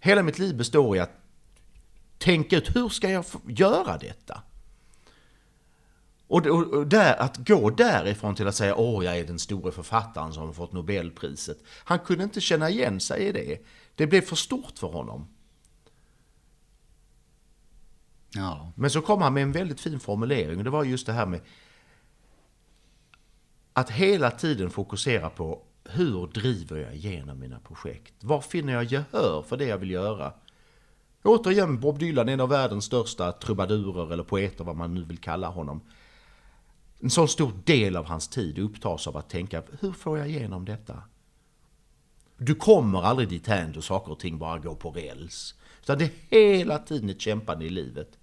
Hela 0.00 0.22
mitt 0.22 0.38
liv 0.38 0.56
består 0.56 0.96
i 0.96 1.00
att 1.00 1.10
tänka 2.18 2.56
ut, 2.56 2.76
hur 2.76 2.88
ska 2.88 3.10
jag 3.10 3.24
göra 3.46 3.98
detta? 3.98 4.42
Och, 6.26 6.46
och, 6.46 6.74
och, 6.74 6.86
där, 6.86 7.16
att 7.20 7.36
gå 7.36 7.70
därifrån 7.70 8.34
till 8.34 8.48
att 8.48 8.54
säga 8.54 8.76
åh, 8.76 9.04
jag 9.04 9.18
är 9.18 9.24
den 9.24 9.38
store 9.38 9.72
författaren 9.72 10.32
som 10.32 10.46
har 10.46 10.52
fått 10.52 10.72
Nobelpriset. 10.72 11.58
Han 11.84 11.98
kunde 11.98 12.24
inte 12.24 12.40
känna 12.40 12.70
igen 12.70 13.00
sig 13.00 13.22
i 13.22 13.32
det. 13.32 13.58
Det 13.94 14.06
blev 14.06 14.20
för 14.20 14.36
stort 14.36 14.78
för 14.78 14.86
honom. 14.86 15.26
Ja. 18.34 18.72
Men 18.74 18.90
så 18.90 19.00
kom 19.00 19.22
han 19.22 19.34
med 19.34 19.42
en 19.42 19.52
väldigt 19.52 19.80
fin 19.80 20.00
formulering 20.00 20.58
och 20.58 20.64
det 20.64 20.70
var 20.70 20.84
just 20.84 21.06
det 21.06 21.12
här 21.12 21.26
med 21.26 21.40
att 23.72 23.90
hela 23.90 24.30
tiden 24.30 24.70
fokusera 24.70 25.30
på 25.30 25.62
hur 25.84 26.26
driver 26.26 26.76
jag 26.76 26.94
igenom 26.94 27.38
mina 27.38 27.60
projekt? 27.60 28.14
Var 28.20 28.40
finner 28.40 28.72
jag 28.72 28.84
gehör 28.84 29.42
för 29.42 29.56
det 29.56 29.64
jag 29.64 29.78
vill 29.78 29.90
göra? 29.90 30.32
Återigen 31.22 31.80
Bob 31.80 31.98
Dylan, 31.98 32.28
en 32.28 32.40
av 32.40 32.48
världens 32.48 32.84
största 32.84 33.32
trubadurer 33.32 34.12
eller 34.12 34.24
poeter, 34.24 34.64
vad 34.64 34.76
man 34.76 34.94
nu 34.94 35.04
vill 35.04 35.18
kalla 35.18 35.48
honom. 35.48 35.80
En 37.00 37.10
sån 37.10 37.28
stor 37.28 37.52
del 37.64 37.96
av 37.96 38.04
hans 38.04 38.28
tid 38.28 38.58
upptas 38.58 39.06
av 39.06 39.16
att 39.16 39.30
tänka, 39.30 39.62
hur 39.80 39.92
får 39.92 40.18
jag 40.18 40.28
igenom 40.28 40.64
detta? 40.64 41.02
Du 42.36 42.54
kommer 42.54 43.02
aldrig 43.02 43.28
dithän 43.28 43.72
då 43.72 43.82
saker 43.82 44.12
och 44.12 44.20
ting 44.20 44.38
bara 44.38 44.58
går 44.58 44.74
på 44.74 44.90
räls. 44.90 45.54
Utan 45.82 45.98
det 45.98 46.04
är 46.30 46.56
hela 46.56 46.78
tiden 46.78 47.10
ett 47.10 47.20
kämpande 47.20 47.64
i 47.64 47.70
livet 47.70 48.18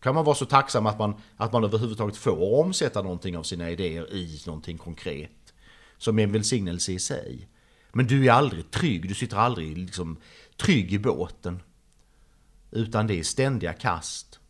kan 0.00 0.14
man 0.14 0.24
vara 0.24 0.36
så 0.36 0.44
tacksam 0.44 0.86
att 0.86 0.98
man, 0.98 1.14
att 1.36 1.52
man 1.52 1.64
överhuvudtaget 1.64 2.16
får 2.16 2.60
omsätta 2.60 3.02
någonting 3.02 3.36
av 3.36 3.42
sina 3.42 3.70
idéer 3.70 4.12
i 4.12 4.40
någonting 4.46 4.78
konkret. 4.78 5.54
Som 5.98 6.18
är 6.18 6.22
en 6.22 6.32
välsignelse 6.32 6.92
i 6.92 6.98
sig. 6.98 7.48
Men 7.92 8.06
du 8.06 8.26
är 8.26 8.32
aldrig 8.32 8.70
trygg, 8.70 9.08
du 9.08 9.14
sitter 9.14 9.36
aldrig 9.36 9.78
liksom 9.78 10.16
trygg 10.56 10.92
i 10.92 10.98
båten. 10.98 11.62
Utan 12.70 13.06
det 13.06 13.18
är 13.18 13.22
ständiga 13.22 13.72
kast. 13.72 14.40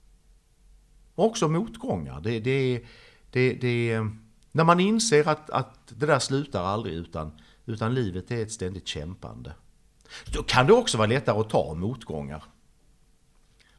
Och 1.14 1.24
också 1.24 1.48
motgångar. 1.48 2.20
Det, 2.20 2.40
det, 2.40 2.84
det, 3.30 3.52
det, 3.52 4.00
när 4.52 4.64
man 4.64 4.80
inser 4.80 5.28
att, 5.28 5.50
att 5.50 5.78
det 5.88 6.06
där 6.06 6.18
slutar 6.18 6.64
aldrig 6.64 6.94
utan, 6.94 7.32
utan 7.66 7.94
livet 7.94 8.30
är 8.30 8.42
ett 8.42 8.52
ständigt 8.52 8.86
kämpande. 8.86 9.54
Då 10.32 10.42
kan 10.42 10.66
det 10.66 10.72
också 10.72 10.98
vara 10.98 11.08
lättare 11.08 11.40
att 11.40 11.50
ta 11.50 11.74
motgångar. 11.74 12.44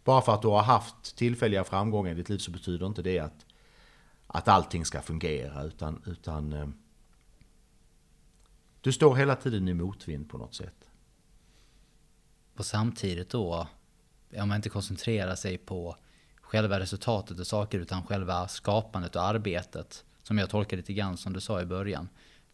Bara 0.07 0.21
för 0.21 0.33
att 0.33 0.41
du 0.41 0.47
har 0.47 0.61
haft 0.61 1.15
tillfälliga 1.15 1.63
framgångar 1.63 2.11
i 2.11 2.15
ditt 2.15 2.29
liv 2.29 2.37
så 2.37 2.51
betyder 2.51 2.85
inte 2.85 3.01
det 3.01 3.19
att, 3.19 3.45
att 4.27 4.47
allting 4.47 4.85
ska 4.85 5.01
fungera. 5.01 5.63
Utan, 5.63 6.03
utan 6.05 6.53
eh, 6.53 6.67
du 8.81 8.91
står 8.91 9.15
hela 9.15 9.35
tiden 9.35 9.67
i 9.67 9.73
motvind 9.73 10.29
på 10.29 10.37
något 10.37 10.55
sätt. 10.55 10.89
Och 12.57 12.65
samtidigt 12.65 13.29
då, 13.29 13.67
om 14.37 14.47
man 14.47 14.55
inte 14.55 14.69
koncentrerar 14.69 15.35
sig 15.35 15.57
på 15.57 15.97
själva 16.41 16.79
resultatet 16.79 17.39
och 17.39 17.47
saker 17.47 17.79
utan 17.79 18.03
själva 18.03 18.47
skapandet 18.47 19.15
och 19.15 19.23
arbetet. 19.23 20.05
Som 20.23 20.37
jag 20.37 20.49
tolkar 20.49 20.77
lite 20.77 20.93
grann 20.93 21.17
som 21.17 21.33
du 21.33 21.41
sa 21.41 21.61
i 21.61 21.65
början 21.65 22.09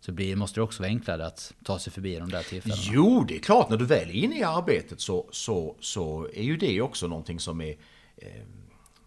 så 0.05 0.11
blir, 0.11 0.35
måste 0.35 0.59
det 0.59 0.63
också 0.63 0.84
vara 0.84 0.89
enklare 0.89 1.25
att 1.25 1.53
ta 1.63 1.80
sig 1.80 1.93
förbi 1.93 2.19
de 2.19 2.30
där 2.30 2.43
tillfällena. 2.43 2.81
Jo, 2.85 3.25
det 3.27 3.35
är 3.35 3.39
klart. 3.39 3.69
När 3.69 3.77
du 3.77 3.85
väl 3.85 4.09
är 4.09 4.13
inne 4.13 4.39
i 4.39 4.43
arbetet 4.43 5.01
så, 5.01 5.27
så, 5.31 5.75
så 5.80 6.27
är 6.34 6.43
ju 6.43 6.57
det 6.57 6.81
också 6.81 7.07
någonting 7.07 7.39
som 7.39 7.61
är, 7.61 7.77
eh, 8.15 8.41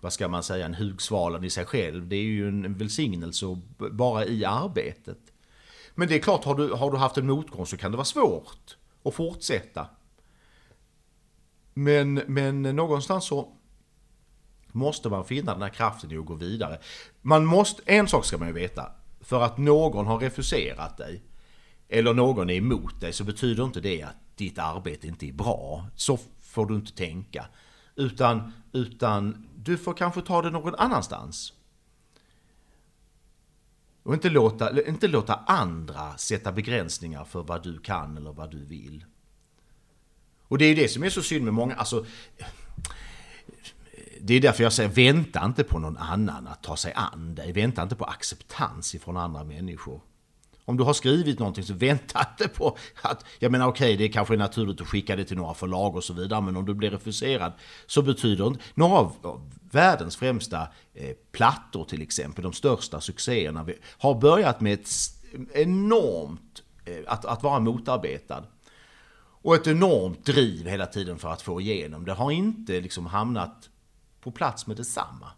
vad 0.00 0.12
ska 0.12 0.28
man 0.28 0.42
säga, 0.42 0.66
en 0.66 0.74
hugsvalan 0.74 1.44
i 1.44 1.50
sig 1.50 1.64
själv. 1.64 2.08
Det 2.08 2.16
är 2.16 2.22
ju 2.22 2.48
en 2.48 2.74
välsignelse 2.74 3.60
bara 3.92 4.26
i 4.26 4.44
arbetet. 4.44 5.18
Men 5.94 6.08
det 6.08 6.14
är 6.14 6.18
klart, 6.18 6.44
har 6.44 6.54
du, 6.54 6.72
har 6.72 6.90
du 6.90 6.96
haft 6.96 7.18
en 7.18 7.26
motgång 7.26 7.66
så 7.66 7.76
kan 7.76 7.90
det 7.90 7.96
vara 7.96 8.04
svårt 8.04 8.76
att 9.04 9.14
fortsätta. 9.14 9.86
Men, 11.74 12.14
men 12.14 12.62
någonstans 12.62 13.24
så 13.24 13.52
måste 14.66 15.08
man 15.08 15.24
finna 15.24 15.52
den 15.52 15.62
här 15.62 15.68
kraften 15.68 16.12
i 16.12 16.16
att 16.16 16.26
gå 16.26 16.34
vidare. 16.34 16.78
Man 17.22 17.44
måste, 17.44 17.82
en 17.86 18.08
sak 18.08 18.24
ska 18.24 18.38
man 18.38 18.48
ju 18.48 18.54
veta, 18.54 18.90
för 19.26 19.42
att 19.42 19.58
någon 19.58 20.06
har 20.06 20.18
refuserat 20.18 20.96
dig 20.96 21.22
eller 21.88 22.14
någon 22.14 22.50
är 22.50 22.54
emot 22.54 23.00
dig 23.00 23.12
så 23.12 23.24
betyder 23.24 23.64
inte 23.64 23.80
det 23.80 24.02
att 24.02 24.16
ditt 24.36 24.58
arbete 24.58 25.06
inte 25.06 25.26
är 25.26 25.32
bra. 25.32 25.86
Så 25.94 26.18
får 26.40 26.66
du 26.66 26.74
inte 26.74 26.92
tänka. 26.92 27.46
Utan, 27.94 28.52
utan 28.72 29.48
du 29.56 29.78
får 29.78 29.94
kanske 29.94 30.22
ta 30.22 30.42
det 30.42 30.50
någon 30.50 30.74
annanstans. 30.74 31.52
Och 34.02 34.14
inte 34.14 34.30
låta, 34.30 34.86
inte 34.86 35.08
låta 35.08 35.34
andra 35.34 36.16
sätta 36.16 36.52
begränsningar 36.52 37.24
för 37.24 37.42
vad 37.42 37.62
du 37.62 37.78
kan 37.78 38.16
eller 38.16 38.32
vad 38.32 38.50
du 38.50 38.64
vill. 38.64 39.04
Och 40.48 40.58
det 40.58 40.64
är 40.64 40.68
ju 40.68 40.74
det 40.74 40.88
som 40.88 41.04
är 41.04 41.10
så 41.10 41.22
synd 41.22 41.44
med 41.44 41.54
många, 41.54 41.74
alltså 41.74 42.06
det 44.26 44.34
är 44.34 44.40
därför 44.40 44.62
jag 44.62 44.72
säger 44.72 44.90
vänta 44.90 45.44
inte 45.44 45.64
på 45.64 45.78
någon 45.78 45.96
annan 45.96 46.46
att 46.46 46.62
ta 46.62 46.76
sig 46.76 46.92
an 46.96 47.34
dig. 47.34 47.52
Vänta 47.52 47.82
inte 47.82 47.96
på 47.96 48.04
acceptans 48.04 48.94
ifrån 48.94 49.16
andra 49.16 49.44
människor. 49.44 50.00
Om 50.64 50.76
du 50.76 50.84
har 50.84 50.92
skrivit 50.92 51.38
någonting 51.38 51.64
så 51.64 51.74
vänta 51.74 52.26
inte 52.30 52.48
på 52.48 52.76
att, 53.02 53.24
jag 53.38 53.52
menar 53.52 53.66
okej 53.66 53.94
okay, 53.94 54.06
det 54.06 54.12
kanske 54.12 54.34
är 54.34 54.38
naturligt 54.38 54.80
att 54.80 54.88
skicka 54.88 55.16
det 55.16 55.24
till 55.24 55.36
några 55.36 55.54
förlag 55.54 55.96
och 55.96 56.04
så 56.04 56.14
vidare 56.14 56.40
men 56.40 56.56
om 56.56 56.66
du 56.66 56.74
blir 56.74 56.90
refuserad 56.90 57.52
så 57.86 58.02
betyder 58.02 58.46
inte, 58.46 58.60
några 58.74 58.96
av 58.96 59.50
världens 59.70 60.16
främsta 60.16 60.68
eh, 60.94 61.16
plattor 61.32 61.84
till 61.84 62.02
exempel, 62.02 62.42
de 62.42 62.52
största 62.52 63.00
succéerna, 63.00 63.66
har 63.98 64.14
börjat 64.20 64.60
med 64.60 64.72
ett 64.72 64.88
enormt, 65.54 66.62
eh, 66.84 66.96
att, 67.06 67.24
att 67.24 67.42
vara 67.42 67.60
motarbetad. 67.60 68.44
Och 69.42 69.54
ett 69.54 69.66
enormt 69.66 70.24
driv 70.24 70.66
hela 70.66 70.86
tiden 70.86 71.18
för 71.18 71.28
att 71.28 71.42
få 71.42 71.60
igenom. 71.60 72.04
Det 72.04 72.12
har 72.12 72.30
inte 72.30 72.80
liksom 72.80 73.06
hamnat 73.06 73.70
på 74.26 74.32
plats 74.32 74.66
med 74.66 74.76
detsamma. 74.76 75.30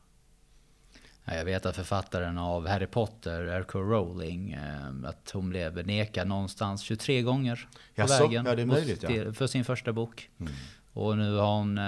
Jag 1.24 1.44
vet 1.44 1.66
att 1.66 1.76
författaren 1.76 2.38
av 2.38 2.68
Harry 2.68 2.86
Potter, 2.86 3.40
R.K. 3.40 3.78
Rowling, 3.78 4.52
eh, 4.52 5.08
att 5.08 5.30
hon 5.30 5.50
blev 5.50 5.86
nekad 5.86 6.28
någonstans 6.28 6.82
23 6.82 7.22
gånger 7.22 7.68
på 7.94 8.00
Jaså? 8.00 8.22
vägen 8.22 8.46
ja, 8.46 8.66
möjligt, 8.66 9.02
ja. 9.02 9.32
för 9.32 9.46
sin 9.46 9.64
första 9.64 9.92
bok. 9.92 10.30
Mm. 10.40 10.52
Och 10.92 11.18
nu 11.18 11.36
har 11.36 11.56
hon, 11.56 11.78
eh, 11.78 11.84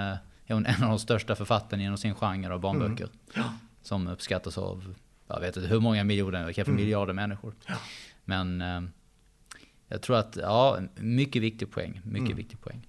är 0.46 0.54
hon 0.54 0.66
en 0.66 0.82
av 0.82 0.88
de 0.88 0.98
största 0.98 1.36
författarna 1.36 1.82
inom 1.82 1.98
sin 1.98 2.14
genre 2.14 2.54
av 2.54 2.60
barnböcker. 2.60 3.08
Mm. 3.34 3.48
Som 3.82 4.08
uppskattas 4.08 4.58
av, 4.58 4.94
jag 5.26 5.40
vet 5.40 5.56
inte 5.56 5.68
hur 5.68 5.80
många 5.80 6.04
miljoner, 6.04 6.52
kanske 6.52 6.72
mm. 6.72 6.76
miljarder 6.76 7.12
människor. 7.12 7.54
Ja. 7.66 7.74
Men 8.24 8.60
eh, 8.60 8.82
jag 9.88 10.02
tror 10.02 10.16
att, 10.16 10.36
ja, 10.36 10.78
mycket 10.96 11.42
viktig 11.42 11.70
poäng. 11.70 12.00
Mycket 12.04 12.26
mm. 12.26 12.36
viktig 12.36 12.60
poäng. 12.60 12.86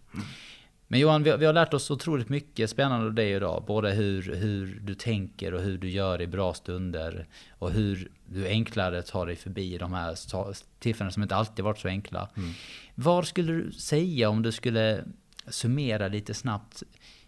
Men 0.91 0.99
Johan, 0.99 1.23
vi, 1.23 1.37
vi, 1.37 1.45
har 1.45 1.53
lärt 1.53 1.73
oss 1.73 1.91
otroligt 1.91 2.29
mycket 2.29 2.69
spännande 2.69 3.05
av 3.05 3.13
dig 3.13 3.31
idag. 3.31 3.63
Både 3.67 3.91
hur, 3.91 4.35
hur 4.35 4.79
du 4.83 4.95
tänker 4.95 5.53
och 5.53 5.61
hur 5.61 5.77
du 5.77 5.89
gör 5.89 6.21
i 6.21 6.27
bra 6.27 6.53
stunder. 6.53 7.27
Och 7.49 7.71
hur 7.71 8.11
du 8.25 8.47
enklare 8.47 9.01
tar 9.01 9.25
dig 9.25 9.35
förbi 9.35 9.77
de 9.77 9.93
här 9.93 10.17
tillfällena 10.79 11.11
som 11.11 11.23
inte 11.23 11.35
alltid 11.35 11.65
varit 11.65 11.79
så 11.79 11.87
enkla. 11.87 12.29
Mm. 12.37 12.51
Vad 12.95 13.27
skulle 13.27 13.53
du 13.53 13.71
säga 13.71 14.29
om 14.29 14.41
du 14.41 14.51
skulle 14.51 15.03
summera 15.47 16.07
lite 16.07 16.33
snabbt? 16.33 16.83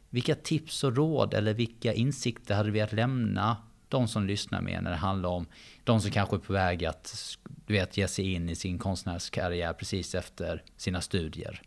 Vilka 0.10 0.36
tips 0.36 0.84
och 0.84 0.96
råd 0.96 1.34
eller 1.34 1.54
vilka 1.54 1.94
insikter 1.94 2.56
hade 2.56 2.72
vi 2.72 2.82
att 2.82 2.94
lämna 2.94 3.58
de 3.90 4.08
som 4.08 4.28
lyssnar 4.28 4.62
med 4.62 4.84
när 4.84 4.92
det 4.92 4.98
handlar 4.98 5.30
om 5.30 5.46
de 5.84 6.02
som 6.02 6.12
kanske 6.12 6.36
är 6.36 6.40
på 6.40 6.54
väg 6.54 6.86
att 6.86 7.38
du 7.66 7.74
vet, 7.74 7.98
ge 7.98 8.08
sig 8.08 8.34
in 8.34 8.50
i 8.50 8.56
sin 8.56 8.80
konstnärskarriär 8.80 9.74
precis 9.74 10.16
efter 10.16 10.64
sina 10.78 11.02
studier. 11.02 11.62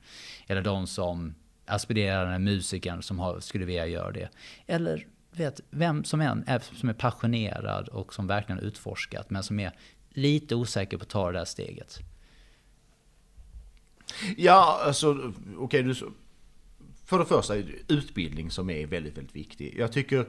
Eller 0.46 0.62
de 0.62 0.86
som 0.86 1.34
aspirerande 1.66 2.38
musikern 2.38 3.02
som 3.02 3.18
har, 3.18 3.40
skulle 3.40 3.64
vilja 3.64 3.86
göra 3.86 4.12
det. 4.12 4.28
Eller 4.66 5.06
vet, 5.30 5.60
vem 5.70 6.04
som 6.04 6.20
än 6.20 6.44
är, 6.46 6.58
som 6.58 6.88
är 6.88 6.94
passionerad 6.94 7.88
och 7.88 8.14
som 8.14 8.26
verkligen 8.26 8.60
utforskat 8.60 9.30
men 9.30 9.42
som 9.42 9.60
är 9.60 9.72
lite 10.10 10.54
osäker 10.54 10.96
på 10.96 11.02
att 11.02 11.08
ta 11.08 11.32
det 11.32 11.38
där 11.38 11.44
steget. 11.44 11.98
Ja, 14.36 14.80
alltså 14.84 15.32
okej, 15.58 15.90
okay, 15.90 15.94
för 17.04 17.18
det 17.18 17.24
första 17.24 17.54
utbildning 17.88 18.50
som 18.50 18.70
är 18.70 18.86
väldigt, 18.86 19.18
väldigt 19.18 19.36
viktig. 19.36 19.74
Jag 19.78 19.92
tycker 19.92 20.18
eh, 20.18 20.26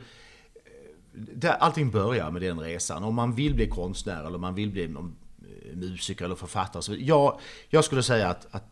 där 1.14 1.51
allting 1.51 1.91
börjar 1.91 2.31
med 2.31 2.41
den 2.41 2.59
resan. 2.59 3.03
Om 3.03 3.15
man 3.15 3.35
vill 3.35 3.55
bli 3.55 3.68
konstnär 3.68 4.19
eller 4.19 4.35
om 4.35 4.41
man 4.41 4.55
vill 4.55 4.72
bli 4.72 4.84
eh, 4.84 5.76
musiker 5.76 6.26
eller 6.26 6.35
författare. 6.35 6.84
Så 6.84 6.95
jag, 6.99 7.39
jag 7.69 7.85
skulle 7.85 8.03
säga 8.03 8.30
att, 8.30 8.47
att 8.51 8.64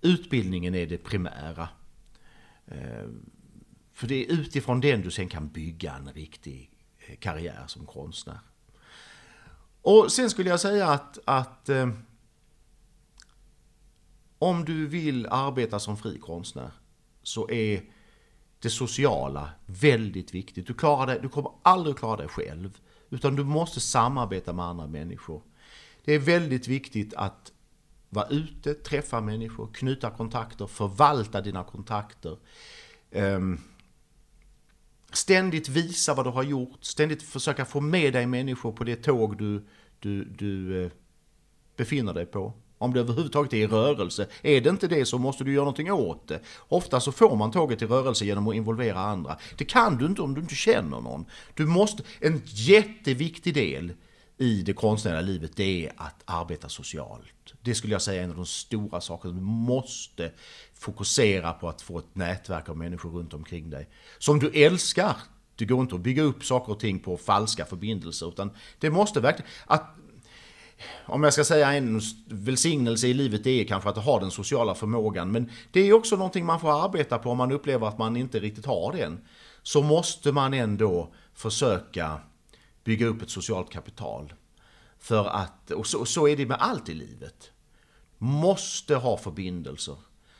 utbildningen 0.00 0.74
är 0.74 0.86
det 0.86 0.98
primära. 0.98 1.68
Eh, 2.66 3.08
för 3.92 4.06
det 4.06 4.24
är 4.24 4.32
utifrån 4.32 4.80
den 4.80 5.02
du 5.02 5.10
sen 5.10 5.28
kan 5.28 5.48
bygga 5.48 5.92
en 5.94 6.12
riktig 6.12 6.70
eh, 6.98 7.16
karriär 7.16 7.64
som 7.66 7.86
konstnär. 7.86 8.38
Och 9.82 10.12
sen 10.12 10.30
skulle 10.30 10.50
jag 10.50 10.60
säga 10.60 10.88
att, 10.88 11.18
att 11.24 11.68
eh, 11.68 11.88
om 14.38 14.64
du 14.64 14.86
vill 14.86 15.26
arbeta 15.26 15.78
som 15.78 15.96
fri 15.96 16.18
konstnär 16.18 16.70
så 17.22 17.50
är 17.50 17.82
det 18.58 18.70
sociala 18.70 19.50
väldigt 19.66 20.34
viktigt. 20.34 20.66
Du, 20.66 20.74
klarar 20.74 21.06
det, 21.06 21.20
du 21.20 21.28
kommer 21.28 21.50
aldrig 21.62 21.96
klara 21.96 22.16
dig 22.16 22.28
själv, 22.28 22.78
utan 23.10 23.36
du 23.36 23.44
måste 23.44 23.80
samarbeta 23.80 24.52
med 24.52 24.64
andra 24.64 24.86
människor. 24.86 25.42
Det 26.04 26.12
är 26.12 26.18
väldigt 26.18 26.68
viktigt 26.68 27.14
att 27.14 27.52
vara 28.14 28.28
ute, 28.28 28.74
träffa 28.74 29.20
människor, 29.20 29.68
knyta 29.74 30.10
kontakter, 30.10 30.66
förvalta 30.66 31.40
dina 31.40 31.64
kontakter. 31.64 32.36
Ehm, 33.10 33.60
ständigt 35.12 35.68
visa 35.68 36.14
vad 36.14 36.26
du 36.26 36.30
har 36.30 36.42
gjort, 36.42 36.84
ständigt 36.84 37.22
försöka 37.22 37.64
få 37.64 37.80
med 37.80 38.12
dig 38.12 38.26
människor 38.26 38.72
på 38.72 38.84
det 38.84 38.96
tåg 38.96 39.38
du, 39.38 39.64
du, 40.00 40.24
du 40.24 40.84
eh, 40.84 40.90
befinner 41.76 42.14
dig 42.14 42.26
på. 42.26 42.52
Om 42.78 42.94
det 42.94 43.00
överhuvudtaget 43.00 43.52
är 43.52 43.56
i 43.56 43.66
rörelse. 43.66 44.26
Är 44.42 44.60
det 44.60 44.70
inte 44.70 44.88
det 44.88 45.04
så 45.04 45.18
måste 45.18 45.44
du 45.44 45.52
göra 45.52 45.64
någonting 45.64 45.92
åt 45.92 46.28
det. 46.28 46.40
Ofta 46.68 47.00
så 47.00 47.12
får 47.12 47.36
man 47.36 47.50
tåget 47.50 47.82
i 47.82 47.86
rörelse 47.86 48.24
genom 48.24 48.48
att 48.48 48.54
involvera 48.54 48.98
andra. 48.98 49.38
Det 49.56 49.64
kan 49.64 49.98
du 49.98 50.06
inte 50.06 50.22
om 50.22 50.34
du 50.34 50.40
inte 50.40 50.54
känner 50.54 51.00
någon. 51.00 51.26
Du 51.54 51.66
måste, 51.66 52.02
en 52.20 52.42
jätteviktig 52.44 53.54
del 53.54 53.92
i 54.38 54.62
det 54.62 54.72
konstnärliga 54.72 55.20
livet 55.20 55.56
det 55.56 55.86
är 55.86 55.92
att 55.96 56.22
arbeta 56.24 56.68
socialt. 56.68 57.54
Det 57.60 57.74
skulle 57.74 57.92
jag 57.92 58.02
säga 58.02 58.20
är 58.20 58.24
en 58.24 58.30
av 58.30 58.36
de 58.36 58.46
stora 58.46 59.00
sakerna. 59.00 59.34
Du 59.34 59.40
måste 59.40 60.32
fokusera 60.74 61.52
på 61.52 61.68
att 61.68 61.82
få 61.82 61.98
ett 61.98 62.14
nätverk 62.14 62.68
av 62.68 62.76
människor 62.76 63.10
runt 63.10 63.34
omkring 63.34 63.70
dig. 63.70 63.88
Som 64.18 64.38
du 64.38 64.50
älskar. 64.50 65.16
Det 65.56 65.64
går 65.64 65.80
inte 65.80 65.94
att 65.94 66.00
bygga 66.00 66.22
upp 66.22 66.44
saker 66.44 66.72
och 66.72 66.80
ting 66.80 66.98
på 66.98 67.16
falska 67.16 67.64
förbindelser 67.64 68.28
utan 68.28 68.50
det 68.78 68.90
måste 68.90 69.20
verkligen... 69.20 69.50
Att, 69.66 69.94
om 71.06 71.22
jag 71.22 71.32
ska 71.32 71.44
säga 71.44 71.72
en 71.72 72.00
välsignelse 72.26 73.06
i 73.06 73.14
livet 73.14 73.44
det 73.44 73.50
är 73.50 73.64
kanske 73.64 73.88
att 73.88 73.96
ha 73.96 74.20
den 74.20 74.30
sociala 74.30 74.74
förmågan 74.74 75.32
men 75.32 75.50
det 75.72 75.80
är 75.80 75.92
också 75.92 76.16
någonting 76.16 76.44
man 76.44 76.60
får 76.60 76.84
arbeta 76.84 77.18
på 77.18 77.30
om 77.30 77.38
man 77.38 77.52
upplever 77.52 77.86
att 77.86 77.98
man 77.98 78.16
inte 78.16 78.40
riktigt 78.40 78.66
har 78.66 78.92
den. 78.92 79.20
Så 79.62 79.82
måste 79.82 80.32
man 80.32 80.54
ändå 80.54 81.14
försöka 81.34 82.20
bygga 82.84 83.06
upp 83.06 83.22
ett 83.22 83.30
socialt 83.30 83.70
kapital. 83.70 84.32
För 84.98 85.26
att, 85.26 85.70
och 85.70 85.86
så, 85.86 86.00
och 86.00 86.08
så 86.08 86.28
är 86.28 86.36
det 86.36 86.46
med 86.46 86.56
allt 86.60 86.88
i 86.88 86.94
livet. 86.94 87.50
Måste 88.18 88.96
ha 88.96 89.16
förbindelser 89.16 89.96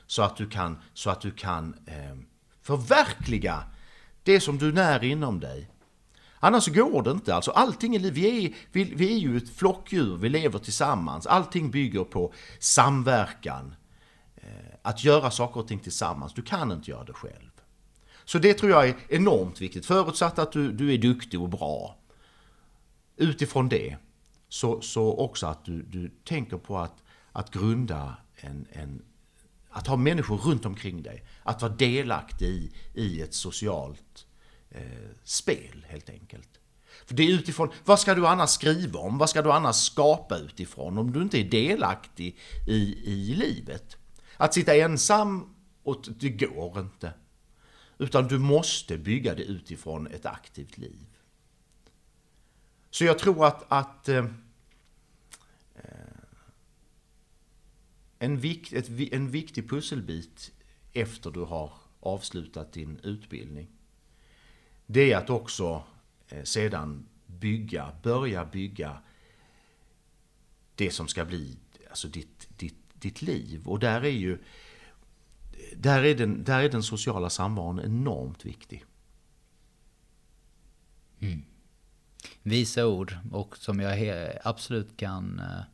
så 0.07 0.23
att 0.23 0.37
du 0.37 0.49
kan, 0.49 0.79
så 0.95 1.11
att 1.11 1.21
du 1.21 1.31
kan 1.31 1.75
eh, 1.87 2.17
förverkliga 2.63 3.65
det 4.23 4.41
som 4.41 4.59
du 4.59 4.73
när 4.73 5.05
inom 5.05 5.41
dig. 5.41 5.71
Annars 6.41 6.69
går 6.69 7.03
det 7.03 7.11
inte. 7.11 7.35
Alltså 7.35 7.51
allting 7.51 7.97
i 7.97 7.99
livet, 7.99 8.19
vi 8.19 8.47
är, 8.47 8.55
vi, 8.73 8.85
vi 8.85 9.15
är 9.15 9.19
ju 9.19 9.37
ett 9.37 9.57
flockdjur, 9.57 10.17
vi 10.17 10.29
lever 10.29 10.59
tillsammans. 10.59 11.27
Allting 11.27 11.71
bygger 11.71 12.05
på 12.05 12.33
samverkan. 12.59 13.75
Eh, 14.37 14.75
att 14.83 15.05
göra 15.05 15.31
saker 15.31 15.61
och 15.61 15.69
ting 15.69 15.79
tillsammans. 15.79 16.35
Du 16.35 16.43
kan 16.43 16.73
inte 16.73 16.91
göra 16.91 17.05
det 17.05 17.13
själv. 17.13 17.51
Så 18.25 18.39
det 18.39 18.55
tror 18.55 18.71
jag 18.71 18.89
är 18.89 18.97
enormt 19.09 19.61
viktigt, 19.61 19.87
förutsatt 19.87 20.39
att 20.39 20.53
du, 20.53 20.73
du 20.73 20.95
är 20.95 20.99
duktig 20.99 21.41
och 21.41 21.49
bra 21.49 21.97
utifrån 23.17 23.69
det 23.69 23.97
så, 24.49 24.81
så 24.81 25.17
också 25.17 25.47
att 25.47 25.65
du, 25.65 25.83
du 25.83 26.11
tänker 26.25 26.57
på 26.57 26.79
att, 26.79 27.03
att 27.33 27.51
grunda 27.51 28.17
en, 28.37 28.67
en 28.73 29.03
att 29.75 29.87
ha 29.87 29.97
människor 29.97 30.37
runt 30.37 30.67
omkring 30.67 31.03
dig. 31.03 31.25
Att 31.43 31.63
vara 31.63 31.73
delaktig 31.73 32.47
i, 32.47 32.73
i 32.95 33.21
ett 33.21 33.35
socialt 33.35 34.27
eh, 34.71 34.83
spel 35.25 35.87
helt 35.89 36.11
enkelt. 36.11 36.49
För 37.07 37.15
det 37.15 37.23
är 37.23 37.31
utifrån, 37.31 37.71
vad 37.85 38.01
ska 38.01 38.15
du 38.15 38.27
annars 38.27 38.51
skriva 38.51 38.99
om? 38.99 39.19
Vad 39.19 39.31
ska 39.31 39.43
du 39.43 39.53
annars 39.53 39.77
skapa 39.77 40.39
utifrån 40.39 40.99
om 40.99 41.13
du 41.13 41.23
inte 41.23 41.39
är 41.39 41.45
delaktig 41.45 42.39
i, 42.67 43.13
i 43.13 43.35
livet? 43.35 43.97
Att 44.37 44.55
sitta 44.55 44.77
ensam, 44.77 45.55
och 45.83 46.05
det 46.21 46.29
går 46.29 46.81
inte. 46.81 47.13
Utan 47.99 48.29
du 48.29 48.39
måste 48.39 48.99
bygga 48.99 49.35
det 49.35 49.43
utifrån 49.43 50.07
ett 50.07 50.27
aktivt 50.27 50.79
liv. 50.79 51.07
Så 52.95 53.05
jag 53.05 53.19
tror 53.19 53.47
att, 53.47 53.65
att 53.69 54.09
eh, 54.09 54.25
eh, 55.75 55.83
en, 58.19 58.39
vikt, 58.39 58.73
ett, 58.73 58.89
en 59.13 59.31
viktig 59.31 59.71
pusselbit 59.71 60.53
efter 60.93 61.31
du 61.31 61.41
har 61.41 61.73
avslutat 62.01 62.73
din 62.73 63.01
utbildning, 63.03 63.69
det 64.87 65.13
är 65.13 65.17
att 65.17 65.31
också 65.31 65.85
eh, 66.29 66.43
sedan 66.43 67.09
bygga, 67.27 67.97
börja 68.03 68.45
bygga 68.45 69.03
det 70.75 70.91
som 70.91 71.09
ska 71.09 71.25
bli 71.25 71.59
alltså 71.89 72.09
ditt, 72.09 72.49
ditt, 72.59 72.79
ditt 72.95 73.23
liv. 73.23 73.67
Och 73.67 73.79
där 73.79 74.05
är 74.05 74.09
ju 74.09 74.39
där, 75.77 76.05
är 76.05 76.15
den, 76.15 76.45
där 76.45 76.63
är 76.63 76.69
den 76.69 76.83
sociala 76.83 77.31
samvaron 77.31 77.81
enormt 77.81 78.45
viktig. 78.45 78.85
Mm. 81.21 81.43
Visa 82.47 82.87
ord 82.87 83.17
och 83.33 83.57
som 83.57 83.81
jag 83.81 83.99
absolut 84.45 84.97
kan, 84.97 85.39
eh, 85.39 85.65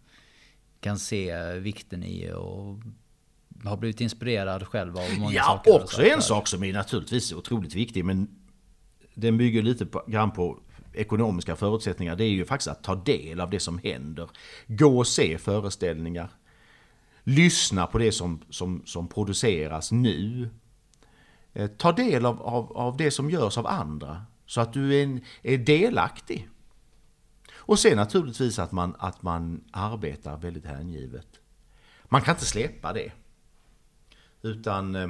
kan 0.80 0.98
se 0.98 1.52
vikten 1.59 2.05
i 2.05 2.32
och 2.32 2.78
har 3.64 3.76
blivit 3.76 4.01
inspirerad 4.01 4.66
själv 4.66 4.97
av 4.98 5.05
många 5.18 5.34
Ja, 5.34 5.42
saker. 5.44 5.74
och 5.74 5.82
också 5.82 5.97
så 5.97 6.02
en 6.02 6.22
sak 6.22 6.48
som 6.48 6.64
är 6.64 6.72
naturligtvis 6.72 7.32
otroligt 7.32 7.74
viktig, 7.74 8.05
men 8.05 8.28
den 9.14 9.38
bygger 9.38 9.62
lite 9.62 9.86
på, 9.86 10.05
grann 10.06 10.30
på 10.30 10.59
ekonomiska 10.92 11.56
förutsättningar. 11.56 12.16
Det 12.16 12.24
är 12.24 12.28
ju 12.28 12.44
faktiskt 12.44 12.68
att 12.68 12.82
ta 12.84 12.94
del 12.94 13.40
av 13.40 13.51
det 13.51 13.60
som 13.60 13.78
händer. 13.78 14.28
Gå 14.66 14.98
och 14.98 15.06
se 15.06 15.38
föreställningar. 15.38 16.30
Lyssna 17.24 17.86
på 17.86 17.98
det 17.98 18.12
som, 18.12 18.40
som, 18.51 18.82
som 18.86 19.09
produceras 19.09 19.92
nu. 19.92 20.51
Eh, 21.52 21.66
Ta 21.66 21.92
del 21.92 22.26
av, 22.26 22.42
av, 22.42 22.72
av 22.76 22.97
det 22.97 23.10
som 23.10 23.30
görs 23.30 23.59
av 23.59 23.66
andra. 23.66 24.22
Så 24.47 24.60
att 24.60 24.72
du 24.72 24.94
är, 25.01 25.05
en, 25.05 25.20
är 25.42 25.59
delaktig. 25.59 26.48
Och 27.61 27.78
sen 27.78 27.97
naturligtvis 27.97 28.59
att 28.59 28.73
man, 28.73 28.97
att 28.99 29.23
man 29.23 29.65
arbetar 29.70 30.37
väldigt 30.37 30.65
hängivet. 30.65 31.41
Man 32.05 32.23
kan 32.23 32.35
inte 32.35 32.47
släppa 32.47 32.93
det. 32.93 33.12
Utan, 34.43 34.95
eh, 34.95 35.09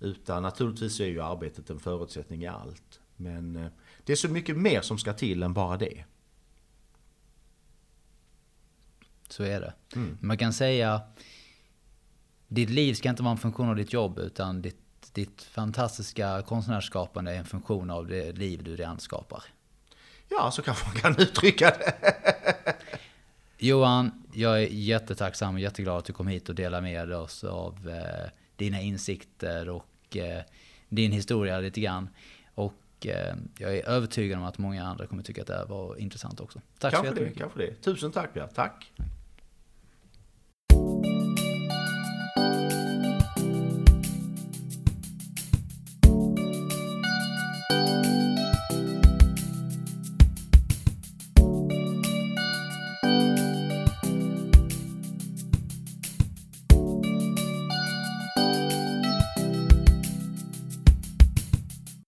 utan 0.00 0.42
naturligtvis 0.42 1.00
är 1.00 1.06
ju 1.06 1.22
arbetet 1.22 1.70
en 1.70 1.80
förutsättning 1.80 2.42
i 2.42 2.46
allt. 2.46 3.00
Men 3.16 3.56
eh, 3.56 3.70
det 4.04 4.12
är 4.12 4.16
så 4.16 4.28
mycket 4.28 4.56
mer 4.56 4.80
som 4.80 4.98
ska 4.98 5.12
till 5.12 5.42
än 5.42 5.54
bara 5.54 5.76
det. 5.76 6.04
Så 9.28 9.42
är 9.42 9.60
det. 9.60 9.74
Mm. 9.96 10.18
Man 10.20 10.38
kan 10.38 10.52
säga 10.52 11.00
ditt 12.48 12.70
liv 12.70 12.94
ska 12.94 13.10
inte 13.10 13.22
vara 13.22 13.32
en 13.32 13.38
funktion 13.38 13.68
av 13.68 13.76
ditt 13.76 13.92
jobb 13.92 14.18
utan 14.18 14.62
ditt, 14.62 15.14
ditt 15.14 15.42
fantastiska 15.42 16.42
konstnärsskapande 16.42 17.32
är 17.32 17.38
en 17.38 17.44
funktion 17.44 17.90
av 17.90 18.06
det 18.06 18.32
liv 18.32 18.64
du 18.64 18.76
redan 18.76 19.00
skapar. 19.00 19.44
Ja, 20.28 20.50
så 20.50 20.62
kanske 20.62 20.86
man 20.86 20.96
kan 20.96 21.22
uttrycka 21.22 21.70
det. 21.70 21.94
Johan, 23.58 24.24
jag 24.32 24.62
är 24.62 24.66
jättetacksam 24.66 25.54
och 25.54 25.60
jätteglad 25.60 25.98
att 25.98 26.04
du 26.04 26.12
kom 26.12 26.26
hit 26.26 26.48
och 26.48 26.54
delade 26.54 26.82
med 26.82 27.12
oss 27.12 27.44
av 27.44 27.88
eh, 27.88 28.30
dina 28.56 28.80
insikter 28.80 29.68
och 29.68 30.16
eh, 30.16 30.42
din 30.88 31.12
historia 31.12 31.58
lite 31.60 31.80
grann. 31.80 32.08
Och 32.54 33.06
eh, 33.06 33.34
jag 33.58 33.76
är 33.76 33.88
övertygad 33.88 34.38
om 34.38 34.44
att 34.44 34.58
många 34.58 34.84
andra 34.84 35.06
kommer 35.06 35.22
tycka 35.22 35.40
att 35.40 35.46
det 35.46 35.56
här 35.56 35.66
var 35.66 35.96
intressant 35.96 36.40
också. 36.40 36.60
Tack 36.78 36.92
kanske 36.92 37.08
så 37.08 37.14
jättemycket. 37.14 37.38
Det, 37.38 37.40
kanske 37.40 37.60
det. 37.60 37.74
Tusen 37.74 38.12
tack, 38.12 38.30
ja. 38.32 38.46
Tack. 38.46 38.92